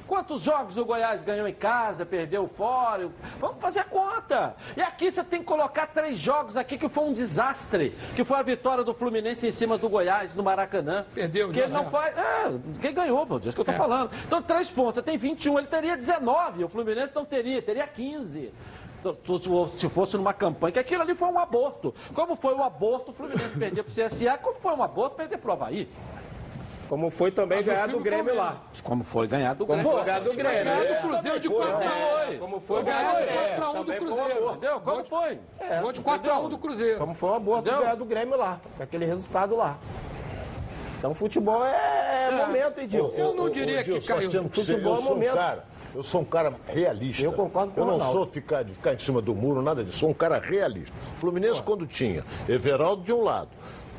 Quantos 0.08 0.40
jogos 0.40 0.78
o 0.78 0.84
Goiás 0.86 1.22
ganhou 1.22 1.46
em 1.46 1.52
casa, 1.52 2.06
perdeu 2.06 2.48
fora? 2.48 3.10
Vamos 3.38 3.60
fazer 3.60 3.80
a 3.80 3.84
conta. 3.84 4.56
E 4.74 4.80
aqui 4.80 5.10
você 5.10 5.22
tem 5.22 5.40
que 5.40 5.44
colocar 5.44 5.86
três 5.88 6.18
jogos 6.18 6.56
aqui 6.56 6.78
que 6.78 6.88
foi 6.88 7.04
um 7.04 7.12
desastre. 7.12 7.94
Que 8.16 8.24
foi 8.24 8.38
a 8.38 8.42
vitória 8.42 8.82
do 8.82 8.94
Fluminense 8.94 9.46
em 9.46 9.52
cima 9.52 9.76
do 9.76 9.86
Goiás, 9.86 10.34
no 10.34 10.42
Maracanã. 10.42 11.04
Perdeu, 11.14 11.50
Que 11.50 11.60
ele 11.60 11.74
não 11.74 11.90
faz. 11.90 12.16
É, 12.16 12.58
quem 12.80 12.94
ganhou, 12.94 13.26
Valdir? 13.26 13.48
É 13.48 13.50
isso 13.50 13.56
que 13.56 13.60
eu 13.60 13.74
tô 13.74 13.78
falando. 13.78 14.10
Então, 14.26 14.40
três 14.40 14.70
pontos. 14.70 14.94
Você 14.94 15.02
tem 15.02 15.18
21, 15.18 15.58
ele 15.58 15.66
teria 15.66 15.94
19. 15.94 16.64
O 16.64 16.68
Fluminense 16.70 17.14
não 17.14 17.26
teria, 17.26 17.60
teria 17.60 17.86
15. 17.86 18.50
Então, 19.00 19.16
Se 19.76 19.88
fosse 19.90 20.16
numa 20.16 20.32
campanha, 20.32 20.72
que 20.72 20.78
aquilo 20.78 21.02
ali 21.02 21.14
foi 21.14 21.28
um 21.28 21.38
aborto. 21.38 21.94
Como 22.14 22.34
foi 22.34 22.54
o 22.54 22.62
aborto, 22.62 23.10
o 23.10 23.14
Fluminense 23.14 23.56
perder 23.60 23.82
pro 23.82 23.92
CSA, 23.92 24.38
como 24.38 24.58
foi 24.58 24.72
um 24.72 24.82
aborto, 24.82 25.16
perder 25.16 25.36
pro 25.36 25.52
Havaí. 25.52 25.86
Como 26.88 27.10
foi 27.10 27.30
também 27.30 27.58
eu 27.58 27.64
ganhar 27.64 27.88
do 27.88 28.00
Grêmio 28.00 28.34
lá. 28.34 28.62
Como 28.82 29.04
foi 29.04 29.26
ganhar 29.26 29.54
do 29.54 29.66
Como 29.66 29.78
Grêmio. 29.82 29.92
foi 29.92 30.04
ganhar 30.04 30.20
do 30.20 30.32
Grêmio. 30.34 30.64
Ganhou 30.64 30.82
É, 30.82 30.94
do 30.94 31.08
Cruzeiro 31.08 31.40
de 31.40 31.48
também 31.48 31.62
foi, 31.62 31.72
4 31.72 31.88
a 31.88 31.92
1. 31.92 32.26
Foi. 32.26 32.38
Como 32.38 32.60
foi 32.60 32.82
ganhar 32.82 33.12
do 33.12 33.18
de 33.18 33.24
Grêmio. 33.26 33.38
4 33.48 33.64
a 33.64 33.70
1 33.70 33.84
do 33.84 33.92
Cruzeiro. 33.92 34.50
Entendeu? 34.50 34.80
Como 34.80 35.04
foi? 35.04 35.40
Gol 35.82 35.92
de 35.92 36.00
4 36.00 36.32
a 36.32 36.38
1 36.38 36.48
do 36.48 36.58
Cruzeiro. 36.58 36.98
Como 36.98 37.14
foi 37.14 37.30
um 37.30 37.34
aborto 37.34 37.60
Entendeu? 37.62 37.80
ganhar 37.80 37.94
do 37.94 38.04
Grêmio 38.04 38.38
lá. 38.38 38.60
Com 38.76 38.82
aquele 38.82 39.04
resultado 39.04 39.54
lá. 39.56 39.76
Então 40.98 41.14
futebol 41.14 41.64
é, 41.64 42.30
momento, 42.32 42.80
Edilson. 42.80 43.20
Eu 43.20 43.34
não 43.34 43.48
diria 43.48 43.84
que 43.84 44.00
caiu. 44.00 44.48
Futebol 44.48 44.94
eu 44.94 44.98
é 44.98 45.02
sou 45.02 45.12
um 45.12 45.14
momento. 45.14 45.34
cara, 45.34 45.64
eu 45.94 46.02
sou 46.02 46.20
um 46.22 46.24
cara 46.24 46.54
realista. 46.66 47.22
Eu 47.22 47.32
concordo 47.32 47.72
com 47.72 47.80
Eu 47.80 47.84
o 47.84 47.86
não 47.86 47.94
Ronaldo. 47.94 48.12
sou 48.18 48.26
ficar, 48.26 48.64
de 48.64 48.72
ficar 48.72 48.94
em 48.94 48.98
cima 48.98 49.22
do 49.22 49.32
muro, 49.34 49.62
nada 49.62 49.84
disso. 49.84 49.98
Sou 49.98 50.10
um 50.10 50.14
cara 50.14 50.40
realista. 50.40 50.92
Fluminense, 51.18 51.62
quando 51.62 51.86
tinha 51.86 52.24
Everaldo 52.48 53.04
de 53.04 53.12
um 53.12 53.22
lado, 53.22 53.50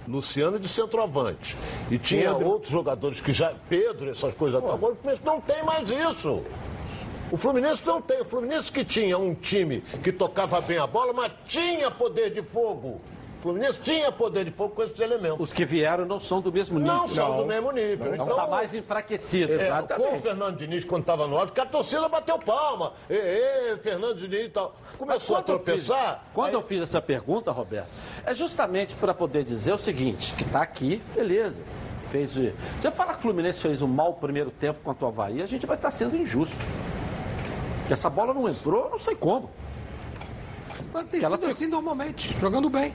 Luciano 0.10 0.58
de 0.58 0.68
centroavante, 0.68 1.56
e 1.92 1.98
tinha 2.00 2.34
Pedro. 2.34 2.48
outros 2.48 2.72
jogadores 2.72 3.22
que 3.22 3.32
já. 3.32 3.54
Pedro, 3.70 4.10
essas 4.10 4.34
coisas. 4.34 4.58
Agora 4.58 4.76
o 4.76 4.96
Fluminense 4.96 5.22
não 5.24 5.40
tem 5.40 5.64
mais 5.64 5.90
isso. 5.90 6.44
O 7.32 7.38
Fluminense 7.38 7.86
não 7.86 8.02
tem. 8.02 8.20
O 8.20 8.26
Fluminense 8.26 8.72
que 8.72 8.84
tinha 8.84 9.18
um 9.20 9.36
time 9.36 9.82
que 10.04 10.12
tocava 10.12 10.60
bem 10.62 10.80
a 10.80 10.88
bola, 10.88 11.14
mas 11.14 11.32
tinha 11.46 11.92
poder 11.92 12.32
de 12.32 12.42
fogo. 12.42 13.00
O 13.40 13.42
Fluminense 13.42 13.80
tinha 13.80 14.12
poder 14.12 14.44
de 14.44 14.52
fogo 14.52 14.76
com 14.76 14.84
esses 14.84 15.00
elementos. 15.00 15.40
Os 15.40 15.54
que 15.54 15.64
vieram 15.64 16.06
não 16.06 16.20
são 16.20 16.42
do 16.42 16.52
mesmo 16.52 16.78
nível. 16.78 16.94
Não 16.94 17.08
são 17.08 17.38
do 17.38 17.46
mesmo 17.46 17.72
nível. 17.72 18.14
Então 18.14 18.26
Então, 18.26 18.28
está 18.28 18.48
mais 18.48 18.74
enfraquecido. 18.76 19.54
é, 19.54 19.82
com 19.96 20.16
o 20.18 20.20
Fernando 20.20 20.58
Diniz, 20.58 20.84
quando 20.84 21.02
estava 21.04 21.26
no 21.26 21.38
auge, 21.38 21.54
que 21.54 21.62
a 21.62 21.66
torcida 21.66 22.10
bateu 22.10 22.38
palma. 22.38 22.92
Ê, 23.10 23.16
ê, 23.74 23.78
Fernando 23.78 24.16
Diniz 24.20 24.48
e 24.48 24.50
tal. 24.50 24.76
Começou 24.98 25.38
a 25.38 25.42
quando 25.42 25.50
eu 25.52 25.60
fiz- 25.64 25.86
tropeçar. 25.88 26.24
quando 26.34 26.54
eu 26.54 26.62
fiz 26.64 26.82
essa 26.82 27.02
pergunta, 27.02 27.50
Roberto, 27.52 27.88
é 28.26 28.36
justamente 28.36 28.94
para 28.96 29.14
poder 29.14 29.46
dizer 29.46 29.72
o 29.72 29.78
seguinte, 29.78 30.34
que 30.34 30.44
está 30.44 30.62
aqui, 30.62 31.02
beleza. 31.16 31.62
Fez, 32.12 32.36
o- 32.36 32.52
você 32.78 32.92
fala 32.92 33.14
que 33.14 33.20
o 33.20 33.22
Fluminense 33.22 33.62
fez 33.62 33.82
um 33.82 33.88
mau 33.88 34.16
primeiro 34.16 34.52
tempo 34.52 34.80
contra 34.84 35.06
o 35.06 35.08
Havaí, 35.08 35.42
a 35.42 35.46
gente 35.46 35.66
vai 35.66 35.78
estar 35.78 35.92
sendo 35.92 36.18
injusto. 36.18 36.58
Porque 37.80 37.94
essa 37.94 38.10
bola 38.10 38.34
não 38.34 38.50
entrou, 38.50 38.84
eu 38.86 38.90
não 38.90 39.00
sei 39.00 39.16
como. 39.16 39.50
Mas 40.94 41.04
tem 41.06 41.20
ela 41.22 41.30
sido 41.32 41.40
fica- 41.42 41.52
assim 41.54 41.68
normalmente, 41.68 42.36
jogando 42.40 42.70
bem. 42.70 42.94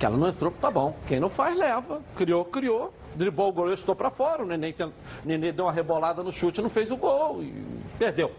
Que 0.00 0.06
ela 0.06 0.16
não 0.16 0.28
entrou, 0.28 0.50
tá 0.52 0.70
bom. 0.70 0.96
Quem 1.06 1.20
não 1.20 1.28
faz, 1.28 1.56
leva. 1.56 2.00
Criou, 2.16 2.44
criou. 2.44 2.92
Driblou 3.14 3.50
o 3.50 3.52
goleiro, 3.52 3.78
estou 3.78 3.94
para 3.94 4.10
fora. 4.10 4.42
O 4.42 4.46
Neném, 4.46 4.72
tent- 4.72 4.92
o 5.24 5.28
Neném 5.28 5.52
deu 5.52 5.66
uma 5.66 5.72
rebolada 5.72 6.22
no 6.22 6.32
chute, 6.32 6.62
não 6.62 6.70
fez 6.70 6.90
o 6.90 6.96
gol 6.96 7.42
e 7.42 7.52
perdeu. 7.98 8.32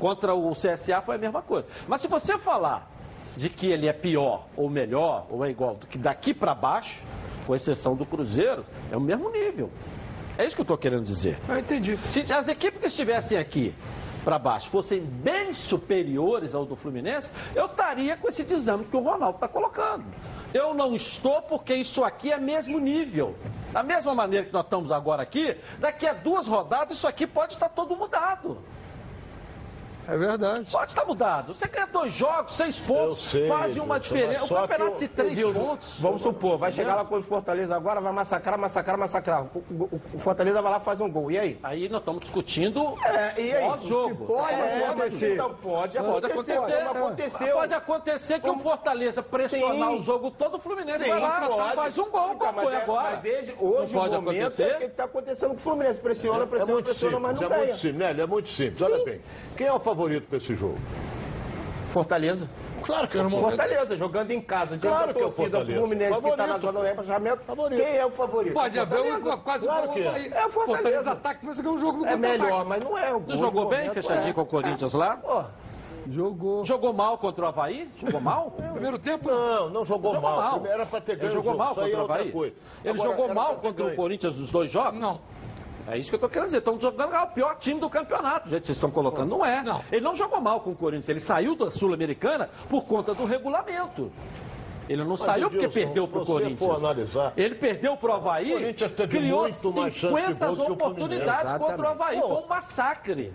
Contra 0.00 0.34
o 0.34 0.52
CSA 0.52 1.00
foi 1.00 1.14
a 1.14 1.18
mesma 1.18 1.40
coisa. 1.42 1.66
Mas 1.86 2.00
se 2.00 2.08
você 2.08 2.36
falar 2.38 2.90
de 3.36 3.48
que 3.48 3.66
ele 3.70 3.86
é 3.86 3.92
pior 3.92 4.46
ou 4.56 4.68
melhor, 4.68 5.26
ou 5.30 5.44
é 5.44 5.50
igual, 5.50 5.76
do 5.76 5.86
que 5.86 5.96
daqui 5.96 6.34
para 6.34 6.54
baixo, 6.54 7.04
com 7.46 7.54
exceção 7.54 7.94
do 7.94 8.04
Cruzeiro, 8.04 8.64
é 8.90 8.96
o 8.96 9.00
mesmo 9.00 9.30
nível. 9.30 9.70
É 10.36 10.44
isso 10.44 10.56
que 10.56 10.60
eu 10.62 10.64
estou 10.64 10.76
querendo 10.76 11.04
dizer. 11.04 11.38
Eu 11.48 11.58
entendi. 11.58 11.96
Se 12.10 12.20
as 12.32 12.48
equipes 12.48 12.80
que 12.80 12.86
estivessem 12.88 13.38
aqui 13.38 13.72
para 14.24 14.38
baixo 14.40 14.68
fossem 14.70 15.00
bem 15.00 15.52
superiores 15.52 16.54
ao 16.54 16.66
do 16.66 16.74
Fluminense, 16.74 17.30
eu 17.54 17.66
estaria 17.66 18.16
com 18.16 18.28
esse 18.28 18.42
desame 18.42 18.84
que 18.84 18.96
o 18.96 19.00
Ronaldo 19.00 19.36
está 19.36 19.46
colocando. 19.46 20.04
Eu 20.54 20.72
não 20.74 20.94
estou 20.94 21.42
porque 21.42 21.74
isso 21.74 22.04
aqui 22.04 22.32
é 22.32 22.38
mesmo 22.38 22.78
nível. 22.78 23.36
Da 23.72 23.82
mesma 23.82 24.14
maneira 24.14 24.46
que 24.46 24.52
nós 24.52 24.64
estamos 24.64 24.90
agora 24.90 25.22
aqui, 25.22 25.56
daqui 25.78 26.06
a 26.06 26.12
duas 26.12 26.46
rodadas 26.46 26.96
isso 26.96 27.06
aqui 27.06 27.26
pode 27.26 27.54
estar 27.54 27.68
todo 27.68 27.96
mudado. 27.96 28.58
É 30.08 30.16
verdade. 30.16 30.70
Pode 30.70 30.90
estar 30.92 31.04
mudado. 31.04 31.54
Você 31.54 31.66
ganha 31.66 31.86
dois 31.86 32.12
jogos, 32.12 32.54
seis 32.56 32.78
pontos, 32.78 33.24
Eu 33.34 33.40
sei, 33.40 33.48
faz 33.48 33.76
uma 33.76 33.98
diferença. 33.98 34.44
O 34.44 34.48
campeonato 34.48 34.98
de 34.98 35.08
três 35.08 35.32
Edilson, 35.32 35.60
pontos. 35.66 36.00
Vamos 36.00 36.22
supor, 36.22 36.58
vai 36.58 36.70
chegar 36.72 36.94
lá 36.94 37.04
com 37.04 37.16
o 37.18 37.22
Fortaleza 37.22 37.74
agora, 37.74 38.00
vai 38.00 38.12
massacrar, 38.12 38.58
massacrar, 38.58 38.98
massacrar. 38.98 39.44
O, 39.54 39.58
o- 39.58 40.00
o 40.14 40.18
Fortaleza 40.18 40.62
vai 40.62 40.70
lá 40.72 40.78
e 40.78 40.80
faz 40.80 41.00
um 41.00 41.10
gol. 41.10 41.30
E 41.30 41.38
aí? 41.38 41.58
Aí 41.62 41.88
nós 41.88 42.00
estamos 42.00 42.20
discutindo 42.20 42.94
É, 43.04 43.40
e 43.40 43.52
aí? 43.56 43.64
pós-jogo. 43.68 44.26
Pode 44.26 44.52
É, 44.54 44.86
acontecer. 44.86 45.34
Então 45.34 45.54
pode 45.54 45.98
Pode 45.98 45.98
acontecer. 45.98 46.52
acontecer. 46.52 46.72
Aconteceu. 46.82 47.54
Pode 47.56 47.74
acontecer 47.74 48.40
que 48.40 48.50
o 48.50 48.58
Fortaleza 48.58 49.22
pressionar 49.22 49.88
Sim. 49.90 49.98
o 49.98 50.02
jogo 50.02 50.30
todo, 50.30 50.56
o 50.56 50.60
Fluminense 50.60 51.02
Sim, 51.02 51.10
vai 51.10 51.20
lá, 51.20 51.40
pode. 51.48 51.74
faz 51.74 51.98
um 51.98 52.10
gol, 52.10 52.32
Então, 52.34 52.52
mas 52.52 52.64
foi 52.64 52.74
é- 52.74 52.76
agora? 52.82 53.20
Mas 53.22 53.24
hoje, 53.38 53.56
hoje 53.58 53.92
pode 53.94 54.14
o 54.16 54.22
momento 54.22 54.40
acontecer. 54.40 54.62
é 54.62 54.74
o 54.74 54.78
que 54.78 54.84
está 54.84 55.04
acontecendo 55.04 55.48
com 55.50 55.56
o 55.56 55.58
Fluminense. 55.58 55.98
Pressiona, 56.00 56.42
É 56.44 56.46
pressiona, 56.46 56.72
muito 56.72 56.84
pressiona, 56.86 57.16
simples, 57.16 57.30
mas 57.32 57.40
não 57.40 57.46
é 57.46 57.48
ganha. 57.50 57.62
muito 57.66 57.76
simples, 57.80 57.98
Nélio, 57.98 58.22
é 58.22 58.26
muito 58.26 58.48
simples. 58.48 58.82
Olha 58.82 59.04
bem, 59.04 59.20
quem 59.56 59.66
é 59.66 59.72
o 59.72 59.80
favorito 59.96 60.28
para 60.28 60.36
esse 60.38 60.54
jogo? 60.54 60.78
Fortaleza. 61.90 62.48
Claro 62.82 63.08
que 63.08 63.16
é 63.16 63.20
o 63.20 63.30
favorito. 63.30 63.48
Fortaleza, 63.56 63.96
jogando 63.96 64.30
em 64.30 64.40
casa, 64.40 64.76
diante 64.76 64.86
Claro 64.94 65.06
da 65.08 65.14
que 65.14 65.20
é 65.20 65.24
o 65.24 65.26
torcida 65.28 65.48
do 65.48 65.52
Fortaleza. 65.56 65.80
Fluminense 65.80 66.22
que 66.22 66.28
está 66.28 66.36
na 66.36 66.42
Favorito. 66.46 66.66
zona 66.66 66.78
do 66.78 66.84
rebaixamento. 66.84 67.42
Favorito. 67.44 67.82
Quem 67.82 67.96
é 67.96 68.06
o 68.06 68.10
favorito? 68.10 68.52
Pode 68.52 68.78
É 68.78 68.80
haver 68.80 69.00
uma 69.00 69.36
quase 69.38 69.64
Claro 69.64 69.92
que 69.92 70.00
é. 70.02 70.04
É 70.04 70.46
o 70.46 70.50
Fortaleza. 70.50 70.52
Fortaleza 70.66 71.12
ataque, 71.12 71.46
mas 71.46 71.58
ganhou 71.60 71.74
um 71.74 71.78
jogo 71.78 71.98
no 71.98 72.06
É 72.06 72.16
melhor, 72.16 72.64
mas 72.64 72.84
não 72.84 72.98
é. 72.98 73.10
Não 73.12 73.24
Hoje 73.26 73.38
jogou 73.38 73.64
o 73.64 73.68
bem, 73.68 73.78
momento 73.80 73.94
fechadinho 73.94 74.30
é. 74.30 74.32
com 74.34 74.42
o 74.42 74.46
Corinthians 74.46 74.92
lá? 74.92 75.16
Pô, 75.16 75.44
Jogou. 76.08 76.64
Jogou 76.64 76.92
mal 76.92 77.18
contra 77.18 77.46
o 77.46 77.48
Havaí? 77.48 77.90
Jogou 77.96 78.20
mal? 78.20 78.52
Primeiro 78.72 78.96
tempo, 78.98 79.28
Não, 79.28 79.70
não 79.70 79.84
jogou, 79.84 80.14
Jogou 80.14 80.30
mal. 80.30 80.60
mal. 80.60 80.66
Era 80.66 80.86
para 80.86 81.00
ter 81.00 81.12
Ele 81.12 81.22
ganho 81.22 81.32
o 81.32 81.34
jogou 81.34 81.52
jogo. 81.52 81.64
mal 81.64 81.74
contra 81.74 81.90
é 81.90 81.96
o 81.96 82.00
outra 82.00 82.14
Havaí? 82.14 82.28
Ele 82.28 82.54
Agora, 82.84 83.10
jogou 83.10 83.34
mal 83.34 83.54
contra 83.56 83.70
o 83.82 83.86
ganho. 83.86 83.96
Corinthians 83.96 84.36
nos 84.36 84.50
dois 84.52 84.70
jogos? 84.70 85.00
não. 85.00 85.20
É 85.88 85.96
isso 85.98 86.10
que 86.10 86.16
eu 86.16 86.20
tô 86.20 86.28
querendo 86.28 86.46
dizer. 86.46 86.58
Estão 86.58 86.80
jogando 86.80 87.14
é 87.14 87.22
o 87.22 87.26
pior 87.28 87.56
time 87.56 87.80
do 87.80 87.88
campeonato. 87.88 88.44
Do 88.46 88.50
jeito 88.50 88.62
que 88.62 88.66
vocês 88.66 88.76
estão 88.76 88.90
colocando, 88.90 89.28
não 89.30 89.44
é. 89.44 89.62
Ele 89.92 90.00
não 90.02 90.14
jogou 90.14 90.40
mal 90.40 90.60
com 90.60 90.70
o 90.70 90.76
Corinthians. 90.76 91.08
Ele 91.08 91.20
saiu 91.20 91.54
da 91.54 91.70
Sul-Americana 91.70 92.50
por 92.68 92.84
conta 92.84 93.14
do 93.14 93.24
regulamento. 93.24 94.10
Ele 94.88 95.02
não 95.02 95.10
Mas, 95.10 95.20
saiu 95.20 95.50
porque 95.50 95.64
Edilson, 95.64 95.80
perdeu 95.80 96.06
para 96.06 96.20
o 96.22 96.24
Corinthians. 96.26 96.58
for 96.60 96.76
analisar- 96.76 97.32
Ele 97.36 97.54
perdeu 97.56 97.96
para 97.96 98.08
o 98.10 98.14
Havaí, 98.14 98.50
O 98.52 98.58
Corinthians 98.58 98.90
teve 98.92 99.18
criou 99.18 99.42
muito 99.42 99.72
mais 99.72 99.94
chance 99.96 100.14
de 100.14 100.20
50 100.20 100.46
gol 100.46 100.54
que 100.54 100.70
o 100.70 100.74
oportunidades 100.74 101.52
contra 101.58 101.82
o 101.82 101.88
Havaí. 101.88 102.20
Pô. 102.20 102.28
Foi 102.28 102.36
um 102.36 102.46
massacre. 102.46 103.32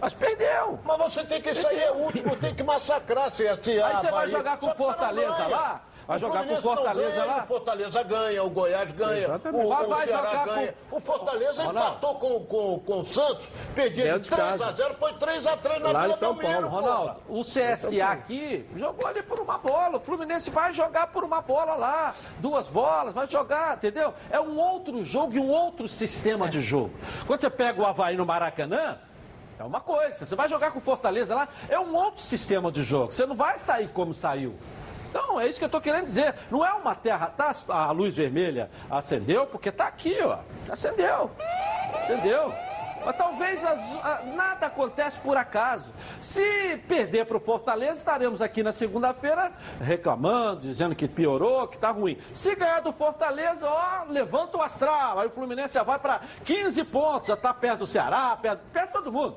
Mas 0.00 0.14
perdeu. 0.14 0.78
Mas 0.82 0.98
você 0.98 1.24
tem 1.24 1.42
que, 1.42 1.50
aí 1.66 1.78
é 1.78 1.92
último, 1.92 2.34
tem 2.36 2.54
que 2.54 2.62
massacrar 2.62 3.30
se 3.30 3.44
se 3.62 3.82
Aí 3.82 3.96
você 3.98 4.10
vai 4.10 4.28
jogar 4.30 4.56
com 4.56 4.66
não 4.68 4.74
Fortaleza 4.74 5.46
lá? 5.46 5.82
Vai 6.06 6.16
O 6.18 6.20
jogar 6.20 6.44
com 6.46 6.52
não 6.54 6.60
Fortaleza 6.62 7.10
ganha, 7.10 7.24
lá? 7.24 7.42
O 7.42 7.46
Fortaleza 7.46 8.02
ganha, 8.02 8.44
o 8.44 8.50
Goiás 8.50 8.92
ganha, 8.92 9.24
Exatamente. 9.24 9.64
o, 9.64 9.68
Vai- 9.68 9.84
o 9.84 9.88
vai 9.88 10.06
Ceará 10.06 10.30
jogar 10.30 10.44
ganha. 10.46 10.74
com- 10.90 10.96
O 10.96 11.00
Fortaleza 11.00 11.62
Ronaldo. 11.64 11.88
empatou 11.90 12.14
com, 12.16 12.40
com, 12.44 12.78
com 12.80 13.00
o 13.00 13.04
Santos, 13.04 13.48
perdia 13.74 14.04
de 14.04 14.08
Dentro 14.10 14.20
de 14.22 14.30
3 14.30 14.48
casa. 14.50 14.66
a 14.66 14.72
0 14.72 14.94
foi 14.96 15.12
3 15.14 15.46
a 15.46 15.56
3 15.56 15.82
na 15.82 15.92
Lá 15.92 16.00
em 16.00 16.02
Vila 16.08 16.16
São 16.18 16.36
Paulo. 16.36 16.68
Ronaldo, 16.68 17.16
o 17.28 17.42
CSA 17.42 18.06
aqui 18.12 18.66
jogou 18.76 19.06
ali 19.06 19.22
por 19.22 19.40
uma 19.40 19.56
bola. 19.56 19.96
O 19.96 20.00
Fluminense 20.00 20.50
vai 20.50 20.72
jogar 20.74 21.06
por 21.06 21.24
uma 21.24 21.40
bola 21.40 21.74
lá. 21.74 22.14
Duas 22.38 22.68
bolas, 22.68 23.14
vai 23.14 23.26
jogar, 23.26 23.76
entendeu? 23.76 24.12
É 24.30 24.38
um 24.38 24.58
outro 24.58 25.02
jogo 25.04 25.34
e 25.34 25.40
um 25.40 25.48
outro 25.48 25.88
sistema 25.88 26.48
de 26.48 26.60
jogo. 26.60 26.90
Quando 27.26 27.40
você 27.40 27.48
pega 27.48 27.80
o 27.80 27.86
Havaí 27.86 28.14
no 28.16 28.26
Maracanã, 28.26 28.98
é 29.58 29.64
uma 29.64 29.80
coisa. 29.80 30.26
Você 30.26 30.36
vai 30.36 30.48
jogar 30.50 30.70
com 30.70 30.78
o 30.80 30.82
Fortaleza 30.82 31.34
lá, 31.34 31.48
é 31.68 31.80
um 31.80 31.94
outro 31.94 32.20
sistema 32.20 32.70
de 32.70 32.82
jogo. 32.84 33.10
Você 33.12 33.24
não 33.24 33.34
vai 33.36 33.58
sair 33.58 33.88
como 33.88 34.12
saiu. 34.12 34.54
Então, 35.34 35.40
é 35.44 35.48
isso 35.48 35.58
que 35.58 35.64
eu 35.64 35.66
estou 35.66 35.80
querendo 35.80 36.04
dizer. 36.04 36.32
Não 36.48 36.64
é 36.64 36.72
uma 36.74 36.94
terra, 36.94 37.26
tá? 37.26 37.52
A 37.68 37.90
luz 37.90 38.16
vermelha 38.16 38.70
acendeu, 38.88 39.46
porque 39.46 39.68
está 39.68 39.86
aqui, 39.88 40.16
ó. 40.22 40.38
Acendeu. 40.70 41.28
Acendeu. 42.02 42.54
Mas 43.04 43.16
talvez 43.16 43.62
as- 43.64 44.04
a- 44.04 44.22
nada 44.34 44.66
acontece 44.66 45.18
por 45.18 45.36
acaso. 45.36 45.92
Se 46.20 46.76
perder 46.88 47.26
para 47.26 47.36
o 47.36 47.40
Fortaleza, 47.40 47.98
estaremos 47.98 48.40
aqui 48.40 48.62
na 48.62 48.70
segunda-feira 48.72 49.52
reclamando, 49.80 50.60
dizendo 50.60 50.94
que 50.94 51.08
piorou, 51.08 51.66
que 51.66 51.74
está 51.76 51.90
ruim. 51.90 52.16
Se 52.32 52.54
ganhar 52.54 52.80
do 52.80 52.92
Fortaleza, 52.92 53.68
ó, 53.68 54.04
levanta 54.08 54.56
o 54.56 54.62
astral. 54.62 55.18
Aí 55.18 55.26
o 55.26 55.30
Fluminense 55.30 55.74
já 55.74 55.82
vai 55.82 55.98
para 55.98 56.20
15 56.44 56.82
pontos, 56.84 57.26
já 57.28 57.34
está 57.34 57.52
perto 57.52 57.80
do 57.80 57.86
Ceará, 57.88 58.38
perto, 58.40 58.60
perto 58.72 58.86
de 58.86 58.92
todo 58.92 59.12
mundo. 59.12 59.36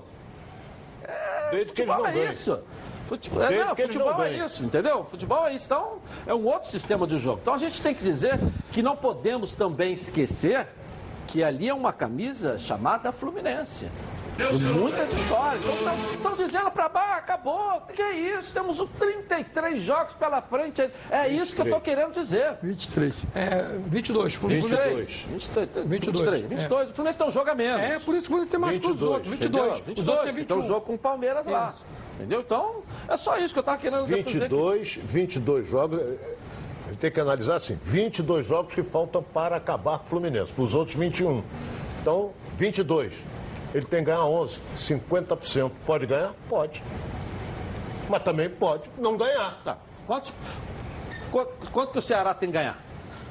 É, 1.04 1.50
Desde 1.52 1.74
que 1.74 1.82
eles 1.82 1.96
não 1.96 2.06
é 2.06 2.12
ganhem. 2.12 2.30
isso. 2.30 2.62
Futebol, 3.08 3.44
é, 3.44 3.64
não, 3.64 3.76
futebol 3.76 4.24
é 4.24 4.34
isso, 4.34 4.64
entendeu? 4.64 5.06
Futebol 5.06 5.48
é 5.48 5.56
isso. 5.56 5.66
Então, 5.66 6.00
é 6.26 6.34
um 6.34 6.46
outro 6.46 6.70
sistema 6.70 7.08
de 7.08 7.18
jogo. 7.20 7.40
Então, 7.42 7.54
a 7.54 7.58
gente 7.58 7.82
tem 7.82 7.94
que 7.96 8.04
dizer 8.04 8.40
que 8.72 8.82
não 8.82 8.96
podemos 8.96 9.56
também 9.56 9.94
esquecer 9.94 10.68
que 11.28 11.44
ali 11.44 11.68
é 11.68 11.74
uma 11.74 11.94
camisa 11.94 12.58
chamada 12.58 13.12
Fluminense. 13.12 13.88
Muitas 14.76 15.12
histórias. 15.14 15.66
Estão 16.12 16.36
dizendo 16.36 16.70
para 16.70 16.88
baixo, 16.88 17.20
acabou. 17.20 17.82
Que 17.94 18.02
é 18.02 18.38
isso? 18.38 18.54
Temos 18.54 18.80
um 18.80 18.86
33 18.86 19.82
jogos 19.82 20.14
pela 20.14 20.42
frente. 20.42 20.88
É 21.10 21.28
isso 21.28 21.56
que 21.56 21.62
eu 21.62 21.66
estou 21.66 21.82
querendo 21.82 22.14
dizer. 22.14 22.56
23. 22.62 23.16
É, 23.34 23.66
22. 23.88 24.36
Fluminense. 24.36 24.68
23. 24.68 25.26
23. 25.30 25.86
23. 25.88 26.42
22. 26.44 26.90
O 26.90 26.94
Fluminense 26.94 27.18
tem 27.18 27.28
um 27.28 27.32
jogo 27.32 27.50
a 27.50 27.56
menos. 27.56 27.82
É, 27.82 28.00
por 28.00 28.14
isso 28.14 28.26
que 28.26 28.28
o 28.28 28.28
Fluminense 28.28 28.52
tem 28.52 28.60
mais 28.60 28.76
que 28.78 28.86
todos 28.86 29.02
os 29.02 29.08
outros. 29.10 29.28
22. 29.28 29.64
Entendeu? 29.64 29.72
Os 29.72 29.80
22. 29.80 30.08
outros 30.08 30.34
têm 30.36 30.44
Então, 30.44 30.58
21. 30.58 30.68
jogo 30.68 30.86
com 30.86 30.94
o 30.94 31.00
Palmeiras 31.00 31.48
lá. 31.48 31.74
Entendeu? 32.18 32.42
Então, 32.42 32.82
é 33.08 33.16
só 33.16 33.38
isso 33.38 33.54
que 33.54 33.60
eu 33.60 33.62
estava 33.62 33.78
querendo 33.78 34.04
dizer. 34.06 34.24
22, 34.24 34.96
22 35.04 35.70
jogos. 35.70 36.00
eh, 36.02 36.36
A 36.86 36.90
gente 36.90 37.00
tem 37.00 37.12
que 37.12 37.20
analisar 37.20 37.56
assim: 37.56 37.78
22 37.84 38.48
jogos 38.48 38.74
que 38.74 38.82
faltam 38.84 39.22
para 39.22 39.56
acabar 39.56 40.00
com 40.00 40.06
o 40.06 40.08
Fluminense, 40.08 40.52
para 40.52 40.64
os 40.64 40.74
outros 40.74 40.98
21. 40.98 41.44
Então, 42.02 42.32
22. 42.56 43.14
Ele 43.74 43.86
tem 43.86 44.00
que 44.00 44.06
ganhar 44.06 44.24
11, 44.26 44.60
50%. 44.76 45.72
Pode 45.86 46.06
ganhar? 46.08 46.34
Pode. 46.50 46.82
Mas 48.10 48.24
também 48.24 48.50
pode 48.50 48.90
não 48.98 49.16
ganhar. 49.18 49.62
Tá. 49.64 49.78
Quanto, 50.08 50.34
quanto, 51.32 51.72
quanto 51.72 51.92
que 51.92 52.00
o 52.00 52.02
Ceará 52.02 52.34
tem 52.34 52.50
que 52.50 52.54
ganhar? 52.54 52.82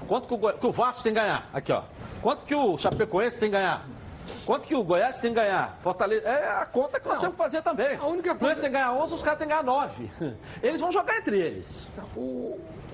Quanto 0.07 0.29
que 0.29 0.35
o, 0.35 0.53
que 0.53 0.67
o 0.67 0.71
Vasco 0.73 1.03
tem 1.03 1.13
que 1.13 1.19
ganhar? 1.19 1.49
Aqui, 1.53 1.73
ó. 1.73 1.83
Quanto 2.23 2.45
que 2.45 2.55
o 2.55 2.77
Chapecoense 2.79 3.41
tem 3.41 3.51
que 3.51 3.57
ganhar? 3.57 3.85
Quanto 4.45 4.67
que 4.67 4.75
o 4.75 4.83
Goiás 4.83 5.21
tem 5.21 5.31
que 5.33 5.41
ganhar? 5.41 5.79
Fortaleza. 5.83 6.27
É 6.29 6.49
a 6.61 6.67
conta 6.67 6.99
que 7.01 7.09
nós 7.09 7.19
temos 7.19 7.35
que 7.35 7.43
fazer 7.43 7.63
também. 7.63 7.97
A 7.97 8.07
única 8.07 8.35
coisa... 8.35 8.61
tem 8.61 8.71
que 8.71 8.77
ganhar 8.77 8.93
11, 8.93 9.15
os 9.15 9.23
caras 9.23 9.39
têm 9.39 9.49
que 9.49 9.53
ganhar 9.55 9.65
9. 9.65 10.11
Eles 10.63 10.81
vão 10.81 10.91
jogar 10.93 11.17
entre 11.19 11.39
eles. 11.39 11.87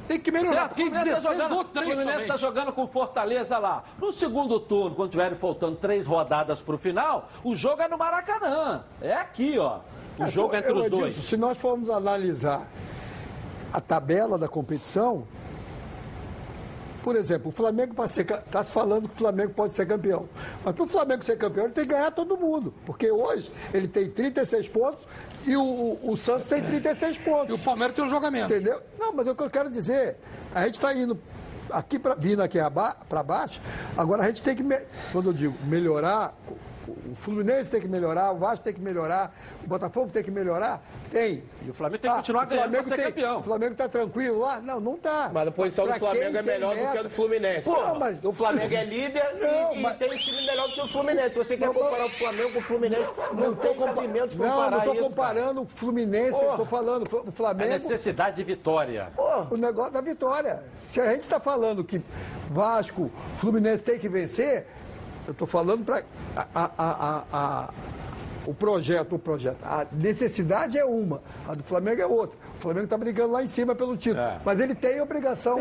Tem 0.09 0.19
que 0.19 0.31
melhorar, 0.31 0.55
Certo? 0.55 0.69
porque 0.71 0.83
O 0.83 0.87
em 0.87 0.91
Fluminense 0.91 1.11
16 1.11 1.23
tá 1.23 1.33
jogando, 1.33 1.49
gol 1.51 1.61
o 1.61 1.65
3 1.65 1.87
Fluminense 1.95 2.23
está 2.23 2.37
jogando 2.37 2.73
com 2.73 2.87
Fortaleza 2.89 3.59
lá. 3.59 3.85
No 3.99 4.13
segundo 4.13 4.61
turno, 4.61 4.95
quando 4.97 5.11
tiverem 5.11 5.39
faltando 5.39 5.77
três 5.77 6.07
rodadas 6.07 6.61
para 6.61 6.75
o 6.75 6.79
final, 6.79 7.29
o 7.45 7.55
jogo 7.55 7.83
é 7.83 7.89
no 7.89 7.97
Maracanã. 7.97 8.85
É 9.01 9.13
aqui, 9.15 9.59
ó. 9.59 9.79
O 10.19 10.27
jogo 10.27 10.55
é 10.55 10.59
entre 10.59 10.73
Eu, 10.73 10.77
os 10.77 10.91
dois. 10.91 11.17
Se 11.17 11.37
nós 11.37 11.57
formos 11.57 11.89
analisar 11.89 12.67
a 13.73 13.81
tabela 13.81 14.37
da 14.37 14.49
competição, 14.49 15.27
por 17.03 17.17
exemplo, 17.17 17.49
o 17.49 17.53
Flamengo 17.53 17.95
está 18.05 18.63
se 18.63 18.73
falando 18.73 19.09
que 19.09 19.15
o 19.15 19.19
Flamengo 19.19 19.53
pode 19.55 19.75
ser 19.75 19.87
campeão. 19.87 20.29
Mas 20.65 20.75
para 20.75 20.85
o 20.85 20.87
Flamengo 20.87 21.25
ser 21.25 21.37
campeão, 21.37 21.65
ele 21.65 21.73
tem 21.75 21.85
que 21.87 21.93
ganhar 21.93 22.11
todo 22.13 22.37
mundo. 22.37 22.73
Porque 22.87 23.11
hoje 23.11 23.51
ele 23.75 23.89
tem 23.89 24.09
36 24.11 24.69
pontos 24.69 25.07
e 25.47 25.57
o, 25.57 25.63
o- 25.63 26.13
o 26.13 26.17
Santos 26.17 26.47
tem 26.47 26.63
36 26.63 27.19
pontos. 27.19 27.51
E 27.51 27.53
o 27.53 27.59
Palmeiras 27.65 27.95
tem 27.97 28.05
um 28.05 28.09
jogamento. 28.09 28.53
Entendeu? 28.53 28.81
Não, 28.99 29.13
mas 29.13 29.27
é 29.27 29.31
o 29.31 29.35
que 29.35 29.43
eu 29.43 29.51
quero 29.51 29.69
dizer. 29.71 30.17
A 30.55 30.65
gente 30.65 30.75
está 30.77 30.93
indo 30.95 31.19
aqui 31.71 31.99
pra, 31.99 32.15
vindo 32.15 32.43
aqui 32.43 32.59
para 33.09 33.23
baixo. 33.23 33.61
Agora 33.97 34.23
a 34.23 34.27
gente 34.29 34.43
tem 34.43 34.55
que, 34.55 34.63
quando 35.13 35.31
eu 35.31 35.33
digo 35.33 35.57
melhorar, 35.67 36.35
o 36.89 37.15
Fluminense 37.17 37.71
tem 37.71 37.81
que 37.81 37.89
melhorar, 37.89 38.33
o 38.33 38.39
Vasco 38.39 38.65
tem 38.65 38.75
que 38.75 38.81
melhorar, 38.81 39.35
o 39.65 39.69
Botafogo 39.69 40.11
tem 40.13 40.23
que 40.23 40.31
melhorar. 40.31 40.83
Tem. 41.11 41.43
E 41.67 41.71
o 41.71 41.75
Flamengo 41.75 42.01
tem 42.03 42.11
que 42.11 42.17
continuar 42.17 42.45
ganhando 42.47 42.71
pra 42.73 42.83
ser 42.83 42.97
campeão. 43.03 43.41
O 43.41 43.43
Flamengo 43.43 43.73
está 43.73 43.89
tranquilo 43.89 44.41
lá? 44.41 44.61
Não, 44.61 44.81
não 44.81 44.95
está. 44.95 45.31
Mas 45.33 45.49
a 45.49 45.51
posição 45.51 45.85
do 45.85 45.91
Pra 45.91 45.99
Flamengo 45.99 46.31
quem 46.31 46.39
é 46.39 46.43
melhor 46.43 46.75
tem 46.75 46.79
do 46.79 46.83
que 46.83 46.87
a 46.87 46.93
meta- 46.95 47.03
do 47.05 47.11
Fluminense. 47.11 47.65
Pô, 47.71 47.95
mas- 47.99 48.25
O 48.25 48.33
Flamengo 48.33 48.75
é 48.75 48.85
líder 48.85 49.23
e- 49.37 49.41
Não, 49.47 49.73
e, 49.75 49.81
mas- 49.81 49.97
tem 49.99 50.11
um 50.13 50.17
time 50.17 50.47
melhor 50.47 50.69
do 50.69 50.75
que 50.75 50.81
o 50.81 50.89
Fluminense. 50.89 51.31
Se 51.31 51.39
você 51.39 51.57
quer 51.57 51.69
comparar 51.69 52.05
o 52.07 52.09
Flamengo 52.09 52.53
com 52.53 52.59
o 52.59 52.63
Fluminense, 52.63 53.13
não, 53.35 53.55
tem 53.55 53.75
cabimento 53.79 54.29
de 54.29 54.39
Não, 54.39 54.49
comparar 54.49 54.71
não 54.71 54.79
estou 54.79 54.95
isso. 54.95 55.03
comparando 55.05 55.63
o 55.63 55.67
Fluminense, 55.67 56.43
eu 56.43 56.51
estou 56.51 56.67
falando 56.67 57.07
o 57.13 57.29
A 57.29 57.33
Flamengo. 57.33 57.71
necessidade 57.71 58.37
de 58.37 58.43
vitória. 58.45 59.09
O 59.51 59.57
negócio 59.57 59.93
da 59.93 60.01
vitória. 60.01 60.63
Se 60.81 61.01
a 61.01 61.11
gente 61.13 61.23
está 61.23 61.39
falando 61.39 61.85
que 61.85 62.01
Vasco, 62.51 63.11
Fluminense 63.37 63.83
tem 63.83 63.99
que 63.99 64.09
vencer, 64.09 64.67
eu 65.27 65.33
estou 65.33 65.47
falando 65.47 65.85
para 65.85 66.03
a, 66.37 66.47
a- 66.55 66.71
a- 66.79 67.25
a- 67.33 67.71
o 68.47 68.53
projeto, 68.53 69.15
o 69.15 69.19
projeto. 69.19 69.59
A 69.63 69.87
necessidade 69.93 70.77
é 70.77 70.85
uma, 70.85 71.23
a 71.49 71.55
do 71.55 71.63
Flamengo 71.63 72.03
é 72.03 72.07
outra. 72.07 72.37
O 72.59 72.61
Flamengo 72.61 72.85
está 72.85 72.99
brigando 72.99 73.33
lá 73.33 73.43
em 73.43 73.47
cima 73.47 73.75
pelo 73.75 73.97
título, 73.97 74.21
É. 74.21 74.41
mas 74.45 74.59
ele 74.59 74.75
tem 74.75 74.99
a 74.99 75.03
obrigação 75.05 75.59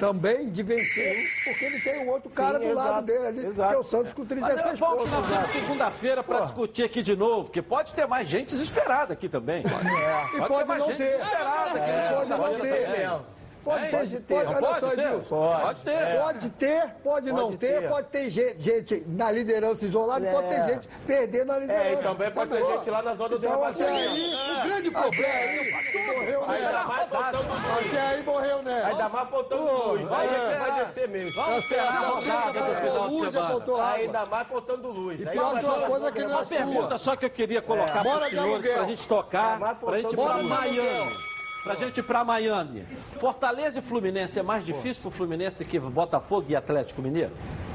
também 0.00 0.48
de 0.50 0.62
vencer, 0.64 1.16
porque 1.44 1.64
ele 1.64 1.80
tem 1.80 2.04
um 2.06 2.10
outro 2.10 2.28
Sim, 2.28 2.36
cara 2.36 2.58
do 2.58 2.64
exato, 2.64 2.88
lado 2.88 3.06
dele 3.06 3.26
ali, 3.26 3.40
que 3.40 3.46
exato. 3.46 3.74
é 3.74 3.78
o 3.78 3.82
Santos 3.84 4.12
com 4.12 4.22
Mas 4.22 4.28
36 4.30 4.66
é 4.66 4.76
bom 4.76 4.90
que 4.92 4.96
pontos. 4.98 5.10
nós 5.12 5.26
temos 5.28 5.50
segunda-feira 5.50 6.22
para 6.24 6.40
discutir 6.40 6.82
aqui 6.84 7.02
de 7.02 7.16
novo, 7.16 7.44
porque 7.44 7.62
pode 7.62 7.94
ter 7.94 8.06
mais 8.06 8.28
gente 8.28 8.48
desesperada 8.48 9.12
aqui 9.12 9.28
também. 9.28 9.62
É. 9.64 10.36
E 10.38 10.46
pode 10.48 10.68
mais 10.68 10.80
não 10.80 10.86
gente 10.88 10.98
ter. 10.98 11.18
desesperada 11.18 11.70
aqui. 11.78 11.90
É, 11.90 12.12
pode 12.14 12.30
não 12.30 12.38
Pode 12.38 12.60
ter. 12.60 13.20
Pode 13.68 13.84
É, 13.84 13.88
ter, 13.88 13.96
pode 13.96 14.10
pode, 14.16 14.20
ter. 14.24 14.34
olha 14.34 14.58
Pode 14.58 14.80
só, 14.80 14.88
ter. 14.90 14.98
Edilson. 15.06 15.58
Pode 15.60 15.80
ter. 15.82 16.18
Pode 16.18 16.50
ter, 16.50 16.88
pode, 17.04 17.32
não 17.32 17.44
Pode 17.46 17.56
ter, 17.58 17.80
ter. 17.80 17.88
pode 17.88 18.08
ter 18.08 18.30
gente, 18.30 18.60
gente 18.60 19.04
na 19.06 19.30
liderança 19.30 19.84
isolada 19.84 20.26
e 20.26 20.32
pode 20.32 20.46
É. 20.46 20.50
ter 20.64 20.74
gente 20.74 20.88
perdendo 21.06 21.52
a 21.52 21.58
liderança. 21.58 21.84
É, 21.86 21.92
e 21.92 21.96
também 21.98 22.30
pode 22.30 22.50
ter 22.50 22.64
gente 22.64 22.90
lá 22.90 23.02
na 23.02 23.14
zona 23.14 23.28
do 23.30 23.36
então, 23.36 23.64
até 23.64 23.84
rebaixamento. 23.84 24.08
aí, 24.10 24.32
É. 24.32 24.60
o 24.62 24.66
grande 24.68 24.90
problema 24.90 25.28
aí, 25.28 26.06
morreu, 26.16 26.40
né? 26.46 26.54
Ainda 26.56 26.84
mais 26.84 27.08
faltando 27.08 27.48
luz. 27.52 27.86
Até 27.88 28.00
aí 28.00 28.22
morreu, 28.22 28.62
né? 28.62 28.82
Ainda 28.84 29.08
mais 29.08 29.28
faltando 29.30 29.62
luz. 29.88 30.12
Aí 30.12 30.28
é 30.28 30.48
que 30.54 30.58
vai 30.70 30.84
descer 30.84 31.08
mesmo. 31.08 31.32
Vamos 31.42 31.64
esperar 31.64 31.96
a 31.96 32.08
rodada 32.08 32.60
do 32.60 32.74
final 32.80 33.08
de 33.08 33.16
semana. 33.32 33.92
Ainda 33.92 34.26
mais 34.26 34.48
faltando 34.48 34.88
luz. 34.88 35.20
E 35.20 35.26
que 35.26 35.38
uma 35.38 35.86
coisa 35.88 36.12
que 36.12 36.18
não 36.24 36.30
é 36.30 36.34
Uma 36.34 36.44
sua. 36.44 36.56
pergunta 36.56 36.98
só 36.98 37.16
que 37.16 37.24
eu 37.26 37.30
queria 37.30 37.60
colocar 37.62 38.00
É. 38.00 38.02
para 38.02 38.24
os 38.24 38.30
senhores, 38.30 38.68
para 38.68 38.82
a 38.82 38.86
gente 38.86 39.08
tocar, 39.08 39.56
É, 39.56 39.74
para 39.74 39.96
a 39.96 40.00
gente 40.00 40.12
ir 40.12 40.16
para 40.16 40.42
Miami. 40.42 41.37
Pra 41.68 41.74
gente 41.74 41.98
ir 41.98 42.02
pra 42.02 42.24
Miami. 42.24 42.86
Fortaleza 43.20 43.80
e 43.80 43.82
Fluminense 43.82 44.38
é 44.38 44.42
mais 44.42 44.64
difícil 44.64 45.02
pro 45.02 45.10
Fluminense 45.10 45.66
que 45.66 45.78
Botafogo 45.78 46.46
e 46.48 46.56
Atlético 46.56 47.02
Mineiro? 47.02 47.32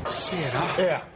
Será? 0.07 0.81
É. 0.81 1.12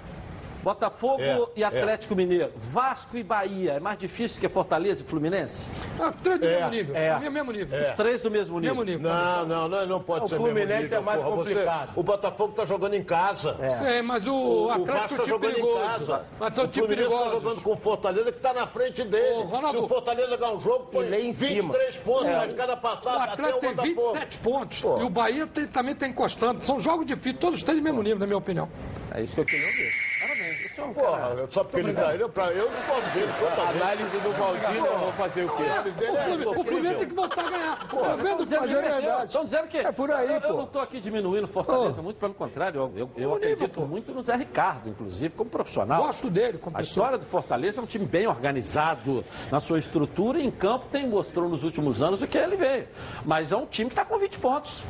Botafogo 0.78 1.22
É, 1.22 1.39
e 1.55 1.63
Atlético 1.63 2.13
Mineiro. 2.13 2.51
Vasco 2.72 3.15
e 3.18 3.24
Bahia 3.24 3.74
é 3.74 3.80
mais 3.80 3.97
difícil 3.97 4.39
que 4.41 4.49
Fortaleza 4.49 5.01
e 5.01 5.05
Fluminense? 5.05 5.70
Ah, 5.97 6.11
três 6.11 6.39
do 6.41 6.45
É, 6.45 6.55
mesmo 6.55 6.70
nível. 6.72 6.95
é. 6.95 7.20
Mesmo- 7.20 7.32
Mesmo 7.38 7.51
nível. 7.53 7.82
Os 7.82 7.91
três 7.95 8.22
do 8.22 8.30
mesmo 8.32 8.59
nível. 8.59 8.76
Mesmo 8.76 8.91
nível. 8.91 9.09
Não, 9.09 9.45
não, 9.45 9.68
não, 9.70 9.86
não 9.86 9.99
pode 10.01 10.26
O 10.26 10.28
ser 10.28 10.36
Fluminense 10.36 10.68
mesmo 10.68 10.84
nível, 10.84 10.97
é 10.97 11.01
mais 11.01 11.22
porra. 11.24 11.36
Você- 11.38 11.49
complicado. 11.53 11.89
o 11.95 12.03
Botafogo 12.03 12.49
está 12.51 12.65
jogando 12.65 12.93
em 12.95 13.03
casa. 13.03 13.55
Sim, 13.70 14.01
mas 14.01 14.28
o, 14.28 14.34
O, 14.34 14.65
o 14.65 14.72
Atlético 14.72 14.91
Vasco 14.97 15.13
é 15.13 15.18
time 15.20 15.30
jogando 15.30 15.51
perigoso. 15.53 15.78
em 15.78 15.88
casa. 15.88 16.26
Mas 16.39 16.55
são 16.55 16.65
o 16.65 16.68
time 16.68 16.86
Fluminense 16.88 17.13
está 17.13 17.30
jogando 17.30 17.61
com 17.61 17.72
o 17.74 17.78
Fortaleza 17.78 18.32
que 18.32 18.38
está 18.38 18.53
na 18.53 18.68
frente 18.68 19.03
dele. 19.03 19.43
Ronaldo, 19.43 19.78
Se 19.80 19.84
o 19.86 19.88
Fortaleza 19.88 20.36
ganhar 20.38 20.51
um 20.53 20.59
jogo, 20.61 20.86
põe 20.91 21.05
E 21.05 21.09
lá 21.09 21.18
em 21.20 21.32
23 21.32 21.93
cima. 21.95 22.03
pontos, 22.05 22.26
É. 22.28 22.36
mas 22.38 22.53
cada 22.53 22.74
O 22.74 22.78
passada 22.78 23.24
até 23.24 23.32
Atlético 23.34 23.57
o 23.57 23.59
tem 23.61 23.76
Botafogo. 23.93 24.13
27 24.13 24.38
pontos. 24.39 24.82
Pô. 24.82 24.99
E 24.99 25.03
o 25.03 25.09
Bahia 25.09 25.47
tem- 25.47 25.68
também 25.68 25.93
está 25.93 26.07
encostando. 26.07 26.65
São 26.65 26.78
jogos 26.80 27.05
difíceis, 27.05 27.38
todos 27.39 27.63
têm 27.63 27.76
do 27.76 27.82
mesmo 27.82 28.01
nível, 28.03 28.20
na 28.20 28.26
minha 28.26 28.38
opinião. 28.38 28.68
É 29.13 29.22
isso 29.22 29.34
que 29.36 29.41
eu 29.41 29.45
queria 29.45 29.65
ouvir. 29.65 29.91
Parabéns. 30.20 30.57
É 30.78 30.84
um 30.84 30.93
Porra, 30.93 31.17
cara- 31.17 31.47
só 31.47 31.63
porque 31.63 31.78
ele 31.80 31.93
tá 31.93 32.13
ele, 32.13 32.28
pra 32.30 32.51
eu 32.51 32.65
não 32.69 32.82
posso 32.82 33.01
ver 33.13 33.28
totalmente. 33.39 33.82
Análise 33.82 34.17
do 34.19 34.32
Valdir, 34.32 34.75
eu 34.86 34.97
vou 34.99 35.11
fazer 35.13 35.43
o 35.43 35.49
quê? 35.57 35.63
A 35.63 36.05
é 36.05 36.47
O 36.59 36.63
Fluminense- 36.63 36.95
tem 36.97 37.07
que 37.07 37.13
voltar 37.15 37.45
a 37.45 37.49
ganhar. 37.49 37.78
Tá 37.88 38.15
vendo? 38.15 38.38
Mas 38.39 38.51
é 38.51 38.55
é 38.57 38.82
verdade. 38.82 39.25
Estão 39.25 39.43
dizendo 39.43 39.67
que. 39.67 39.78
É 39.78 39.91
por 39.91 40.11
aí, 40.11 40.28
eu, 40.28 40.34
eu 40.36 40.41
pô. 40.41 40.53
não 40.53 40.63
estou 40.65 40.82
aqui 40.82 40.99
diminuindo 40.99 41.45
o 41.45 41.47
Fortaleza, 41.47 42.02
muito 42.02 42.18
pelo 42.18 42.34
contrário. 42.34 42.80
Eu, 42.81 42.93
eu, 42.95 43.10
eu 43.18 43.34
É 43.34 43.38
acredito 43.38 43.81
muito 43.81 44.14
no 44.14 44.22
Zé 44.22 44.35
Ricardo, 44.35 44.89
inclusive, 44.89 45.34
como 45.35 45.49
profissional. 45.49 46.03
Gosto 46.03 46.30
dele 46.30 46.57
como 46.57 46.77
A 46.77 46.81
história 46.81 47.18
do 47.18 47.26
Fortaleza 47.26 47.80
é 47.81 47.84
um 47.84 47.88
time 47.88 48.06
bem 48.06 48.27
organizado 48.27 49.23
na 49.52 49.60
sua 49.60 49.80
estrutura 49.80 50.39
e 50.39 50.45
em 50.45 50.52
campo 50.52 50.85
tem 50.91 51.07
mostrou 51.07 51.49
nos 51.49 51.64
últimos 51.64 52.03
anos 52.03 52.22
o 52.22 52.27
que 52.27 52.38
ele 52.38 52.56
veio. 52.56 52.88
Mas 53.26 53.52
é 53.52 53.57
um 53.57 53.65
time 53.65 53.89
que 53.89 53.93
está 53.99 54.06
com 54.06 54.18
20 54.19 54.38
pontos. 54.39 54.84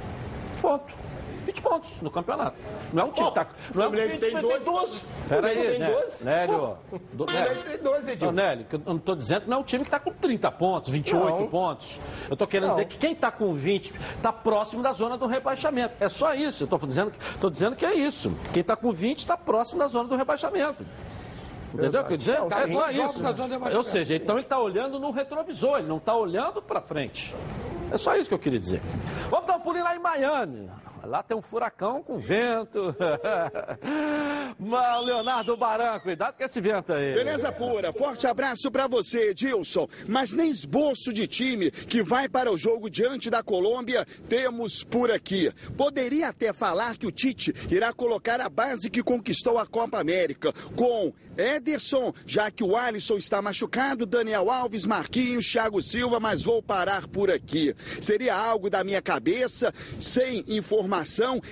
Ponto. 0.62 0.94
20 1.48 1.61
pontos 1.61 2.02
no 2.02 2.11
campeonato. 2.11 2.57
Não 2.94 3.03
é 3.03 3.06
um 3.06 3.11
time 3.11 3.32
que 3.32 3.40
está. 3.40 3.48
O 3.69 3.74
Fluminense 3.74 4.18
tem 4.18 4.34
12. 4.36 5.03
Pera 5.30 5.48
aí, 5.48 5.56
tem 5.56 5.80
Né- 5.80 5.91
12. 5.91 6.26
Nélio. 6.26 6.78
Do- 7.14 7.24
O 7.24 7.28
Fluminense 7.28 7.64
tem 7.64 7.78
12, 7.84 8.11
Edilson. 8.11 8.26
Não, 8.26 8.32
Nélio, 8.34 8.65
que 8.65 8.76
eu 8.76 8.82
não 8.86 8.95
estou 8.98 9.15
dizendo 9.15 9.41
que 9.44 9.49
não 9.49 9.57
é 9.57 9.60
um 9.61 9.64
time 9.64 9.84
que 9.84 9.88
está 9.88 9.99
com 9.99 10.11
30 10.11 10.52
pontos, 10.52 10.91
28 10.91 11.40
Não. 11.40 11.48
pontos. 11.48 11.99
Eu 12.28 12.34
estou 12.34 12.48
querendo 12.48 12.69
Não. 12.69 12.76
dizer 12.76 12.86
que 12.86 12.98
quem 12.98 13.14
está 13.14 13.32
com 13.32 13.53
20 13.53 13.94
está 14.18 14.32
próximo 14.34 14.84
da 14.84 14.91
zona 14.91 15.18
do 15.18 15.26
rebaixamento. 15.26 15.95
É 15.99 16.10
só 16.10 16.34
isso. 16.34 16.64
Eu 16.64 16.65
estou 16.65 16.80
dizendo, 16.88 17.11
que- 17.11 17.38
tô 17.40 17.49
dizendo 17.49 17.76
que 17.76 17.86
é 17.86 17.94
isso. 17.94 18.32
Quem 18.53 18.61
está 18.61 18.76
com 18.76 18.91
20 18.91 19.19
está 19.19 19.38
próximo 19.38 19.80
da 19.80 19.88
zona 19.88 20.10
do 20.10 20.15
rebaixamento. 20.15 20.86
Entendeu 21.74 22.02
o 22.02 22.06
que 22.06 22.14
eu 22.14 22.18
dizer? 22.18 22.40
Não, 22.40 22.48
É 22.48 22.68
só 22.72 22.90
isso. 22.90 23.24
Ou 23.76 23.84
seja, 23.84 24.15
então 24.15 24.36
ele 24.38 24.45
está 24.45 24.57
olhando 24.60 24.99
no 24.99 25.11
retrovisor, 25.11 25.80
ele 25.80 25.88
não 25.88 25.98
está 25.98 26.15
olhando 26.15 26.61
para 26.61 26.82
frente. 26.82 27.36
É 27.91 27.98
só 27.98 28.15
isso 28.15 28.28
que 28.28 28.34
eu 28.34 28.40
queria 28.40 28.60
dizer. 28.60 28.82
Vamos 29.30 29.45
dar 29.48 29.57
um 29.57 29.60
pulinho 29.61 29.84
lá 29.84 29.95
em 29.95 29.99
Miami. 29.99 30.69
Lá 31.08 31.24
tem 31.24 31.38
um 31.38 31.42
furacão 31.42 32.04
com 32.04 32.20
vento. 32.20 32.94
Mas, 34.60 35.06
Leonardo 35.06 35.56
Baran, 35.56 35.98
cuidado 36.02 36.36
com 36.36 36.44
esse 36.44 36.60
vento 36.60 36.92
aí. 36.92 37.14
Beleza 37.14 37.50
pura, 37.50 37.94
forte 37.94 38.28
abraço 38.28 38.70
pra 38.70 38.88
você, 38.88 39.30
Edilson. 39.30 39.88
Mas 40.06 40.34
nem 40.34 40.50
esboço 40.50 41.14
de 41.14 41.26
time 41.26 41.72
que 41.72 42.04
vai 42.04 42.28
para 42.28 42.52
o 42.52 42.58
jogo 42.58 42.90
diante 42.90 43.30
da 43.30 43.42
Colômbia 43.42 44.06
temos 44.28 44.84
por 44.84 45.10
aqui. 45.10 45.50
Poderia 45.78 46.28
até 46.28 46.52
falar 46.52 46.98
que 46.98 47.08
o 47.08 47.12
Tite 47.12 47.54
irá 47.72 47.94
colocar 47.94 48.42
a 48.42 48.50
base 48.50 48.90
que 48.90 49.02
conquistou 49.02 49.58
a 49.58 49.66
Copa 49.66 50.02
América, 50.02 50.52
com 50.76 51.14
Ederson, 51.38 52.14
já 52.26 52.52
que 52.52 52.64
o 52.64 52.76
Alisson 52.76 53.16
está 53.16 53.42
machucado, 53.42 54.06
Daniel 54.06 54.50
Alves, 54.50 54.86
Marquinhos, 54.86 55.50
Thiago 55.50 55.82
Silva, 55.82 56.20
mas 56.20 56.44
vou 56.44 56.62
parar 56.62 57.08
por 57.08 57.32
aqui. 57.32 57.74
Seria 58.02 58.36
algo 58.36 58.70
da 58.70 58.84
minha 58.84 59.02
cabeça, 59.02 59.74
sem 60.00 60.44
informação 60.48 60.97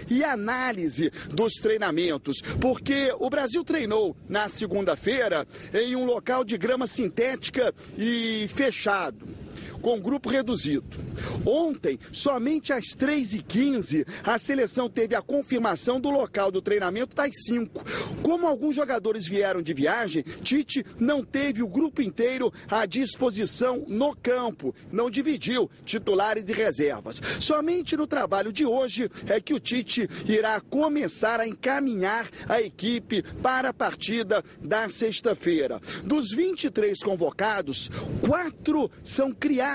e 0.09 0.23
análise 0.23 1.11
dos 1.30 1.53
treinamentos, 1.53 2.41
porque 2.59 3.13
o 3.19 3.30
Brasil 3.30 3.63
treinou 3.63 4.15
na 4.27 4.49
segunda-feira 4.49 5.47
em 5.73 5.95
um 5.95 6.05
local 6.05 6.43
de 6.43 6.57
grama 6.57 6.88
sintética 6.88 7.73
e 7.97 8.47
fechado 8.53 9.44
com 9.86 9.99
grupo 9.99 10.30
reduzido. 10.30 10.99
Ontem, 11.45 11.99
somente 12.12 12.74
às 12.74 12.86
3h15, 12.86 14.03
a 14.24 14.40
seleção 14.40 14.90
teve 14.90 15.14
a 15.14 15.22
confirmação 15.22 16.02
do 16.02 16.10
local 16.10 16.49
do 16.49 16.60
treinamento 16.60 17.16
das 17.16 17.30
5. 17.45 17.86
Como 18.24 18.48
alguns 18.48 18.76
jogadores 18.76 19.28
vieram 19.28 19.62
de 19.62 19.76
viagem, 19.76 20.24
Tite 20.41 20.84
não 20.98 21.24
teve 21.24 21.62
o 21.62 21.68
grupo 21.68 22.02
inteiro 22.02 22.52
à 22.68 22.88
disposição 22.88 23.86
no 23.88 24.16
campo, 24.16 24.74
não 24.91 25.07
dividiu 25.07 25.70
titulares 25.86 26.45
e 26.49 26.53
reservas. 26.53 27.22
Somente 27.40 27.95
no 27.95 28.07
trabalho 28.07 28.52
de 28.52 28.66
hoje 28.66 29.07
é 29.28 29.40
que 29.40 29.53
o 29.53 29.60
Tite 29.60 30.10
irá 30.28 30.60
começar 30.62 31.40
a 31.40 31.48
encaminhar 31.48 32.28
a 32.49 32.60
equipe 32.60 33.22
para 33.22 33.70
a 33.70 33.74
partida 33.74 34.44
da 34.60 34.90
sexta-feira. 34.90 35.80
Dos 36.03 36.32
23 36.32 36.98
convocados, 37.03 37.91
quatro 38.20 38.90
são 39.03 39.32
criados 39.32 39.74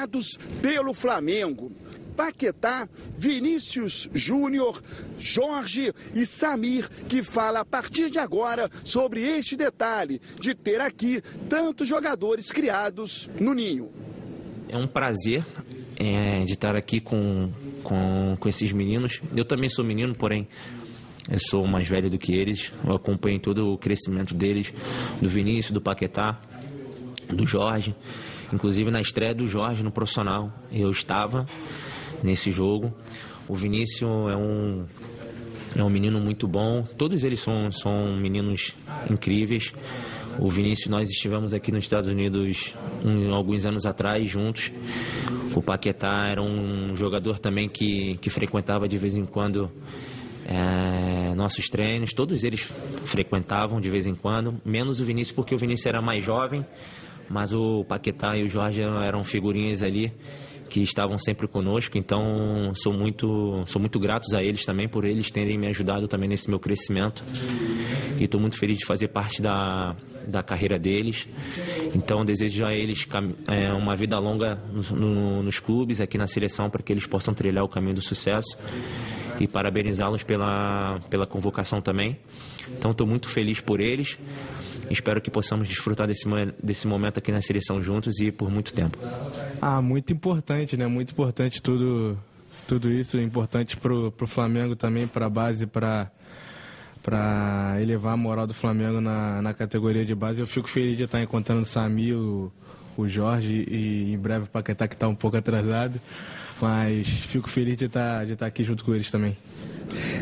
pelo 0.60 0.94
Flamengo. 0.94 1.72
Paquetá, 2.16 2.86
Vinícius 3.16 4.08
Júnior, 4.12 4.82
Jorge 5.18 5.92
e 6.14 6.26
Samir, 6.26 6.86
que 7.08 7.22
fala 7.22 7.60
a 7.60 7.64
partir 7.64 8.10
de 8.10 8.18
agora 8.18 8.70
sobre 8.84 9.22
este 9.22 9.56
detalhe 9.56 10.20
de 10.38 10.54
ter 10.54 10.80
aqui 10.82 11.22
tantos 11.48 11.88
jogadores 11.88 12.52
criados 12.52 13.28
no 13.40 13.54
ninho. 13.54 13.90
É 14.68 14.76
um 14.76 14.86
prazer 14.86 15.44
é, 15.96 16.44
de 16.44 16.52
estar 16.52 16.76
aqui 16.76 17.00
com, 17.00 17.50
com, 17.82 18.36
com 18.38 18.48
esses 18.48 18.70
meninos. 18.70 19.22
Eu 19.34 19.44
também 19.44 19.68
sou 19.70 19.84
menino, 19.84 20.14
porém 20.14 20.46
eu 21.30 21.38
sou 21.38 21.66
mais 21.66 21.88
velho 21.88 22.10
do 22.10 22.18
que 22.18 22.34
eles. 22.34 22.72
Eu 22.84 22.96
acompanhei 22.96 23.38
todo 23.38 23.72
o 23.72 23.78
crescimento 23.78 24.34
deles, 24.34 24.72
do 25.20 25.28
Vinícius, 25.28 25.72
do 25.72 25.80
Paquetá, 25.80 26.40
do 27.28 27.46
Jorge. 27.46 27.94
Inclusive 28.52 28.90
na 28.90 29.00
estreia 29.00 29.34
do 29.34 29.46
Jorge 29.46 29.82
no 29.82 29.90
profissional, 29.90 30.52
eu 30.72 30.90
estava 30.90 31.46
nesse 32.22 32.50
jogo. 32.50 32.92
O 33.48 33.54
Vinícius 33.54 34.10
é 34.30 34.36
um 34.36 34.86
é 35.76 35.84
um 35.84 35.90
menino 35.90 36.20
muito 36.20 36.48
bom. 36.48 36.82
Todos 36.82 37.22
eles 37.22 37.40
são, 37.40 37.70
são 37.70 38.16
meninos 38.16 38.76
incríveis. 39.08 39.72
O 40.38 40.48
Vinícius, 40.48 40.88
nós 40.88 41.08
estivemos 41.08 41.52
aqui 41.54 41.70
nos 41.70 41.84
Estados 41.84 42.08
Unidos 42.08 42.74
um, 43.04 43.32
alguns 43.32 43.64
anos 43.64 43.86
atrás 43.86 44.28
juntos. 44.28 44.72
O 45.54 45.62
Paquetá 45.62 46.28
era 46.28 46.42
um 46.42 46.96
jogador 46.96 47.38
também 47.38 47.68
que, 47.68 48.16
que 48.16 48.30
frequentava 48.30 48.88
de 48.88 48.96
vez 48.98 49.16
em 49.16 49.24
quando 49.24 49.70
é, 50.46 51.34
nossos 51.34 51.68
treinos. 51.68 52.12
Todos 52.12 52.42
eles 52.42 52.60
frequentavam 53.04 53.80
de 53.80 53.88
vez 53.88 54.06
em 54.06 54.14
quando, 54.14 54.60
menos 54.64 55.00
o 55.00 55.04
Vinícius, 55.04 55.34
porque 55.34 55.54
o 55.54 55.58
Vinícius 55.58 55.86
era 55.86 56.02
mais 56.02 56.24
jovem. 56.24 56.64
Mas 57.30 57.52
o 57.52 57.84
Paquetá 57.84 58.36
e 58.36 58.42
o 58.42 58.48
Jorge 58.48 58.82
eram 58.82 59.22
figurinhas 59.22 59.82
ali 59.84 60.12
que 60.68 60.80
estavam 60.82 61.18
sempre 61.18 61.48
conosco, 61.48 61.98
então 61.98 62.72
sou 62.76 62.92
muito, 62.92 63.62
sou 63.66 63.80
muito 63.80 63.98
gratos 63.98 64.32
a 64.34 64.40
eles 64.42 64.64
também 64.64 64.88
por 64.88 65.04
eles 65.04 65.28
terem 65.28 65.58
me 65.58 65.66
ajudado 65.66 66.06
também 66.06 66.28
nesse 66.28 66.48
meu 66.48 66.60
crescimento 66.60 67.24
e 68.20 68.24
estou 68.24 68.40
muito 68.40 68.56
feliz 68.56 68.78
de 68.78 68.84
fazer 68.86 69.08
parte 69.08 69.42
da, 69.42 69.96
da 70.28 70.44
carreira 70.44 70.78
deles. 70.78 71.26
Então 71.92 72.24
desejo 72.24 72.64
a 72.64 72.72
eles 72.72 73.04
é, 73.48 73.72
uma 73.72 73.96
vida 73.96 74.16
longa 74.20 74.62
nos, 74.72 74.92
no- 74.92 75.42
nos 75.42 75.58
clubes, 75.58 76.00
aqui 76.00 76.16
na 76.16 76.28
seleção, 76.28 76.70
para 76.70 76.82
que 76.84 76.92
eles 76.92 77.04
possam 77.06 77.34
trilhar 77.34 77.64
o 77.64 77.68
caminho 77.68 77.94
do 77.94 78.02
sucesso 78.02 78.56
e 79.40 79.48
parabenizá-los 79.48 80.22
pela, 80.22 81.00
pela 81.10 81.26
convocação 81.26 81.80
também. 81.80 82.16
Então 82.78 82.92
estou 82.92 83.08
muito 83.08 83.28
feliz 83.28 83.60
por 83.60 83.80
eles. 83.80 84.16
Espero 84.90 85.20
que 85.20 85.30
possamos 85.30 85.68
desfrutar 85.68 86.06
desse, 86.08 86.24
desse 86.60 86.86
momento 86.86 87.18
aqui 87.18 87.30
na 87.30 87.40
seleção 87.40 87.80
juntos 87.80 88.18
e 88.18 88.32
por 88.32 88.50
muito 88.50 88.72
tempo. 88.72 88.98
Ah, 89.62 89.80
muito 89.80 90.12
importante, 90.12 90.76
né? 90.76 90.86
Muito 90.86 91.12
importante 91.12 91.62
tudo, 91.62 92.18
tudo 92.66 92.90
isso. 92.90 93.18
Importante 93.18 93.76
pro, 93.76 94.10
pro 94.10 94.26
Flamengo 94.26 94.74
também, 94.74 95.06
pra 95.06 95.30
base, 95.30 95.64
pra, 95.64 96.10
pra 97.02 97.76
elevar 97.80 98.14
a 98.14 98.16
moral 98.16 98.48
do 98.48 98.54
Flamengo 98.54 99.00
na, 99.00 99.40
na 99.40 99.54
categoria 99.54 100.04
de 100.04 100.14
base. 100.14 100.40
Eu 100.40 100.46
fico 100.46 100.68
feliz 100.68 100.96
de 100.96 101.04
estar 101.04 101.22
encontrando 101.22 101.62
o 101.62 101.66
Sami, 101.66 102.12
o, 102.12 102.50
o 102.96 103.08
Jorge 103.08 103.64
e 103.70 104.12
em 104.12 104.18
breve 104.18 104.46
o 104.46 104.48
Paquetá, 104.48 104.88
que 104.88 104.94
está 104.94 105.06
um 105.06 105.14
pouco 105.14 105.36
atrasado. 105.36 106.00
Mas 106.60 107.06
fico 107.08 107.48
feliz 107.48 107.76
de 107.76 107.86
estar, 107.86 108.26
de 108.26 108.32
estar 108.32 108.46
aqui 108.46 108.64
junto 108.64 108.84
com 108.84 108.94
eles 108.94 109.10
também. 109.10 109.36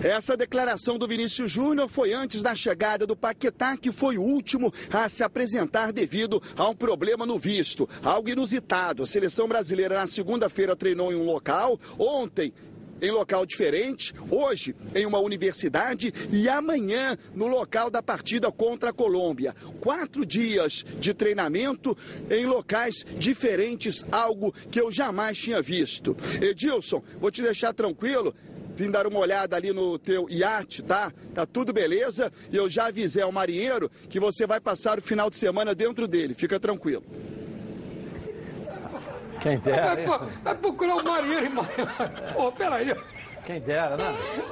Essa 0.03 0.37
declaração 0.37 0.97
do 0.97 1.07
Vinícius 1.07 1.51
Júnior 1.51 1.89
foi 1.89 2.13
antes 2.13 2.43
da 2.43 2.55
chegada 2.55 3.07
do 3.07 3.17
Paquetá, 3.17 3.77
que 3.77 3.93
foi 3.93 4.17
o 4.17 4.23
último 4.23 4.73
a 4.91 5.09
se 5.09 5.23
apresentar 5.23 5.93
devido 5.93 6.43
a 6.57 6.69
um 6.69 6.75
problema 6.75 7.27
no 7.27 7.39
visto. 7.39 7.89
Algo 8.03 8.31
inusitado. 8.31 9.03
A 9.03 9.07
seleção 9.07 9.49
brasileira 9.49 9.99
na 9.99 10.07
segunda-feira 10.07 10.75
treinou 10.77 11.13
em 11.13 11.17
um 11.17 11.25
local, 11.25 11.79
ontem 11.99 12.53
em 13.01 13.11
local 13.11 13.45
diferente, 13.47 14.15
hoje 14.31 14.75
em 14.95 15.07
uma 15.07 15.19
universidade 15.19 16.13
e 16.33 16.49
amanhã 16.49 17.17
no 17.35 17.47
local 17.47 17.91
da 17.91 18.03
partida 18.03 18.51
contra 18.51 18.91
a 18.91 18.93
Colômbia. 18.93 19.55
Quatro 19.81 20.25
dias 20.25 20.85
de 20.99 21.15
treinamento 21.15 21.97
em 22.31 22.47
locais 22.47 23.05
diferentes, 23.19 24.05
algo 24.11 24.53
que 24.71 24.81
eu 24.81 24.91
jamais 24.91 25.39
tinha 25.39 25.63
visto. 25.63 26.17
Edilson, 26.41 27.03
vou 27.21 27.31
te 27.31 27.43
deixar 27.43 27.73
tranquilo. 27.73 28.35
Vim 28.75 28.93
dar 28.93 29.09
uma 29.09 29.19
olhada 29.19 29.57
ali 29.57 29.73
no 29.73 29.99
teu 29.99 30.31
iate, 30.31 30.85
tá? 30.85 31.13
Tá 31.35 31.45
tudo 31.45 31.73
beleza. 31.73 32.31
E 32.53 32.57
eu 32.57 32.69
já 32.69 32.87
avisei 32.87 33.23
ao 33.23 33.33
marinheiro 33.33 33.91
que 34.09 34.21
você 34.21 34.47
vai 34.47 34.61
passar 34.61 35.01
o 35.01 35.03
final 35.03 35.29
de 35.29 35.37
semana 35.37 35.75
dentro 35.75 36.07
dele. 36.07 36.33
Fica 36.33 36.61
tranquilo. 36.61 37.05
Quem 39.41 39.59
Vai, 39.59 40.05
vai 40.43 40.55
procurar 40.55 40.97
o 40.97 41.05
marinheiro 41.05 41.47
em 41.47 41.51
Miami. 41.51 42.33
Pô, 42.35 42.53
peraí. 42.53 42.95
Quem 43.49 43.61
dera, 43.61 43.97
né? 43.97 44.05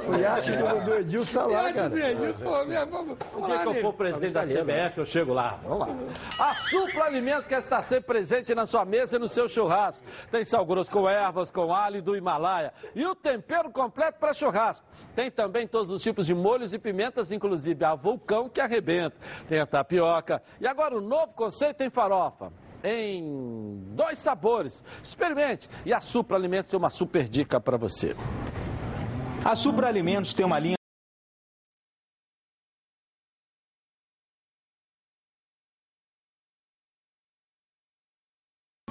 O 0.09 0.15
iate 0.15 0.53
do, 0.53 0.85
do 0.87 0.95
Edilson 0.95 1.41
tá 1.41 1.47
lá, 1.47 1.73
cara. 1.73 1.93
O 1.93 3.47
dia 3.47 3.59
que 3.59 3.67
eu 3.69 3.75
for 3.83 3.93
presidente 3.93 4.33
da 4.33 4.43
CBF, 4.43 4.97
eu 4.99 5.05
chego 5.05 5.35
lá. 5.35 5.61
Vamos 5.63 5.81
lá. 5.81 5.89
A 6.41 6.55
Supla 6.55 7.05
Alimentos 7.05 7.47
quer 7.47 7.59
estar 7.59 7.83
sempre 7.83 8.07
presente 8.07 8.55
na 8.55 8.65
sua 8.65 8.87
mesa 8.87 9.17
e 9.17 9.19
no 9.19 9.29
seu 9.29 9.49
churrasco. 9.49 10.03
Tem 10.31 10.45
sal 10.45 10.65
grosso 10.65 10.91
com 10.91 11.07
ervas, 11.07 11.51
com 11.51 11.75
alho 11.75 12.01
do 12.01 12.17
Himalaia. 12.17 12.73
E 12.95 13.05
o 13.05 13.15
tempero 13.15 13.71
completo 13.71 14.19
para 14.19 14.33
churrasco. 14.33 14.83
Tem 15.15 15.31
também 15.31 15.67
todos 15.69 15.91
os 15.91 16.03
tipos 16.03 16.27
de 16.27 16.35
molhos 16.35 16.73
e 16.73 16.79
pimentas, 16.79 17.31
inclusive 17.31 17.85
a 17.85 17.95
vulcão 17.95 18.49
que 18.49 18.63
arrebenta. 18.63 19.17
Tem 19.47 19.61
a 19.61 19.67
tapioca. 19.67 20.43
E 20.59 20.67
agora 20.67 20.97
o 20.97 21.03
novo 21.03 21.35
conceito 21.35 21.83
em 21.83 21.91
farofa 21.91 22.51
em 22.83 23.83
dois 23.95 24.19
sabores. 24.19 24.83
Experimente. 25.03 25.69
E 25.85 25.93
a 25.93 26.01
Supra 26.01 26.37
Alimentos 26.37 26.73
é 26.73 26.77
uma 26.77 26.91
super 26.91 27.29
dica 27.29 27.61
para 27.61 27.77
você. 27.77 28.15
A 29.45 29.55
Supra 29.55 29.89
Alimentos 29.89 30.33
tem 30.35 30.45
uma 30.45 30.59
linha 30.59 30.77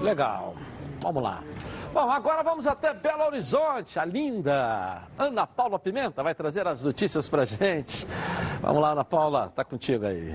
Legal. 0.02 0.56
Vamos 1.02 1.24
lá. 1.24 1.44
Bom, 1.92 2.12
agora 2.12 2.44
vamos 2.44 2.68
até 2.68 2.94
Belo 2.94 3.24
Horizonte. 3.24 3.98
A 3.98 4.06
linda 4.06 5.04
Ana 5.18 5.48
Paula 5.48 5.80
Pimenta 5.80 6.22
vai 6.22 6.36
trazer 6.36 6.68
as 6.68 6.84
notícias 6.84 7.28
pra 7.28 7.44
gente. 7.44 8.06
Vamos 8.62 8.82
lá, 8.82 8.92
Ana 8.92 9.04
Paula, 9.04 9.50
tá 9.50 9.64
contigo 9.64 10.06
aí. 10.06 10.32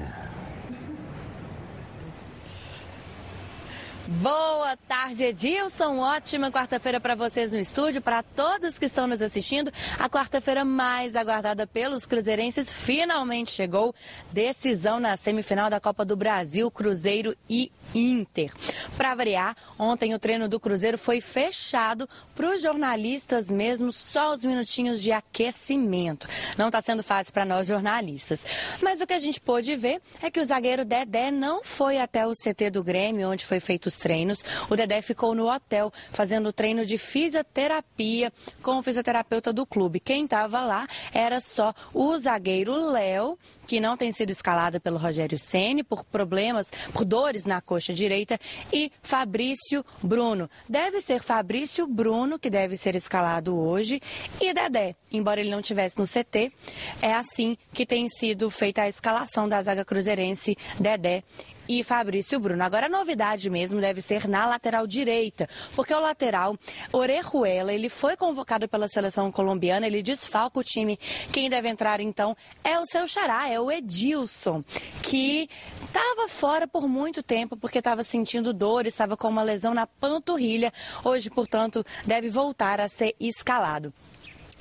Boa 4.19 4.77
tarde, 4.89 5.23
Edilson. 5.23 5.99
Ótima 5.99 6.51
quarta-feira 6.51 6.99
para 6.99 7.15
vocês 7.15 7.53
no 7.53 7.61
estúdio, 7.61 8.03
para 8.03 8.25
todos 8.25 8.77
que 8.77 8.87
estão 8.87 9.07
nos 9.07 9.23
assistindo. 9.23 9.73
A 10.01 10.11
quarta-feira 10.11 10.65
mais 10.65 11.15
aguardada 11.15 11.65
pelos 11.65 12.05
cruzeirenses 12.07 12.73
finalmente 12.73 13.53
chegou. 13.53 13.95
Decisão 14.33 14.99
na 14.99 15.17
semifinal 15.17 15.71
da 15.71 15.79
Copa 15.79 16.05
do 16.05 16.17
Brasil, 16.17 16.69
Cruzeiro 16.73 17.37
e 17.49 17.71
Inter. 17.95 18.53
Para 18.97 19.15
variar, 19.15 19.57
ontem 19.79 20.13
o 20.13 20.19
treino 20.19 20.49
do 20.49 20.59
Cruzeiro 20.59 20.99
foi 20.99 21.21
fechado 21.21 22.09
para 22.35 22.51
os 22.53 22.61
jornalistas 22.61 23.49
mesmo, 23.49 23.93
só 23.93 24.33
os 24.35 24.45
minutinhos 24.45 25.01
de 25.01 25.13
aquecimento. 25.13 26.27
Não 26.59 26.67
está 26.67 26.83
sendo 26.83 27.05
fácil 27.05 27.33
para 27.33 27.45
nós 27.45 27.69
jornalistas. 27.69 28.45
Mas 28.83 29.01
o 29.01 29.07
que 29.07 29.15
a 29.15 29.21
gente 29.21 29.41
pôde 29.41 29.77
ver 29.77 30.03
é 30.21 30.33
que 30.33 30.41
o 30.41 30.45
zagueiro 30.45 30.85
Dedé 30.85 31.31
não 31.31 31.63
foi 31.63 31.99
até 31.99 32.27
o 32.27 32.33
CT 32.33 32.71
do 32.71 32.83
Grêmio, 32.83 33.31
onde 33.31 33.47
foi 33.47 33.61
feito 33.61 33.87
os 33.87 34.00
treinos. 34.01 34.43
O 34.69 34.75
Dedé 34.75 35.01
ficou 35.01 35.35
no 35.35 35.49
hotel 35.49 35.93
fazendo 36.11 36.53
treino 36.53 36.85
de 36.85 36.99
fisioterapia 36.99 38.33
com 38.63 38.79
o 38.79 38.83
fisioterapeuta 38.83 39.53
do 39.53 39.65
clube. 39.65 40.01
Quem 40.01 40.25
estava 40.25 40.61
lá 40.63 40.89
era 41.13 41.41
só 41.41 41.73
o 41.95 42.19
zagueiro 42.19 42.91
Léo, 42.91 43.39
que 43.67 43.79
não 43.79 43.97
tem 43.97 44.11
sido 44.11 44.31
escalado 44.31 44.81
pelo 44.81 44.99
Rogério 44.99 45.39
Ceni 45.39 45.83
por 45.85 46.05
problemas, 46.05 46.71
por 46.93 47.05
dores 47.05 47.45
na 47.45 47.61
coxa 47.61 47.93
direita, 47.93 48.39
e 48.73 48.91
Fabrício 49.03 49.85
Bruno. 50.03 50.51
Deve 50.69 51.01
ser 51.01 51.23
Fabrício 51.23 51.87
Bruno 51.87 52.39
que 52.39 52.51
deve 52.51 52.77
ser 52.77 52.97
escalado 52.97 53.57
hoje 53.57 54.01
e 54.41 54.53
Dedé, 54.53 54.97
embora 55.13 55.41
ele 55.41 55.51
não 55.51 55.63
tivesse 55.63 55.99
no 55.99 56.07
CT, 56.07 56.53
é 57.01 57.13
assim 57.13 57.57
que 57.73 57.87
tem 57.87 58.09
sido 58.09 58.51
feita 58.51 58.83
a 58.83 58.89
escalação 58.89 59.49
da 59.49 59.63
zaga 59.63 59.85
cruzeirense 59.85 60.57
Dedé 60.79 61.23
e 61.71 61.85
Fabrício 61.85 62.41
Bruno. 62.41 62.65
Agora 62.65 62.87
a 62.87 62.89
novidade 62.89 63.49
mesmo 63.49 63.81
deve 63.81 64.03
ser 64.03 64.27
na 64.27 64.45
lateral 64.45 64.89
direita, 64.89 65.49
porque 65.77 65.95
o 65.95 66.01
lateral 66.01 66.59
Orejuela, 66.93 67.73
ele 67.73 67.89
foi 67.89 68.17
convocado 68.17 68.69
pela 68.69 68.89
seleção 68.89 69.31
colombiana, 69.31 69.87
ele 69.87 70.03
desfalca 70.03 70.59
o 70.59 70.65
time. 70.65 70.99
Quem 71.33 71.49
deve 71.49 71.69
entrar 71.69 72.01
então 72.01 72.37
é 72.65 72.77
o 72.77 72.85
seu 72.87 73.07
xará, 73.07 73.49
é 73.49 73.61
o 73.61 73.71
Edilson, 73.71 74.65
que 75.01 75.49
estava 75.85 76.29
fora 76.29 76.67
por 76.67 76.89
muito 76.89 77.23
tempo 77.23 77.57
porque 77.57 77.79
estava 77.79 78.03
sentindo 78.03 78.53
dor, 78.53 78.85
estava 78.85 79.17
com 79.17 79.29
uma 79.29 79.45
lesão 79.45 79.73
na 79.73 79.87
panturrilha. 79.87 80.73
Hoje, 81.05 81.31
portanto, 81.31 81.87
deve 82.05 82.29
voltar 82.31 82.81
a 82.81 82.89
ser 82.89 83.15
escalado. 83.21 83.95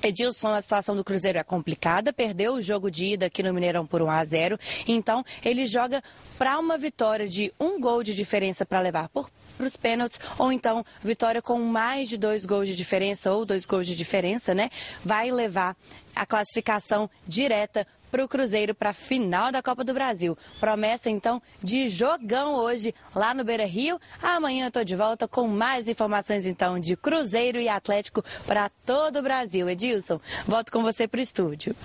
Edilson, 0.02 0.50
a 0.50 0.62
situação 0.62 0.96
do 0.96 1.04
Cruzeiro 1.04 1.38
é 1.38 1.44
complicada, 1.44 2.14
perdeu 2.14 2.54
o 2.54 2.62
jogo 2.62 2.90
de 2.90 3.06
ida 3.14 3.26
aqui 3.26 3.44
no 3.44 3.54
Mineirão 3.54 3.86
por 3.86 4.02
1 4.02 4.10
a 4.10 4.24
0, 4.24 4.60
então 4.88 5.24
ele 5.44 5.66
joga 5.66 6.02
para 6.38 6.58
uma 6.58 6.78
vitória 6.78 7.28
de 7.28 7.52
um 7.60 7.80
gol 7.80 8.02
de 8.02 8.16
diferença 8.16 8.66
para 8.66 8.80
levar 8.80 9.10
para 9.10 9.26
os 9.60 9.76
pênaltis, 9.76 10.20
ou 10.38 10.52
então 10.52 10.86
vitória 11.04 11.42
com 11.42 11.60
mais 11.60 12.08
de 12.08 12.18
dois 12.18 12.46
gols 12.46 12.68
de 12.68 12.76
diferença 12.76 13.32
ou 13.32 13.46
dois 13.46 13.66
gols 13.66 13.86
de 13.86 13.96
diferença, 13.96 14.54
né? 14.54 14.70
Vai 15.04 15.32
levar 15.32 15.76
a 16.20 16.26
classificação 16.26 17.10
direta 17.26 17.88
para 18.12 18.24
o 18.24 18.28
Cruzeiro 18.28 18.76
para 18.76 18.90
a 18.90 18.94
final 18.94 19.52
da 19.52 19.62
Copa 19.62 19.84
do 19.84 19.94
Brasil. 19.94 20.38
Promessa 20.60 21.10
então 21.10 21.42
de 21.64 21.88
jogão 21.88 22.56
hoje 22.56 22.94
lá 23.16 23.34
no 23.34 23.44
Beira 23.44 23.66
Rio. 23.66 24.00
Amanhã 24.22 24.66
eu 24.66 24.68
estou 24.68 24.84
de 24.84 24.96
volta 24.96 25.28
com 25.28 25.48
mais 25.48 25.88
informações 25.88 26.46
então 26.46 26.80
de 26.80 26.98
Cruzeiro 26.98 27.60
e 27.60 27.70
Atlético 27.70 28.24
para 28.46 28.70
todo 28.86 29.20
o 29.20 29.22
Brasil. 29.22 29.70
Edilson, 29.70 30.20
volto 30.46 30.72
com 30.72 30.82
você 30.82 31.08
para 31.08 31.20
o 31.20 31.24
estúdio. 31.24 31.76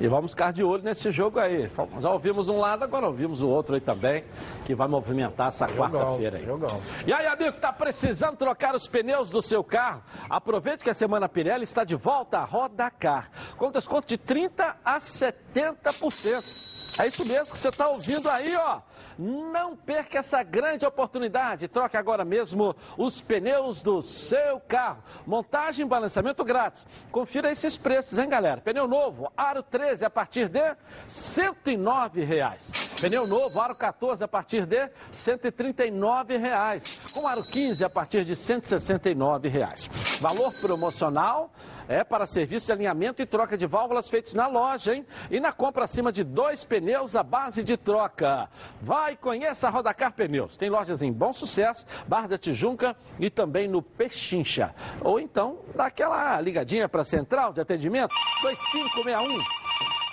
E 0.00 0.06
vamos 0.06 0.30
ficar 0.30 0.52
de 0.52 0.62
olho 0.62 0.84
nesse 0.84 1.10
jogo 1.10 1.40
aí. 1.40 1.68
Já 2.00 2.10
ouvimos 2.10 2.48
um 2.48 2.58
lado, 2.58 2.84
agora 2.84 3.06
ouvimos 3.06 3.42
o 3.42 3.48
outro 3.48 3.74
aí 3.74 3.80
também, 3.80 4.24
que 4.64 4.72
vai 4.72 4.86
movimentar 4.86 5.48
essa 5.48 5.66
quarta-feira 5.66 6.38
aí. 6.38 6.44
Jogão. 6.44 6.80
E 7.04 7.12
aí, 7.12 7.26
amigo, 7.26 7.56
está 7.56 7.72
precisando 7.72 8.36
trocar 8.36 8.76
os 8.76 8.86
pneus 8.86 9.30
do 9.30 9.42
seu 9.42 9.64
carro? 9.64 10.00
Aproveite 10.30 10.84
que 10.84 10.90
a 10.90 10.94
Semana 10.94 11.28
Pirelli 11.28 11.64
está 11.64 11.82
de 11.82 11.96
volta 11.96 12.38
à 12.38 12.44
Roda 12.44 12.88
Car. 12.90 13.28
Com 13.56 13.70
desconto 13.70 14.08
de 14.08 14.18
30 14.18 14.76
a 14.84 14.98
70%. 14.98 16.78
É 16.98 17.06
isso 17.06 17.24
mesmo 17.24 17.52
que 17.52 17.58
você 17.58 17.68
está 17.68 17.86
ouvindo 17.88 18.28
aí, 18.28 18.56
ó. 18.56 18.80
Não 19.16 19.76
perca 19.76 20.18
essa 20.18 20.42
grande 20.42 20.84
oportunidade. 20.84 21.68
Troque 21.68 21.96
agora 21.96 22.24
mesmo 22.24 22.74
os 22.96 23.22
pneus 23.22 23.80
do 23.82 24.02
seu 24.02 24.58
carro. 24.60 25.02
Montagem 25.24 25.86
e 25.86 25.88
balanceamento 25.88 26.42
grátis. 26.44 26.84
Confira 27.12 27.52
esses 27.52 27.76
preços, 27.76 28.18
hein, 28.18 28.28
galera? 28.28 28.60
Pneu 28.60 28.88
novo, 28.88 29.30
aro 29.36 29.62
13 29.62 30.04
a 30.04 30.10
partir 30.10 30.48
de 30.48 30.76
109 31.06 32.24
reais. 32.24 32.72
Pneu 33.00 33.28
novo, 33.28 33.60
aro 33.60 33.76
14 33.76 34.24
a 34.24 34.28
partir 34.28 34.66
de 34.66 34.90
139 35.12 36.36
reais. 36.36 37.00
Com 37.14 37.28
aro 37.28 37.44
15 37.44 37.84
a 37.84 37.90
partir 37.90 38.24
de 38.24 38.34
169 38.34 39.46
reais. 39.46 39.88
Valor 40.20 40.52
promocional 40.60 41.52
é 41.88 42.04
para 42.04 42.26
serviço 42.26 42.66
de 42.66 42.72
alinhamento 42.72 43.22
e 43.22 43.26
troca 43.26 43.56
de 43.56 43.66
válvulas 43.66 44.08
feitos 44.08 44.34
na 44.34 44.46
loja, 44.46 44.94
hein? 44.94 45.06
E 45.30 45.40
na 45.40 45.50
compra 45.52 45.84
acima 45.84 46.12
de 46.12 46.22
dois 46.22 46.64
pneus 46.64 47.16
à 47.16 47.22
base 47.22 47.64
de 47.64 47.76
troca. 47.76 48.48
Vai, 48.82 49.16
conheça 49.16 49.66
a 49.66 49.70
Rodacar 49.70 50.12
Pneus. 50.12 50.56
Tem 50.56 50.68
lojas 50.68 51.00
em 51.02 51.12
Bom 51.12 51.32
Sucesso, 51.32 51.86
Barra 52.06 52.28
da 52.28 52.38
Tijuca 52.38 52.94
e 53.18 53.30
também 53.30 53.66
no 53.66 53.82
Pechincha. 53.82 54.74
Ou 55.00 55.18
então, 55.18 55.60
dá 55.74 55.86
aquela 55.86 56.40
ligadinha 56.40 56.88
para 56.88 57.00
a 57.00 57.04
central 57.04 57.52
de 57.52 57.60
atendimento, 57.60 58.14
2561 58.42 59.40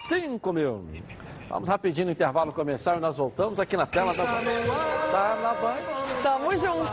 5000. 0.07 0.85
Vamos 1.49 1.67
rapidinho 1.67 2.07
no 2.07 2.11
intervalo 2.11 2.53
comercial 2.53 2.97
e 2.97 2.99
nós 2.99 3.17
voltamos 3.17 3.59
aqui 3.59 3.77
na 3.77 3.85
tela 3.85 4.13
da 4.13 4.23
Band. 4.23 4.43
Tá 5.11 5.35
na 5.41 5.53
Band? 5.53 6.23
Tamo 6.23 6.51
junto. 6.57 6.85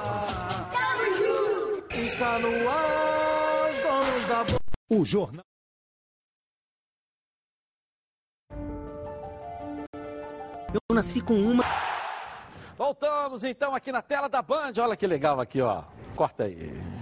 Está 1.94 2.38
no 2.38 2.48
ar, 2.68 3.70
os 3.70 3.80
donos 3.80 4.26
da 4.28 4.44
bola. 4.44 4.61
O 4.94 5.06
jornal. 5.06 5.42
Eu 10.74 10.94
nasci 10.94 11.22
com 11.22 11.32
uma. 11.32 11.64
Voltamos 12.76 13.42
então 13.42 13.74
aqui 13.74 13.90
na 13.90 14.02
tela 14.02 14.28
da 14.28 14.42
Band. 14.42 14.74
Olha 14.78 14.94
que 14.94 15.06
legal 15.06 15.40
aqui, 15.40 15.62
ó. 15.62 15.84
Corta 16.14 16.44
aí. 16.44 17.01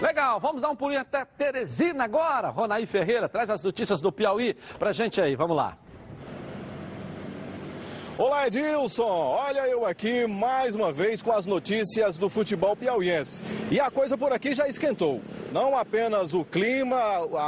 Legal, 0.00 0.40
vamos 0.40 0.60
dar 0.60 0.68
um 0.68 0.76
pulinho 0.76 1.00
até 1.00 1.24
Teresina 1.24 2.04
agora. 2.04 2.48
Ronaí 2.48 2.86
Ferreira 2.86 3.28
traz 3.28 3.48
as 3.48 3.62
notícias 3.62 4.00
do 4.00 4.10
Piauí 4.10 4.54
pra 4.78 4.92
gente 4.92 5.20
aí, 5.20 5.36
vamos 5.36 5.56
lá. 5.56 5.76
Olá, 8.24 8.46
Edilson. 8.46 9.02
Olha 9.02 9.66
eu 9.66 9.84
aqui 9.84 10.28
mais 10.28 10.76
uma 10.76 10.92
vez 10.92 11.20
com 11.20 11.32
as 11.32 11.44
notícias 11.44 12.16
do 12.16 12.30
futebol 12.30 12.76
piauiense. 12.76 13.42
E 13.68 13.80
a 13.80 13.90
coisa 13.90 14.16
por 14.16 14.32
aqui 14.32 14.54
já 14.54 14.68
esquentou. 14.68 15.20
Não 15.50 15.76
apenas 15.76 16.32
o 16.32 16.44
clima, 16.44 16.96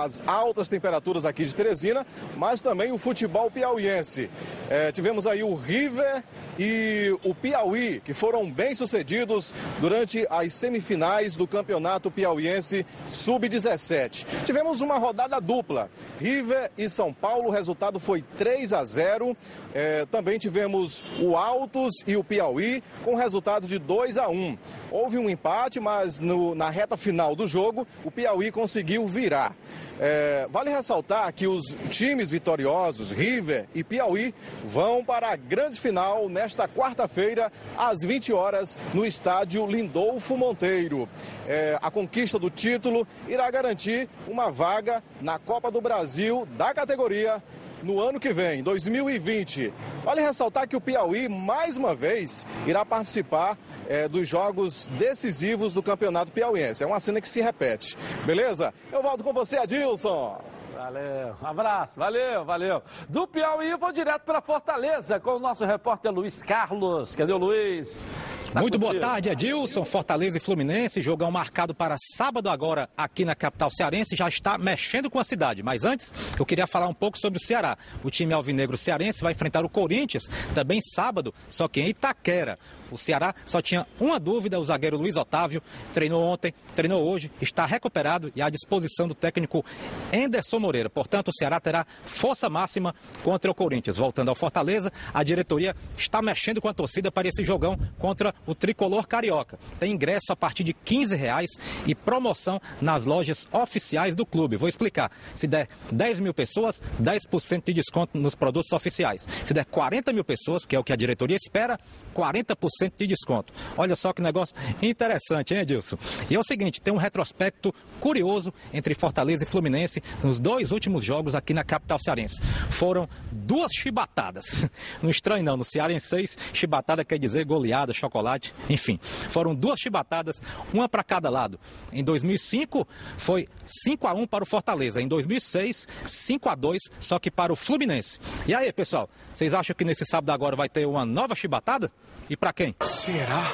as 0.05 0.21
altas 0.27 0.69
temperaturas 0.69 1.25
aqui 1.25 1.45
de 1.45 1.55
Teresina, 1.55 2.05
mas 2.37 2.61
também 2.61 2.91
o 2.91 2.99
futebol 2.99 3.49
piauiense. 3.53 4.29
É, 4.69 4.91
tivemos 4.91 5.29
aí 5.29 5.45
o 5.45 5.55
River 5.55 6.25
e 6.59 7.17
o 7.23 7.35
Piauí, 7.35 8.01
que 8.05 8.13
foram 8.13 8.51
bem 8.51 8.75
sucedidos 8.75 9.53
durante 9.81 10.27
as 10.29 10.53
semifinais 10.55 11.37
do 11.37 11.47
Campeonato 11.47 12.11
Piauiense 12.11 12.85
Sub-17. 13.07 14.27
Tivemos 14.45 14.81
uma 14.81 14.99
rodada 14.99 15.41
dupla, 15.41 15.91
River 16.21 16.71
e 16.77 16.89
São 16.89 17.13
Paulo, 17.13 17.49
o 17.49 17.53
resultado 17.53 18.01
foi 18.01 18.23
3 18.37 18.73
a 18.73 18.85
0. 18.85 19.37
É, 19.75 20.07
também 20.07 20.39
tivemos 20.39 21.03
o 21.21 21.37
Altos 21.37 21.93
e 22.07 22.17
o 22.17 22.23
Piauí 22.23 22.81
com 23.03 23.17
resultado 23.17 23.67
de 23.67 23.77
2 23.77 24.17
a 24.17 24.29
1. 24.29 24.57
Houve 24.89 25.19
um 25.19 25.29
empate, 25.29 25.81
mas 25.81 26.21
no, 26.21 26.55
na 26.55 26.71
reta 26.71 26.97
final 26.97 27.35
do 27.35 27.45
jogo, 27.45 27.85
o 28.05 28.11
Piauí 28.11 28.53
conseguiu 28.53 29.05
virar. 29.09 29.53
É, 29.99 30.47
vale 30.51 30.71
ressaltar 30.71 31.33
que 31.33 31.49
os 31.49 31.77
times 31.91 32.31
vitoriosos, 32.31 33.11
River 33.11 33.67
e 33.75 33.83
Piauí, 33.83 34.33
vão 34.65 35.05
para 35.05 35.31
a 35.31 35.37
grande 35.37 35.81
final 35.81 36.29
nesta 36.29 36.69
quarta-feira, 36.69 37.51
às 37.77 38.01
20 38.01 38.33
horas, 38.33 38.79
no 38.93 39.05
estádio 39.05 39.67
Lindolfo 39.67 40.37
Monteiro. 40.37 41.09
É, 41.49 41.79
a 41.83 41.91
conquista 41.91 42.39
do 42.39 42.49
título 42.49 43.07
irá 43.29 43.51
garantir 43.51 44.09
uma 44.29 44.51
vaga 44.51 45.03
na 45.21 45.39
Copa 45.39 45.71
do 45.71 45.81
Brasil 45.81 46.47
da 46.57 46.73
categoria 46.73 47.43
no 47.85 48.01
ano 48.01 48.19
que 48.19 48.33
vem, 48.33 48.63
2020. 48.63 49.73
Vale 50.05 50.21
ressaltar 50.21 50.67
que 50.67 50.77
o 50.77 50.81
Piauí, 50.81 51.29
mais 51.29 51.77
uma 51.77 51.95
vez, 51.95 52.47
irá 52.67 52.85
participar 52.85 53.57
é, 53.89 54.09
dos 54.09 54.29
jogos 54.29 54.87
decisivos 54.99 55.73
do 55.73 55.83
Campeonato 55.83 56.33
Piauiense. 56.33 56.83
É 56.83 56.87
uma 56.87 57.01
cena 57.01 57.21
que 57.21 57.29
se 57.29 57.41
repete. 57.41 57.97
Beleza? 58.25 58.73
Eu 58.91 59.03
volto 59.03 59.23
com 59.23 59.33
você, 59.33 59.59
Adilson. 59.59 60.41
Valeu, 60.75 61.37
um 61.41 61.47
abraço, 61.47 61.93
valeu, 61.97 62.45
valeu. 62.45 62.83
Do 63.09 63.27
Piauí 63.27 63.71
eu 63.71 63.79
vou 63.79 63.93
direto 63.93 64.23
para 64.23 64.41
Fortaleza 64.41 65.21
com 65.21 65.37
o 65.37 65.39
nosso 65.39 65.65
repórter 65.65 66.13
Luiz 66.13 66.43
Carlos. 66.43 67.15
Cadê 67.15 67.33
o 67.33 67.39
Luiz? 67.39 68.07
Tá 68.55 68.61
Muito 68.61 68.79
boa 68.79 68.97
tarde, 69.01 69.29
Edilson. 69.31 69.85
Fortaleza 69.85 70.37
e 70.37 70.41
Fluminense, 70.41 71.03
jogão 71.03 71.29
marcado 71.29 71.75
para 71.75 71.97
sábado 71.99 72.49
agora 72.49 72.89
aqui 72.97 73.25
na 73.25 73.35
capital 73.35 73.69
cearense, 73.69 74.15
já 74.15 74.29
está 74.29 74.57
mexendo 74.57 75.11
com 75.11 75.19
a 75.19 75.25
cidade. 75.25 75.61
Mas 75.61 75.85
antes, 75.85 76.13
eu 76.39 76.47
queria 76.47 76.65
falar 76.65 76.87
um 76.87 76.95
pouco 76.95 77.19
sobre 77.19 77.37
o 77.37 77.43
Ceará. 77.45 77.77
O 78.05 78.13
time 78.13 78.33
alvinegro 78.33 78.77
cearense 78.77 79.23
vai 79.23 79.33
enfrentar 79.33 79.65
o 79.65 79.69
Corinthians 79.69 80.29
também 80.55 80.81
sábado, 80.81 81.35
só 81.51 81.67
que 81.67 81.81
em 81.81 81.89
Itaquera. 81.89 82.57
O 82.93 82.99
Ceará 82.99 83.35
só 83.45 83.61
tinha 83.61 83.85
uma 83.99 84.21
dúvida, 84.21 84.61
o 84.61 84.65
zagueiro 84.65 84.97
Luiz 84.97 85.17
Otávio 85.17 85.61
treinou 85.93 86.23
ontem, 86.23 86.55
treinou 86.77 87.03
hoje, 87.03 87.29
está 87.41 87.67
recuperado 87.67 88.31
e 88.37 88.43
à 88.43 88.49
disposição 88.49 89.09
do 89.09 89.17
técnico 89.17 89.65
Enderson 90.13 90.61
Moreira. 90.61 90.89
Portanto, 90.89 91.29
o 91.29 91.33
Ceará 91.33 91.59
terá 91.59 91.85
força 92.05 92.49
máxima 92.49 92.95
contra 93.25 93.51
o 93.51 93.55
Corinthians. 93.55 93.97
Voltando 93.97 94.29
ao 94.29 94.37
Fortaleza, 94.37 94.93
a 95.13 95.25
diretoria 95.25 95.75
está 95.99 96.23
mexendo 96.23 96.61
com 96.61 96.69
a 96.69 96.75
torcida 96.75 97.11
para 97.11 97.27
esse 97.27 97.45
jogão 97.45 97.77
contra 97.99 98.33
o 98.47 98.55
tricolor 98.55 99.07
carioca. 99.07 99.59
Tem 99.79 99.93
ingresso 99.93 100.33
a 100.33 100.37
partir 100.37 100.65
de 100.65 100.73
15 100.73 101.15
reais 101.17 101.51
e 101.87 101.95
promoção 101.95 102.61
nas 102.81 103.05
lojas 103.05 103.49
oficiais 103.53 104.15
do 104.15 104.27
clube. 104.27 104.57
Vou 104.57 104.69
explicar. 104.69 105.11
Se 105.35 105.47
der 105.47 105.69
10 105.93 106.21
mil 106.21 106.35
pessoas, 106.35 106.83
10% 107.01 107.65
de 107.67 107.75
desconto 107.75 108.19
nos 108.19 108.35
produtos 108.35 108.73
oficiais. 108.73 109.27
Se 109.45 109.55
der 109.55 109.65
40 109.65 110.13
mil 110.13 110.25
pessoas, 110.25 110.65
que 110.65 110.77
é 110.77 110.79
o 110.79 110.85
que 110.85 110.93
a 110.93 110.97
diretoria 110.97 111.37
espera, 111.37 111.79
40% 112.15 112.93
de 112.99 113.07
desconto. 113.07 113.53
Olha 113.77 113.97
só 113.97 114.13
que 114.13 114.23
negócio 114.23 114.55
interessante, 114.83 115.55
hein, 115.55 115.61
Edilson? 115.61 115.97
E 116.29 116.35
é 116.35 116.39
o 116.39 116.45
seguinte, 116.45 116.81
tem 116.81 116.93
um 116.93 116.99
retrospecto 116.99 117.75
curioso 118.01 118.53
entre 118.73 118.95
Fortaleza 118.95 119.45
e 119.45 119.47
Fluminense 119.47 120.03
nos 120.23 120.39
dois 120.39 120.73
últimos 120.73 121.05
jogos 121.05 121.35
aqui 121.35 121.55
na 121.55 121.65
capital 121.65 121.99
cearense. 121.99 122.41
Foram 122.71 123.09
duas 123.33 123.73
chibatadas. 123.73 124.47
Não 125.03 125.11
estranho 125.11 125.45
não, 125.45 125.57
no 125.57 125.65
Cearenseis, 125.65 126.37
chibatada 126.53 127.05
quer 127.05 127.19
dizer 127.19 127.45
goleada, 127.45 127.93
chocolate, 127.93 128.34
enfim. 128.69 128.99
Foram 129.03 129.55
duas 129.55 129.81
chibatadas, 129.81 130.41
uma 130.73 130.89
para 130.89 131.05
cada 131.05 131.29
lado. 131.31 131.59
Em 131.93 132.03
2005 132.03 132.87
foi 133.19 133.49
5 133.65 134.07
a 134.07 134.15
1 134.15 134.27
para 134.27 134.45
o 134.45 134.47
Fortaleza, 134.47 135.01
em 135.01 135.09
2006 135.09 135.87
5 136.07 136.49
a 136.49 136.55
2 136.55 136.83
só 137.01 137.19
que 137.19 137.31
para 137.31 137.53
o 137.53 137.57
Fluminense. 137.57 138.19
E 138.47 138.55
aí, 138.55 138.73
pessoal, 138.73 139.09
vocês 139.33 139.55
acham 139.55 139.75
que 139.75 139.85
nesse 139.85 140.05
sábado 140.05 140.31
agora 140.31 140.57
vai 140.57 140.69
ter 140.69 140.87
uma 140.87 141.05
nova 141.05 141.35
chibatada? 141.35 141.91
E 142.29 142.37
para 142.37 142.53
quem? 142.53 142.75
Será? 142.83 143.53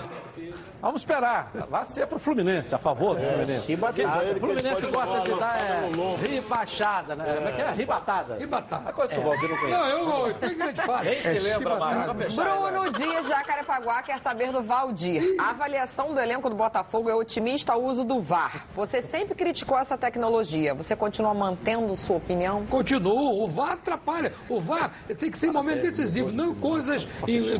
Vamos 0.80 1.02
esperar. 1.02 1.50
Vai 1.68 1.84
ser 1.86 2.06
pro 2.06 2.18
Fluminense, 2.18 2.74
a 2.74 2.78
favor 2.78 3.16
do 3.16 3.22
É, 3.22 3.28
Fluminense. 3.32 3.76
Porque 3.76 4.04
O 4.04 4.40
Fluminense 4.40 4.86
gosta 4.86 5.20
de 5.20 5.34
dar 5.38 5.58
é, 5.60 5.80
Paulo 5.80 5.96
Longo. 5.96 6.16
ribaixada, 6.26 7.14
né? 7.14 7.34
Como 7.34 7.48
é 7.48 7.52
que 7.52 7.60
é? 7.60 7.70
Ribatada. 7.72 8.36
Ribatada. 8.36 8.88
A 8.88 8.92
coisa 8.92 9.12
que 9.14 9.20
o 9.20 9.22
Valdir 9.22 9.48
não 9.50 9.56
conhece. 9.58 9.78
Não, 9.78 9.88
eu, 9.88 10.26
eu 10.28 10.34
tenho 10.34 10.56
grande 10.56 10.80
fase. 10.82 11.10
Nem 11.10 11.22
se 11.22 11.38
lembra 11.38 11.76
mais. 11.78 12.34
Bruno 12.34 12.92
Dias, 12.92 13.26
Jacarepaguá, 13.26 14.02
quer 14.02 14.18
saber 14.20 14.52
do 14.52 14.62
Valdir. 14.62 15.34
A 15.38 15.50
avaliação 15.50 16.14
do 16.14 16.20
elenco 16.20 16.48
do 16.48 16.56
Botafogo 16.56 17.10
é 17.10 17.14
otimista 17.14 17.72
ao 17.72 17.82
uso 17.82 18.04
do 18.04 18.20
VAR. 18.20 18.66
Você 18.74 19.02
sempre 19.02 19.34
criticou 19.34 19.78
essa 19.78 19.96
tecnologia. 19.98 20.74
Você 20.74 20.96
continua 20.96 21.34
mantendo 21.34 21.96
sua 21.96 22.16
opinião? 22.16 22.64
Continuo. 22.66 23.42
O 23.42 23.46
VAR 23.46 23.72
atrapalha. 23.72 24.32
O 24.48 24.60
VAR 24.60 24.90
tem 25.18 25.30
que 25.30 25.38
ser 25.38 25.48
em 25.48 25.52
momento 25.52 25.82
decisivo, 25.82 26.32
não 26.32 26.46
em 26.50 26.54
coisas, 26.54 27.06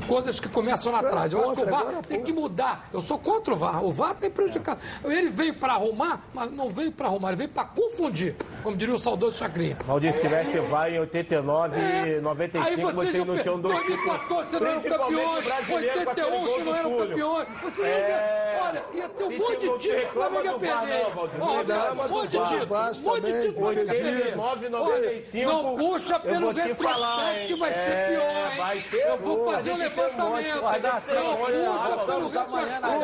coisas 0.06 0.40
que 0.40 0.48
começam 0.48 0.92
lá 0.92 1.01
atrás. 1.01 1.32
Eu 1.32 1.40
acho 1.42 1.55
que 1.55 1.62
o 1.62 1.66
VAR 1.66 1.84
tem 2.09 2.22
que 2.22 2.32
mudar. 2.32 2.88
Eu 2.92 3.01
sou 3.01 3.09
contra 3.18 3.54
o 3.54 3.56
VAR. 3.56 3.84
O 3.84 3.92
VAR 3.92 4.14
tem 4.14 4.30
prejudicado. 4.30 4.80
Ele 5.04 5.28
veio 5.28 5.54
para 5.54 5.74
arrumar, 5.74 6.20
mas 6.34 6.50
não 6.50 6.68
veio 6.70 6.92
para 6.92 7.06
arrumar, 7.08 7.28
ele 7.28 7.36
veio 7.38 7.50
para 7.50 7.64
confundir, 7.64 8.34
como 8.62 8.76
diria 8.76 8.94
o 8.94 8.98
saudoso 8.98 9.38
Chacrinha. 9.38 9.76
Valdir, 9.86 10.12
se 10.12 10.20
tivesse 10.20 10.58
vai 10.60 10.96
em 10.96 11.00
89 11.00 11.80
e 11.80 12.20
95, 12.20 12.66
Aí 12.68 12.76
vocês 12.76 12.94
vocês 12.94 13.24
não 13.26 13.38
tinham 13.38 13.60
dois 13.60 13.80
títulos. 13.80 14.04
2014 14.28 14.60
não 14.60 14.66
eram 14.66 14.82
campeões, 14.82 15.46
81 15.70 16.46
se 16.46 16.62
não 16.62 16.74
eram 16.76 16.96
campeões. 16.98 17.48
Vocês 17.62 17.88
É. 17.88 18.60
olha, 18.62 18.84
ia 18.94 19.08
ter 19.08 19.24
um 19.24 19.38
monte 19.38 19.56
de 19.58 19.78
título 19.78 20.24
o 20.24 20.28
do 20.28 20.58
VAR 20.58 20.80
perder. 20.80 21.06
um 21.06 22.08
monte 22.08 22.28
de 22.28 22.36
VAR. 22.36 22.48
título, 22.48 22.74
um 22.74 23.00
monte 23.00 23.22
de 23.22 23.40
título. 23.40 23.50
o 23.50 23.64
Flamengo 23.64 23.78
ia 23.78 23.84
perder. 23.86 24.10
89, 24.10 24.66
Olha, 24.66 24.70
95, 24.70 25.50
Não 25.52 25.76
puxa 25.76 26.20
pelo 26.20 26.50
retrospecto 26.52 27.46
que 27.46 27.54
vai 27.54 27.72
ser 27.74 27.90
É, 27.90 28.08
pior, 28.08 28.22
hein? 28.22 28.56
vai 28.56 28.80
ser 28.80 29.06
Eu 29.08 29.16
vou 29.18 29.44
fazer 29.52 29.70
monte, 29.70 29.80
levantamento. 29.82 30.60
Não 30.60 31.36
puxa 31.36 32.04
pelo 32.06 32.28
retrospecto. 32.28 32.99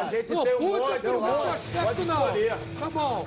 A 0.00 0.08
gente 0.10 0.28
tem 0.28 0.36
um 0.56 0.60
monte, 0.60 1.06
não. 1.06 1.82
Pode 1.82 2.02
escolher. 2.02 2.56
Tá 2.78 2.90
bom. 2.90 3.26